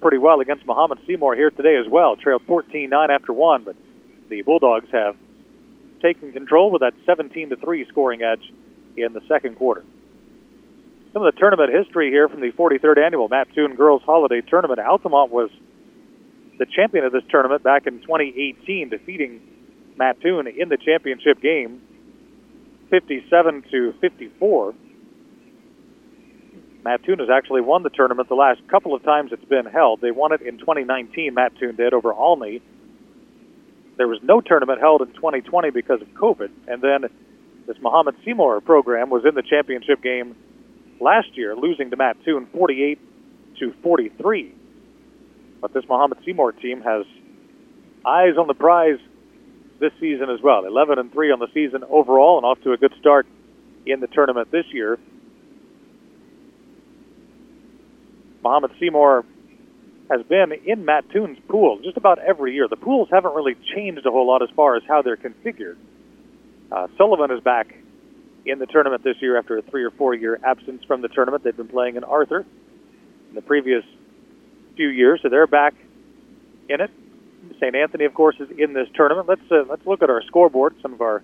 pretty 0.00 0.18
well 0.18 0.40
against 0.40 0.66
Mahomet 0.66 1.04
Seymour 1.06 1.34
here 1.34 1.50
today 1.50 1.76
as 1.76 1.88
well. 1.88 2.16
Trailed 2.16 2.46
14-9 2.46 3.08
after 3.10 3.32
one, 3.32 3.64
but 3.64 3.76
the 4.28 4.42
Bulldogs 4.42 4.88
have 4.92 5.16
taken 6.00 6.32
control 6.32 6.70
with 6.70 6.80
that 6.80 6.94
17 7.06 7.50
to 7.50 7.56
3 7.56 7.86
scoring 7.88 8.22
edge 8.22 8.52
in 8.96 9.12
the 9.12 9.20
second 9.28 9.56
quarter. 9.56 9.84
Some 11.12 11.22
of 11.22 11.32
the 11.32 11.38
tournament 11.38 11.72
history 11.72 12.10
here 12.10 12.28
from 12.28 12.40
the 12.40 12.50
43rd 12.52 12.98
annual 12.98 13.28
Mattoon 13.28 13.74
Girls 13.74 14.02
Holiday 14.02 14.40
Tournament. 14.40 14.80
Altamont 14.80 15.30
was 15.30 15.50
the 16.62 16.66
champion 16.66 17.04
of 17.04 17.10
this 17.10 17.24
tournament 17.28 17.64
back 17.64 17.88
in 17.88 18.00
2018, 18.02 18.88
defeating 18.88 19.40
Mattoon 19.96 20.46
in 20.46 20.68
the 20.68 20.76
championship 20.76 21.42
game, 21.42 21.82
57 22.88 23.64
to 23.72 23.92
54. 24.00 24.72
Mattoon 26.84 27.18
has 27.18 27.28
actually 27.34 27.62
won 27.62 27.82
the 27.82 27.90
tournament 27.90 28.28
the 28.28 28.36
last 28.36 28.60
couple 28.68 28.94
of 28.94 29.02
times 29.02 29.32
it's 29.32 29.44
been 29.46 29.66
held. 29.66 30.00
They 30.00 30.12
won 30.12 30.32
it 30.32 30.40
in 30.40 30.58
2019, 30.58 31.34
Mattoon 31.34 31.74
did, 31.74 31.94
over 31.94 32.14
Olney. 32.14 32.62
There 33.96 34.06
was 34.06 34.20
no 34.22 34.40
tournament 34.40 34.78
held 34.78 35.02
in 35.02 35.12
2020 35.14 35.70
because 35.70 36.00
of 36.00 36.06
COVID. 36.10 36.50
And 36.68 36.80
then 36.80 37.10
this 37.66 37.76
Mahomet 37.78 38.14
Seymour 38.24 38.60
program 38.60 39.10
was 39.10 39.24
in 39.24 39.34
the 39.34 39.42
championship 39.42 40.00
game 40.00 40.36
last 41.00 41.36
year, 41.36 41.56
losing 41.56 41.90
to 41.90 41.96
Mattoon 41.96 42.46
48 42.52 43.00
to 43.58 43.74
43. 43.82 44.61
But 45.62 45.72
this 45.72 45.84
Mahomet 45.84 46.22
Seymour 46.26 46.52
team 46.52 46.82
has 46.82 47.06
eyes 48.04 48.36
on 48.36 48.48
the 48.48 48.54
prize 48.54 48.98
this 49.78 49.92
season 50.00 50.28
as 50.28 50.42
well. 50.42 50.66
11 50.66 50.98
and 50.98 51.12
3 51.12 51.30
on 51.30 51.38
the 51.38 51.46
season 51.54 51.84
overall 51.88 52.36
and 52.36 52.44
off 52.44 52.60
to 52.64 52.72
a 52.72 52.76
good 52.76 52.92
start 53.00 53.26
in 53.86 54.00
the 54.00 54.08
tournament 54.08 54.50
this 54.50 54.66
year. 54.72 54.98
Mahomet 58.44 58.72
Seymour 58.80 59.24
has 60.10 60.26
been 60.26 60.52
in 60.66 60.84
Mattoon's 60.84 61.38
pool 61.48 61.78
just 61.82 61.96
about 61.96 62.18
every 62.18 62.54
year. 62.54 62.66
The 62.68 62.76
pools 62.76 63.08
haven't 63.10 63.34
really 63.34 63.56
changed 63.74 64.04
a 64.04 64.10
whole 64.10 64.26
lot 64.26 64.42
as 64.42 64.50
far 64.56 64.76
as 64.76 64.82
how 64.86 65.02
they're 65.02 65.16
configured. 65.16 65.76
Uh, 66.72 66.88
Sullivan 66.98 67.30
is 67.30 67.40
back 67.40 67.72
in 68.44 68.58
the 68.58 68.66
tournament 68.66 69.04
this 69.04 69.16
year 69.20 69.38
after 69.38 69.58
a 69.58 69.62
three 69.62 69.84
or 69.84 69.92
four 69.92 70.14
year 70.14 70.40
absence 70.44 70.82
from 70.88 71.02
the 71.02 71.08
tournament. 71.08 71.44
They've 71.44 71.56
been 71.56 71.68
playing 71.68 71.94
in 71.94 72.02
Arthur 72.02 72.44
in 73.28 73.34
the 73.34 73.42
previous 73.42 73.84
few 74.76 74.88
years, 74.88 75.20
so 75.22 75.28
they're 75.28 75.46
back 75.46 75.74
in 76.68 76.80
it. 76.80 76.90
St. 77.56 77.74
Anthony, 77.74 78.04
of 78.04 78.14
course, 78.14 78.36
is 78.40 78.48
in 78.56 78.72
this 78.72 78.88
tournament. 78.94 79.28
Let's 79.28 79.50
uh, 79.50 79.64
let's 79.68 79.86
look 79.86 80.02
at 80.02 80.10
our 80.10 80.22
scoreboard. 80.22 80.74
Some 80.82 80.92
of 80.92 81.00
our 81.00 81.22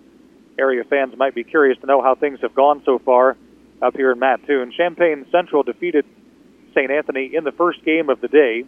area 0.59 0.85
fans 0.85 1.17
might 1.17 1.35
be 1.35 1.45
curious 1.45 1.79
to 1.81 1.87
know 1.87 2.03
how 2.03 2.15
things 2.15 2.41
have 2.43 2.55
gone 2.55 2.83
so 2.85 2.99
far 2.99 3.37
up 3.81 3.95
here 3.95 4.13
in 4.13 4.19
Mattoon. 4.19 4.73
Champaign 4.77 5.27
Central 5.31 5.63
defeated 5.63 6.05
St. 6.75 6.91
Anthony 6.91 7.31
in 7.35 7.45
the 7.45 7.53
first 7.53 7.85
game 7.85 8.11
of 8.11 8.21
the 8.21 8.29
day. 8.29 8.65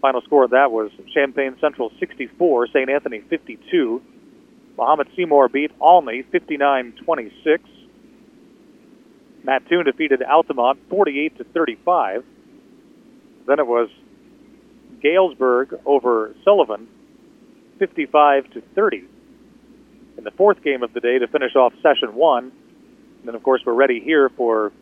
Final 0.00 0.20
score 0.22 0.44
of 0.44 0.50
that 0.50 0.70
was 0.70 0.90
Champaign 1.14 1.56
Central 1.60 1.90
64, 1.98 2.68
St. 2.68 2.90
Anthony 2.90 3.20
52. 3.20 4.02
Mahomet 4.76 5.06
Seymour 5.16 5.48
beat 5.48 5.70
Olney 5.80 6.22
59-26. 6.24 7.58
Mattoon 9.44 9.84
defeated 9.84 10.22
Altamont 10.22 10.78
48 10.90 11.38
to 11.38 11.44
35. 11.44 12.24
Then 13.46 13.58
it 13.58 13.66
was 13.66 13.88
Galesburg 15.02 15.80
over 15.84 16.34
Sullivan, 16.44 16.88
55 17.78 18.50
to 18.52 18.62
30. 18.74 19.04
In 20.16 20.24
the 20.24 20.30
fourth 20.30 20.62
game 20.62 20.82
of 20.82 20.92
the 20.94 21.00
day 21.00 21.18
to 21.18 21.26
finish 21.26 21.54
off 21.54 21.72
session 21.82 22.14
one. 22.14 22.44
And 22.44 23.28
then, 23.28 23.34
of 23.34 23.42
course, 23.42 23.62
we're 23.64 23.74
ready 23.74 24.00
here 24.00 24.28
for 24.30 24.72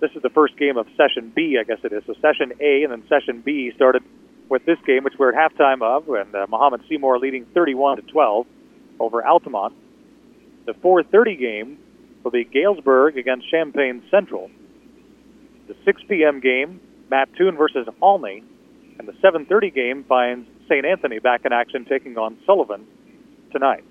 this 0.00 0.10
is 0.14 0.22
the 0.22 0.30
first 0.30 0.56
game 0.56 0.76
of 0.76 0.86
session 0.96 1.32
B, 1.34 1.58
I 1.60 1.64
guess 1.64 1.78
it 1.82 1.92
is. 1.92 2.04
So 2.06 2.14
session 2.20 2.52
A 2.60 2.84
and 2.84 2.92
then 2.92 3.02
session 3.08 3.42
B 3.44 3.72
started 3.74 4.02
with 4.48 4.64
this 4.64 4.78
game, 4.86 5.04
which 5.04 5.14
we're 5.18 5.34
at 5.34 5.52
halftime 5.52 5.82
of, 5.82 6.08
and 6.08 6.34
uh, 6.34 6.46
Mahomet 6.46 6.88
Seymour 6.88 7.18
leading 7.18 7.44
31 7.46 7.96
to 7.96 8.02
12 8.02 8.46
over 9.00 9.26
Altamont. 9.26 9.74
The 10.66 10.72
4:30 10.74 11.38
game 11.38 11.78
will 12.22 12.30
be 12.30 12.44
Galesburg 12.44 13.16
against 13.16 13.50
Champaign 13.50 14.02
Central. 14.10 14.50
The 15.66 15.74
6 15.84 16.02
p.m. 16.08 16.40
game 16.40 16.80
Mattoon 17.10 17.56
versus 17.56 17.88
Olney, 18.00 18.42
and 18.98 19.08
the 19.08 19.14
7:30 19.14 19.70
game 19.70 20.04
finds 20.04 20.48
St. 20.68 20.84
Anthony 20.84 21.18
back 21.18 21.44
in 21.44 21.52
action, 21.52 21.84
taking 21.84 22.18
on 22.18 22.36
Sullivan 22.44 22.86
tonight. 23.52 23.84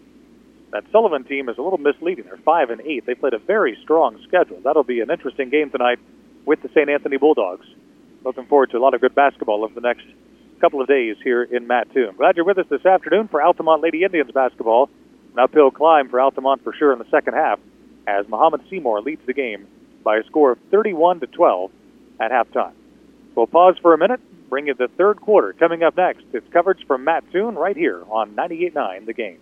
That 0.71 0.83
Sullivan 0.91 1.23
team 1.23 1.49
is 1.49 1.57
a 1.57 1.61
little 1.61 1.79
misleading. 1.79 2.25
They're 2.25 2.37
five 2.37 2.69
and 2.69 2.81
eight. 2.81 3.05
They 3.05 3.15
played 3.15 3.33
a 3.33 3.39
very 3.39 3.77
strong 3.81 4.19
schedule. 4.27 4.59
That'll 4.63 4.83
be 4.83 4.99
an 4.99 5.09
interesting 5.09 5.49
game 5.49 5.69
tonight 5.69 5.99
with 6.45 6.61
the 6.61 6.69
St. 6.69 6.89
Anthony 6.89 7.17
Bulldogs. 7.17 7.65
Looking 8.23 8.45
forward 8.45 8.71
to 8.71 8.77
a 8.77 8.79
lot 8.79 8.93
of 8.93 9.01
good 9.01 9.15
basketball 9.15 9.63
over 9.63 9.73
the 9.73 9.81
next 9.81 10.05
couple 10.59 10.81
of 10.81 10.87
days 10.87 11.15
here 11.23 11.43
in 11.43 11.67
Mattoon. 11.67 12.15
Glad 12.17 12.35
you're 12.35 12.45
with 12.45 12.57
us 12.57 12.65
this 12.69 12.85
afternoon 12.85 13.27
for 13.27 13.41
Altamont 13.41 13.81
Lady 13.81 14.03
Indians 14.03 14.31
basketball. 14.31 14.89
An 15.33 15.39
uphill 15.39 15.71
climb 15.71 16.09
for 16.09 16.19
Altamont 16.19 16.63
for 16.63 16.73
sure 16.73 16.91
in 16.91 16.99
the 16.99 17.09
second 17.11 17.35
half, 17.35 17.59
as 18.07 18.25
Mahomet 18.27 18.67
Seymour 18.69 19.01
leads 19.01 19.25
the 19.25 19.33
game 19.33 19.67
by 20.03 20.17
a 20.17 20.23
score 20.23 20.51
of 20.51 20.59
31 20.71 21.19
to 21.21 21.27
12 21.27 21.71
at 22.19 22.31
halftime. 22.31 22.73
We'll 23.37 23.45
pause 23.45 23.75
for 23.83 23.93
a 23.93 23.99
minute, 23.99 24.19
bring 24.49 24.65
you 24.65 24.73
the 24.73 24.87
third 24.97 25.21
quarter. 25.21 25.53
Coming 25.53 25.83
up 25.83 25.95
next, 25.95 26.25
it's 26.33 26.51
coverage 26.51 26.83
from 26.87 27.03
Matt 27.03 27.23
Mattoon 27.25 27.53
right 27.53 27.77
here 27.77 28.03
on 28.09 28.35
98.9 28.35 29.05
The 29.05 29.13
Game. 29.13 29.37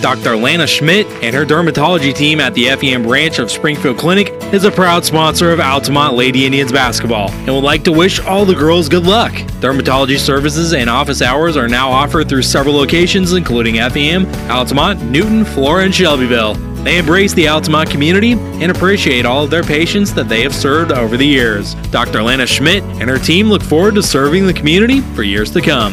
Dr. 0.00 0.36
Lana 0.36 0.66
Schmidt 0.66 1.06
and 1.22 1.34
her 1.34 1.44
dermatology 1.44 2.14
team 2.14 2.40
at 2.40 2.54
the 2.54 2.66
FEM 2.68 3.02
branch 3.02 3.38
of 3.38 3.50
Springfield 3.50 3.98
Clinic 3.98 4.28
is 4.52 4.64
a 4.64 4.70
proud 4.70 5.04
sponsor 5.04 5.50
of 5.50 5.60
Altamont 5.60 6.14
Lady 6.14 6.46
Indians 6.46 6.70
basketball 6.70 7.30
and 7.30 7.48
would 7.48 7.64
like 7.64 7.84
to 7.84 7.92
wish 7.92 8.20
all 8.20 8.44
the 8.44 8.54
girls 8.54 8.88
good 8.88 9.04
luck. 9.04 9.32
Dermatology 9.60 10.18
services 10.18 10.72
and 10.72 10.88
office 10.88 11.20
hours 11.20 11.56
are 11.56 11.68
now 11.68 11.90
offered 11.90 12.28
through 12.28 12.42
several 12.42 12.74
locations, 12.74 13.32
including 13.32 13.76
FEM, 13.76 14.26
Altamont, 14.50 15.02
Newton, 15.02 15.44
Flora, 15.44 15.84
and 15.84 15.94
Shelbyville. 15.94 16.54
They 16.84 16.98
embrace 16.98 17.34
the 17.34 17.48
Altamont 17.48 17.90
community 17.90 18.32
and 18.32 18.70
appreciate 18.70 19.26
all 19.26 19.44
of 19.44 19.50
their 19.50 19.64
patients 19.64 20.14
that 20.14 20.28
they 20.28 20.42
have 20.42 20.54
served 20.54 20.92
over 20.92 21.16
the 21.16 21.26
years. 21.26 21.74
Dr. 21.90 22.22
Lana 22.22 22.46
Schmidt 22.46 22.84
and 22.84 23.10
her 23.10 23.18
team 23.18 23.48
look 23.48 23.62
forward 23.62 23.96
to 23.96 24.02
serving 24.02 24.46
the 24.46 24.54
community 24.54 25.00
for 25.00 25.24
years 25.24 25.50
to 25.50 25.60
come. 25.60 25.92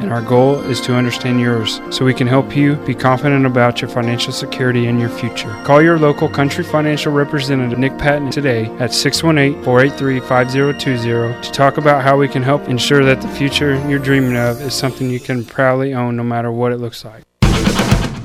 and 0.00 0.12
our 0.12 0.22
goal 0.22 0.60
is 0.62 0.80
to 0.82 0.94
understand 0.94 1.40
yours 1.40 1.80
so 1.90 2.04
we 2.04 2.14
can 2.14 2.26
help 2.26 2.56
you 2.56 2.76
be 2.86 2.94
confident 2.94 3.46
about 3.46 3.80
your 3.80 3.90
financial 3.90 4.32
security 4.32 4.86
and 4.86 4.98
your 4.98 5.08
future. 5.08 5.50
Call 5.64 5.82
your 5.82 5.98
local 5.98 6.28
Country 6.28 6.64
Financial 6.64 7.12
representative, 7.12 7.78
Nick 7.78 7.96
Patton, 7.98 8.30
today 8.30 8.66
at 8.78 8.92
618 8.92 9.62
483 9.62 10.20
5020 10.20 11.42
to 11.42 11.52
talk 11.52 11.76
about 11.76 12.02
how 12.02 12.16
we 12.16 12.28
can 12.28 12.42
help 12.42 12.68
ensure 12.68 13.04
that 13.04 13.20
the 13.20 13.28
future 13.28 13.74
you're 13.88 13.98
dreaming 13.98 14.36
of 14.36 14.60
is 14.60 14.74
something 14.74 15.10
you 15.10 15.20
can 15.20 15.44
proudly 15.44 15.94
own 15.94 16.16
no 16.16 16.24
matter 16.24 16.50
what 16.50 16.72
it 16.72 16.78
looks 16.78 17.04
like. 17.04 17.22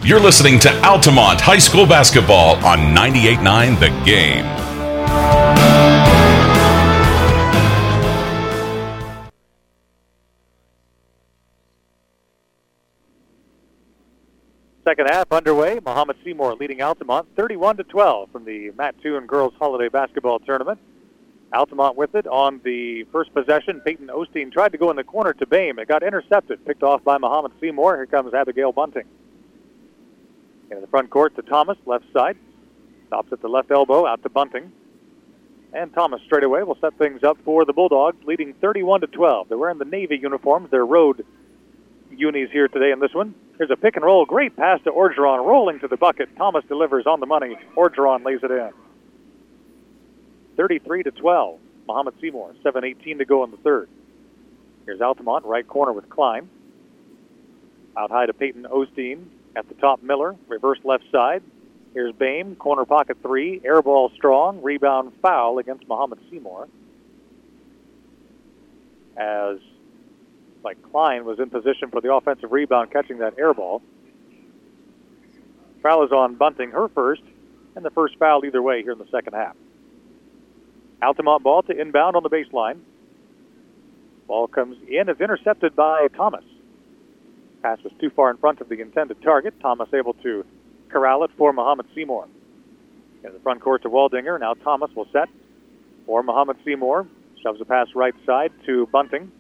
You're 0.03 0.19
listening 0.19 0.59
to 0.59 0.69
Altamont 0.84 1.41
High 1.41 1.57
School 1.57 1.86
Basketball 1.86 2.63
on 2.63 2.95
98.9 2.95 3.80
The 3.80 4.05
Game. 4.05 4.64
Second 14.86 15.07
half 15.09 15.31
underway. 15.31 15.79
Mahomet 15.79 16.15
Seymour 16.23 16.57
leading 16.59 16.79
Altamont 16.79 17.27
31 17.36 17.77
to 17.77 17.83
12 17.86 18.29
from 18.29 18.45
the 18.45 18.69
Mattoon 18.77 19.25
Girls 19.25 19.51
Holiday 19.57 19.89
Basketball 19.89 20.38
Tournament. 20.38 20.79
Altamont 21.51 21.95
with 21.95 22.13
it 22.13 22.27
on 22.27 22.61
the 22.63 23.03
first 23.05 23.33
possession. 23.33 23.81
Peyton 23.81 24.09
Osteen 24.09 24.51
tried 24.51 24.73
to 24.73 24.77
go 24.77 24.91
in 24.91 24.95
the 24.95 25.03
corner 25.03 25.33
to 25.33 25.47
Bame. 25.47 25.79
It 25.79 25.88
got 25.88 26.03
intercepted, 26.03 26.63
picked 26.67 26.83
off 26.83 27.03
by 27.03 27.17
Mahomet 27.17 27.53
Seymour. 27.59 27.95
Here 27.95 28.05
comes 28.05 28.36
Abigail 28.36 28.71
Bunting. 28.71 29.05
In 30.69 30.81
the 30.81 30.88
front 30.88 31.09
court 31.09 31.36
to 31.38 31.41
Thomas, 31.41 31.79
left 31.88 32.05
side. 32.13 32.38
Stops 33.07 33.33
at 33.33 33.41
the 33.41 33.49
left 33.49 33.71
elbow, 33.71 34.05
out 34.05 34.21
to 34.21 34.29
Bunting. 34.29 34.71
And 35.73 35.91
Thomas 35.95 36.21
straight 36.27 36.43
away 36.43 36.61
will 36.61 36.77
set 36.79 36.95
things 36.99 37.23
up 37.23 37.39
for 37.43 37.65
the 37.65 37.73
Bulldogs, 37.73 38.23
leading 38.25 38.53
31 38.61 39.01
to 39.01 39.07
12. 39.07 39.49
They're 39.49 39.57
wearing 39.57 39.79
the 39.79 39.86
Navy 39.86 40.19
uniforms, 40.21 40.69
their 40.69 40.86
road 40.86 41.25
unis 42.11 42.51
here 42.51 42.67
today 42.67 42.91
in 42.91 42.99
this 42.99 43.15
one. 43.15 43.33
Here's 43.57 43.71
a 43.71 43.77
pick 43.77 43.95
and 43.95 44.03
roll. 44.03 44.25
Great 44.25 44.55
pass 44.55 44.81
to 44.83 44.91
Orgeron, 44.91 45.45
rolling 45.45 45.79
to 45.79 45.87
the 45.87 45.97
bucket. 45.97 46.29
Thomas 46.37 46.65
delivers 46.67 47.05
on 47.05 47.19
the 47.19 47.25
money. 47.25 47.57
Orgeron 47.75 48.25
lays 48.25 48.39
it 48.43 48.51
in. 48.51 48.71
33 50.57 51.03
to 51.03 51.11
12. 51.11 51.59
Mahomet 51.87 52.19
Seymour, 52.19 52.53
7:18 52.63 53.19
to 53.19 53.25
go 53.25 53.43
in 53.43 53.51
the 53.51 53.57
third. 53.57 53.87
Here's 54.85 55.01
Altamont, 55.01 55.45
right 55.45 55.67
corner 55.67 55.93
with 55.93 56.09
Klein. 56.09 56.49
Out 57.95 58.11
high 58.11 58.25
to 58.25 58.33
Peyton 58.33 58.63
Osteen. 58.63 59.25
At 59.55 59.69
the 59.69 59.75
top, 59.75 60.03
Miller, 60.03 60.35
reverse 60.47 60.79
left 60.83 61.09
side. 61.11 61.41
Here's 61.93 62.13
Bame, 62.13 62.55
corner 62.57 62.83
pocket 62.83 63.17
three, 63.21 63.61
air 63.63 63.81
ball 63.81 64.09
strong, 64.09 64.61
rebound 64.61 65.13
foul 65.21 65.59
against 65.59 65.87
Mahomet 65.87 66.19
Seymour. 66.29 66.67
As 69.15 69.59
like 70.66 70.82
Klein 70.91 71.24
was 71.24 71.39
in 71.39 71.49
position 71.49 71.89
for 71.91 72.01
the 72.01 72.11
offensive 72.11 72.51
rebound, 72.51 72.91
catching 72.91 73.20
that 73.20 73.38
air 73.38 73.53
ball. 73.53 73.82
Foul 75.82 76.03
is 76.03 76.11
on 76.11 76.36
Bunting, 76.36 76.72
her 76.72 76.89
first, 76.89 77.22
and 77.76 77.86
the 77.86 77.91
first 77.91 78.18
foul 78.18 78.43
either 78.43 78.61
way 78.61 78.82
here 78.82 78.93
in 78.93 78.97
the 78.97 79.07
second 79.11 79.34
half. 79.34 79.55
Altamont 81.01 81.43
ball 81.43 81.61
to 81.63 81.80
inbound 81.80 82.16
on 82.16 82.24
the 82.24 82.30
baseline. 82.30 82.80
Ball 84.28 84.47
comes 84.47 84.76
in, 84.89 85.07
is 85.07 85.22
intercepted 85.22 85.76
by 85.76 86.07
Thomas. 86.18 86.43
Pass 87.61 87.78
was 87.84 87.93
too 88.01 88.09
far 88.09 88.32
in 88.32 88.38
front 88.38 88.59
of 88.59 88.70
the 88.70 88.82
intended 88.82 89.22
target. 89.22 89.53
Thomas 89.61 89.89
able 89.93 90.13
to 90.16 90.43
corral 90.89 91.24
it 91.24 91.32
for 91.38 91.53
Mahomet 91.53 91.86
Seymour. 91.93 92.28
In 93.24 93.34
the 93.34 93.39
front 93.39 93.61
court 93.61 93.84
to 93.84 93.89
Waldinger. 93.89 94.39
Now 94.39 94.55
Thomas 94.55 94.89
will 94.95 95.07
set 95.11 95.30
for 96.07 96.24
Mahomet 96.24 96.57
Seymour. 96.66 97.07
Shoves 97.43 97.61
a 97.61 97.66
pass 97.66 97.88
right 97.93 98.16
side 98.26 98.51
to 98.66 98.88
Bunting. 98.88 99.32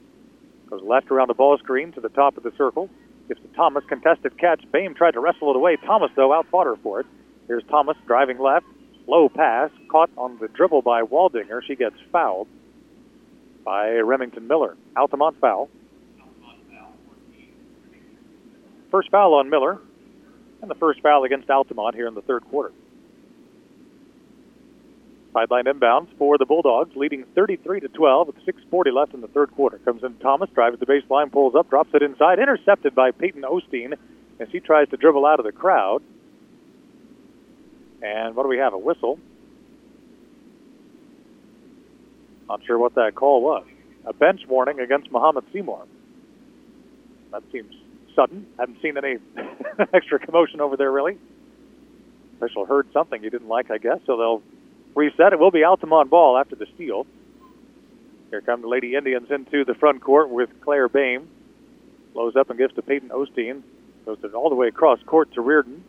Goes 0.69 0.81
left 0.83 1.11
around 1.11 1.27
the 1.27 1.33
ball 1.33 1.57
screen 1.57 1.91
to 1.93 2.01
the 2.01 2.09
top 2.09 2.37
of 2.37 2.43
the 2.43 2.51
circle. 2.57 2.89
Gives 3.27 3.41
to 3.41 3.47
Thomas. 3.49 3.83
Contested 3.87 4.37
catch. 4.37 4.63
Bame 4.71 4.93
tried 4.95 5.11
to 5.11 5.19
wrestle 5.19 5.49
it 5.51 5.55
away. 5.55 5.77
Thomas, 5.77 6.11
though, 6.15 6.33
outfought 6.33 6.65
her 6.65 6.75
for 6.77 6.99
it. 6.99 7.05
Here's 7.47 7.63
Thomas 7.65 7.97
driving 8.07 8.39
left. 8.39 8.65
Low 9.07 9.29
pass. 9.29 9.69
Caught 9.89 10.09
on 10.17 10.37
the 10.39 10.47
dribble 10.47 10.81
by 10.81 11.01
Waldinger. 11.03 11.61
She 11.65 11.75
gets 11.75 11.95
fouled 12.11 12.47
by 13.63 13.89
Remington 13.91 14.47
Miller. 14.47 14.75
Altamont 14.95 15.39
foul. 15.39 15.69
First 18.91 19.11
foul 19.11 19.33
on 19.33 19.49
Miller, 19.49 19.79
and 20.61 20.71
the 20.71 20.75
first 20.75 21.01
foul 21.01 21.25
against 21.25 21.49
Altamont 21.49 21.95
here 21.95 22.07
in 22.07 22.13
the 22.13 22.21
third 22.21 22.45
quarter. 22.45 22.71
Sideline 25.35 25.65
inbounds 25.65 26.07
for 26.17 26.37
the 26.37 26.45
Bulldogs, 26.45 26.95
leading 26.95 27.25
33 27.35 27.81
to 27.81 27.89
12 27.89 28.27
with 28.27 28.45
6:40 28.45 28.91
left 28.91 29.13
in 29.13 29.19
the 29.19 29.27
third 29.27 29.51
quarter. 29.51 29.79
Comes 29.79 30.01
in 30.01 30.15
Thomas, 30.19 30.49
drives 30.51 30.79
the 30.79 30.85
baseline, 30.85 31.29
pulls 31.29 31.55
up, 31.55 31.69
drops 31.69 31.89
it 31.93 32.01
inside, 32.01 32.39
intercepted 32.39 32.95
by 32.95 33.11
Peyton 33.11 33.41
Osteen 33.41 33.97
as 34.39 34.47
he 34.49 34.61
tries 34.61 34.87
to 34.89 34.97
dribble 34.97 35.25
out 35.25 35.41
of 35.41 35.45
the 35.45 35.51
crowd. 35.51 36.01
And 38.01 38.33
what 38.33 38.43
do 38.43 38.49
we 38.49 38.59
have? 38.59 38.73
A 38.73 38.77
whistle. 38.77 39.19
Not 42.47 42.63
sure 42.65 42.79
what 42.79 42.95
that 42.95 43.15
call 43.15 43.41
was. 43.41 43.65
A 44.05 44.13
bench 44.13 44.47
warning 44.47 44.79
against 44.79 45.11
Mahomet 45.11 45.43
Seymour. 45.51 45.85
That 47.31 47.43
seems 47.51 47.73
sudden. 48.15 48.47
Haven't 48.57 48.81
seen 48.81 48.97
any 48.97 49.17
extra 49.93 50.17
commotion 50.17 50.61
over 50.61 50.77
there, 50.77 50.93
really. 50.93 51.17
Official 52.37 52.65
heard 52.65 52.87
something 52.93 53.21
he 53.21 53.29
didn't 53.29 53.49
like, 53.49 53.69
I 53.69 53.79
guess, 53.79 53.99
so 54.05 54.15
they'll 54.15 54.41
reset. 54.95 55.33
It 55.33 55.39
will 55.39 55.51
be 55.51 55.63
Altamont 55.63 56.09
ball 56.09 56.37
after 56.37 56.55
the 56.55 56.65
steal. 56.73 57.05
Here 58.29 58.41
come 58.41 58.61
the 58.61 58.67
Lady 58.67 58.95
Indians 58.95 59.29
into 59.29 59.63
the 59.63 59.75
front 59.75 60.01
court 60.01 60.29
with 60.29 60.49
Claire 60.61 60.89
Bame. 60.89 61.27
Blows 62.13 62.35
up 62.35 62.49
and 62.49 62.57
gives 62.57 62.73
to 62.75 62.81
Peyton 62.81 63.09
Osteen. 63.09 63.61
Goes 64.05 64.17
it 64.23 64.33
all 64.33 64.49
the 64.49 64.55
way 64.55 64.67
across 64.67 64.99
court 65.05 65.33
to 65.33 65.41
Reardon. 65.41 65.83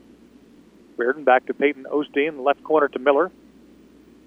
Reardon 0.96 1.24
back 1.24 1.46
to 1.46 1.54
Peyton 1.54 1.84
Osteen, 1.84 2.42
left 2.44 2.62
corner 2.64 2.88
to 2.88 2.98
Miller. 2.98 3.30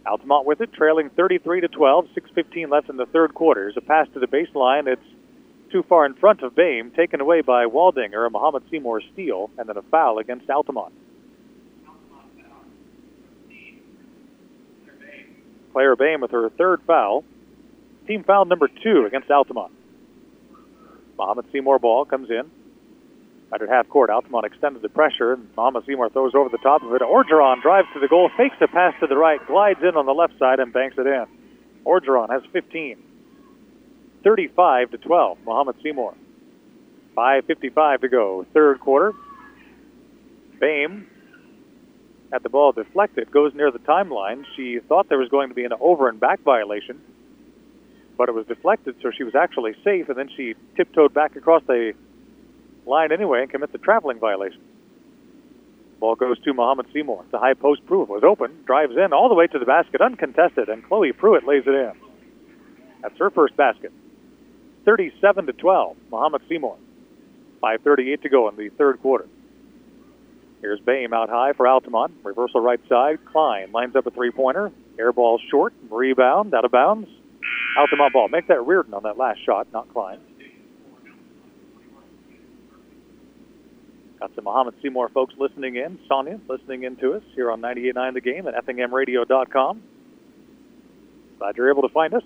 Altamont 0.06 0.46
with 0.46 0.62
it, 0.62 0.72
trailing 0.74 1.10
33 1.10 1.62
to 1.62 1.68
12. 1.68 2.08
6:15 2.14 2.70
left 2.70 2.90
in 2.90 2.98
the 2.98 3.06
third 3.08 3.34
quarter. 3.34 3.62
There's 3.62 3.78
a 3.78 3.82
pass 3.82 4.08
to 4.14 4.20
the 4.20 4.28
baseline. 4.28 4.88
It's 4.88 5.02
too 5.72 5.84
far 5.84 6.06
in 6.06 6.14
front 6.16 6.42
of 6.42 6.56
Bame, 6.56 6.92
taken 6.92 7.22
away 7.22 7.42
by 7.42 7.66
Waldinger, 7.66 8.26
a 8.26 8.30
Mahomet 8.30 8.64
Seymour 8.70 9.02
steal, 9.14 9.50
and 9.58 9.68
then 9.68 9.78
a 9.78 9.82
foul 9.84 10.18
against 10.20 10.50
Altamont. 10.50 10.94
Claire 15.74 15.96
Bame 15.96 16.22
with 16.22 16.32
her 16.32 16.50
third 16.50 16.82
foul. 16.86 17.24
Team 18.08 18.24
foul 18.24 18.46
number 18.46 18.68
two 18.68 19.06
against 19.06 19.30
Altamont. 19.30 19.72
Mahomet 21.18 21.52
Seymour 21.52 21.80
ball 21.80 22.06
comes 22.06 22.30
in. 22.30 22.50
At 23.52 23.62
half 23.68 23.90
court, 23.90 24.10
Altamont 24.10 24.46
extended 24.46 24.82
the 24.82 24.90
pressure, 24.90 25.34
and 25.34 25.50
Mahomet 25.56 25.86
Seymour 25.86 26.10
throws 26.10 26.36
over 26.36 26.50
the 26.50 26.60
top 26.60 26.84
of 26.84 26.94
it. 26.94 27.02
Orgeron 27.02 27.62
drives 27.62 27.88
to 27.94 28.00
the 28.00 28.08
goal, 28.08 28.30
fakes 28.38 28.56
a 28.62 28.68
pass 28.68 28.94
to 29.00 29.08
the 29.08 29.18
right, 29.18 29.46
glides 29.48 29.80
in 29.82 29.98
on 29.98 30.06
the 30.06 30.14
left 30.14 30.38
side, 30.38 30.60
and 30.60 30.72
banks 30.72 30.98
it 30.98 31.08
in. 31.08 31.26
Orgeron 31.86 32.30
has 32.30 32.44
15. 32.54 32.98
35 34.24 34.92
to 34.92 34.98
12, 34.98 35.38
Mahomet 35.46 35.82
Seymour. 35.82 36.14
5.55 37.18 38.02
to 38.02 38.10
go, 38.10 38.46
third 38.54 38.80
quarter. 38.80 39.14
Bame 40.60 41.09
had 42.32 42.44
the 42.44 42.50
ball 42.50 42.72
deflected, 42.72 43.32
goes 43.32 43.54
near 43.54 43.72
the 43.72 43.80
timeline. 43.80 44.46
She 44.56 44.80
thought 44.80 45.10
there 45.10 45.18
was 45.18 45.30
going 45.30 45.50
to 45.50 45.56
be 45.56 45.66
an 45.66 45.74
over 45.80 46.10
and 46.10 46.20
back 46.20 46.42
violation, 46.42 47.02
but 48.18 48.30
it 48.30 48.34
was 48.34 48.46
deflected, 48.46 48.96
so 49.02 49.12
she 49.12 49.24
was 49.24 49.36
actually 49.36 49.74
safe, 49.84 50.10
and 50.10 50.18
then 50.18 50.30
she 50.36 50.56
tiptoed 50.76 51.14
back 51.14 51.36
across 51.36 51.64
the 51.68 51.94
line 52.86 53.12
anyway 53.12 53.42
and 53.42 53.52
commit 53.52 53.72
the 53.72 53.78
traveling 53.78 54.20
violation. 54.20 54.62
Ball 56.00 56.16
goes 56.16 56.40
to 56.44 56.54
Mahomet 56.54 56.92
Seymour. 56.94 57.26
The 57.32 57.40
high 57.40 57.54
post 57.54 57.86
Pruitt 57.86 58.10
was 58.10 58.24
open, 58.24 58.64
drives 58.66 58.96
in 58.96 59.12
all 59.12 59.28
the 59.28 59.36
way 59.36 59.48
to 59.48 59.60
the 59.60 59.66
basket 59.66 60.02
uncontested, 60.02 60.70
and 60.70 60.84
Chloe 60.84 61.12
Pruitt 61.12 61.46
lays 61.46 61.64
it 61.66 61.74
in. 61.74 61.92
That's 63.02 63.18
her 63.18 63.30
first 63.30 63.58
basket. 63.58 63.92
37 64.86 65.48
to 65.48 65.54
12, 65.54 65.98
Mahomet 66.12 66.42
Seymour. 66.48 66.78
5.38 67.62 68.22
to 68.22 68.30
go 68.30 68.48
in 68.48 68.56
the 68.56 68.70
third 68.70 69.02
quarter. 69.02 69.28
Here's 70.62 70.80
Bame 70.82 71.14
out 71.14 71.30
high 71.30 71.54
for 71.54 71.68
Altamont. 71.68 72.14
Reversal 72.24 72.62
right 72.62 72.82
side. 72.90 73.20
Klein 73.26 73.72
lines 73.72 73.96
up 73.96 74.06
a 74.06 74.12
three 74.12 74.32
pointer. 74.32 74.72
Air 74.98 75.14
ball 75.14 75.40
short. 75.50 75.74
Rebound. 75.90 76.54
Out 76.54 76.66
of 76.66 76.72
bounds. 76.72 77.08
Altamont 77.78 78.14
ball. 78.14 78.28
Make 78.28 78.48
that 78.48 78.66
Reardon 78.66 78.94
on 78.94 79.04
that 79.04 79.18
last 79.18 79.40
shot, 79.46 79.68
not 79.72 79.92
Klein. 79.94 80.20
Got 84.20 84.36
some 84.36 84.44
Mahomet 84.44 84.74
Seymour 84.82 85.10
folks 85.10 85.34
listening 85.38 85.78
in. 85.78 85.98
Sonia 86.10 86.42
listening 86.50 86.84
in 86.84 86.98
to 86.98 87.14
us 87.14 87.24
here 87.36 87.50
on 87.50 87.62
98.9 87.62 88.14
The 88.14 88.22
Game 88.22 88.48
at 88.48 88.66
FinghamRadio.com. 88.66 89.82
Glad 91.38 91.56
you're 91.56 91.72
able 91.72 91.84
to 91.84 91.94
find 91.94 92.14
us. 92.14 92.24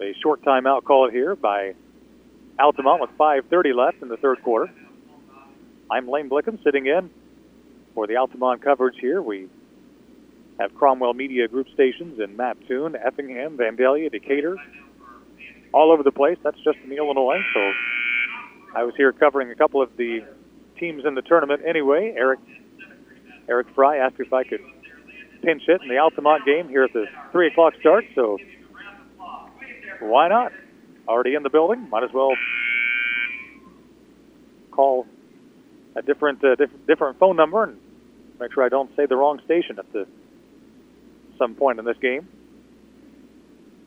A 0.00 0.14
short 0.22 0.42
timeout 0.42 0.84
called 0.84 1.10
here 1.10 1.34
by 1.34 1.74
Altamont 2.60 3.00
with 3.00 3.10
5.30 3.18 3.74
left 3.74 4.02
in 4.02 4.08
the 4.08 4.16
third 4.16 4.40
quarter. 4.44 4.72
I'm 5.90 6.08
Lane 6.08 6.30
Blickham 6.30 6.62
sitting 6.62 6.86
in 6.86 7.10
for 7.94 8.06
the 8.06 8.16
Altamont 8.16 8.62
coverage 8.62 8.94
here. 9.00 9.20
We 9.20 9.48
have 10.60 10.72
Cromwell 10.76 11.14
Media 11.14 11.48
Group 11.48 11.66
stations 11.74 12.20
in 12.20 12.36
Mattoon, 12.36 12.94
Effingham, 12.94 13.56
Vandalia, 13.58 14.10
Decatur, 14.10 14.56
all 15.72 15.90
over 15.90 16.04
the 16.04 16.12
place. 16.12 16.38
That's 16.44 16.58
just 16.62 16.78
in 16.84 16.92
Illinois. 16.92 17.40
So 17.52 17.72
I 18.76 18.84
was 18.84 18.94
here 18.96 19.12
covering 19.12 19.50
a 19.50 19.56
couple 19.56 19.82
of 19.82 19.96
the 19.96 20.20
teams 20.78 21.04
in 21.04 21.16
the 21.16 21.22
tournament 21.22 21.62
anyway. 21.66 22.14
Eric 22.16 22.38
Eric 23.48 23.66
Fry 23.74 23.96
asked 23.96 24.20
if 24.20 24.32
I 24.32 24.44
could 24.44 24.60
pinch 25.42 25.62
hit 25.66 25.82
in 25.82 25.88
the 25.88 25.98
Altamont 25.98 26.44
game 26.46 26.68
here 26.68 26.84
at 26.84 26.92
the 26.92 27.06
three 27.32 27.48
o'clock 27.48 27.74
start. 27.80 28.04
So 28.14 28.38
why 29.98 30.28
not? 30.28 30.52
Already 31.08 31.34
in 31.34 31.42
the 31.42 31.50
building, 31.50 31.88
might 31.90 32.04
as 32.04 32.12
well 32.14 32.30
call 34.70 35.06
a 35.96 36.02
different 36.02 36.42
uh, 36.44 36.54
diff- 36.54 36.86
different 36.86 37.18
phone 37.18 37.36
number 37.36 37.64
and 37.64 37.78
make 38.38 38.52
sure 38.52 38.64
I 38.64 38.68
don't 38.68 38.94
say 38.96 39.06
the 39.06 39.16
wrong 39.16 39.40
station 39.44 39.78
at 39.78 39.92
the 39.92 40.06
some 41.38 41.54
point 41.54 41.78
in 41.78 41.84
this 41.84 41.96
game. 42.00 42.28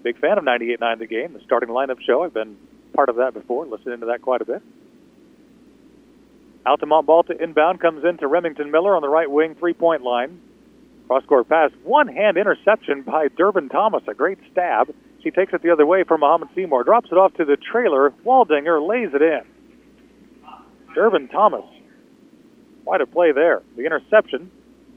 Big 0.04 0.20
fan 0.20 0.38
of 0.38 0.43
98.9 0.43 0.99
The 0.99 1.08
Game, 1.08 1.34
the 1.34 1.41
starting 1.45 1.70
lineup 1.70 2.01
show. 2.01 2.24
I've 2.24 2.34
been 2.34 2.58
part 2.93 3.10
of 3.10 3.18
that 3.18 3.34
before, 3.34 3.66
listening 3.66 4.01
to 4.01 4.08
that 4.08 4.22
quite 4.22 4.41
a 4.41 4.45
bit. 4.45 4.62
Altamont 6.66 7.06
ball 7.06 7.26
inbound 7.39 7.80
comes 7.80 8.04
into 8.04 8.28
Remington 8.28 8.72
Miller 8.72 8.95
on 8.95 9.01
the 9.01 9.10
right 9.10 9.30
wing 9.30 9.56
three-point 9.56 10.01
line. 10.01 10.41
Cross-court 11.08 11.49
pass, 11.49 11.72
one-hand 11.84 12.38
interception 12.38 13.01
by 13.01 13.28
Durbin 13.28 13.70
Thomas, 13.70 14.04
a 14.08 14.14
great 14.14 14.39
stab. 14.51 14.93
She 15.22 15.32
takes 15.32 15.54
it 15.54 15.62
the 15.62 15.70
other 15.70 15.86
way 15.86 16.04
for 16.04 16.18
Mahomet 16.18 16.54
Seymour, 16.56 16.84
drops 16.86 17.10
it 17.12 17.18
off 17.18 17.34
to 17.36 17.45
the 17.45 17.58
trailer. 17.58 18.12
Waldinger 18.26 18.86
lays 18.86 19.14
it 19.14 19.22
in. 19.22 19.41
Durbin 20.95 21.28
Thomas 21.28 21.66
Quite 22.86 23.02
a 23.02 23.08
play 23.08 23.32
there. 23.32 23.62
The 23.78 23.86
interception, 23.86 24.52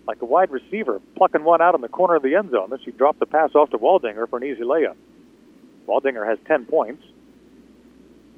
like 0.06 0.20
a 0.22 0.24
wide 0.24 0.50
receiver, 0.50 1.00
plucking 1.16 1.44
one 1.44 1.62
out 1.62 1.74
in 1.74 1.80
the 1.80 1.88
corner 1.88 2.16
of 2.16 2.22
the 2.22 2.34
end 2.34 2.50
zone. 2.50 2.70
Then 2.70 2.80
she 2.84 2.90
dropped 2.90 3.20
the 3.20 3.26
pass 3.26 3.54
off 3.54 3.70
to 3.70 3.78
Waldinger 3.78 4.28
for 4.28 4.38
an 4.38 4.44
easy 4.44 4.62
layup. 4.62 4.96
Waldinger 5.86 6.26
has 6.26 6.38
10 6.46 6.66
points. 6.66 7.02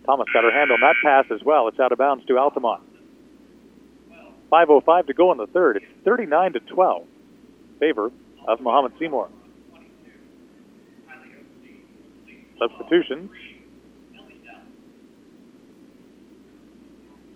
Thomas 0.05 0.29
got 0.33 0.45
her 0.45 0.53
hand 0.53 0.71
on 0.71 0.81
that 0.81 0.95
pass 1.03 1.25
as 1.31 1.43
well. 1.45 1.69
It's 1.69 1.81
out 1.81 1.93
of 1.93 1.99
bounds 1.99 2.25
to 2.27 2.39
Altamont. 2.39 2.83
5.05 4.51 5.07
to 5.07 5.15
go 5.15 5.33
in 5.33 5.39
the 5.39 5.47
third. 5.47 5.77
It's 5.77 5.87
39 6.05 6.55
to 6.55 6.61
12. 6.61 7.07
Favor 7.79 8.11
of 8.47 8.61
Mahomet 8.61 8.99
Seymour. 8.99 9.29
Substitutions. 12.59 13.31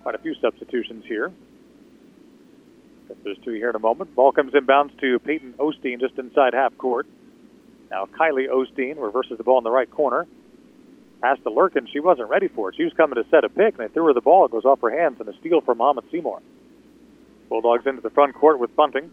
Quite 0.03 0.15
a 0.15 0.19
few 0.19 0.35
substitutions 0.41 1.05
here. 1.07 1.31
There's 3.25 3.39
two 3.45 3.53
here 3.53 3.71
in 3.71 3.77
a 3.77 3.81
moment. 3.81 4.15
Ball 4.15 4.33
comes 4.33 4.53
inbounds 4.53 4.99
to 5.01 5.19
Peyton 5.21 5.55
Osteen 5.55 6.01
just 6.01 6.19
inside 6.19 6.55
half 6.55 6.77
court. 6.79 7.07
Now 7.91 8.07
Kylie 8.07 8.49
Osteen 8.49 9.01
reverses 9.01 9.39
the 9.39 9.45
ball 9.45 9.59
in 9.59 9.65
the 9.65 9.71
right 9.71 9.91
corner. 9.91 10.27
Pass 11.21 11.39
to 11.45 11.51
Lurkin. 11.51 11.87
She 11.93 12.01
wasn't 12.01 12.29
ready 12.29 12.49
for 12.49 12.71
it. 12.71 12.77
She 12.77 12.85
was 12.85 12.93
coming 12.95 13.23
to 13.23 13.29
set 13.31 13.45
a 13.45 13.49
pick, 13.49 13.79
and 13.79 13.89
they 13.89 13.93
threw 13.93 14.07
her 14.07 14.13
the 14.13 14.21
ball. 14.21 14.47
It 14.47 14.51
goes 14.51 14.65
off 14.65 14.81
her 14.81 14.91
hands, 14.91 15.19
and 15.21 15.29
a 15.29 15.39
steal 15.39 15.61
from 15.61 15.79
Mahomet 15.79 16.11
Seymour. 16.11 16.43
Bulldogs 17.49 17.87
into 17.87 18.01
the 18.01 18.11
front 18.11 18.35
court 18.35 18.59
with 18.59 18.75
bunting. 18.75 19.11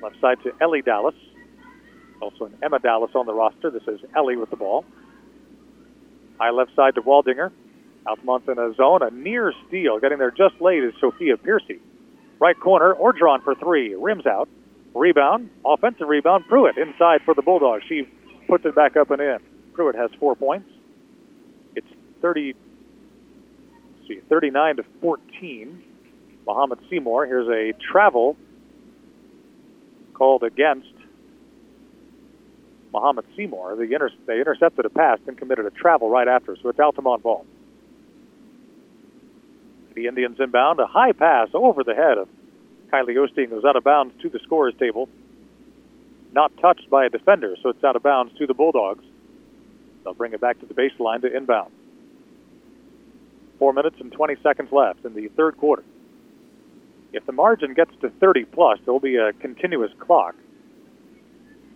Left 0.00 0.20
side 0.20 0.38
to 0.44 0.52
Ellie 0.60 0.82
Dallas. 0.82 1.14
Also 2.20 2.44
an 2.44 2.56
Emma 2.62 2.78
Dallas 2.78 3.10
on 3.14 3.26
the 3.26 3.34
roster. 3.34 3.70
This 3.70 3.82
is 3.88 4.00
Ellie 4.14 4.36
with 4.36 4.50
the 4.50 4.56
ball. 4.56 4.84
High 6.38 6.50
left 6.50 6.74
side 6.76 6.94
to 6.94 7.02
Waldinger. 7.02 7.50
Altamont 8.06 8.46
in 8.48 8.58
a 8.58 8.74
zone. 8.74 9.02
A 9.02 9.10
near 9.10 9.52
steal. 9.66 9.98
Getting 9.98 10.18
there 10.18 10.30
just 10.30 10.60
late 10.60 10.84
is 10.84 10.92
Sophia 11.00 11.36
Piercy. 11.36 11.80
Right 12.42 12.58
corner, 12.58 12.92
Orgeron 13.00 13.44
for 13.44 13.54
three. 13.54 13.94
Rims 13.94 14.26
out. 14.26 14.48
Rebound. 14.96 15.48
Offensive 15.64 16.08
rebound. 16.08 16.44
Pruitt 16.48 16.76
inside 16.76 17.20
for 17.24 17.34
the 17.34 17.42
Bulldogs. 17.42 17.84
She 17.88 18.02
puts 18.48 18.64
it 18.64 18.74
back 18.74 18.96
up 18.96 19.12
and 19.12 19.22
in. 19.22 19.38
Pruitt 19.74 19.94
has 19.94 20.10
four 20.18 20.34
points. 20.34 20.68
It's 21.76 21.86
30, 22.20 22.54
see, 24.08 24.18
39 24.28 24.78
to 24.78 24.84
14. 25.00 25.84
Mahomet 26.44 26.80
Seymour. 26.90 27.26
Here's 27.26 27.46
a 27.46 27.78
travel 27.80 28.36
called 30.12 30.42
against 30.42 30.92
Mahomet 32.92 33.24
Seymour. 33.36 33.76
The 33.76 33.84
inter- 33.84 34.10
they 34.26 34.40
intercepted 34.40 34.84
a 34.84 34.90
pass 34.90 35.20
and 35.28 35.38
committed 35.38 35.64
a 35.64 35.70
travel 35.70 36.10
right 36.10 36.26
after, 36.26 36.56
so 36.60 36.70
it's 36.70 36.80
Altamont 36.80 37.22
ball. 37.22 37.46
The 39.94 40.06
Indians 40.06 40.38
inbound. 40.40 40.80
A 40.80 40.86
high 40.86 41.12
pass 41.12 41.48
over 41.54 41.84
the 41.84 41.94
head 41.94 42.18
of 42.18 42.28
Kylie 42.92 43.16
Osteen 43.16 43.50
goes 43.50 43.64
out 43.64 43.76
of 43.76 43.84
bounds 43.84 44.14
to 44.22 44.28
the 44.28 44.38
scorer's 44.40 44.74
table. 44.78 45.08
Not 46.32 46.52
touched 46.58 46.88
by 46.90 47.06
a 47.06 47.08
defender, 47.08 47.56
so 47.62 47.70
it's 47.70 47.84
out 47.84 47.96
of 47.96 48.02
bounds 48.02 48.36
to 48.38 48.46
the 48.46 48.54
Bulldogs. 48.54 49.04
They'll 50.04 50.14
bring 50.14 50.32
it 50.32 50.40
back 50.40 50.60
to 50.60 50.66
the 50.66 50.74
baseline 50.74 51.22
to 51.22 51.34
inbound. 51.34 51.72
Four 53.58 53.72
minutes 53.72 53.96
and 54.00 54.10
20 54.10 54.36
seconds 54.42 54.72
left 54.72 55.04
in 55.04 55.14
the 55.14 55.28
third 55.28 55.56
quarter. 55.56 55.84
If 57.12 57.26
the 57.26 57.32
margin 57.32 57.74
gets 57.74 57.92
to 58.00 58.08
30 58.08 58.46
plus, 58.46 58.78
there'll 58.84 59.00
be 59.00 59.16
a 59.16 59.32
continuous 59.34 59.92
clock 59.98 60.34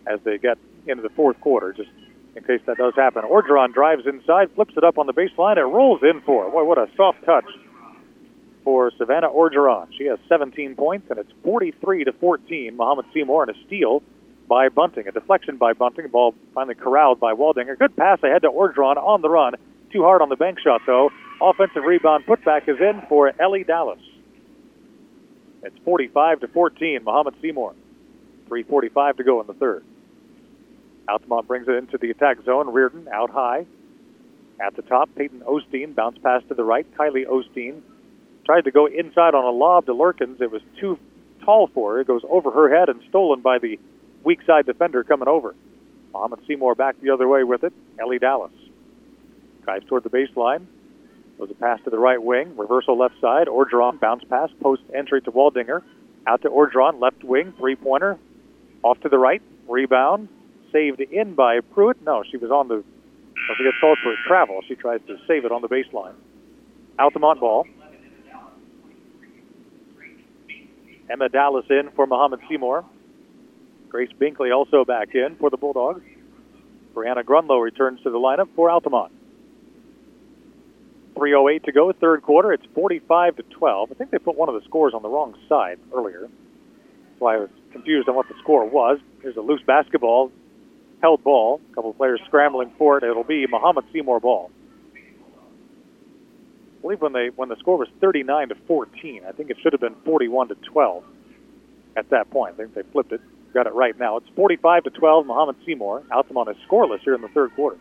as 0.06 0.18
they 0.24 0.38
get 0.38 0.58
into 0.86 1.02
the 1.02 1.10
fourth 1.10 1.38
quarter, 1.40 1.72
just 1.72 1.90
in 2.34 2.42
case 2.44 2.60
that 2.66 2.78
does 2.78 2.94
happen. 2.94 3.22
Orgeron 3.24 3.72
drives 3.72 4.06
inside, 4.06 4.50
flips 4.52 4.74
it 4.76 4.84
up 4.84 4.98
on 4.98 5.06
the 5.06 5.12
baseline, 5.12 5.58
and 5.58 5.72
rolls 5.72 6.00
in 6.02 6.20
for 6.22 6.46
it. 6.46 6.52
Boy, 6.52 6.64
what 6.64 6.78
a 6.78 6.88
soft 6.96 7.24
touch 7.24 7.44
for 8.66 8.90
Savannah 8.98 9.28
Orgeron. 9.28 9.86
She 9.96 10.06
has 10.06 10.18
17 10.28 10.74
points, 10.74 11.06
and 11.08 11.20
it's 11.20 11.30
43 11.44 12.02
to 12.02 12.12
14. 12.14 12.76
Mahomet 12.76 13.04
Seymour 13.14 13.44
and 13.44 13.56
a 13.56 13.64
steal 13.64 14.02
by 14.48 14.68
Bunting. 14.68 15.06
A 15.06 15.12
deflection 15.12 15.56
by 15.56 15.72
Bunting. 15.72 16.08
Ball 16.08 16.34
finally 16.52 16.74
corralled 16.74 17.20
by 17.20 17.32
Waldinger. 17.32 17.78
Good 17.78 17.94
pass 17.94 18.18
ahead 18.24 18.42
to 18.42 18.48
Orgeron 18.48 18.96
on 18.96 19.22
the 19.22 19.30
run. 19.30 19.54
Too 19.92 20.02
hard 20.02 20.20
on 20.20 20.30
the 20.30 20.36
bank 20.36 20.58
shot, 20.58 20.80
though. 20.84 21.10
Offensive 21.40 21.84
rebound 21.84 22.26
putback 22.26 22.68
is 22.68 22.78
in 22.80 23.02
for 23.08 23.32
Ellie 23.40 23.62
Dallas. 23.62 24.00
It's 25.62 25.78
45 25.84 26.40
to 26.40 26.48
14. 26.48 27.04
Mahomet 27.04 27.40
Seymour. 27.40 27.72
3:45 28.48 29.18
to 29.18 29.22
go 29.22 29.40
in 29.40 29.46
the 29.46 29.54
third. 29.54 29.84
Altamont 31.08 31.46
brings 31.46 31.68
it 31.68 31.74
into 31.74 31.98
the 31.98 32.10
attack 32.10 32.42
zone. 32.44 32.72
Reardon 32.72 33.06
out 33.12 33.30
high. 33.30 33.64
At 34.58 34.74
the 34.74 34.82
top, 34.82 35.08
Peyton 35.14 35.42
Osteen 35.42 35.94
bounce 35.94 36.18
pass 36.18 36.42
to 36.48 36.54
the 36.54 36.64
right. 36.64 36.86
Kylie 36.96 37.26
Osteen 37.26 37.82
tried 38.46 38.64
to 38.64 38.70
go 38.70 38.86
inside 38.86 39.34
on 39.34 39.44
a 39.44 39.50
lob 39.50 39.86
to 39.86 39.92
Lurkins. 39.92 40.40
It 40.40 40.50
was 40.50 40.62
too 40.80 40.98
tall 41.44 41.68
for 41.74 41.94
her. 41.94 42.00
It 42.00 42.06
goes 42.06 42.22
over 42.30 42.50
her 42.50 42.74
head 42.74 42.88
and 42.88 43.02
stolen 43.08 43.40
by 43.40 43.58
the 43.58 43.78
weak 44.24 44.40
side 44.46 44.64
defender 44.64 45.04
coming 45.04 45.28
over. 45.28 45.54
Mahomet 46.14 46.46
Seymour 46.46 46.74
back 46.74 46.96
the 47.02 47.10
other 47.10 47.28
way 47.28 47.44
with 47.44 47.64
it. 47.64 47.72
Ellie 47.98 48.18
Dallas 48.18 48.52
drives 49.64 49.84
toward 49.86 50.04
the 50.04 50.10
baseline. 50.10 50.66
Goes 51.38 51.50
a 51.50 51.54
pass 51.54 51.80
to 51.84 51.90
the 51.90 51.98
right 51.98 52.22
wing. 52.22 52.56
Reversal 52.56 52.96
left 52.96 53.20
side. 53.20 53.48
Orgeron 53.48 54.00
bounce 54.00 54.24
pass. 54.24 54.48
Post 54.62 54.82
entry 54.94 55.20
to 55.22 55.32
Waldinger. 55.32 55.82
Out 56.26 56.42
to 56.42 56.48
Orgeron. 56.48 57.00
Left 57.00 57.22
wing. 57.22 57.52
Three 57.58 57.76
pointer. 57.76 58.18
Off 58.82 58.98
to 59.00 59.08
the 59.10 59.18
right. 59.18 59.42
Rebound. 59.68 60.28
Saved 60.72 61.00
in 61.00 61.34
by 61.34 61.60
Pruitt. 61.60 62.00
No, 62.02 62.22
she 62.30 62.38
was 62.38 62.50
on 62.50 62.68
the. 62.68 62.76
Don't 62.76 63.56
forget 63.58 63.74
called 63.80 63.98
for 64.02 64.14
travel. 64.26 64.62
She 64.66 64.76
tries 64.76 65.00
to 65.08 65.18
save 65.26 65.44
it 65.44 65.52
on 65.52 65.60
the 65.60 65.68
baseline. 65.68 66.14
Altamont 66.98 67.40
ball. 67.40 67.66
Emma 71.10 71.28
Dallas 71.28 71.66
in 71.70 71.90
for 71.94 72.06
Mahomet 72.06 72.40
Seymour. 72.48 72.84
Grace 73.88 74.10
Binkley 74.20 74.54
also 74.54 74.84
back 74.84 75.14
in 75.14 75.36
for 75.36 75.50
the 75.50 75.56
Bulldogs. 75.56 76.02
Brianna 76.94 77.22
Grunlow 77.22 77.62
returns 77.62 78.00
to 78.02 78.10
the 78.10 78.18
lineup 78.18 78.48
for 78.56 78.70
Altamont. 78.70 79.12
3.08 81.14 81.64
to 81.64 81.72
go, 81.72 81.92
third 81.92 82.22
quarter. 82.22 82.52
It's 82.52 82.66
45 82.74 83.36
to 83.36 83.42
12. 83.42 83.90
I 83.90 83.94
think 83.94 84.10
they 84.10 84.18
put 84.18 84.36
one 84.36 84.48
of 84.48 84.54
the 84.54 84.62
scores 84.66 84.92
on 84.94 85.02
the 85.02 85.08
wrong 85.08 85.34
side 85.48 85.78
earlier. 85.94 86.28
So 87.18 87.26
I 87.26 87.38
was 87.38 87.48
confused 87.72 88.08
on 88.08 88.14
what 88.14 88.28
the 88.28 88.34
score 88.42 88.66
was. 88.66 88.98
Here's 89.22 89.36
a 89.36 89.40
loose 89.40 89.62
basketball, 89.66 90.30
held 91.00 91.22
ball. 91.24 91.60
A 91.70 91.74
couple 91.74 91.90
of 91.90 91.96
players 91.96 92.20
scrambling 92.26 92.70
for 92.76 92.98
it. 92.98 93.04
It'll 93.04 93.24
be 93.24 93.46
Mahomet 93.46 93.84
Seymour 93.92 94.20
ball. 94.20 94.50
Believe 96.86 97.02
when 97.02 97.12
they 97.12 97.30
when 97.34 97.48
the 97.48 97.56
score 97.56 97.76
was 97.76 97.88
39 98.00 98.50
to 98.50 98.54
14. 98.68 99.22
I 99.26 99.32
think 99.32 99.50
it 99.50 99.56
should 99.60 99.72
have 99.72 99.80
been 99.80 99.96
41 100.04 100.48
to 100.48 100.54
12 100.54 101.02
at 101.96 102.10
that 102.10 102.30
point. 102.30 102.54
I 102.54 102.58
think 102.58 102.74
they 102.74 102.82
flipped 102.92 103.10
it. 103.10 103.20
Got 103.52 103.66
it 103.66 103.74
right 103.74 103.98
now. 103.98 104.18
It's 104.18 104.28
45 104.36 104.84
to 104.84 104.90
12. 104.90 105.26
Mahomet 105.26 105.56
Seymour. 105.66 106.04
Altamont 106.12 106.48
is 106.48 106.56
scoreless 106.70 107.00
here 107.00 107.16
in 107.16 107.22
the 107.22 107.28
third 107.28 107.52
quarter. 107.56 107.76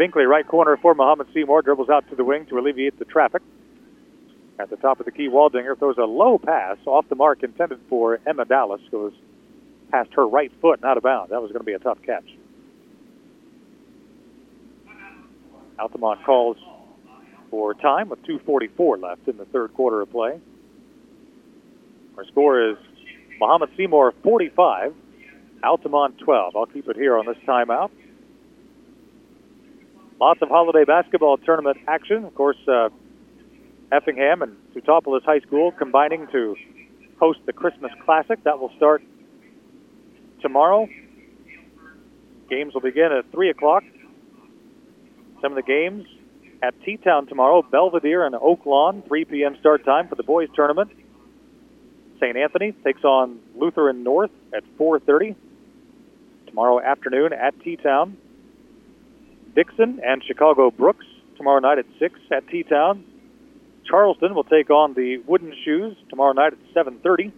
Binkley, 0.00 0.28
right 0.28 0.44
corner 0.44 0.76
for 0.78 0.96
Mahomet 0.96 1.32
Seymour, 1.32 1.62
dribbles 1.62 1.88
out 1.88 2.10
to 2.10 2.16
the 2.16 2.24
wing 2.24 2.46
to 2.46 2.58
alleviate 2.58 2.98
the 2.98 3.04
traffic. 3.04 3.42
At 4.58 4.68
the 4.68 4.76
top 4.78 4.98
of 4.98 5.06
the 5.06 5.12
key, 5.12 5.28
Waldinger 5.28 5.78
throws 5.78 5.96
a 5.96 6.06
low 6.06 6.38
pass 6.38 6.78
off 6.86 7.08
the 7.08 7.14
mark 7.14 7.44
intended 7.44 7.78
for 7.88 8.18
Emma 8.26 8.46
Dallas. 8.46 8.80
Goes 8.90 9.12
past 9.92 10.10
her 10.14 10.26
right 10.26 10.50
foot 10.60 10.80
and 10.80 10.90
out 10.90 10.96
of 10.96 11.04
bounds. 11.04 11.30
That 11.30 11.40
was 11.40 11.52
going 11.52 11.60
to 11.60 11.64
be 11.64 11.74
a 11.74 11.78
tough 11.78 11.98
catch. 12.04 12.28
Altamont 15.78 16.24
calls 16.24 16.56
for 17.50 17.74
time 17.74 18.08
with 18.08 18.22
2.44 18.24 19.02
left 19.02 19.28
in 19.28 19.36
the 19.36 19.44
third 19.46 19.74
quarter 19.74 20.00
of 20.00 20.10
play. 20.10 20.40
Our 22.16 22.24
score 22.26 22.70
is 22.70 22.76
Mahomet 23.40 23.76
Seymour 23.76 24.14
45, 24.22 24.94
Altamont 25.62 26.18
12. 26.18 26.56
I'll 26.56 26.66
keep 26.66 26.88
it 26.88 26.96
here 26.96 27.16
on 27.16 27.26
this 27.26 27.36
timeout. 27.46 27.90
Lots 30.18 30.40
of 30.40 30.48
holiday 30.48 30.84
basketball 30.84 31.36
tournament 31.36 31.76
action. 31.86 32.24
Of 32.24 32.34
course, 32.34 32.56
uh, 32.66 32.88
Effingham 33.92 34.42
and 34.42 34.56
Teutopolis 34.74 35.22
High 35.24 35.40
School 35.40 35.72
combining 35.72 36.26
to 36.32 36.56
host 37.20 37.40
the 37.44 37.52
Christmas 37.52 37.92
Classic. 38.04 38.42
That 38.44 38.58
will 38.58 38.72
start 38.76 39.02
tomorrow. 40.40 40.88
Games 42.48 42.72
will 42.72 42.80
begin 42.80 43.12
at 43.12 43.30
3 43.30 43.50
o'clock. 43.50 43.84
Some 45.42 45.52
of 45.52 45.56
the 45.56 45.62
games 45.62 46.06
at 46.66 46.74
T-Town 46.82 47.28
tomorrow, 47.28 47.62
Belvidere 47.62 48.26
and 48.26 48.34
Oak 48.34 48.66
Lawn, 48.66 49.02
3 49.06 49.24
p.m. 49.26 49.56
start 49.60 49.84
time 49.84 50.08
for 50.08 50.16
the 50.16 50.24
boys 50.24 50.48
tournament. 50.54 50.90
St. 52.16 52.36
Anthony 52.36 52.72
takes 52.84 53.04
on 53.04 53.38
Lutheran 53.54 54.02
North 54.02 54.32
at 54.52 54.64
4.30 54.76 55.36
tomorrow 56.46 56.80
afternoon 56.80 57.32
at 57.32 57.58
T-Town. 57.60 58.16
Dixon 59.54 60.00
and 60.04 60.22
Chicago 60.24 60.70
Brooks 60.70 61.06
tomorrow 61.36 61.60
night 61.60 61.78
at 61.78 61.86
6 62.00 62.18
at 62.32 62.48
T-Town. 62.48 63.04
Charleston 63.84 64.34
will 64.34 64.44
take 64.44 64.68
on 64.70 64.94
the 64.94 65.18
Wooden 65.18 65.54
Shoes 65.64 65.96
tomorrow 66.10 66.32
night 66.32 66.52
at 66.52 66.74
7.30. 66.86 67.30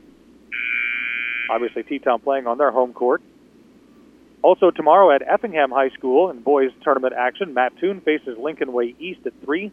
Obviously, 1.50 1.82
T-Town 1.82 2.20
playing 2.20 2.46
on 2.46 2.56
their 2.56 2.70
home 2.70 2.94
court. 2.94 3.20
Also 4.42 4.70
tomorrow 4.70 5.10
at 5.10 5.22
Effingham 5.22 5.70
High 5.70 5.90
School 5.90 6.30
in 6.30 6.40
boys 6.40 6.70
tournament 6.82 7.14
action, 7.16 7.54
Mattoon 7.54 8.00
faces 8.00 8.38
Lincoln 8.38 8.72
Way 8.72 8.94
East 8.98 9.20
at 9.26 9.32
3. 9.44 9.72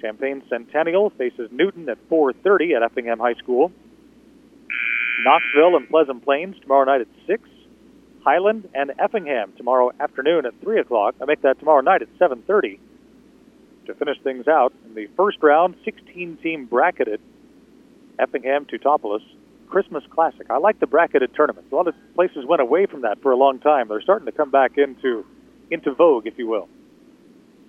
Champaign 0.00 0.42
Centennial 0.48 1.10
faces 1.10 1.48
Newton 1.52 1.88
at 1.88 1.98
4.30 2.08 2.76
at 2.76 2.82
Effingham 2.82 3.18
High 3.18 3.34
School. 3.34 3.72
Knoxville 5.24 5.76
and 5.76 5.88
Pleasant 5.88 6.24
Plains 6.24 6.56
tomorrow 6.60 6.84
night 6.84 7.00
at 7.00 7.06
6. 7.26 7.48
Highland 8.24 8.68
and 8.74 8.92
Effingham 8.98 9.52
tomorrow 9.56 9.92
afternoon 10.00 10.46
at 10.46 10.60
3 10.60 10.80
o'clock. 10.80 11.14
I 11.22 11.24
make 11.24 11.42
that 11.42 11.58
tomorrow 11.58 11.80
night 11.80 12.02
at 12.02 12.08
7.30 12.18 12.78
to 13.86 13.94
finish 13.94 14.18
things 14.22 14.48
out 14.48 14.72
in 14.86 14.94
the 14.94 15.06
first 15.16 15.38
round 15.42 15.76
16-team 15.86 16.66
bracketed 16.66 17.20
Effingham 18.18 18.64
to 18.66 18.78
Teutopolis 18.78 19.22
Christmas 19.68 20.04
Classic. 20.10 20.46
I 20.50 20.58
like 20.58 20.80
the 20.80 20.86
bracketed 20.86 21.34
tournaments. 21.34 21.70
A 21.72 21.74
lot 21.74 21.88
of 21.88 21.94
places 22.14 22.44
went 22.46 22.62
away 22.62 22.86
from 22.86 23.02
that 23.02 23.20
for 23.22 23.32
a 23.32 23.36
long 23.36 23.58
time. 23.58 23.88
They're 23.88 24.00
starting 24.00 24.26
to 24.26 24.32
come 24.32 24.50
back 24.50 24.78
into 24.78 25.24
into 25.70 25.94
vogue, 25.94 26.26
if 26.26 26.38
you 26.38 26.46
will. 26.46 26.68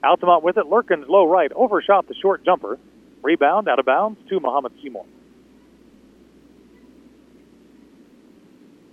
Altamont 0.04 0.44
with 0.44 0.58
it. 0.58 0.66
Lurkins 0.66 1.08
low 1.08 1.26
right 1.28 1.52
overshot 1.54 2.08
the 2.08 2.14
short 2.16 2.44
jumper. 2.46 2.78
Rebound 3.22 3.68
out 3.68 3.80
of 3.80 3.86
bounds 3.86 4.20
to 4.30 4.40
Mahomet 4.40 4.72
Seymour. 4.84 5.06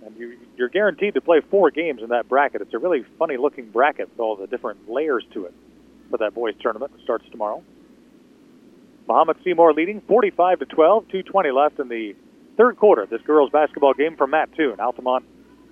And 0.05 0.17
you, 0.17 0.37
you're 0.57 0.69
guaranteed 0.69 1.13
to 1.13 1.21
play 1.21 1.41
four 1.51 1.69
games 1.71 2.01
in 2.01 2.09
that 2.09 2.27
bracket. 2.27 2.61
It's 2.61 2.73
a 2.73 2.79
really 2.79 3.05
funny 3.19 3.37
looking 3.37 3.69
bracket 3.69 4.09
with 4.09 4.19
all 4.19 4.35
the 4.35 4.47
different 4.47 4.89
layers 4.89 5.23
to 5.33 5.45
it 5.45 5.53
for 6.09 6.17
that 6.17 6.33
boys 6.33 6.55
tournament 6.59 6.91
that 6.95 7.03
starts 7.03 7.25
tomorrow. 7.31 7.63
Mahomet 9.07 9.43
Seymour 9.43 9.73
leading 9.73 10.01
45 10.01 10.59
to 10.59 10.65
12, 10.65 11.03
220 11.03 11.51
left 11.51 11.79
in 11.79 11.89
the 11.89 12.15
third 12.57 12.77
quarter. 12.77 13.05
This 13.05 13.21
girls 13.21 13.49
basketball 13.51 13.93
game 13.93 14.15
from 14.15 14.31
Mattoon. 14.31 14.79
Altamont 14.79 15.25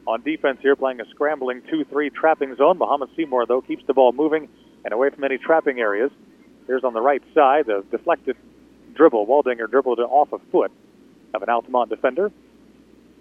on 0.08 0.22
defense 0.22 0.60
here 0.62 0.76
playing 0.76 1.00
a 1.00 1.06
scrambling 1.10 1.62
2-3 1.72 2.14
trapping 2.14 2.56
zone. 2.56 2.78
Mahomet 2.80 3.16
Seymour 3.16 3.46
though 3.46 3.62
keeps 3.62 3.86
the 3.88 3.94
ball 3.94 4.12
moving 4.12 4.50
and 4.84 4.94
away 4.94 5.10
from 5.10 5.24
any 5.24 5.38
trapping 5.38 5.80
areas. 5.80 6.12
Here's 6.68 6.84
on 6.84 6.94
the 6.94 7.02
right 7.02 7.22
side 7.34 7.68
the 7.68 7.84
deflected 7.92 8.38
dribble. 8.96 9.28
Waldinger 9.28 9.70
dribbled 9.70 10.00
it 10.00 10.04
off 10.04 10.32
a 10.34 10.40
foot 10.52 10.72
of 11.34 11.42
an 11.44 11.50
Altamont 11.50 11.90
defender. 11.90 12.32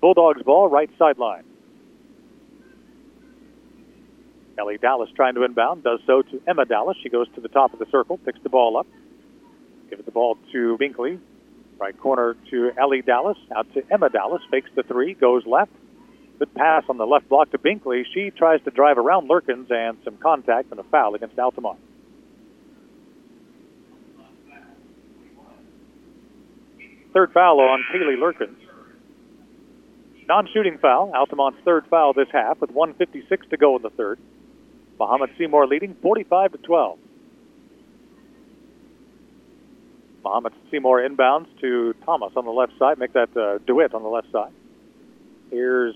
Bulldogs 0.01 0.43
ball, 0.43 0.69
right 0.69 0.91
sideline. 0.99 1.45
Ellie 4.59 4.79
Dallas 4.79 5.09
trying 5.15 5.35
to 5.35 5.45
inbound, 5.45 5.85
does 5.85 6.01
so 6.07 6.23
to 6.23 6.43
Emma 6.47 6.67
Dallas. 6.67 6.97
She 7.03 7.09
goes 7.09 7.27
to 7.35 7.41
the 7.41 7.49
top 7.49 7.73
of 7.73 7.79
the 7.79 7.87
circle, 7.91 8.19
picks 8.19 8.41
the 8.43 8.49
ball 8.49 8.77
up. 8.77 8.87
Gives 9.89 10.05
the 10.05 10.11
ball 10.11 10.37
to 10.53 10.79
Binkley. 10.79 11.19
Right 11.81 11.99
corner 11.99 12.37
to 12.51 12.72
Ellie 12.76 13.01
Dallas, 13.01 13.39
out 13.57 13.72
to 13.72 13.83
Emma 13.91 14.11
Dallas, 14.11 14.43
fakes 14.51 14.68
the 14.76 14.83
three, 14.83 15.14
goes 15.14 15.47
left. 15.47 15.72
Good 16.39 16.55
pass 16.55 16.85
on 16.91 16.99
the 16.99 17.07
left 17.07 17.31
block 17.31 17.51
to 17.53 17.59
Binkley. 17.59 18.05
She 18.12 18.31
tries 18.31 18.62
to 18.64 18.70
drive 18.70 18.99
around 18.99 19.31
Lurkins 19.31 19.70
and 19.70 19.97
some 20.05 20.18
contact 20.18 20.70
and 20.70 20.78
a 20.78 20.83
foul 20.83 21.14
against 21.14 21.39
Altamont. 21.39 21.78
Third 27.14 27.33
foul 27.33 27.61
on 27.61 27.83
Kaylee 27.93 28.18
Lurkins. 28.18 28.57
Non-shooting 30.28 30.78
foul, 30.78 31.12
Altamont's 31.14 31.59
third 31.64 31.87
foul 31.89 32.12
this 32.12 32.28
half 32.31 32.61
with 32.61 32.70
156 32.70 33.47
to 33.49 33.57
go 33.57 33.76
in 33.76 33.83
the 33.83 33.91
third. 33.91 34.18
Mahomet 34.99 35.31
Seymour 35.39 35.66
leading 35.66 35.95
45 36.03 36.53
to 36.53 36.59
12. 36.59 36.99
Mahomet 40.25 40.53
Seymour 40.71 41.01
inbounds 41.09 41.47
to 41.61 41.95
Thomas 42.05 42.33
on 42.37 42.45
the 42.45 42.51
left 42.51 42.73
side. 42.79 42.99
Make 42.99 43.12
that 43.14 43.35
uh, 43.37 43.59
DeWitt 43.66 43.95
on 43.95 44.03
the 44.03 44.09
left 44.09 44.31
side. 44.33 44.53
Here's 45.51 45.95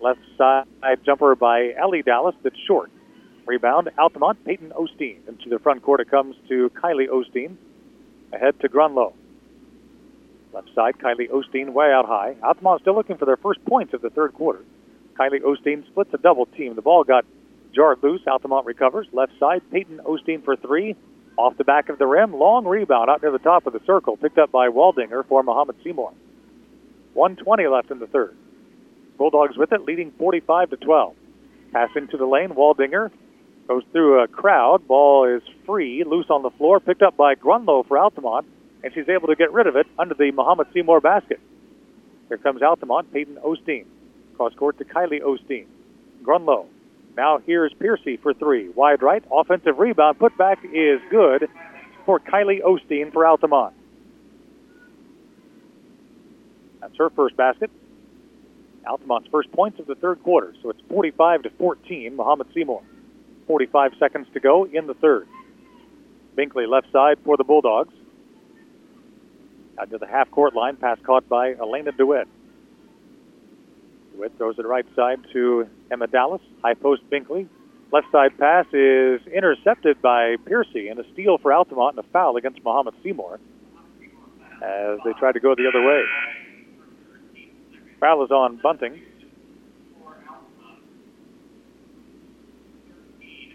left 0.00 0.20
side 0.36 0.66
jumper 1.04 1.34
by 1.34 1.72
Ellie 1.78 2.02
Dallas 2.02 2.34
that's 2.42 2.58
short. 2.66 2.90
Rebound, 3.46 3.90
Altamont, 3.96 4.44
Peyton 4.44 4.70
Osteen. 4.70 5.18
Into 5.28 5.48
the 5.48 5.58
front 5.60 5.82
court 5.82 6.00
it 6.00 6.10
comes 6.10 6.34
to 6.48 6.70
Kylie 6.70 7.08
Osteen. 7.08 7.56
Ahead 8.32 8.58
to 8.60 8.68
Grunlow. 8.68 9.12
Left 10.52 10.68
side, 10.74 10.98
Kylie 10.98 11.30
Osteen 11.30 11.72
way 11.72 11.92
out 11.92 12.06
high. 12.06 12.34
Altamont 12.42 12.80
still 12.80 12.94
looking 12.94 13.16
for 13.16 13.24
their 13.24 13.36
first 13.36 13.64
points 13.64 13.94
of 13.94 14.02
the 14.02 14.10
third 14.10 14.34
quarter. 14.34 14.64
Kylie 15.18 15.42
Osteen 15.42 15.86
splits 15.86 16.12
a 16.12 16.18
double 16.18 16.46
team. 16.46 16.74
The 16.74 16.82
ball 16.82 17.04
got 17.04 17.24
jarred 17.72 18.02
loose. 18.02 18.22
Altamont 18.26 18.66
recovers. 18.66 19.06
Left 19.12 19.32
side, 19.38 19.62
Peyton 19.70 20.00
Osteen 20.04 20.44
for 20.44 20.56
three. 20.56 20.96
Off 21.36 21.56
the 21.56 21.64
back 21.64 21.88
of 21.88 21.98
the 21.98 22.06
rim, 22.06 22.32
long 22.32 22.66
rebound 22.66 23.10
out 23.10 23.22
near 23.22 23.30
the 23.30 23.38
top 23.38 23.66
of 23.66 23.72
the 23.72 23.80
circle, 23.86 24.16
picked 24.16 24.38
up 24.38 24.50
by 24.50 24.68
Waldinger 24.68 25.26
for 25.26 25.42
Mahomet 25.42 25.76
Seymour. 25.84 26.12
120 27.14 27.66
left 27.66 27.90
in 27.90 27.98
the 27.98 28.06
third. 28.06 28.36
Bulldogs 29.18 29.56
with 29.56 29.72
it, 29.72 29.82
leading 29.82 30.12
45 30.12 30.70
to 30.70 30.76
12. 30.76 31.14
Pass 31.72 31.90
into 31.96 32.16
the 32.16 32.26
lane, 32.26 32.50
Waldinger 32.50 33.10
goes 33.68 33.82
through 33.92 34.22
a 34.22 34.28
crowd. 34.28 34.86
Ball 34.86 35.36
is 35.36 35.42
free, 35.66 36.04
loose 36.04 36.26
on 36.30 36.42
the 36.42 36.50
floor, 36.50 36.80
picked 36.80 37.02
up 37.02 37.16
by 37.16 37.34
Grunlow 37.34 37.86
for 37.86 37.98
Altamont 37.98 38.46
and 38.86 38.94
she's 38.94 39.08
able 39.08 39.26
to 39.26 39.34
get 39.34 39.52
rid 39.52 39.66
of 39.66 39.74
it 39.74 39.86
under 39.98 40.14
the 40.14 40.30
Mahomet 40.30 40.72
Seymour 40.72 41.00
basket. 41.00 41.40
Here 42.28 42.38
comes 42.38 42.62
Altamont, 42.62 43.12
Peyton 43.12 43.36
Osteen. 43.44 43.84
Cross 44.36 44.54
court 44.54 44.78
to 44.78 44.84
Kylie 44.84 45.20
Osteen. 45.20 45.66
Grunlow. 46.22 46.66
Now 47.16 47.38
here's 47.38 47.72
Piercy 47.74 48.18
for 48.18 48.34
three. 48.34 48.68
Wide 48.68 49.02
right, 49.02 49.24
offensive 49.30 49.78
rebound. 49.78 50.18
Putback 50.18 50.58
is 50.64 51.00
good 51.10 51.48
for 52.04 52.20
Kylie 52.20 52.62
Osteen 52.62 53.12
for 53.12 53.26
Altamont. 53.26 53.74
That's 56.80 56.96
her 56.98 57.10
first 57.10 57.36
basket. 57.36 57.70
Altamont's 58.86 59.28
first 59.28 59.50
points 59.50 59.80
of 59.80 59.86
the 59.86 59.96
third 59.96 60.22
quarter. 60.22 60.54
So 60.62 60.70
it's 60.70 60.80
45 60.88 61.44
to 61.44 61.50
14, 61.50 62.16
Mahomet 62.16 62.52
Seymour. 62.54 62.82
45 63.46 63.92
seconds 63.98 64.26
to 64.34 64.40
go 64.40 64.64
in 64.64 64.86
the 64.86 64.94
third. 64.94 65.26
Binkley 66.36 66.68
left 66.68 66.92
side 66.92 67.18
for 67.24 67.36
the 67.36 67.44
Bulldogs. 67.44 67.94
Out 69.78 69.90
to 69.90 69.98
the 69.98 70.06
half 70.06 70.30
court 70.30 70.54
line, 70.54 70.76
pass 70.76 70.98
caught 71.04 71.28
by 71.28 71.54
Elena 71.54 71.92
DeWitt. 71.92 72.28
DeWitt 74.16 74.32
throws 74.38 74.58
it 74.58 74.66
right 74.66 74.86
side 74.96 75.18
to 75.32 75.68
Emma 75.90 76.06
Dallas. 76.06 76.40
High 76.62 76.74
post 76.74 77.02
Binkley. 77.10 77.48
Left 77.92 78.06
side 78.10 78.36
pass 78.38 78.66
is 78.72 79.20
intercepted 79.26 80.00
by 80.00 80.36
Piercy 80.46 80.88
and 80.88 80.98
a 80.98 81.04
steal 81.12 81.38
for 81.38 81.52
Altamont 81.52 81.96
and 81.96 82.04
a 82.04 82.08
foul 82.10 82.36
against 82.36 82.62
Mahomet 82.64 82.94
Seymour 83.02 83.38
as 84.62 84.98
they 85.04 85.12
try 85.18 85.32
to 85.32 85.40
go 85.40 85.54
the 85.54 85.68
other 85.68 85.86
way. 85.86 86.02
Foul 88.00 88.24
is 88.24 88.30
on 88.30 88.58
Bunting. 88.62 89.00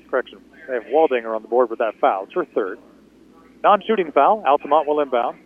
Correction. 0.09 0.39
They 0.67 0.75
have 0.75 0.83
Waldinger 0.83 1.35
on 1.35 1.41
the 1.41 1.47
board 1.47 1.69
with 1.69 1.79
that 1.79 1.95
foul. 1.99 2.25
It's 2.25 2.33
her 2.33 2.45
third. 2.45 2.79
Non-shooting 3.63 4.11
foul. 4.11 4.43
Altamont 4.45 4.87
will 4.87 4.99
inbound. 4.99 5.37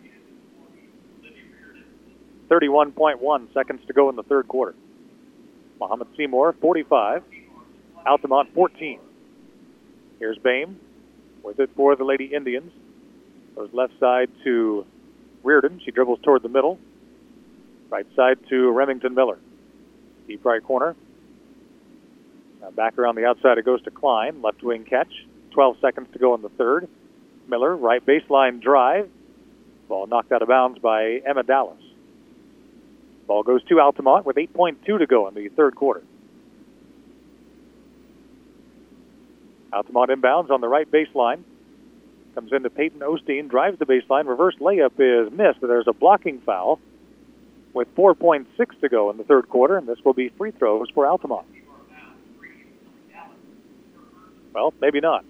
31.1 2.49 3.53
seconds 3.53 3.81
to 3.87 3.93
go 3.93 4.09
in 4.09 4.15
the 4.15 4.23
third 4.23 4.47
quarter. 4.47 4.75
Mahomet 5.79 6.07
Seymour, 6.17 6.53
45. 6.61 7.23
Altamont, 8.05 8.53
14. 8.53 8.99
Here's 10.19 10.37
Bame 10.37 10.79
with 11.43 11.59
it 11.59 11.69
for 11.75 11.95
the 11.95 12.03
Lady 12.03 12.25
Indians. 12.25 12.71
Goes 13.55 13.69
left 13.73 13.93
side 13.99 14.29
to 14.43 14.85
Reardon. 15.43 15.81
She 15.83 15.91
dribbles 15.91 16.19
toward 16.23 16.43
the 16.43 16.49
middle. 16.49 16.79
Right 17.89 18.05
side 18.15 18.37
to 18.49 18.71
Remington 18.71 19.13
Miller. 19.13 19.37
Deep 20.27 20.43
right 20.43 20.63
corner. 20.63 20.95
Now 22.61 22.71
back 22.71 22.97
around 22.97 23.15
the 23.15 23.25
outside 23.25 23.57
it 23.57 23.65
goes 23.65 23.81
to 23.83 23.91
Klein. 23.91 24.41
Left 24.41 24.61
wing 24.63 24.83
catch. 24.83 25.11
12 25.51 25.77
seconds 25.81 26.07
to 26.13 26.19
go 26.19 26.35
in 26.35 26.41
the 26.41 26.49
third. 26.49 26.87
Miller, 27.47 27.75
right 27.75 28.05
baseline 28.05 28.61
drive. 28.61 29.09
Ball 29.87 30.07
knocked 30.07 30.31
out 30.31 30.41
of 30.41 30.47
bounds 30.47 30.79
by 30.79 31.21
Emma 31.25 31.43
Dallas. 31.43 31.79
Ball 33.27 33.43
goes 33.43 33.63
to 33.65 33.79
Altamont 33.79 34.25
with 34.25 34.35
8.2 34.35 34.99
to 34.99 35.07
go 35.07 35.27
in 35.27 35.33
the 35.33 35.49
third 35.49 35.75
quarter. 35.75 36.03
Altamont 39.73 40.11
inbounds 40.11 40.49
on 40.51 40.61
the 40.61 40.67
right 40.67 40.89
baseline. 40.89 41.43
Comes 42.33 42.51
into 42.51 42.69
Peyton 42.69 42.99
Osteen, 42.99 43.49
drives 43.49 43.79
the 43.79 43.85
baseline. 43.85 44.27
Reverse 44.27 44.55
layup 44.59 44.93
is 44.99 45.31
missed, 45.31 45.61
but 45.61 45.67
there's 45.67 45.87
a 45.87 45.93
blocking 45.93 46.39
foul 46.41 46.79
with 47.73 47.93
4.6 47.95 48.45
to 48.81 48.89
go 48.89 49.09
in 49.09 49.17
the 49.17 49.23
third 49.23 49.49
quarter, 49.49 49.77
and 49.77 49.87
this 49.87 49.99
will 50.03 50.13
be 50.13 50.29
free 50.29 50.51
throws 50.51 50.89
for 50.93 51.07
Altamont. 51.07 51.47
Well, 54.53 54.73
maybe 54.79 55.01
not. 55.01 55.25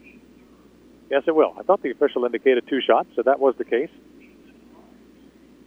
Yes, 1.10 1.24
it 1.28 1.36
will. 1.36 1.56
I 1.58 1.64
thought 1.64 1.82
the 1.82 1.92
official 1.92 2.26
indicated 2.26 2.68
two 2.68 2.82
shots, 2.82 3.10
so 3.16 3.24
that 3.24 3.40
was 3.40 3.56
the 3.58 3.66
case. 3.66 3.90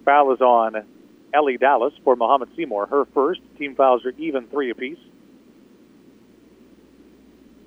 Foul 0.05 0.33
is 0.33 0.41
on 0.41 0.85
Ellie 1.39 1.57
Dallas 1.57 1.95
for 2.03 2.17
Mahomet 2.17 2.49
Seymour. 2.57 2.87
Her 2.87 3.05
first. 3.15 3.41
Team 3.59 3.77
fouls 3.77 4.05
are 4.05 4.13
even 4.19 4.49
three 4.49 4.71
apiece. 4.71 4.99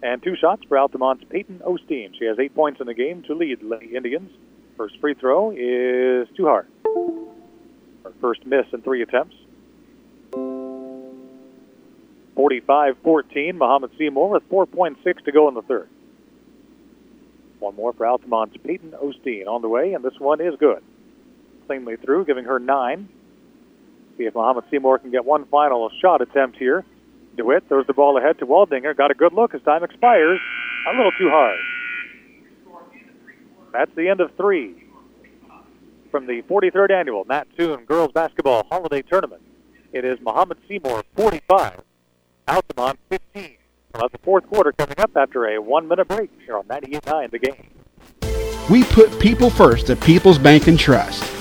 And 0.03 0.21
two 0.21 0.35
shots 0.35 0.63
for 0.67 0.77
Altamont's 0.77 1.23
Peyton 1.29 1.61
Osteen. 1.65 2.13
She 2.19 2.25
has 2.25 2.37
eight 2.37 2.53
points 2.53 2.81
in 2.81 2.87
the 2.87 2.93
game 2.93 3.23
to 3.23 3.33
lead 3.33 3.61
the 3.61 3.95
Indians. 3.95 4.29
First 4.75 4.99
free 4.99 5.13
throw 5.13 5.51
is 5.51 6.27
too 6.35 6.47
hard. 6.47 6.67
Her 8.03 8.11
first 8.19 8.45
miss 8.45 8.65
in 8.73 8.81
three 8.81 9.03
attempts. 9.03 9.37
45-14, 12.35 13.55
Mahomet 13.55 13.97
Seymour 13.97 14.29
with 14.31 14.49
4.6 14.49 15.23
to 15.23 15.31
go 15.31 15.47
in 15.47 15.53
the 15.53 15.61
third. 15.61 15.87
One 17.59 17.75
more 17.75 17.93
for 17.93 18.05
Altamont's 18.05 18.57
Peyton 18.57 18.91
Osteen 19.01 19.47
on 19.47 19.61
the 19.61 19.69
way, 19.69 19.93
and 19.93 20.03
this 20.03 20.19
one 20.19 20.41
is 20.41 20.55
good. 20.59 20.83
Cleanly 21.67 21.95
through, 21.95 22.25
giving 22.25 22.45
her 22.45 22.59
nine. 22.59 23.07
See 24.17 24.23
if 24.23 24.33
Mahomet 24.33 24.63
Seymour 24.69 24.99
can 24.99 25.11
get 25.11 25.25
one 25.25 25.45
final 25.45 25.89
shot 26.01 26.21
attempt 26.21 26.57
here. 26.57 26.85
DeWitt 27.37 27.67
throws 27.67 27.87
the 27.87 27.93
ball 27.93 28.17
ahead 28.17 28.39
to 28.39 28.45
Waldinger. 28.45 28.95
Got 28.95 29.11
a 29.11 29.13
good 29.13 29.33
look 29.33 29.53
as 29.55 29.61
time 29.63 29.83
expires. 29.83 30.39
A 30.91 30.97
little 30.97 31.11
too 31.17 31.29
hard. 31.29 31.57
That's 33.71 33.91
the 33.95 34.09
end 34.09 34.19
of 34.19 34.35
three 34.35 34.83
from 36.11 36.27
the 36.27 36.41
43rd 36.43 36.91
annual 36.91 37.23
Matt 37.25 37.47
Toon 37.57 37.85
Girls 37.85 38.11
Basketball 38.11 38.65
Holiday 38.69 39.01
Tournament. 39.01 39.41
It 39.93 40.03
is 40.03 40.19
Mahomet 40.19 40.57
Seymour 40.67 41.03
45, 41.15 41.81
Altamont 42.47 42.99
15. 43.09 43.57
We'll 43.93 44.09
the 44.09 44.17
fourth 44.19 44.47
quarter 44.47 44.71
coming 44.73 44.99
up 44.99 45.11
after 45.15 45.47
a 45.47 45.61
one-minute 45.61 46.07
break 46.07 46.29
here 46.45 46.57
on 46.57 46.63
98.9 46.65 47.31
The 47.31 47.39
Game. 47.39 47.69
We 48.69 48.83
put 48.85 49.19
people 49.19 49.49
first 49.49 49.89
at 49.89 49.99
People's 49.99 50.37
Bank 50.37 50.67
and 50.67 50.79
Trust. 50.79 51.40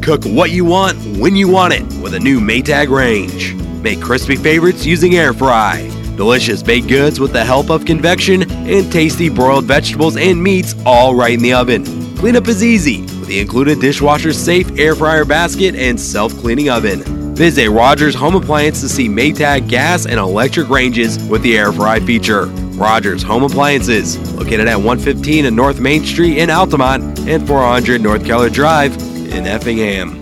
Cook 0.00 0.24
what 0.24 0.50
you 0.50 0.64
want 0.64 0.98
when 1.18 1.36
you 1.36 1.48
want 1.48 1.74
it 1.74 1.82
with 2.02 2.14
a 2.14 2.20
new 2.20 2.40
Maytag 2.40 2.88
range. 2.88 3.54
Make 3.82 4.00
crispy 4.00 4.36
favorites 4.36 4.84
using 4.84 5.14
air 5.14 5.32
fry. 5.32 5.88
Delicious 6.16 6.62
baked 6.62 6.88
goods 6.88 7.20
with 7.20 7.32
the 7.32 7.44
help 7.44 7.70
of 7.70 7.84
convection 7.84 8.50
and 8.50 8.90
tasty 8.90 9.28
broiled 9.28 9.64
vegetables 9.64 10.16
and 10.16 10.42
meats 10.42 10.74
all 10.84 11.14
right 11.14 11.34
in 11.34 11.42
the 11.42 11.52
oven. 11.52 11.84
Cleanup 12.16 12.48
is 12.48 12.64
easy 12.64 13.02
with 13.02 13.26
the 13.26 13.40
included 13.40 13.80
dishwasher 13.80 14.32
safe 14.32 14.70
air 14.78 14.94
fryer 14.96 15.24
basket 15.24 15.74
and 15.74 15.98
self 16.00 16.32
cleaning 16.38 16.68
oven. 16.68 17.02
Visit 17.34 17.70
Rogers 17.70 18.14
Home 18.14 18.34
Appliance 18.34 18.80
to 18.80 18.88
see 18.88 19.08
Maytag 19.08 19.68
gas 19.68 20.06
and 20.06 20.18
electric 20.18 20.68
ranges 20.68 21.18
with 21.28 21.42
the 21.42 21.56
air 21.56 21.72
fry 21.72 22.00
feature. 22.00 22.46
Rogers 22.74 23.22
Home 23.22 23.44
Appliances, 23.44 24.18
located 24.34 24.66
at 24.66 24.76
115 24.76 25.46
and 25.46 25.54
North 25.54 25.80
Main 25.80 26.04
Street 26.04 26.38
in 26.38 26.50
Altamont 26.50 27.20
and 27.20 27.46
400 27.46 28.00
North 28.00 28.24
Keller 28.24 28.50
Drive 28.50 29.11
in 29.32 29.46
Effingham. 29.46 30.20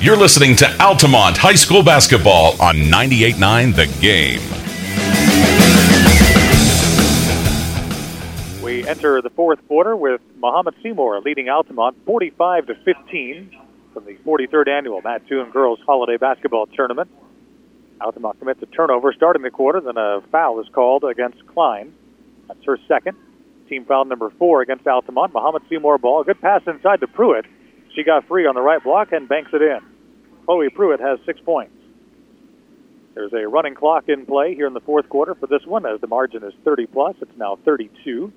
You're 0.00 0.16
listening 0.18 0.54
to 0.56 0.82
Altamont 0.82 1.38
High 1.38 1.54
School 1.54 1.82
Basketball 1.82 2.60
on 2.60 2.76
98.9 2.76 3.74
The 3.74 3.86
Game. 4.00 4.40
We 8.62 8.86
enter 8.86 9.22
the 9.22 9.30
fourth 9.30 9.66
quarter 9.66 9.96
with 9.96 10.20
Mahomet 10.38 10.74
Seymour 10.82 11.20
leading 11.22 11.48
Altamont 11.48 11.96
45 12.04 12.66
to 12.66 12.74
15 12.74 13.58
from 13.94 14.04
the 14.04 14.14
43rd 14.16 14.68
annual 14.68 15.00
Mattoon 15.00 15.50
Girls 15.50 15.78
Holiday 15.86 16.18
Basketball 16.18 16.66
Tournament. 16.66 17.10
Altamont 18.00 18.38
commits 18.38 18.62
a 18.62 18.66
turnover 18.66 19.14
starting 19.14 19.42
the 19.42 19.50
quarter, 19.50 19.80
then 19.80 19.96
a 19.96 20.20
foul 20.30 20.60
is 20.60 20.68
called 20.68 21.04
against 21.04 21.46
Klein. 21.46 21.94
That's 22.48 22.62
her 22.64 22.78
second. 22.86 23.16
Team 23.68 23.84
foul 23.84 24.04
number 24.04 24.30
four 24.38 24.62
against 24.62 24.86
Altamont. 24.86 25.32
Mahomet 25.32 25.62
Seymour 25.68 25.98
ball. 25.98 26.24
Good 26.24 26.40
pass 26.40 26.62
inside 26.66 27.00
to 27.00 27.06
Pruitt. 27.06 27.46
She 27.94 28.02
got 28.02 28.26
free 28.26 28.46
on 28.46 28.54
the 28.54 28.60
right 28.60 28.82
block 28.82 29.12
and 29.12 29.28
banks 29.28 29.50
it 29.52 29.62
in. 29.62 29.80
Chloe 30.44 30.68
Pruitt 30.68 31.00
has 31.00 31.18
six 31.24 31.40
points. 31.40 31.72
There's 33.14 33.32
a 33.32 33.46
running 33.46 33.74
clock 33.74 34.08
in 34.08 34.26
play 34.26 34.54
here 34.54 34.66
in 34.66 34.74
the 34.74 34.80
fourth 34.80 35.08
quarter 35.08 35.34
for 35.34 35.46
this 35.46 35.64
one 35.64 35.86
as 35.86 36.00
the 36.00 36.08
margin 36.08 36.42
is 36.42 36.52
30 36.64 36.86
plus. 36.86 37.14
It's 37.20 37.36
now 37.36 37.56
32. 37.64 38.32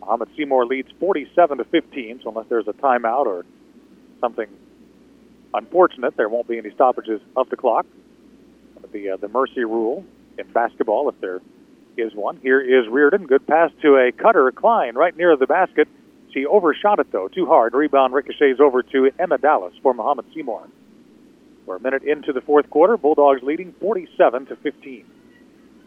Mahomet 0.00 0.28
Seymour 0.36 0.66
leads 0.66 0.90
47 1.00 1.58
to 1.58 1.64
15, 1.64 2.20
so 2.22 2.28
unless 2.28 2.46
there's 2.48 2.68
a 2.68 2.72
timeout 2.72 3.26
or 3.26 3.44
something 4.20 4.48
unfortunate, 5.54 6.16
there 6.16 6.28
won't 6.28 6.48
be 6.48 6.58
any 6.58 6.70
stoppages 6.70 7.20
of 7.36 7.48
the 7.50 7.56
clock. 7.56 7.86
The, 8.92 9.10
uh, 9.10 9.16
the 9.16 9.28
mercy 9.28 9.64
rule 9.64 10.04
in 10.38 10.50
basketball, 10.52 11.08
if 11.08 11.20
there 11.20 11.40
is 12.00 12.14
one. 12.14 12.38
Here 12.38 12.60
is 12.60 12.88
Reardon. 12.88 13.26
Good 13.26 13.46
pass 13.46 13.70
to 13.82 13.96
a 13.96 14.12
cutter, 14.12 14.50
Klein, 14.52 14.94
right 14.94 15.16
near 15.16 15.36
the 15.36 15.46
basket. 15.46 15.88
She 16.32 16.46
overshot 16.46 16.98
it, 16.98 17.12
though, 17.12 17.28
too 17.28 17.46
hard. 17.46 17.74
Rebound 17.74 18.14
ricochets 18.14 18.60
over 18.60 18.82
to 18.82 19.10
Emma 19.18 19.38
Dallas 19.38 19.74
for 19.82 19.94
Mahomet 19.94 20.32
Seymour. 20.34 20.68
We're 21.66 21.76
a 21.76 21.80
minute 21.80 22.02
into 22.02 22.32
the 22.32 22.40
fourth 22.40 22.68
quarter. 22.70 22.96
Bulldogs 22.96 23.42
leading 23.42 23.72
47 23.80 24.46
to 24.46 24.56
15. 24.56 25.04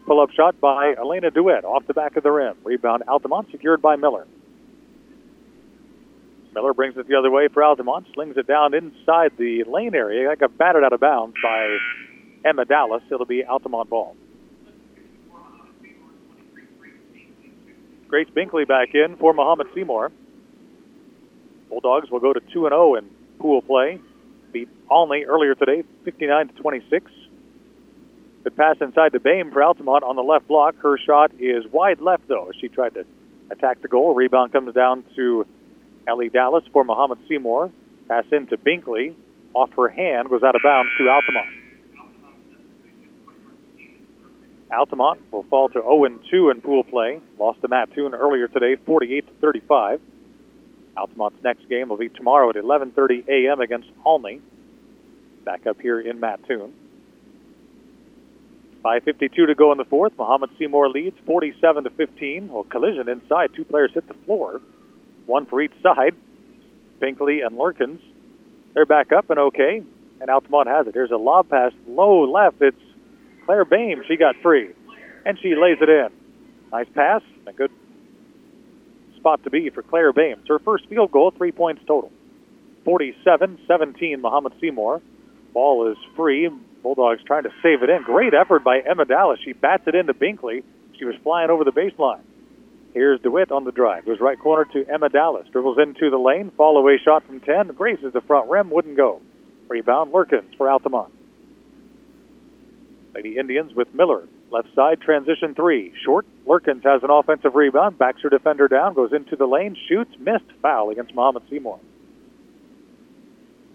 Pull-up 0.06 0.30
shot 0.30 0.60
by 0.60 0.94
Elena 0.94 1.30
Dewitt 1.30 1.64
off 1.64 1.86
the 1.86 1.94
back 1.94 2.16
of 2.16 2.22
the 2.22 2.30
rim. 2.30 2.56
Rebound 2.62 3.04
Altamont 3.08 3.48
secured 3.50 3.80
by 3.80 3.96
Miller. 3.96 4.26
Miller 6.54 6.74
brings 6.74 6.96
it 6.96 7.08
the 7.08 7.16
other 7.16 7.30
way 7.30 7.48
for 7.48 7.64
Altamont. 7.64 8.06
Slings 8.14 8.36
it 8.36 8.46
down 8.46 8.74
inside 8.74 9.32
the 9.38 9.64
lane 9.64 9.94
area. 9.94 10.28
That 10.28 10.38
got 10.38 10.56
batted 10.56 10.84
out 10.84 10.92
of 10.92 11.00
bounds 11.00 11.34
by 11.42 11.76
Emma 12.44 12.64
Dallas. 12.64 13.02
It'll 13.10 13.26
be 13.26 13.44
Altamont 13.44 13.90
ball. 13.90 14.14
Grace 18.14 18.28
Binkley 18.28 18.64
back 18.64 18.94
in 18.94 19.16
for 19.16 19.34
Mahomet 19.34 19.74
Seymour. 19.74 20.12
Bulldogs 21.68 22.12
will 22.12 22.20
go 22.20 22.32
to 22.32 22.38
2 22.38 22.46
0 22.52 22.94
in 22.94 23.10
pool 23.40 23.60
play. 23.60 23.98
Beat 24.52 24.68
Olney 24.88 25.24
earlier 25.24 25.56
today, 25.56 25.82
59 26.04 26.46
to 26.46 26.54
26. 26.54 27.10
Good 28.44 28.56
pass 28.56 28.76
inside 28.80 29.14
to 29.14 29.18
Bame 29.18 29.50
for 29.50 29.64
Altamont 29.64 30.04
on 30.04 30.14
the 30.14 30.22
left 30.22 30.46
block. 30.46 30.76
Her 30.76 30.96
shot 30.96 31.32
is 31.40 31.66
wide 31.72 32.00
left, 32.00 32.28
though, 32.28 32.52
she 32.60 32.68
tried 32.68 32.94
to 32.94 33.04
attack 33.50 33.82
the 33.82 33.88
goal. 33.88 34.14
Rebound 34.14 34.52
comes 34.52 34.72
down 34.72 35.02
to 35.16 35.44
Ellie 36.06 36.28
Dallas 36.28 36.62
for 36.72 36.84
Mahomet 36.84 37.18
Seymour. 37.28 37.72
Pass 38.06 38.26
into 38.30 38.56
Binkley. 38.56 39.16
Off 39.54 39.70
her 39.76 39.88
hand, 39.88 40.30
goes 40.30 40.44
out 40.44 40.54
of 40.54 40.62
bounds 40.62 40.92
to 40.98 41.08
Altamont. 41.08 41.63
Altamont 44.74 45.20
will 45.30 45.44
fall 45.44 45.68
to 45.68 45.80
0 45.80 46.18
2 46.30 46.50
in 46.50 46.60
pool 46.60 46.84
play. 46.84 47.20
Lost 47.38 47.60
to 47.62 47.68
Mattoon 47.68 48.14
earlier 48.14 48.48
today, 48.48 48.76
48-35. 48.86 50.00
Altamont's 50.96 51.42
next 51.42 51.68
game 51.68 51.88
will 51.88 51.96
be 51.96 52.08
tomorrow 52.08 52.50
at 52.50 52.56
11:30 52.56 53.28
a.m. 53.28 53.60
against 53.60 53.88
Olney. 54.04 54.40
Back 55.44 55.66
up 55.66 55.80
here 55.80 56.00
in 56.00 56.20
Mattoon. 56.20 56.72
5.52 58.84 59.46
to 59.46 59.54
go 59.54 59.72
in 59.72 59.78
the 59.78 59.84
fourth. 59.86 60.12
Mahomet 60.18 60.50
Seymour 60.58 60.90
leads 60.90 61.16
47 61.24 61.84
to 61.84 61.90
15. 61.90 62.48
Well, 62.48 62.64
collision 62.64 63.08
inside. 63.08 63.54
Two 63.54 63.64
players 63.64 63.92
hit 63.94 64.06
the 64.06 64.14
floor. 64.26 64.60
One 65.24 65.46
for 65.46 65.62
each 65.62 65.72
side. 65.82 66.14
Binkley 67.00 67.44
and 67.44 67.56
Lurkins. 67.56 68.00
They're 68.74 68.84
back 68.84 69.10
up 69.10 69.30
and 69.30 69.38
okay. 69.38 69.82
And 70.20 70.30
Altamont 70.30 70.68
has 70.68 70.86
it. 70.86 70.94
Here's 70.94 71.10
a 71.10 71.16
lob 71.16 71.48
pass 71.48 71.72
low 71.86 72.30
left. 72.30 72.60
It's 72.60 72.76
Claire 73.46 73.64
Bame. 73.64 74.02
She 74.08 74.16
got 74.16 74.36
free. 74.42 74.70
And 75.24 75.38
she 75.40 75.54
lays 75.54 75.78
it 75.80 75.88
in. 75.88 76.08
Nice 76.72 76.86
pass. 76.94 77.22
A 77.46 77.52
good 77.52 77.70
spot 79.16 79.42
to 79.44 79.50
be 79.50 79.70
for 79.70 79.82
Claire 79.82 80.12
Bame. 80.12 80.38
It's 80.40 80.48
her 80.48 80.58
first 80.58 80.86
field 80.88 81.10
goal, 81.10 81.30
three 81.30 81.52
points 81.52 81.82
total. 81.86 82.12
47 82.84 83.58
17, 83.66 84.20
Mahomet 84.20 84.52
Seymour. 84.60 85.00
Ball 85.52 85.90
is 85.90 85.96
free. 86.16 86.50
Bulldogs 86.82 87.22
trying 87.24 87.44
to 87.44 87.50
save 87.62 87.82
it 87.82 87.88
in. 87.88 88.02
Great 88.02 88.34
effort 88.34 88.62
by 88.62 88.80
Emma 88.80 89.06
Dallas. 89.06 89.40
She 89.42 89.54
bats 89.54 89.84
it 89.86 89.94
into 89.94 90.12
Binkley. 90.12 90.62
She 90.98 91.06
was 91.06 91.14
flying 91.22 91.48
over 91.48 91.64
the 91.64 91.72
baseline. 91.72 92.20
Here's 92.92 93.20
DeWitt 93.22 93.50
on 93.50 93.64
the 93.64 93.72
drive. 93.72 94.04
Goes 94.04 94.20
right 94.20 94.38
corner 94.38 94.66
to 94.72 94.84
Emma 94.92 95.08
Dallas. 95.08 95.48
Dribbles 95.50 95.78
into 95.78 96.10
the 96.10 96.18
lane. 96.18 96.52
Fall 96.56 96.76
away 96.76 97.00
shot 97.02 97.26
from 97.26 97.40
10. 97.40 97.68
Graces 97.68 98.12
the 98.12 98.20
front 98.20 98.50
rim. 98.50 98.70
Wouldn't 98.70 98.96
go. 98.96 99.22
Rebound 99.68 100.12
Lurkins 100.12 100.54
for 100.56 100.70
Altamont. 100.70 101.12
Lady 103.14 103.36
Indians 103.38 103.74
with 103.74 103.92
Miller. 103.94 104.28
Left 104.50 104.68
side 104.74 105.00
transition 105.00 105.54
three. 105.54 105.92
Short. 106.04 106.26
Lurkins 106.46 106.84
has 106.84 107.02
an 107.02 107.10
offensive 107.10 107.54
rebound. 107.54 107.98
Backs 107.98 108.20
her 108.22 108.28
defender 108.28 108.68
down. 108.68 108.94
Goes 108.94 109.12
into 109.12 109.36
the 109.36 109.46
lane. 109.46 109.76
Shoots. 109.88 110.10
Missed. 110.18 110.50
Foul 110.62 110.90
against 110.90 111.14
Mahomet 111.14 111.48
Seymour. 111.48 111.78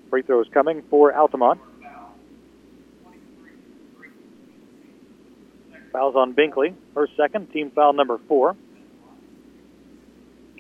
Free 0.10 0.24
throws 0.24 0.48
coming 0.54 0.84
for 0.90 1.14
Altamont. 1.14 1.60
Fouls 5.92 6.16
on 6.16 6.34
Binkley. 6.34 6.74
Her 6.96 7.08
second, 7.18 7.52
team 7.52 7.72
foul 7.72 7.94
number 7.94 8.20
four. 8.28 8.56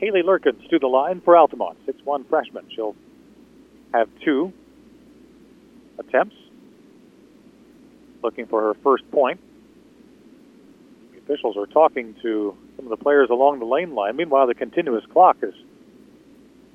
Kaylee 0.01 0.23
Lurkins 0.23 0.67
to 0.69 0.79
the 0.79 0.87
line 0.87 1.21
for 1.21 1.35
Altamont, 1.35 1.77
6-1 1.85 2.27
freshman. 2.29 2.65
She'll 2.73 2.95
have 3.93 4.07
two 4.23 4.53
attempts. 5.99 6.35
Looking 8.21 8.47
for 8.47 8.61
her 8.61 8.73
first 8.83 9.09
point. 9.11 9.39
The 11.13 11.19
officials 11.19 11.57
are 11.57 11.65
talking 11.65 12.15
to 12.21 12.55
some 12.75 12.85
of 12.85 12.89
the 12.89 13.01
players 13.01 13.29
along 13.29 13.59
the 13.59 13.65
lane 13.65 13.95
line. 13.95 14.15
Meanwhile, 14.15 14.47
the 14.47 14.55
continuous 14.55 15.05
clock 15.11 15.37
is 15.41 15.53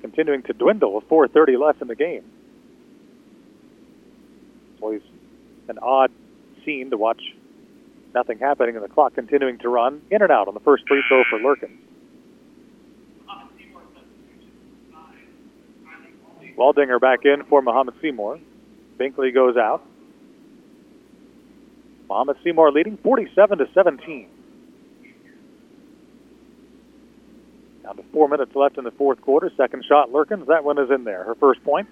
continuing 0.00 0.42
to 0.42 0.52
dwindle 0.52 0.94
with 0.94 1.08
4.30 1.08 1.58
left 1.58 1.82
in 1.82 1.88
the 1.88 1.94
game. 1.94 2.24
It's 4.72 4.82
always 4.82 5.02
an 5.68 5.78
odd 5.80 6.10
scene 6.64 6.90
to 6.90 6.96
watch 6.96 7.20
nothing 8.14 8.38
happening 8.38 8.76
and 8.76 8.84
the 8.84 8.88
clock 8.88 9.14
continuing 9.14 9.58
to 9.58 9.68
run 9.68 10.02
in 10.10 10.22
and 10.22 10.30
out 10.30 10.46
on 10.48 10.54
the 10.54 10.60
first 10.60 10.86
free 10.86 11.02
throw 11.08 11.24
for 11.30 11.38
Lurkin. 11.38 11.76
Waldinger 16.56 17.00
back 17.00 17.24
in 17.24 17.44
for 17.44 17.62
Mahomet 17.62 17.94
Seymour. 18.00 18.38
Binkley 18.98 19.34
goes 19.34 19.56
out. 19.56 19.82
Mahomet 22.14 22.36
Seymour 22.44 22.70
leading 22.70 22.96
47 22.98 23.58
to 23.58 23.64
17. 23.74 24.28
Down 27.82 27.96
to 27.96 28.04
four 28.12 28.28
minutes 28.28 28.52
left 28.54 28.78
in 28.78 28.84
the 28.84 28.92
fourth 28.92 29.20
quarter. 29.20 29.50
Second 29.56 29.84
shot, 29.84 30.12
Lurkins. 30.12 30.46
That 30.46 30.62
one 30.62 30.78
is 30.78 30.90
in 30.94 31.02
there. 31.02 31.24
Her 31.24 31.34
first 31.34 31.64
point. 31.64 31.88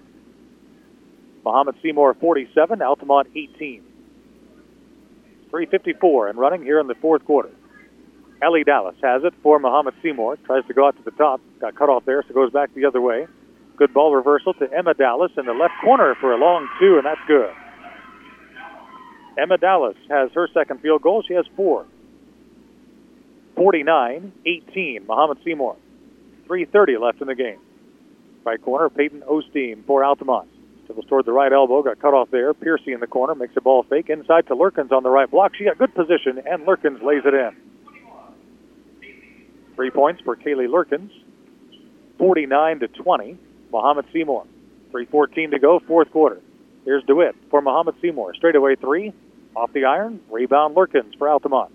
Mahomet 1.43 1.75
Seymour 1.81 2.13
47, 2.13 2.81
Altamont 2.81 3.27
18. 3.35 3.83
3.54 5.51 6.29
and 6.29 6.39
running 6.39 6.63
here 6.63 6.79
in 6.79 6.87
the 6.87 6.95
fourth 6.95 7.25
quarter. 7.25 7.51
Ellie 8.41 8.63
Dallas 8.63 8.95
has 9.03 9.25
it 9.25 9.33
for 9.43 9.59
Mahomet 9.59 9.93
Seymour. 10.01 10.37
Tries 10.45 10.65
to 10.67 10.73
go 10.73 10.87
out 10.87 10.95
to 10.95 11.03
the 11.03 11.11
top. 11.11 11.41
Got 11.59 11.75
cut 11.75 11.89
off 11.89 12.05
there, 12.05 12.23
so 12.25 12.33
goes 12.33 12.49
back 12.49 12.73
the 12.73 12.85
other 12.85 13.01
way. 13.01 13.27
Good 13.75 13.93
ball 13.93 14.15
reversal 14.15 14.53
to 14.53 14.71
Emma 14.71 14.93
Dallas 14.93 15.33
in 15.37 15.45
the 15.45 15.53
left 15.53 15.73
corner 15.83 16.15
for 16.21 16.31
a 16.31 16.37
long 16.37 16.69
two, 16.79 16.95
and 16.95 17.05
that's 17.05 17.19
good. 17.27 17.53
Emma 19.37 19.57
Dallas 19.57 19.97
has 20.09 20.31
her 20.33 20.47
second 20.53 20.81
field 20.81 21.01
goal. 21.01 21.23
She 21.27 21.33
has 21.33 21.45
four. 21.55 21.85
49 23.55 24.31
18, 24.45 25.05
Mahomet 25.05 25.43
Seymour. 25.43 25.75
3.30 26.47 26.99
left 26.99 27.21
in 27.21 27.27
the 27.27 27.35
game. 27.35 27.59
Right 28.45 28.61
corner, 28.61 28.89
Peyton 28.89 29.21
Osteen 29.21 29.85
for 29.85 30.03
Altamont. 30.03 30.49
Dribbles 30.85 31.05
toward 31.07 31.25
the 31.25 31.31
right 31.31 31.51
elbow, 31.51 31.81
got 31.81 31.99
cut 31.99 32.13
off 32.13 32.29
there. 32.29 32.53
Piercy 32.53 32.91
in 32.91 32.99
the 32.99 33.07
corner, 33.07 33.35
makes 33.35 33.55
a 33.55 33.61
ball 33.61 33.83
fake. 33.83 34.09
Inside 34.09 34.47
to 34.47 34.55
Lurkins 34.55 34.91
on 34.91 35.03
the 35.03 35.09
right 35.09 35.29
block. 35.29 35.53
She 35.55 35.63
got 35.63 35.77
good 35.77 35.95
position, 35.95 36.41
and 36.45 36.67
Lurkins 36.67 37.01
lays 37.01 37.23
it 37.25 37.33
in. 37.33 37.55
Three 39.75 39.91
points 39.91 40.21
for 40.21 40.35
Kaylee 40.35 40.67
Lurkins. 40.67 41.09
49 42.17 42.79
to 42.81 42.87
20. 42.89 43.37
Mahomet 43.71 44.05
Seymour. 44.11 44.45
3.14 44.91 45.51
to 45.51 45.59
go, 45.59 45.79
fourth 45.87 46.11
quarter. 46.11 46.39
Here's 46.85 47.03
DeWitt 47.05 47.35
for 47.49 47.61
Mahomet 47.61 47.99
Seymour. 48.01 48.33
Straightaway 48.35 48.75
three. 48.75 49.13
Off 49.55 49.71
the 49.73 49.85
iron. 49.85 50.19
Rebound 50.29 50.75
Lurkins 50.75 51.17
for 51.17 51.29
Altamont. 51.29 51.71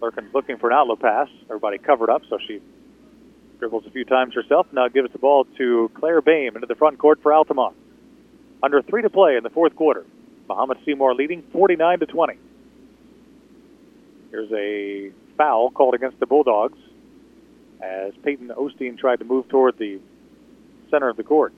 Lurkins 0.00 0.32
looking 0.34 0.58
for 0.58 0.70
an 0.70 0.76
outlet 0.76 1.00
pass. 1.00 1.28
Everybody 1.44 1.78
covered 1.78 2.10
up, 2.10 2.22
so 2.28 2.38
she 2.46 2.60
dribbles 3.58 3.86
a 3.86 3.90
few 3.90 4.04
times 4.04 4.34
herself. 4.34 4.66
Now 4.72 4.88
gives 4.88 5.12
the 5.12 5.18
ball 5.18 5.46
to 5.56 5.90
Claire 5.94 6.20
Bame 6.20 6.56
into 6.56 6.66
the 6.66 6.74
front 6.74 6.98
court 6.98 7.20
for 7.22 7.32
Altamont. 7.32 7.76
Under 8.62 8.82
three 8.82 9.02
to 9.02 9.10
play 9.10 9.36
in 9.36 9.44
the 9.44 9.50
fourth 9.50 9.76
quarter. 9.76 10.04
Mahomet 10.48 10.84
Seymour 10.84 11.14
leading 11.14 11.42
49 11.52 12.00
to 12.00 12.06
20. 12.06 12.34
Here's 14.30 14.52
a 14.52 15.12
foul 15.36 15.70
called 15.70 15.94
against 15.94 16.18
the 16.20 16.26
Bulldogs 16.26 16.78
as 17.80 18.12
Peyton 18.24 18.48
Osteen 18.48 18.98
tried 18.98 19.20
to 19.20 19.24
move 19.24 19.48
toward 19.48 19.78
the 19.78 20.00
center 20.90 21.08
of 21.08 21.16
the 21.16 21.22
court. 21.22 21.52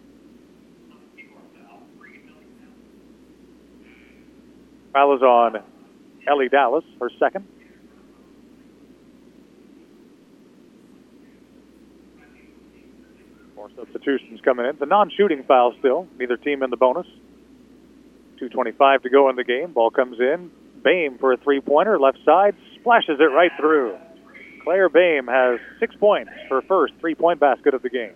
Foul 4.95 5.16
is 5.16 5.22
on 5.22 5.57
Ellie 6.28 6.49
Dallas, 6.49 6.84
her 7.01 7.11
second. 7.18 7.45
More 13.57 13.70
substitutions 13.76 14.40
coming 14.45 14.66
in. 14.66 14.76
The 14.79 14.87
non-shooting 14.87 15.42
foul 15.49 15.75
still. 15.80 16.07
Neither 16.16 16.37
team 16.37 16.62
in 16.62 16.71
the 16.71 16.76
bonus. 16.76 17.08
2.25 18.41 19.03
to 19.03 19.11
go 19.11 19.29
in 19.30 19.37
the 19.37 19.42
game. 19.42 19.72
Ball 19.72 19.91
comes 19.91 20.21
in. 20.21 20.53
Bame 20.84 21.18
for 21.18 21.33
a 21.33 21.37
three-pointer. 21.38 21.99
Left 21.99 22.18
side. 22.25 22.54
Splashes 22.80 23.18
it 23.18 23.25
right 23.25 23.50
through. 23.58 23.96
Claire 24.62 24.88
Bame 24.88 25.26
has 25.26 25.58
six 25.80 25.95
points, 25.96 26.30
her 26.49 26.62
first 26.62 26.95
three-point 27.00 27.41
basket 27.41 27.75
of 27.75 27.83
the 27.83 27.91
game. 27.91 28.14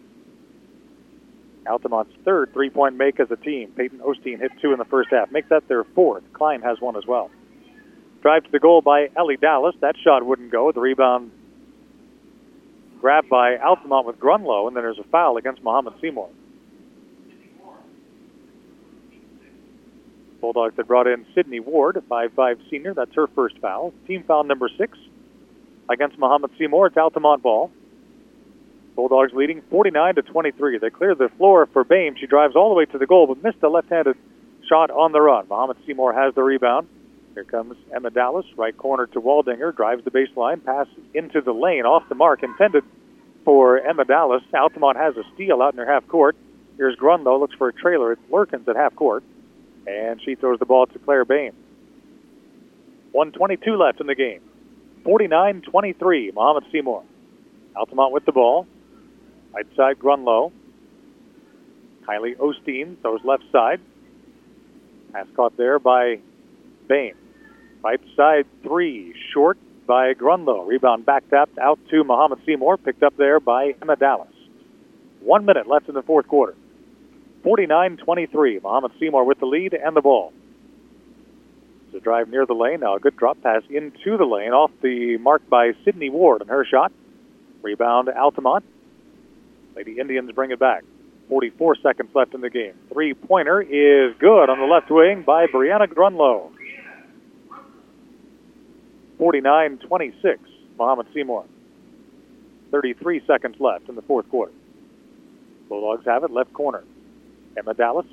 Altamont's 1.69 2.13
third 2.25 2.53
three-point 2.53 2.97
make 2.97 3.21
as 3.21 3.31
a 3.31 3.37
team. 3.37 3.73
Peyton 3.77 4.01
Osteen 4.01 4.39
hit 4.39 4.51
two 4.61 4.73
in 4.73 4.79
the 4.79 4.85
first 4.85 5.11
half. 5.11 5.31
Makes 5.31 5.51
that 5.51 5.69
their 5.69 5.85
fourth. 5.85 6.25
Klein 6.33 6.63
has 6.63 6.81
one 6.81 6.97
as 6.97 7.07
well. 7.07 7.31
Drive 8.23 8.45
to 8.45 8.51
the 8.51 8.59
goal 8.59 8.81
by 8.81 9.09
Ellie 9.17 9.37
Dallas. 9.37 9.75
That 9.81 9.95
shot 10.03 10.25
wouldn't 10.25 10.51
go. 10.51 10.73
The 10.73 10.81
rebound 10.81 11.31
grabbed 13.01 13.29
by 13.29 13.57
Altamont 13.59 14.07
with 14.07 14.19
Grunlow, 14.19 14.67
and 14.67 14.77
then 14.77 14.83
there's 14.83 14.99
a 14.99 15.05
foul 15.05 15.37
against 15.37 15.63
Mahomet 15.63 16.01
Seymour. 16.01 16.29
Bulldogs 20.41 20.75
had 20.77 20.87
brought 20.87 21.07
in 21.07 21.27
Sydney 21.35 21.61
Ward, 21.61 21.97
a 21.97 22.01
5'5 22.01 22.71
senior. 22.71 22.95
That's 22.95 23.15
her 23.15 23.27
first 23.29 23.59
foul. 23.59 23.93
Team 24.07 24.25
foul 24.27 24.45
number 24.45 24.69
six 24.79 24.97
against 25.89 26.19
Mahomet 26.19 26.51
Seymour. 26.59 26.89
It's 26.89 26.97
Altamont 26.97 27.43
ball. 27.43 27.71
Bulldogs 28.99 29.33
leading 29.33 29.63
49 29.71 30.17
to 30.17 30.23
23. 30.23 30.79
They 30.79 30.91
clear 30.91 31.15
the 31.15 31.29
floor 31.37 31.67
for 31.73 31.85
Bame. 31.85 32.17
She 32.19 32.27
drives 32.27 32.57
all 32.57 32.69
the 32.69 32.75
way 32.75 32.85
to 32.87 32.99
the 32.99 33.07
goal, 33.07 33.29
but 33.29 33.41
missed 33.45 33.63
a 33.63 33.69
left-handed 33.69 34.17
shot 34.69 34.91
on 34.91 35.13
the 35.13 35.21
run. 35.21 35.47
Mahomet 35.47 35.77
Seymour 35.87 36.13
has 36.15 36.35
the 36.35 36.43
rebound. 36.43 36.89
Here 37.35 37.45
comes 37.45 37.77
Emma 37.95 38.11
Dallas, 38.11 38.45
right 38.57 38.77
corner 38.77 39.07
to 39.07 39.21
Waldinger, 39.21 39.77
drives 39.77 40.03
the 40.05 40.11
baseline, 40.11 40.65
pass 40.65 40.89
into 41.15 41.41
the 41.41 41.53
lane, 41.53 41.85
off 41.85 42.09
the 42.09 42.17
mark, 42.17 42.43
intended 42.43 42.83
for 43.45 43.79
Emma 43.79 44.05
Dallas. 44.05 44.43
Altamont 44.53 44.97
has 44.97 45.17
a 45.17 45.23
steal 45.33 45.63
out 45.63 45.75
in 45.75 45.79
her 45.79 45.87
half 45.87 46.09
court. 46.09 46.35
Here's 46.77 46.97
Grunlow, 46.97 47.39
looks 47.39 47.55
for 47.55 47.69
a 47.69 47.73
trailer. 47.73 48.11
It's 48.11 48.23
Lurkins 48.33 48.67
at 48.67 48.75
half 48.75 48.97
court, 48.97 49.23
and 49.87 50.21
she 50.21 50.35
throws 50.35 50.59
the 50.59 50.67
ball 50.67 50.87
to 50.89 50.99
Claire 50.99 51.25
Bame. 51.25 51.55
122 53.13 53.77
left 53.77 54.01
in 54.01 54.09
the 54.09 54.17
game. 54.17 54.41
49-23, 55.05 56.33
Mahomet 56.35 56.65
Seymour. 56.73 57.05
Altamont 57.77 58.13
with 58.13 58.25
the 58.25 58.33
ball. 58.33 58.67
Right 59.55 59.67
side, 59.77 59.99
Grunlow. 59.99 60.53
Kylie 62.07 62.37
Osteen 62.37 63.01
throws 63.03 63.21
left 63.25 63.45
side. 63.53 63.81
Pass 65.13 65.27
caught 65.37 65.57
there 65.57 65.79
by 65.79 66.21
Bame. 66.87 67.17
Right 67.83 68.01
side 68.17 68.47
three, 68.63 69.15
short 69.33 69.59
by 69.87 70.15
Grunlow. 70.15 70.67
Rebound 70.67 71.07
back 71.07 71.29
tapped 71.31 71.59
out 71.59 71.79
to 71.91 72.05
Mahomet 72.05 72.45
Seymour, 72.47 72.79
picked 72.79 73.03
up 73.03 73.17
there 73.17 73.41
by 73.41 73.75
Emma 73.81 73.97
Dallas. 73.97 74.29
One 75.21 75.45
minute 75.45 75.67
left 75.67 75.89
in 75.89 75.95
the 75.95 76.03
fourth 76.03 76.29
quarter. 76.29 76.55
49-23. 77.45 78.63
Mahomet 78.63 78.91
Seymour 78.99 79.25
with 79.25 79.39
the 79.41 79.47
lead 79.47 79.75
and 79.75 79.97
the 79.97 80.01
ball. 80.01 80.33
The 81.93 82.01
drive 82.01 82.29
near 82.29 82.45
the 82.45 82.55
lane. 82.55 82.81
Now 82.81 82.97
a 82.97 83.01
good 83.01 83.17
drop 83.17 83.43
pass 83.43 83.63
into 83.71 84.17
the 84.17 84.25
lane 84.25 84.53
off 84.53 84.71
the 84.83 85.17
mark 85.19 85.49
by 85.49 85.73
Sydney 85.85 86.11
Ward 86.11 86.43
and 86.43 86.51
her 86.51 86.65
shot. 86.65 86.93
Rebound 87.63 88.09
Altamont. 88.09 88.65
Lady 89.79 90.01
Indians 90.01 90.33
bring 90.33 90.51
it 90.51 90.59
back. 90.59 90.83
44 91.29 91.77
seconds 91.77 92.11
left 92.13 92.35
in 92.35 92.41
the 92.41 92.51
game. 92.51 92.75
Three 92.93 93.15
pointer 93.15 93.61
is 93.61 94.13
good 94.19 94.51
on 94.51 94.59
the 94.59 94.65
left 94.65 94.91
wing 94.91 95.23
by 95.23 95.47
Brianna 95.47 95.87
Grunlow. 95.87 96.51
49 99.19 99.79
26, 99.79 100.41
Mahomet 100.77 101.07
Seymour. 101.15 101.45
33 102.73 103.23
seconds 103.25 103.55
left 103.61 103.89
in 103.89 103.95
the 103.95 104.03
fourth 104.03 104.29
quarter. 104.31 104.53
Bulldogs 105.69 106.05
have 106.07 106.25
it, 106.25 106.33
left 106.33 106.53
corner. 106.53 106.83
Emma 107.57 107.75
Dallas, 107.75 108.07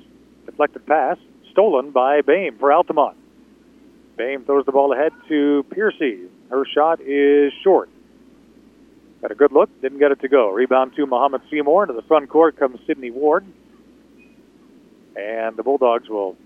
deflected 0.44 0.86
pass, 0.86 1.16
stolen 1.50 1.90
by 1.90 2.20
Bame 2.20 2.56
for 2.58 2.72
Altamont. 2.72 3.16
Bame 4.16 4.44
throws 4.44 4.66
the 4.66 4.72
ball 4.72 4.92
ahead 4.92 5.12
to 5.28 5.64
Piercy. 5.70 6.28
Her 6.48 6.64
shot 6.64 7.00
is 7.00 7.52
short. 7.64 7.88
Got 9.26 9.32
a 9.32 9.34
good 9.34 9.50
look, 9.50 9.82
didn't 9.82 9.98
get 9.98 10.12
it 10.12 10.20
to 10.20 10.28
go. 10.28 10.52
Rebound 10.52 10.94
to 10.94 11.04
Mahomet 11.04 11.40
Seymour. 11.50 11.82
Into 11.82 11.94
the 11.94 12.06
front 12.06 12.28
court 12.28 12.56
comes 12.56 12.78
Sydney 12.86 13.10
Ward. 13.10 13.44
And 15.16 15.56
the 15.56 15.64
Bulldogs 15.64 16.08
will 16.08 16.36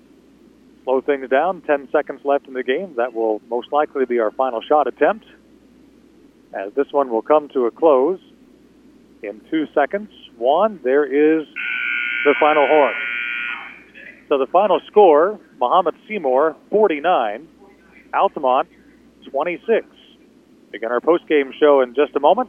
slow 0.85 1.03
things 1.03 1.29
down. 1.29 1.61
Ten 1.61 1.91
seconds 1.93 2.23
left 2.25 2.49
in 2.49 2.55
the 2.55 2.63
game. 2.63 2.95
That 2.97 3.13
will 3.13 3.43
most 3.51 3.71
likely 3.71 4.07
be 4.07 4.19
our 4.19 4.31
final 4.31 4.63
shot 4.63 4.87
attempt. 4.87 5.27
As 6.55 6.73
this 6.73 6.87
one 6.91 7.11
will 7.11 7.21
come 7.21 7.51
to 7.51 7.67
a 7.67 7.71
close 7.71 8.19
in 9.23 9.43
two 9.51 9.67
seconds. 9.75 10.09
One, 10.39 10.81
there 10.83 11.05
is 11.05 11.47
the 12.25 12.35
final 12.41 12.67
horn. 12.67 12.95
So 14.31 14.39
the 14.39 14.47
final 14.47 14.81
score, 14.87 15.39
Mahomet 15.61 15.97
Seymour 16.09 16.57
49, 16.71 17.47
Altamont 18.15 18.71
26. 19.31 19.87
Begin 20.73 20.91
our 20.91 21.03
post-game 21.03 21.53
show 21.61 21.83
in 21.83 21.95
just 21.95 22.17
a 22.17 22.21
moment 22.21 22.49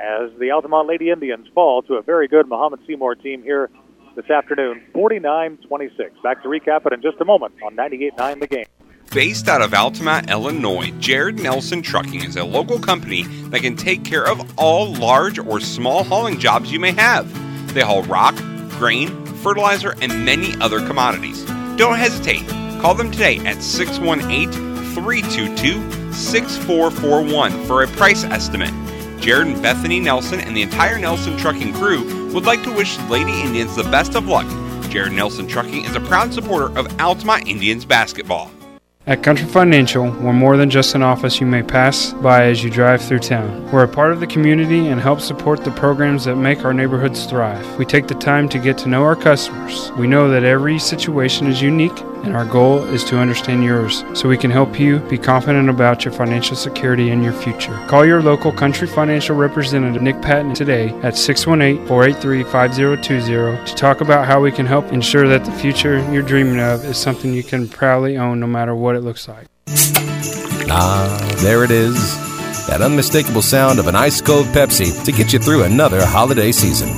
as 0.00 0.30
the 0.38 0.50
Altamont 0.50 0.88
Lady 0.88 1.10
Indians 1.10 1.46
fall 1.54 1.82
to 1.82 1.94
a 1.94 2.02
very 2.02 2.28
good 2.28 2.46
Mahomet 2.46 2.86
Seymour 2.86 3.14
team 3.16 3.42
here 3.42 3.70
this 4.14 4.30
afternoon, 4.30 4.82
49-26. 4.94 6.22
Back 6.22 6.42
to 6.42 6.48
recap 6.48 6.86
it 6.86 6.92
in 6.92 7.02
just 7.02 7.20
a 7.20 7.24
moment 7.24 7.54
on 7.62 7.76
98.9 7.76 8.40
The 8.40 8.46
Game. 8.46 8.64
Based 9.12 9.48
out 9.48 9.62
of 9.62 9.72
Altamont, 9.72 10.30
Illinois, 10.30 10.92
Jared 10.98 11.38
Nelson 11.38 11.80
Trucking 11.80 12.24
is 12.24 12.36
a 12.36 12.44
local 12.44 12.78
company 12.78 13.22
that 13.50 13.60
can 13.60 13.76
take 13.76 14.04
care 14.04 14.26
of 14.26 14.58
all 14.58 14.92
large 14.94 15.38
or 15.38 15.60
small 15.60 16.02
hauling 16.04 16.38
jobs 16.38 16.72
you 16.72 16.80
may 16.80 16.92
have. 16.92 17.32
They 17.72 17.82
haul 17.82 18.02
rock, 18.04 18.34
grain, 18.70 19.24
fertilizer, 19.36 19.94
and 20.02 20.24
many 20.24 20.54
other 20.60 20.84
commodities. 20.86 21.44
Don't 21.76 21.96
hesitate. 21.96 22.46
Call 22.80 22.94
them 22.94 23.10
today 23.10 23.38
at 23.46 23.62
618 23.62 24.50
322 24.94 26.12
6441 26.12 27.64
for 27.64 27.82
a 27.82 27.88
price 27.88 28.24
estimate. 28.24 28.72
Jared 29.20 29.48
and 29.48 29.62
Bethany 29.62 30.00
Nelson 30.00 30.40
and 30.40 30.56
the 30.56 30.62
entire 30.62 30.98
Nelson 30.98 31.36
Trucking 31.36 31.72
crew 31.74 32.32
would 32.32 32.44
like 32.44 32.62
to 32.62 32.72
wish 32.72 32.98
Lady 33.08 33.32
Indians 33.42 33.74
the 33.76 33.84
best 33.84 34.14
of 34.14 34.26
luck. 34.26 34.46
Jared 34.90 35.12
Nelson 35.12 35.46
Trucking 35.46 35.84
is 35.84 35.96
a 35.96 36.00
proud 36.00 36.32
supporter 36.32 36.76
of 36.78 37.00
Altamont 37.00 37.48
Indians 37.48 37.84
basketball. 37.84 38.50
At 39.08 39.22
Country 39.22 39.46
Financial, 39.46 40.10
we're 40.10 40.32
more 40.32 40.56
than 40.56 40.68
just 40.68 40.96
an 40.96 41.02
office 41.02 41.40
you 41.40 41.46
may 41.46 41.62
pass 41.62 42.12
by 42.14 42.46
as 42.46 42.64
you 42.64 42.70
drive 42.70 43.00
through 43.00 43.20
town. 43.20 43.70
We're 43.70 43.84
a 43.84 43.88
part 43.88 44.10
of 44.10 44.18
the 44.18 44.26
community 44.26 44.88
and 44.88 45.00
help 45.00 45.20
support 45.20 45.62
the 45.62 45.70
programs 45.70 46.24
that 46.24 46.34
make 46.34 46.64
our 46.64 46.74
neighborhoods 46.74 47.24
thrive. 47.24 47.78
We 47.78 47.84
take 47.84 48.08
the 48.08 48.16
time 48.16 48.48
to 48.48 48.58
get 48.58 48.78
to 48.78 48.88
know 48.88 49.04
our 49.04 49.14
customers. 49.14 49.92
We 49.92 50.08
know 50.08 50.28
that 50.30 50.42
every 50.42 50.80
situation 50.80 51.46
is 51.46 51.62
unique, 51.62 51.96
and 52.24 52.36
our 52.36 52.44
goal 52.44 52.82
is 52.84 53.04
to 53.04 53.18
understand 53.18 53.64
yours 53.64 54.04
so 54.14 54.28
we 54.28 54.36
can 54.36 54.50
help 54.50 54.78
you 54.78 54.98
be 55.00 55.18
confident 55.18 55.68
about 55.68 56.04
your 56.04 56.12
financial 56.12 56.56
security 56.56 57.10
and 57.10 57.22
your 57.22 57.32
future. 57.32 57.74
Call 57.86 58.04
your 58.04 58.22
local 58.22 58.52
Country 58.52 58.86
Financial 58.86 59.36
representative, 59.36 60.02
Nick 60.02 60.20
Patton, 60.22 60.54
today 60.54 60.88
at 61.02 61.16
618 61.16 61.86
483 61.86 62.42
5020 62.44 63.66
to 63.66 63.74
talk 63.74 64.00
about 64.00 64.26
how 64.26 64.40
we 64.40 64.52
can 64.52 64.66
help 64.66 64.92
ensure 64.92 65.28
that 65.28 65.44
the 65.44 65.52
future 65.52 65.98
you're 66.12 66.22
dreaming 66.22 66.60
of 66.60 66.84
is 66.84 66.96
something 66.96 67.32
you 67.32 67.42
can 67.42 67.68
proudly 67.68 68.16
own 68.16 68.40
no 68.40 68.46
matter 68.46 68.74
what 68.74 68.96
it 68.96 69.00
looks 69.00 69.28
like. 69.28 69.46
Ah, 70.68 71.36
there 71.42 71.64
it 71.64 71.70
is. 71.70 72.16
That 72.66 72.82
unmistakable 72.82 73.42
sound 73.42 73.78
of 73.78 73.86
an 73.86 73.94
ice 73.94 74.20
cold 74.20 74.46
Pepsi 74.46 75.04
to 75.04 75.12
get 75.12 75.32
you 75.32 75.38
through 75.38 75.62
another 75.62 76.04
holiday 76.04 76.50
season. 76.50 76.88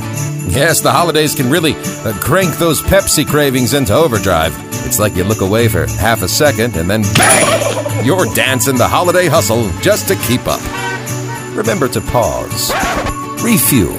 Yes, 0.51 0.81
the 0.81 0.91
holidays 0.91 1.35
can 1.35 1.51
really 1.51 1.75
uh, 1.77 2.19
crank 2.21 2.57
those 2.57 2.81
Pepsi 2.81 3.27
cravings 3.27 3.75
into 3.75 3.93
overdrive. 3.93 4.68
It's 4.89 4.99
like 4.99 5.17
you 5.17 5.25
look 5.25 5.43
away 5.43 5.69
for 5.69 5.87
half 5.87 6.23
a 6.23 6.29
second 6.29 6.75
and 6.79 6.89
then 6.89 7.03
bang! 7.03 8.07
You're 8.07 8.25
dancing 8.35 8.79
the 8.79 8.89
holiday 8.89 9.27
hustle 9.27 9.69
just 9.83 10.09
to 10.09 10.17
keep 10.27 10.41
up. 10.47 10.63
Remember 11.55 11.89
to 11.89 12.01
pause, 12.01 12.73
refuel 13.45 13.93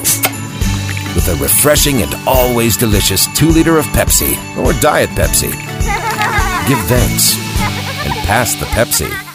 with 1.14 1.28
a 1.28 1.38
refreshing 1.40 2.02
and 2.02 2.12
always 2.26 2.76
delicious 2.76 3.28
2 3.38 3.50
liter 3.50 3.78
of 3.78 3.86
Pepsi 3.94 4.34
or 4.58 4.74
Diet 4.82 5.12
Pepsi. 5.12 5.52
Give 6.68 6.80
thanks 6.88 7.38
and 8.04 8.14
pass 8.26 8.56
the 8.56 8.66
Pepsi. 8.66 9.29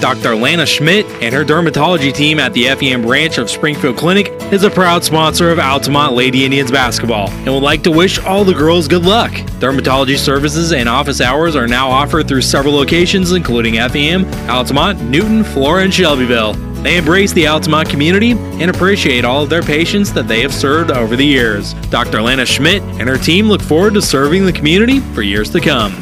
Dr. 0.00 0.34
Lana 0.34 0.64
Schmidt 0.64 1.04
and 1.20 1.34
her 1.34 1.44
dermatology 1.44 2.12
team 2.12 2.38
at 2.38 2.54
the 2.54 2.68
FEM 2.68 3.02
branch 3.02 3.36
of 3.36 3.50
Springfield 3.50 3.98
Clinic 3.98 4.28
is 4.50 4.62
a 4.62 4.70
proud 4.70 5.04
sponsor 5.04 5.50
of 5.50 5.58
Altamont 5.58 6.14
Lady 6.14 6.44
Indians 6.46 6.70
basketball 6.70 7.28
and 7.30 7.48
would 7.48 7.62
like 7.62 7.82
to 7.82 7.90
wish 7.90 8.18
all 8.18 8.42
the 8.42 8.54
girls 8.54 8.88
good 8.88 9.04
luck. 9.04 9.30
Dermatology 9.60 10.16
services 10.16 10.72
and 10.72 10.88
office 10.88 11.20
hours 11.20 11.54
are 11.54 11.66
now 11.66 11.90
offered 11.90 12.26
through 12.26 12.40
several 12.40 12.72
locations, 12.72 13.32
including 13.32 13.74
FEM, 13.74 14.24
Altamont, 14.48 15.02
Newton, 15.02 15.44
Flora, 15.44 15.84
and 15.84 15.92
Shelbyville. 15.92 16.54
They 16.82 16.96
embrace 16.96 17.34
the 17.34 17.46
Altamont 17.46 17.90
community 17.90 18.30
and 18.30 18.70
appreciate 18.70 19.26
all 19.26 19.42
of 19.42 19.50
their 19.50 19.62
patients 19.62 20.14
that 20.14 20.26
they 20.26 20.40
have 20.40 20.54
served 20.54 20.90
over 20.90 21.14
the 21.14 21.26
years. 21.26 21.74
Dr. 21.90 22.22
Lana 22.22 22.46
Schmidt 22.46 22.82
and 22.98 23.06
her 23.06 23.18
team 23.18 23.48
look 23.48 23.60
forward 23.60 23.92
to 23.94 24.02
serving 24.02 24.46
the 24.46 24.52
community 24.52 25.00
for 25.00 25.20
years 25.20 25.50
to 25.50 25.60
come. 25.60 25.92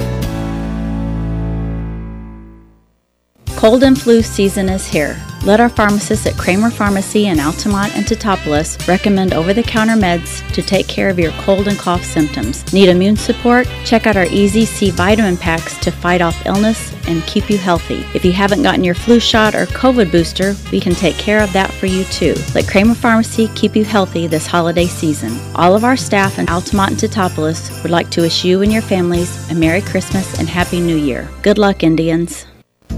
Cold 3.59 3.83
and 3.83 4.01
flu 4.01 4.23
season 4.23 4.69
is 4.69 4.87
here. 4.87 5.21
Let 5.43 5.59
our 5.59 5.69
pharmacists 5.69 6.27
at 6.27 6.39
Kramer 6.39 6.71
Pharmacy 6.71 7.27
in 7.27 7.41
Altamont 7.41 7.97
and 7.97 8.07
Teutopolis 8.07 8.87
recommend 8.87 9.35
over 9.35 9.53
the 9.53 9.65
counter 9.65 9.95
meds 9.95 10.49
to 10.53 10.63
take 10.63 10.87
care 10.87 11.11
of 11.11 11.19
your 11.19 11.33
cold 11.33 11.67
and 11.67 11.77
cough 11.77 12.05
symptoms. 12.05 12.73
Need 12.73 12.89
immune 12.89 13.17
support? 13.17 13.67
Check 13.85 14.07
out 14.07 14.17
our 14.17 14.27
Easy 14.27 14.65
C 14.65 14.93
vitamin 14.93 15.37
packs 15.37 15.77
to 15.79 15.91
fight 15.91 16.21
off 16.21 16.47
illness 16.47 16.95
and 17.09 17.27
keep 17.27 17.51
you 17.51 17.59
healthy. 17.59 18.07
If 18.15 18.25
you 18.25 18.31
haven't 18.31 18.63
gotten 18.63 18.85
your 18.85 18.95
flu 18.95 19.19
shot 19.19 19.57
or 19.57 19.67
COVID 19.67 20.13
booster, 20.13 20.55
we 20.71 20.79
can 20.79 20.95
take 20.95 21.17
care 21.17 21.43
of 21.43 21.53
that 21.53 21.73
for 21.73 21.87
you 21.87 22.05
too. 22.05 22.37
Let 22.55 22.69
Kramer 22.69 22.95
Pharmacy 22.95 23.49
keep 23.57 23.75
you 23.75 23.85
healthy 23.85 24.29
this 24.29 24.47
holiday 24.47 24.87
season. 24.87 25.37
All 25.57 25.75
of 25.75 25.83
our 25.83 25.97
staff 25.97 26.39
in 26.39 26.49
Altamont 26.49 26.91
and 26.93 27.01
Teutopolis 27.01 27.83
would 27.83 27.91
like 27.91 28.09
to 28.11 28.21
wish 28.21 28.45
you 28.45 28.63
and 28.63 28.73
your 28.73 28.83
families 28.83 29.51
a 29.51 29.55
Merry 29.57 29.81
Christmas 29.81 30.39
and 30.39 30.49
Happy 30.49 30.79
New 30.79 30.97
Year. 30.97 31.29
Good 31.43 31.59
luck, 31.59 31.83
Indians. 31.83 32.48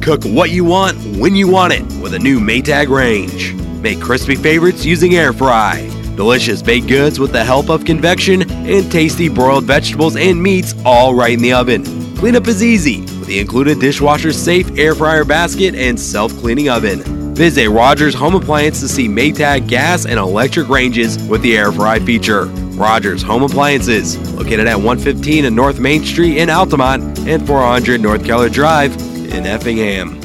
Cook 0.03 0.25
what 0.25 0.51
you 0.51 0.65
want 0.65 0.97
when 1.19 1.35
you 1.35 1.47
want 1.47 1.75
it 1.75 1.83
with 2.01 2.15
a 2.15 2.19
new 2.19 2.41
Maytag 2.41 2.89
range. 2.89 3.53
Make 3.83 4.01
crispy 4.01 4.35
favorites 4.35 4.83
using 4.83 5.15
air 5.15 5.35
fry. 5.35 5.87
Delicious 6.17 6.63
baked 6.63 6.89
goods 6.89 7.21
with 7.21 7.33
the 7.33 7.45
help 7.45 7.69
of 7.69 7.85
convection 7.85 8.51
and 8.51 8.91
tasty 8.91 9.29
broiled 9.29 9.65
vegetables 9.65 10.17
and 10.17 10.43
meats 10.43 10.75
all 10.87 11.15
right 11.15 11.35
in 11.35 11.43
the 11.43 11.53
oven. 11.53 11.85
Cleanup 12.17 12.49
is 12.49 12.63
easy 12.63 13.03
with 13.03 13.27
the 13.27 13.39
included 13.39 13.79
dishwasher 13.79 14.33
safe 14.33 14.71
air 14.79 14.95
fryer 14.95 15.25
basket 15.25 15.75
and 15.75 16.01
self 16.01 16.33
cleaning 16.39 16.71
oven. 16.71 17.35
Visit 17.35 17.69
Rogers 17.69 18.15
Home 18.15 18.35
Appliance 18.35 18.81
to 18.81 18.89
see 18.89 19.07
Maytag 19.07 19.69
gas 19.69 20.07
and 20.07 20.19
electric 20.19 20.71
ranges 20.71 21.23
with 21.25 21.43
the 21.43 21.59
air 21.59 21.73
fry 21.73 21.99
feature. 21.99 22.47
Rogers 22.47 23.23
Home 23.23 23.43
Appliances, 23.43 24.17
located 24.33 24.67
at 24.67 24.77
115 24.77 25.45
and 25.45 25.55
North 25.55 25.79
Main 25.79 26.05
Street 26.05 26.39
in 26.39 26.49
Altamont 26.49 27.19
and 27.29 27.47
400 27.47 28.01
North 28.01 28.25
Keller 28.25 28.49
Drive 28.49 29.10
in 29.33 29.47
Effingham. 29.47 30.21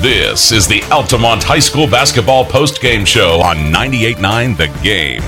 This 0.00 0.52
is 0.52 0.68
the 0.68 0.82
Altamont 0.90 1.42
High 1.42 1.60
School 1.60 1.86
Basketball 1.86 2.44
Post 2.44 2.82
Game 2.82 3.04
Show 3.06 3.40
on 3.40 3.56
98.9 3.72 4.56
The 4.56 4.66
Game. 4.82 5.22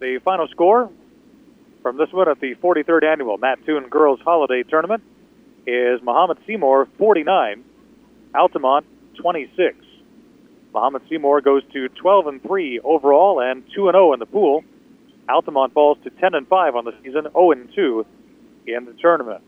The 0.00 0.18
final 0.24 0.48
score 0.48 0.90
from 1.82 1.98
this 1.98 2.10
one 2.12 2.28
at 2.28 2.40
the 2.40 2.54
43rd 2.54 3.04
Annual 3.04 3.38
Mattoon 3.38 3.88
Girls 3.88 4.18
Holiday 4.24 4.62
Tournament 4.62 5.02
is 5.66 6.00
Mahomet 6.00 6.38
Seymour 6.46 6.88
49, 6.96 7.64
Altamont 8.34 8.86
26. 9.20 9.76
Mahomet 10.72 11.02
Seymour 11.08 11.42
goes 11.42 11.62
to 11.72 11.88
12 11.88 12.26
and 12.28 12.42
3 12.42 12.80
overall 12.80 13.40
and 13.40 13.62
2 13.74 13.88
and 13.88 13.94
0 13.94 14.14
in 14.14 14.20
the 14.20 14.26
pool. 14.26 14.64
Altamont 15.28 15.72
falls 15.72 15.98
to 16.04 16.10
10 16.10 16.34
and 16.34 16.46
5 16.46 16.76
on 16.76 16.84
the 16.84 16.92
season, 17.02 17.22
0 17.22 17.50
and 17.52 17.68
2 17.74 18.06
in 18.66 18.84
the 18.84 18.92
tournament. 18.92 19.42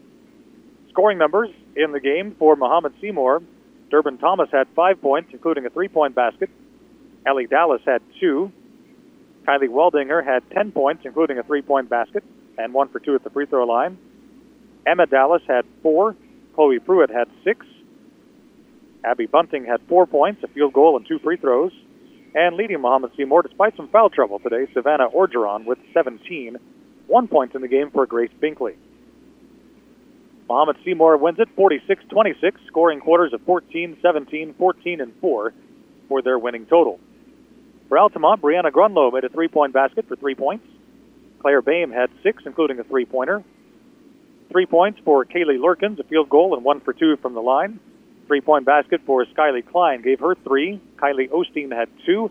Scoring 0.90 1.18
numbers 1.18 1.50
in 1.76 1.92
the 1.92 2.00
game 2.00 2.34
for 2.38 2.56
Mahomet 2.56 2.92
Seymour 3.00 3.42
Durbin 3.90 4.18
Thomas 4.18 4.48
had 4.52 4.68
five 4.74 5.00
points, 5.00 5.30
including 5.32 5.66
a 5.66 5.70
three 5.70 5.88
point 5.88 6.14
basket. 6.14 6.50
Ellie 7.26 7.46
Dallas 7.46 7.80
had 7.84 8.02
two. 8.20 8.52
Kylie 9.46 9.68
Weldinger 9.68 10.24
had 10.24 10.42
10 10.50 10.72
points, 10.72 11.02
including 11.04 11.38
a 11.38 11.42
three 11.42 11.62
point 11.62 11.88
basket, 11.88 12.22
and 12.58 12.74
one 12.74 12.88
for 12.88 13.00
two 13.00 13.14
at 13.14 13.24
the 13.24 13.30
free 13.30 13.46
throw 13.46 13.64
line. 13.66 13.98
Emma 14.86 15.06
Dallas 15.06 15.42
had 15.46 15.64
four. 15.82 16.16
Chloe 16.54 16.78
Pruitt 16.78 17.10
had 17.10 17.28
six. 17.44 17.66
Abby 19.04 19.26
Bunting 19.26 19.64
had 19.64 19.80
four 19.88 20.06
points, 20.06 20.42
a 20.42 20.48
field 20.48 20.72
goal, 20.72 20.96
and 20.96 21.06
two 21.06 21.18
free 21.20 21.36
throws. 21.36 21.72
And 22.34 22.56
leading 22.56 22.78
Mahomet 22.78 23.16
Seymour, 23.16 23.42
despite 23.42 23.76
some 23.76 23.88
foul 23.88 24.10
trouble 24.10 24.38
today, 24.38 24.66
Savannah 24.74 25.08
Orgeron 25.08 25.64
with 25.64 25.78
17, 25.94 26.56
one 27.06 27.26
point 27.26 27.54
in 27.54 27.62
the 27.62 27.68
game 27.68 27.90
for 27.90 28.06
Grace 28.06 28.30
Binkley. 28.40 28.76
Mahomet 30.48 30.76
Seymour 30.84 31.16
wins 31.16 31.38
it 31.38 31.48
46 31.56 32.04
26, 32.08 32.60
scoring 32.66 33.00
quarters 33.00 33.32
of 33.32 33.40
14, 33.42 33.98
17, 34.00 34.54
14, 34.54 35.00
and 35.00 35.12
4 35.20 35.54
for 36.08 36.22
their 36.22 36.38
winning 36.38 36.66
total. 36.66 36.98
For 37.88 37.98
Altamont, 37.98 38.42
Brianna 38.42 38.70
Grunlow 38.70 39.12
made 39.12 39.24
a 39.24 39.28
three 39.30 39.48
point 39.48 39.72
basket 39.72 40.06
for 40.08 40.16
three 40.16 40.34
points. 40.34 40.66
Claire 41.40 41.62
Bame 41.62 41.92
had 41.92 42.10
six, 42.22 42.42
including 42.44 42.78
a 42.78 42.84
three 42.84 43.04
pointer. 43.06 43.42
Three 44.50 44.66
points 44.66 44.98
for 45.04 45.24
Kaylee 45.24 45.58
Lurkins, 45.58 45.98
a 45.98 46.04
field 46.04 46.28
goal, 46.28 46.54
and 46.54 46.64
one 46.64 46.80
for 46.80 46.92
two 46.92 47.16
from 47.18 47.34
the 47.34 47.40
line. 47.40 47.80
Three 48.28 48.42
point 48.42 48.66
basket 48.66 49.00
for 49.06 49.24
Skyly 49.24 49.66
Klein 49.66 50.02
gave 50.02 50.20
her 50.20 50.34
three. 50.44 50.80
Kylie 50.96 51.30
Osteen 51.30 51.74
had 51.74 51.88
two. 52.04 52.30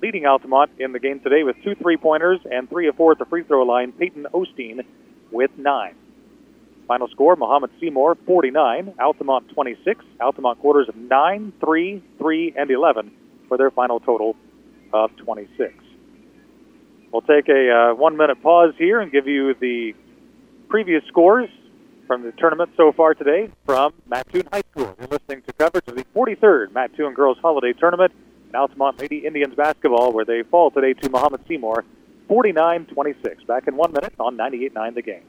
Leading 0.00 0.24
Altamont 0.24 0.70
in 0.78 0.92
the 0.92 0.98
game 0.98 1.20
today 1.20 1.42
with 1.44 1.56
two 1.62 1.74
three 1.74 1.98
pointers 1.98 2.40
and 2.50 2.68
three 2.68 2.88
of 2.88 2.96
four 2.96 3.12
at 3.12 3.18
the 3.18 3.26
free 3.26 3.42
throw 3.44 3.62
line, 3.62 3.92
Peyton 3.92 4.26
Osteen 4.32 4.80
with 5.30 5.50
nine. 5.58 5.94
Final 6.88 7.08
score 7.08 7.36
Mahomet 7.36 7.70
Seymour 7.78 8.16
49, 8.26 8.94
Altamont 8.98 9.48
26. 9.50 10.04
Altamont 10.20 10.58
quarters 10.60 10.88
of 10.88 10.96
9, 10.96 11.52
3, 11.60 12.02
3, 12.18 12.54
and 12.56 12.70
11 12.70 13.10
for 13.48 13.56
their 13.58 13.70
final 13.70 14.00
total 14.00 14.36
of 14.92 15.14
26. 15.16 15.72
We'll 17.12 17.22
take 17.22 17.48
a 17.48 17.90
uh, 17.92 17.94
one 17.94 18.16
minute 18.16 18.42
pause 18.42 18.74
here 18.76 19.00
and 19.00 19.12
give 19.12 19.26
you 19.26 19.54
the 19.54 19.94
previous 20.68 21.04
scores 21.08 21.48
from 22.06 22.22
the 22.22 22.32
tournament 22.32 22.70
so 22.76 22.92
far 22.92 23.14
today 23.14 23.50
from 23.64 23.92
Mattoon 24.06 24.46
High 24.52 24.62
School. 24.70 24.94
You're 24.98 25.08
listening 25.08 25.42
to 25.42 25.52
coverage 25.54 25.86
of 25.88 25.96
the 25.96 26.04
43rd 26.14 26.72
Mattoon 26.72 27.14
Girls 27.14 27.38
Holiday 27.40 27.72
Tournament 27.72 28.12
in 28.48 28.54
Altamont 28.54 28.98
Lady 28.98 29.26
Indians 29.26 29.54
basketball, 29.54 30.12
where 30.12 30.24
they 30.24 30.42
fall 30.42 30.70
today 30.70 30.92
to 30.94 31.08
Mahomet 31.08 31.46
Seymour 31.48 31.84
49 32.28 32.86
26. 32.86 33.44
Back 33.44 33.66
in 33.68 33.76
one 33.76 33.92
minute 33.92 34.14
on 34.18 34.36
98 34.36 34.74
9 34.74 34.94
the 34.94 35.02
game. 35.02 35.22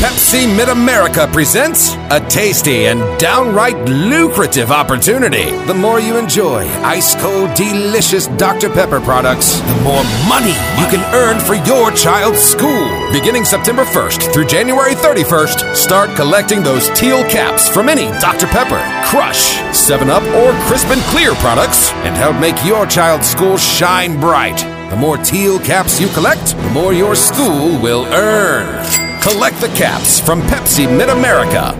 Pepsi 0.00 0.46
Mid 0.56 0.70
America 0.70 1.28
presents 1.30 1.92
a 2.10 2.24
tasty 2.30 2.86
and 2.86 3.20
downright 3.20 3.76
lucrative 3.86 4.70
opportunity. 4.70 5.50
The 5.66 5.74
more 5.74 6.00
you 6.00 6.16
enjoy 6.16 6.66
ice 6.80 7.14
cold, 7.20 7.52
delicious 7.52 8.26
Dr. 8.38 8.70
Pepper 8.70 9.00
products, 9.00 9.60
the 9.60 9.80
more 9.82 10.02
money 10.26 10.56
you 10.80 10.88
can 10.88 11.04
earn 11.14 11.38
for 11.38 11.54
your 11.68 11.90
child's 11.90 12.40
school. 12.40 13.12
Beginning 13.12 13.44
September 13.44 13.84
1st 13.84 14.32
through 14.32 14.46
January 14.46 14.94
31st, 14.94 15.76
start 15.76 16.16
collecting 16.16 16.62
those 16.62 16.88
teal 16.98 17.22
caps 17.24 17.68
from 17.68 17.90
any 17.90 18.06
Dr. 18.20 18.46
Pepper, 18.46 18.80
Crush, 19.06 19.60
7 19.76 20.08
Up, 20.08 20.22
or 20.22 20.58
Crisp 20.64 20.88
and 20.88 21.02
Clear 21.12 21.34
products 21.34 21.92
and 22.08 22.16
help 22.16 22.40
make 22.40 22.56
your 22.64 22.86
child's 22.86 23.28
school 23.28 23.58
shine 23.58 24.18
bright. 24.18 24.60
The 24.88 24.96
more 24.96 25.18
teal 25.18 25.58
caps 25.58 26.00
you 26.00 26.08
collect, 26.08 26.56
the 26.56 26.70
more 26.70 26.94
your 26.94 27.14
school 27.14 27.78
will 27.82 28.06
earn. 28.06 29.09
Collect 29.22 29.60
the 29.60 29.68
caps 29.76 30.18
from 30.18 30.40
Pepsi 30.40 30.86
Mid 30.90 31.10
America. 31.10 31.76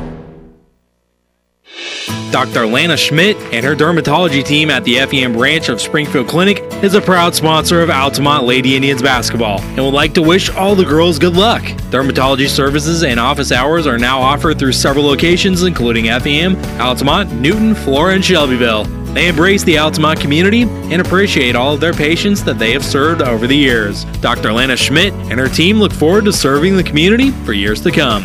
Dr. 2.31 2.67
Lana 2.67 2.99
Schmidt 2.99 3.37
and 3.53 3.65
her 3.65 3.75
dermatology 3.75 4.45
team 4.45 4.69
at 4.69 4.85
the 4.85 4.97
FEM 4.97 5.33
branch 5.33 5.71
of 5.71 5.81
Springfield 5.81 6.29
Clinic 6.29 6.63
is 6.83 6.93
a 6.93 7.01
proud 7.01 7.35
sponsor 7.35 7.81
of 7.81 7.89
Altamont 7.89 8.45
Lady 8.45 8.77
Indians 8.77 9.01
basketball 9.01 9.59
and 9.63 9.79
would 9.79 9.95
like 9.95 10.13
to 10.15 10.23
wish 10.23 10.51
all 10.51 10.75
the 10.75 10.85
girls 10.85 11.19
good 11.19 11.35
luck. 11.35 11.63
Dermatology 11.91 12.47
services 12.47 13.03
and 13.03 13.19
office 13.19 13.53
hours 13.53 13.87
are 13.87 13.99
now 13.99 14.21
offered 14.21 14.59
through 14.59 14.73
several 14.73 15.07
locations, 15.07 15.63
including 15.63 16.05
FEM, 16.21 16.57
Altamont, 16.79 17.33
Newton, 17.33 17.75
Flora, 17.75 18.15
and 18.15 18.25
Shelbyville. 18.25 19.00
They 19.13 19.27
embrace 19.27 19.65
the 19.65 19.77
Altamont 19.79 20.21
community 20.21 20.63
and 20.63 21.01
appreciate 21.01 21.57
all 21.57 21.75
of 21.75 21.81
their 21.81 21.93
patients 21.93 22.45
that 22.45 22.61
they 22.61 22.71
have 22.73 22.85
served 22.85 23.23
over 23.23 23.49
the 23.49 23.57
years. 23.57 24.05
Dr. 24.21 24.53
Lana 24.53 24.77
Schmidt 24.77 25.13
and 25.13 25.41
her 25.41 25.49
team 25.49 25.81
look 25.81 25.93
forward 25.93 26.27
to 26.27 26.33
serving 26.33 26.77
the 26.77 26.85
community 26.85 27.33
for 27.45 27.53
years 27.53 27.81
to 27.81 27.91
come. 27.91 28.25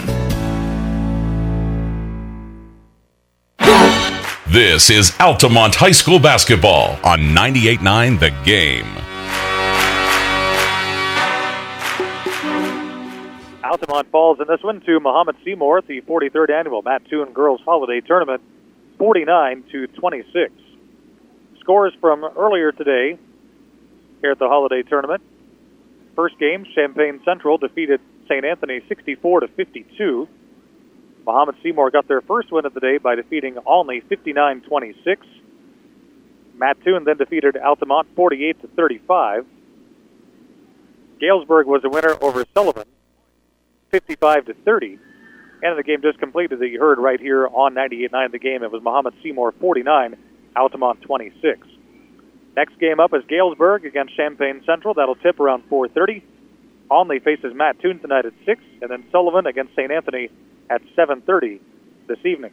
This 4.48 4.90
is 4.90 5.12
Altamont 5.20 5.76
High 5.76 5.92
School 5.92 6.20
basketball 6.20 7.00
on 7.04 7.20
98.9 7.20 8.20
The 8.20 8.30
Game. 8.46 8.86
Altamont 13.66 14.10
falls 14.12 14.40
in 14.40 14.46
this 14.48 14.62
one 14.62 14.80
to 14.82 15.00
Mahomet 15.00 15.36
Seymour 15.44 15.80
at 15.80 15.88
the 15.88 16.02
43rd 16.02 16.52
annual 16.52 16.84
Mattoon 16.84 17.34
Girls 17.34 17.60
Holiday 17.66 18.00
Tournament, 18.00 18.42
49 18.98 19.64
to 19.72 19.88
26. 19.88 20.54
Scores 21.66 21.94
from 22.00 22.24
earlier 22.24 22.72
today 22.72 23.18
here 24.22 24.30
at 24.30 24.38
the 24.38 24.48
Holiday 24.48 24.84
Tournament. 24.84 25.24
First 26.16 26.38
game, 26.38 26.64
Champaign 26.76 27.22
Central 27.26 27.58
defeated 27.58 28.00
St. 28.30 28.46
Anthony 28.46 28.82
64 28.88 29.40
to 29.40 29.48
52. 29.48 30.30
Mahomet 31.26 31.56
Seymour 31.64 31.90
got 31.90 32.08
their 32.08 32.22
first 32.22 32.52
win 32.52 32.68
of 32.68 32.76
the 32.76 32.80
day 32.80 33.00
by 33.00 33.16
defeating 33.16 33.58
Olney 33.66 34.02
59 34.02 34.62
26. 34.62 35.26
Mattoon 36.54 37.04
then 37.04 37.18
defeated 37.18 37.58
Altamont 37.58 38.10
48 38.16 38.62
to 38.62 38.68
35. 38.68 39.48
Galesburg 41.20 41.66
was 41.66 41.82
a 41.84 41.90
winner 41.90 42.16
over 42.22 42.46
Sullivan 42.54 42.86
55 43.90 44.46
to 44.46 44.54
30. 44.54 45.00
And 45.64 45.80
the 45.80 45.84
game 45.84 46.04
just 46.04 46.20
completed 46.20 46.60
that 46.60 46.68
you 46.68 46.80
heard 46.80 47.00
right 47.00 47.20
here 47.20 47.48
on 47.48 47.74
98.9 47.74 48.32
the 48.32 48.38
game. 48.38 48.62
It 48.62 48.72
was 48.72 48.84
Mahomet 48.84 49.16
Seymour 49.24 49.54
49, 49.54 50.16
Altamont 50.56 51.02
26. 51.02 51.68
Next 52.56 52.80
game 52.80 53.00
up 53.00 53.14
is 53.14 53.24
Galesburg 53.28 53.86
against 53.86 54.16
Champaign 54.16 54.62
Central. 54.66 54.94
That'll 54.94 55.16
tip 55.16 55.40
around 55.40 55.64
4:30. 55.70 56.22
Olney 56.90 57.20
faces 57.20 57.54
Mattoon 57.54 58.00
tonight 58.00 58.26
at 58.26 58.34
6, 58.46 58.62
and 58.82 58.92
then 58.92 59.04
Sullivan 59.12 59.48
against 59.48 59.74
St. 59.76 59.92
Anthony 59.92 60.30
at 60.70 60.82
7:30 60.96 61.60
this 62.08 62.20
evening. 62.26 62.52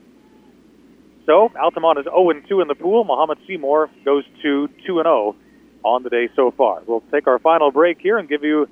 So 1.26 1.52
Altamont 1.56 1.98
is 2.00 2.06
0-2 2.06 2.60
in 2.60 2.68
the 2.68 2.74
pool. 2.74 3.04
Mahomet 3.04 3.38
Seymour 3.46 3.90
goes 4.04 4.24
to 4.42 4.68
2-0 4.84 5.36
on 5.84 6.02
the 6.02 6.10
day 6.10 6.28
so 6.34 6.50
far. 6.50 6.82
We'll 6.86 7.04
take 7.12 7.26
our 7.26 7.38
final 7.38 7.70
break 7.70 8.00
here 8.00 8.18
and 8.18 8.28
give 8.28 8.42
you 8.42 8.68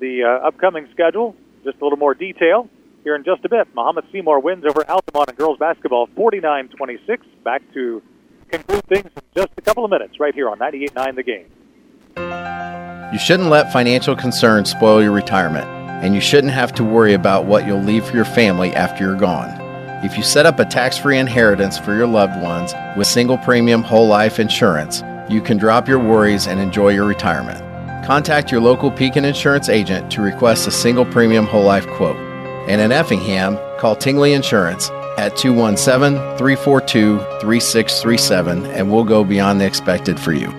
the 0.00 0.24
uh, 0.24 0.48
upcoming 0.48 0.88
schedule, 0.92 1.36
just 1.62 1.80
a 1.80 1.84
little 1.84 1.98
more 1.98 2.14
detail 2.14 2.68
here 3.04 3.14
in 3.14 3.24
just 3.24 3.44
a 3.44 3.48
bit. 3.48 3.72
Mahomet 3.74 4.10
Seymour 4.12 4.40
wins 4.40 4.64
over 4.64 4.84
Altamont 4.88 5.30
in 5.30 5.36
girls 5.36 5.58
basketball 5.58 6.08
49-26. 6.08 7.18
Back 7.44 7.62
to 7.74 8.02
conclude 8.52 8.84
things 8.86 9.10
in 9.16 9.22
just 9.34 9.50
a 9.56 9.62
couple 9.62 9.84
of 9.84 9.90
minutes 9.90 10.20
right 10.20 10.34
here 10.34 10.48
on 10.48 10.58
98.9 10.58 11.16
The 11.16 11.22
Game. 11.22 11.46
You 13.12 13.18
shouldn't 13.18 13.48
let 13.48 13.72
financial 13.72 14.14
concerns 14.14 14.70
spoil 14.70 15.02
your 15.02 15.12
retirement, 15.12 15.66
and 15.66 16.14
you 16.14 16.20
shouldn't 16.20 16.52
have 16.52 16.72
to 16.74 16.84
worry 16.84 17.14
about 17.14 17.46
what 17.46 17.66
you'll 17.66 17.82
leave 17.82 18.04
for 18.04 18.14
your 18.14 18.24
family 18.24 18.72
after 18.74 19.04
you're 19.04 19.16
gone. 19.16 19.60
If 20.04 20.16
you 20.16 20.22
set 20.22 20.46
up 20.46 20.58
a 20.58 20.64
tax 20.64 20.98
free 20.98 21.18
inheritance 21.18 21.78
for 21.78 21.94
your 21.94 22.06
loved 22.06 22.40
ones 22.42 22.74
with 22.96 23.06
single 23.06 23.38
premium 23.38 23.82
whole 23.82 24.08
life 24.08 24.38
insurance, 24.38 25.02
you 25.28 25.40
can 25.40 25.56
drop 25.56 25.88
your 25.88 25.98
worries 25.98 26.46
and 26.46 26.58
enjoy 26.60 26.88
your 26.90 27.06
retirement. 27.06 27.60
Contact 28.04 28.50
your 28.50 28.60
local 28.60 28.90
Pekin 28.90 29.24
Insurance 29.24 29.68
agent 29.68 30.10
to 30.12 30.20
request 30.20 30.66
a 30.66 30.72
single 30.72 31.04
premium 31.04 31.46
whole 31.46 31.62
life 31.62 31.86
quote. 31.86 32.16
And 32.68 32.80
in 32.80 32.92
Effingham, 32.92 33.58
call 33.78 33.94
Tingley 33.94 34.32
Insurance 34.32 34.90
at 35.18 35.36
217 35.36 36.18
342 36.36 37.18
3637 37.18 38.66
and 38.66 38.92
we'll 38.92 39.04
go 39.04 39.24
beyond 39.24 39.60
the 39.60 39.66
expected 39.66 40.18
for 40.18 40.32
you. 40.32 40.52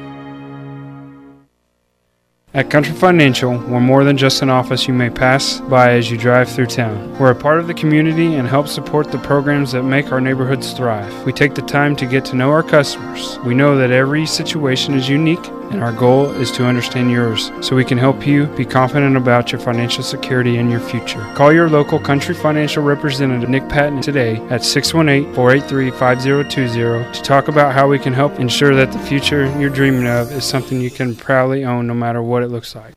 At 2.56 2.70
Country 2.70 2.94
Financial, 2.94 3.50
we're 3.50 3.80
more 3.80 4.04
than 4.04 4.16
just 4.16 4.44
an 4.44 4.52
office 4.52 4.88
you 4.88 4.94
may 4.94 5.10
pass 5.10 5.60
by 5.62 5.94
as 5.94 6.12
you 6.12 6.20
drive 6.20 6.48
through 6.48 6.68
town. 6.68 7.18
We're 7.18 7.32
a 7.32 7.36
part 7.36 7.60
of 7.60 7.66
the 7.66 7.74
community 7.74 8.36
and 8.36 8.48
help 8.48 8.68
support 8.68 9.12
the 9.12 9.18
programs 9.18 9.72
that 9.72 9.82
make 9.82 10.12
our 10.12 10.22
neighborhoods 10.22 10.72
thrive. 10.74 11.26
We 11.26 11.34
take 11.34 11.56
the 11.56 11.64
time 11.64 11.96
to 11.96 12.06
get 12.06 12.26
to 12.26 12.36
know 12.36 12.52
our 12.52 12.62
customers. 12.62 13.40
We 13.40 13.56
know 13.56 13.76
that 13.78 13.90
every 13.90 14.28
situation 14.28 14.94
is 14.94 15.10
unique, 15.10 15.44
and 15.72 15.84
our 15.84 15.92
goal 15.92 16.30
is 16.32 16.52
to 16.52 16.66
understand 16.66 17.12
yours 17.12 17.52
so 17.62 17.76
we 17.76 17.86
can 17.86 17.98
help 17.98 18.26
you 18.26 18.46
be 18.48 18.66
confident 18.66 19.18
about 19.18 19.52
your 19.52 19.62
financial 19.62 20.04
security 20.04 20.58
and 20.58 20.70
your 20.70 20.80
future. 20.80 21.22
Call 21.36 21.54
your 21.54 21.70
local 21.70 22.00
Country 22.00 22.36
Financial 22.36 22.84
representative, 22.84 23.50
Nick 23.50 23.68
Patton, 23.70 24.02
today 24.02 24.38
at 24.50 24.64
618 24.64 25.34
483 25.34 25.92
5020 25.92 27.14
to 27.14 27.22
talk 27.22 27.48
about 27.48 27.74
how 27.74 27.88
we 27.88 28.00
can 28.00 28.14
help 28.14 28.40
ensure 28.40 28.76
that 28.76 28.92
the 28.92 29.00
future 29.00 29.46
you're 29.60 29.70
dreaming 29.70 30.08
of 30.08 30.32
is 30.32 30.44
something 30.44 30.82
you 30.82 30.92
can 30.92 31.16
proudly 31.16 31.66
own 31.66 31.88
no 31.88 31.94
matter 31.94 32.22
what 32.22 32.44
it 32.44 32.48
looks 32.48 32.76
like. 32.76 32.94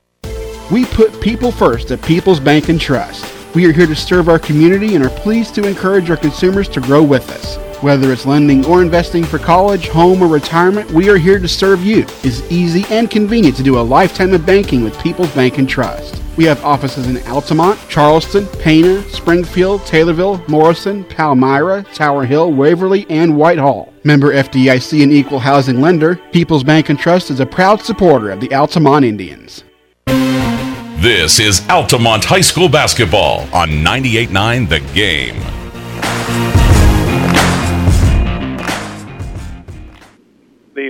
We 0.70 0.84
put 0.84 1.20
people 1.20 1.52
first 1.52 1.90
at 1.92 2.02
People's 2.02 2.40
Bank 2.40 2.68
and 2.68 2.80
Trust. 2.80 3.32
We 3.54 3.66
are 3.66 3.72
here 3.72 3.86
to 3.86 3.96
serve 3.96 4.28
our 4.28 4.38
community 4.38 4.96
and 4.96 5.04
are 5.04 5.10
pleased 5.10 5.54
to 5.54 5.66
encourage 5.66 6.10
our 6.10 6.16
consumers 6.16 6.68
to 6.70 6.80
grow 6.80 7.02
with 7.02 7.30
us. 7.30 7.65
Whether 7.82 8.10
it's 8.10 8.24
lending 8.24 8.64
or 8.64 8.80
investing 8.80 9.22
for 9.22 9.38
college, 9.38 9.88
home, 9.88 10.22
or 10.22 10.28
retirement, 10.28 10.90
we 10.92 11.10
are 11.10 11.18
here 11.18 11.38
to 11.38 11.46
serve 11.46 11.84
you. 11.84 12.06
It's 12.22 12.40
easy 12.50 12.86
and 12.88 13.10
convenient 13.10 13.54
to 13.56 13.62
do 13.62 13.78
a 13.78 13.80
lifetime 13.80 14.32
of 14.32 14.46
banking 14.46 14.82
with 14.82 14.98
People's 15.00 15.34
Bank 15.34 15.58
and 15.58 15.68
Trust. 15.68 16.22
We 16.38 16.44
have 16.44 16.64
offices 16.64 17.06
in 17.06 17.18
Altamont, 17.26 17.78
Charleston, 17.90 18.46
Pana, 18.60 19.02
Springfield, 19.10 19.82
Taylorville, 19.82 20.46
Morrison, 20.48 21.04
Palmyra, 21.04 21.84
Tower 21.92 22.24
Hill, 22.24 22.52
Waverly, 22.52 23.06
and 23.10 23.36
Whitehall. 23.36 23.92
Member 24.04 24.32
FDIC 24.32 25.02
and 25.02 25.12
equal 25.12 25.38
housing 25.38 25.82
lender, 25.82 26.16
People's 26.32 26.64
Bank 26.64 26.88
and 26.88 26.98
Trust 26.98 27.30
is 27.30 27.40
a 27.40 27.46
proud 27.46 27.82
supporter 27.82 28.30
of 28.30 28.40
the 28.40 28.54
Altamont 28.54 29.04
Indians. 29.04 29.64
This 30.06 31.38
is 31.38 31.66
Altamont 31.68 32.24
High 32.24 32.40
School 32.40 32.70
basketball 32.70 33.40
on 33.54 33.68
98.9 33.68 34.68
The 34.70 34.80
Game. 34.94 36.55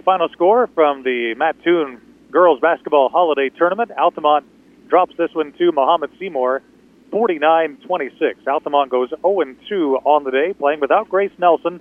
Final 0.07 0.29
score 0.29 0.69
from 0.69 1.03
the 1.03 1.35
Mattoon 1.37 2.01
Girls 2.31 2.61
Basketball 2.61 3.09
Holiday 3.09 3.49
Tournament, 3.49 3.91
Altamont 3.91 4.47
drops 4.89 5.17
this 5.19 5.35
one 5.35 5.53
to 5.55 5.73
Mahomet 5.73 6.17
Seymour, 6.21 6.63
49-26. 7.11 8.47
Altamont 8.47 8.89
goes 8.89 9.11
0-2 9.11 10.07
on 10.07 10.23
the 10.23 10.31
day, 10.31 10.55
playing 10.57 10.79
without 10.79 11.09
Grace 11.09 11.33
Nelson, 11.39 11.81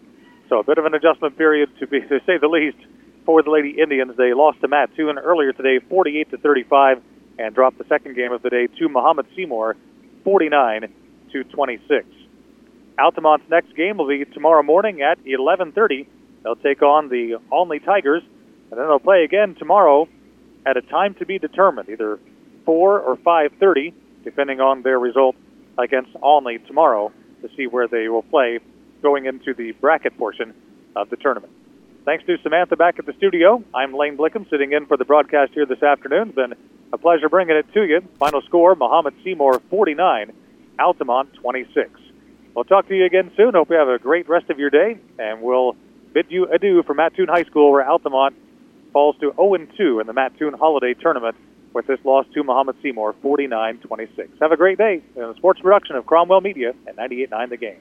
so 0.49 0.57
a 0.57 0.63
bit 0.63 0.79
of 0.79 0.85
an 0.85 0.95
adjustment 0.95 1.37
period 1.37 1.69
to 1.79 1.85
be 1.85 2.01
to 2.01 2.19
say 2.25 2.39
the 2.41 2.47
least 2.47 2.77
for 3.27 3.43
the 3.43 3.51
Lady 3.51 3.79
Indians. 3.79 4.17
They 4.17 4.33
lost 4.33 4.59
to 4.61 4.67
Mattoon 4.67 5.19
earlier 5.19 5.53
today, 5.53 5.77
48 5.87 6.31
to 6.31 6.37
35, 6.37 7.03
and 7.37 7.53
dropped 7.53 7.77
the 7.77 7.85
second 7.87 8.15
game 8.15 8.31
of 8.31 8.41
the 8.41 8.49
day 8.49 8.65
to 8.65 8.89
Mahomet 8.89 9.27
Seymour, 9.35 9.75
49 10.23 10.91
to 11.31 11.43
26. 11.43 12.07
Altamont's 12.97 13.47
next 13.51 13.75
game 13.75 13.97
will 13.97 14.07
be 14.07 14.25
tomorrow 14.25 14.63
morning 14.63 15.03
at 15.03 15.23
11:30. 15.25 16.07
They'll 16.45 16.55
take 16.55 16.83
on 16.83 17.09
the 17.09 17.39
Olney 17.51 17.79
Tigers, 17.79 18.21
and 18.69 18.79
then 18.79 18.87
they'll 18.87 18.99
play 18.99 19.23
again 19.23 19.55
tomorrow 19.55 20.07
at 20.63 20.77
a 20.77 20.81
time 20.83 21.15
to 21.15 21.25
be 21.25 21.39
determined, 21.39 21.89
either 21.89 22.19
4 22.65 22.99
or 22.99 23.15
5:30, 23.15 23.93
depending 24.23 24.61
on 24.61 24.83
their 24.83 24.99
result 24.99 25.35
against 25.79 26.11
Olney 26.21 26.59
tomorrow, 26.59 27.11
to 27.41 27.49
see 27.57 27.65
where 27.65 27.87
they 27.87 28.09
will 28.09 28.21
play 28.21 28.59
going 29.01 29.25
into 29.25 29.55
the 29.55 29.71
bracket 29.71 30.15
portion 30.19 30.53
of 30.95 31.09
the 31.09 31.15
tournament. 31.15 31.51
Thanks 32.05 32.23
to 32.25 32.37
Samantha 32.37 32.75
back 32.75 32.99
at 32.99 33.07
the 33.07 33.13
studio. 33.13 33.63
I'm 33.73 33.91
Lane 33.91 34.15
Blickham 34.15 34.47
sitting 34.47 34.71
in 34.71 34.85
for 34.85 34.97
the 34.97 35.05
broadcast 35.05 35.53
here 35.53 35.65
this 35.65 35.81
afternoon. 35.81 36.27
It's 36.27 36.35
been 36.35 36.53
a 36.93 36.97
pleasure 36.99 37.27
bringing 37.27 37.55
it 37.55 37.73
to 37.73 37.83
you. 37.83 38.01
Final 38.19 38.43
score 38.43 38.75
Mahomet 38.75 39.15
Seymour 39.23 39.61
49, 39.71 40.31
Altamont 40.77 41.33
26. 41.33 41.89
We'll 42.53 42.65
talk 42.65 42.87
to 42.89 42.95
you 42.95 43.05
again 43.05 43.31
soon. 43.35 43.55
Hope 43.55 43.71
you 43.71 43.77
have 43.77 43.89
a 43.89 43.97
great 43.97 44.29
rest 44.29 44.51
of 44.51 44.59
your 44.59 44.69
day, 44.69 44.99
and 45.17 45.41
we'll 45.41 45.75
bid 46.15 46.25
you 46.29 46.47
adieu 46.47 46.81
from 46.81 46.97
Mattoon 46.97 47.27
High 47.27 47.43
School, 47.43 47.71
where 47.71 47.87
Altamont 47.87 48.35
falls 48.93 49.17
to 49.17 49.33
0 49.33 49.67
2 49.77 49.99
in 49.99 50.07
the 50.07 50.13
Mattoon 50.13 50.53
Holiday 50.53 50.95
Tournament 50.95 51.35
with 51.73 51.85
this 51.85 51.99
loss 52.05 52.25
to 52.33 52.41
Mahomet 52.41 52.81
Seymour 52.81 53.13
49 53.21 53.77
26. 53.79 54.29
Have 54.41 54.53
a 54.53 54.57
great 54.57 54.79
day 54.79 55.03
in 55.15 55.21
the 55.21 55.35
sports 55.35 55.59
production 55.59 55.97
of 55.97 56.05
Cromwell 56.05 56.41
Media 56.41 56.73
at 56.87 56.95
98.9 56.95 57.49
The 57.49 57.57
Game. 57.57 57.77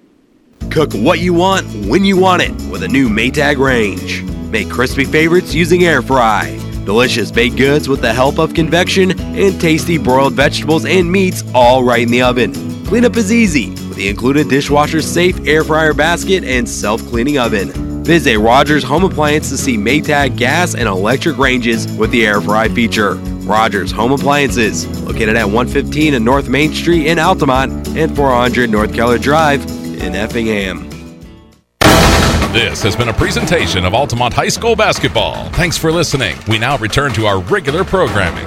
Cook 0.70 0.92
what 0.94 1.20
you 1.20 1.32
want 1.32 1.64
when 1.86 2.04
you 2.04 2.18
want 2.18 2.42
it 2.42 2.50
with 2.70 2.82
a 2.82 2.88
new 2.88 3.08
Maytag 3.08 3.58
range. 3.58 4.24
Make 4.50 4.68
crispy 4.68 5.04
favorites 5.04 5.54
using 5.54 5.84
air 5.84 6.02
fry. 6.02 6.58
Delicious 6.84 7.30
baked 7.30 7.56
goods 7.56 7.88
with 7.88 8.00
the 8.00 8.12
help 8.12 8.38
of 8.38 8.52
convection 8.52 9.18
and 9.20 9.60
tasty 9.60 9.96
broiled 9.96 10.34
vegetables 10.34 10.84
and 10.84 11.10
meats 11.10 11.44
all 11.54 11.84
right 11.84 12.02
in 12.02 12.10
the 12.10 12.22
oven. 12.22 12.52
Cleanup 12.84 13.16
is 13.16 13.32
easy 13.32 13.70
with 13.70 13.94
the 13.94 14.08
included 14.08 14.48
dishwasher 14.48 15.00
safe 15.00 15.46
air 15.46 15.62
fryer 15.62 15.94
basket 15.94 16.42
and 16.42 16.68
self 16.68 17.00
cleaning 17.06 17.38
oven. 17.38 17.93
Visit 18.04 18.36
Rogers 18.36 18.84
Home 18.84 19.02
Appliance 19.02 19.48
to 19.48 19.56
see 19.56 19.78
Maytag 19.78 20.36
gas 20.36 20.74
and 20.74 20.86
electric 20.86 21.38
ranges 21.38 21.90
with 21.96 22.10
the 22.10 22.26
air 22.26 22.38
fry 22.38 22.68
feature. 22.68 23.14
Rogers 23.46 23.90
Home 23.92 24.12
Appliances, 24.12 24.86
located 25.04 25.36
at 25.36 25.46
115 25.46 26.12
and 26.12 26.22
North 26.22 26.50
Main 26.50 26.74
Street 26.74 27.06
in 27.06 27.18
Altamont 27.18 27.88
and 27.96 28.14
400 28.14 28.68
North 28.68 28.92
Keller 28.92 29.16
Drive 29.16 29.64
in 30.02 30.14
Effingham. 30.14 30.90
This 32.52 32.82
has 32.82 32.94
been 32.94 33.08
a 33.08 33.12
presentation 33.14 33.86
of 33.86 33.94
Altamont 33.94 34.34
High 34.34 34.48
School 34.48 34.76
basketball. 34.76 35.48
Thanks 35.52 35.78
for 35.78 35.90
listening. 35.90 36.36
We 36.46 36.58
now 36.58 36.76
return 36.76 37.14
to 37.14 37.24
our 37.24 37.40
regular 37.40 37.84
programming. 37.84 38.44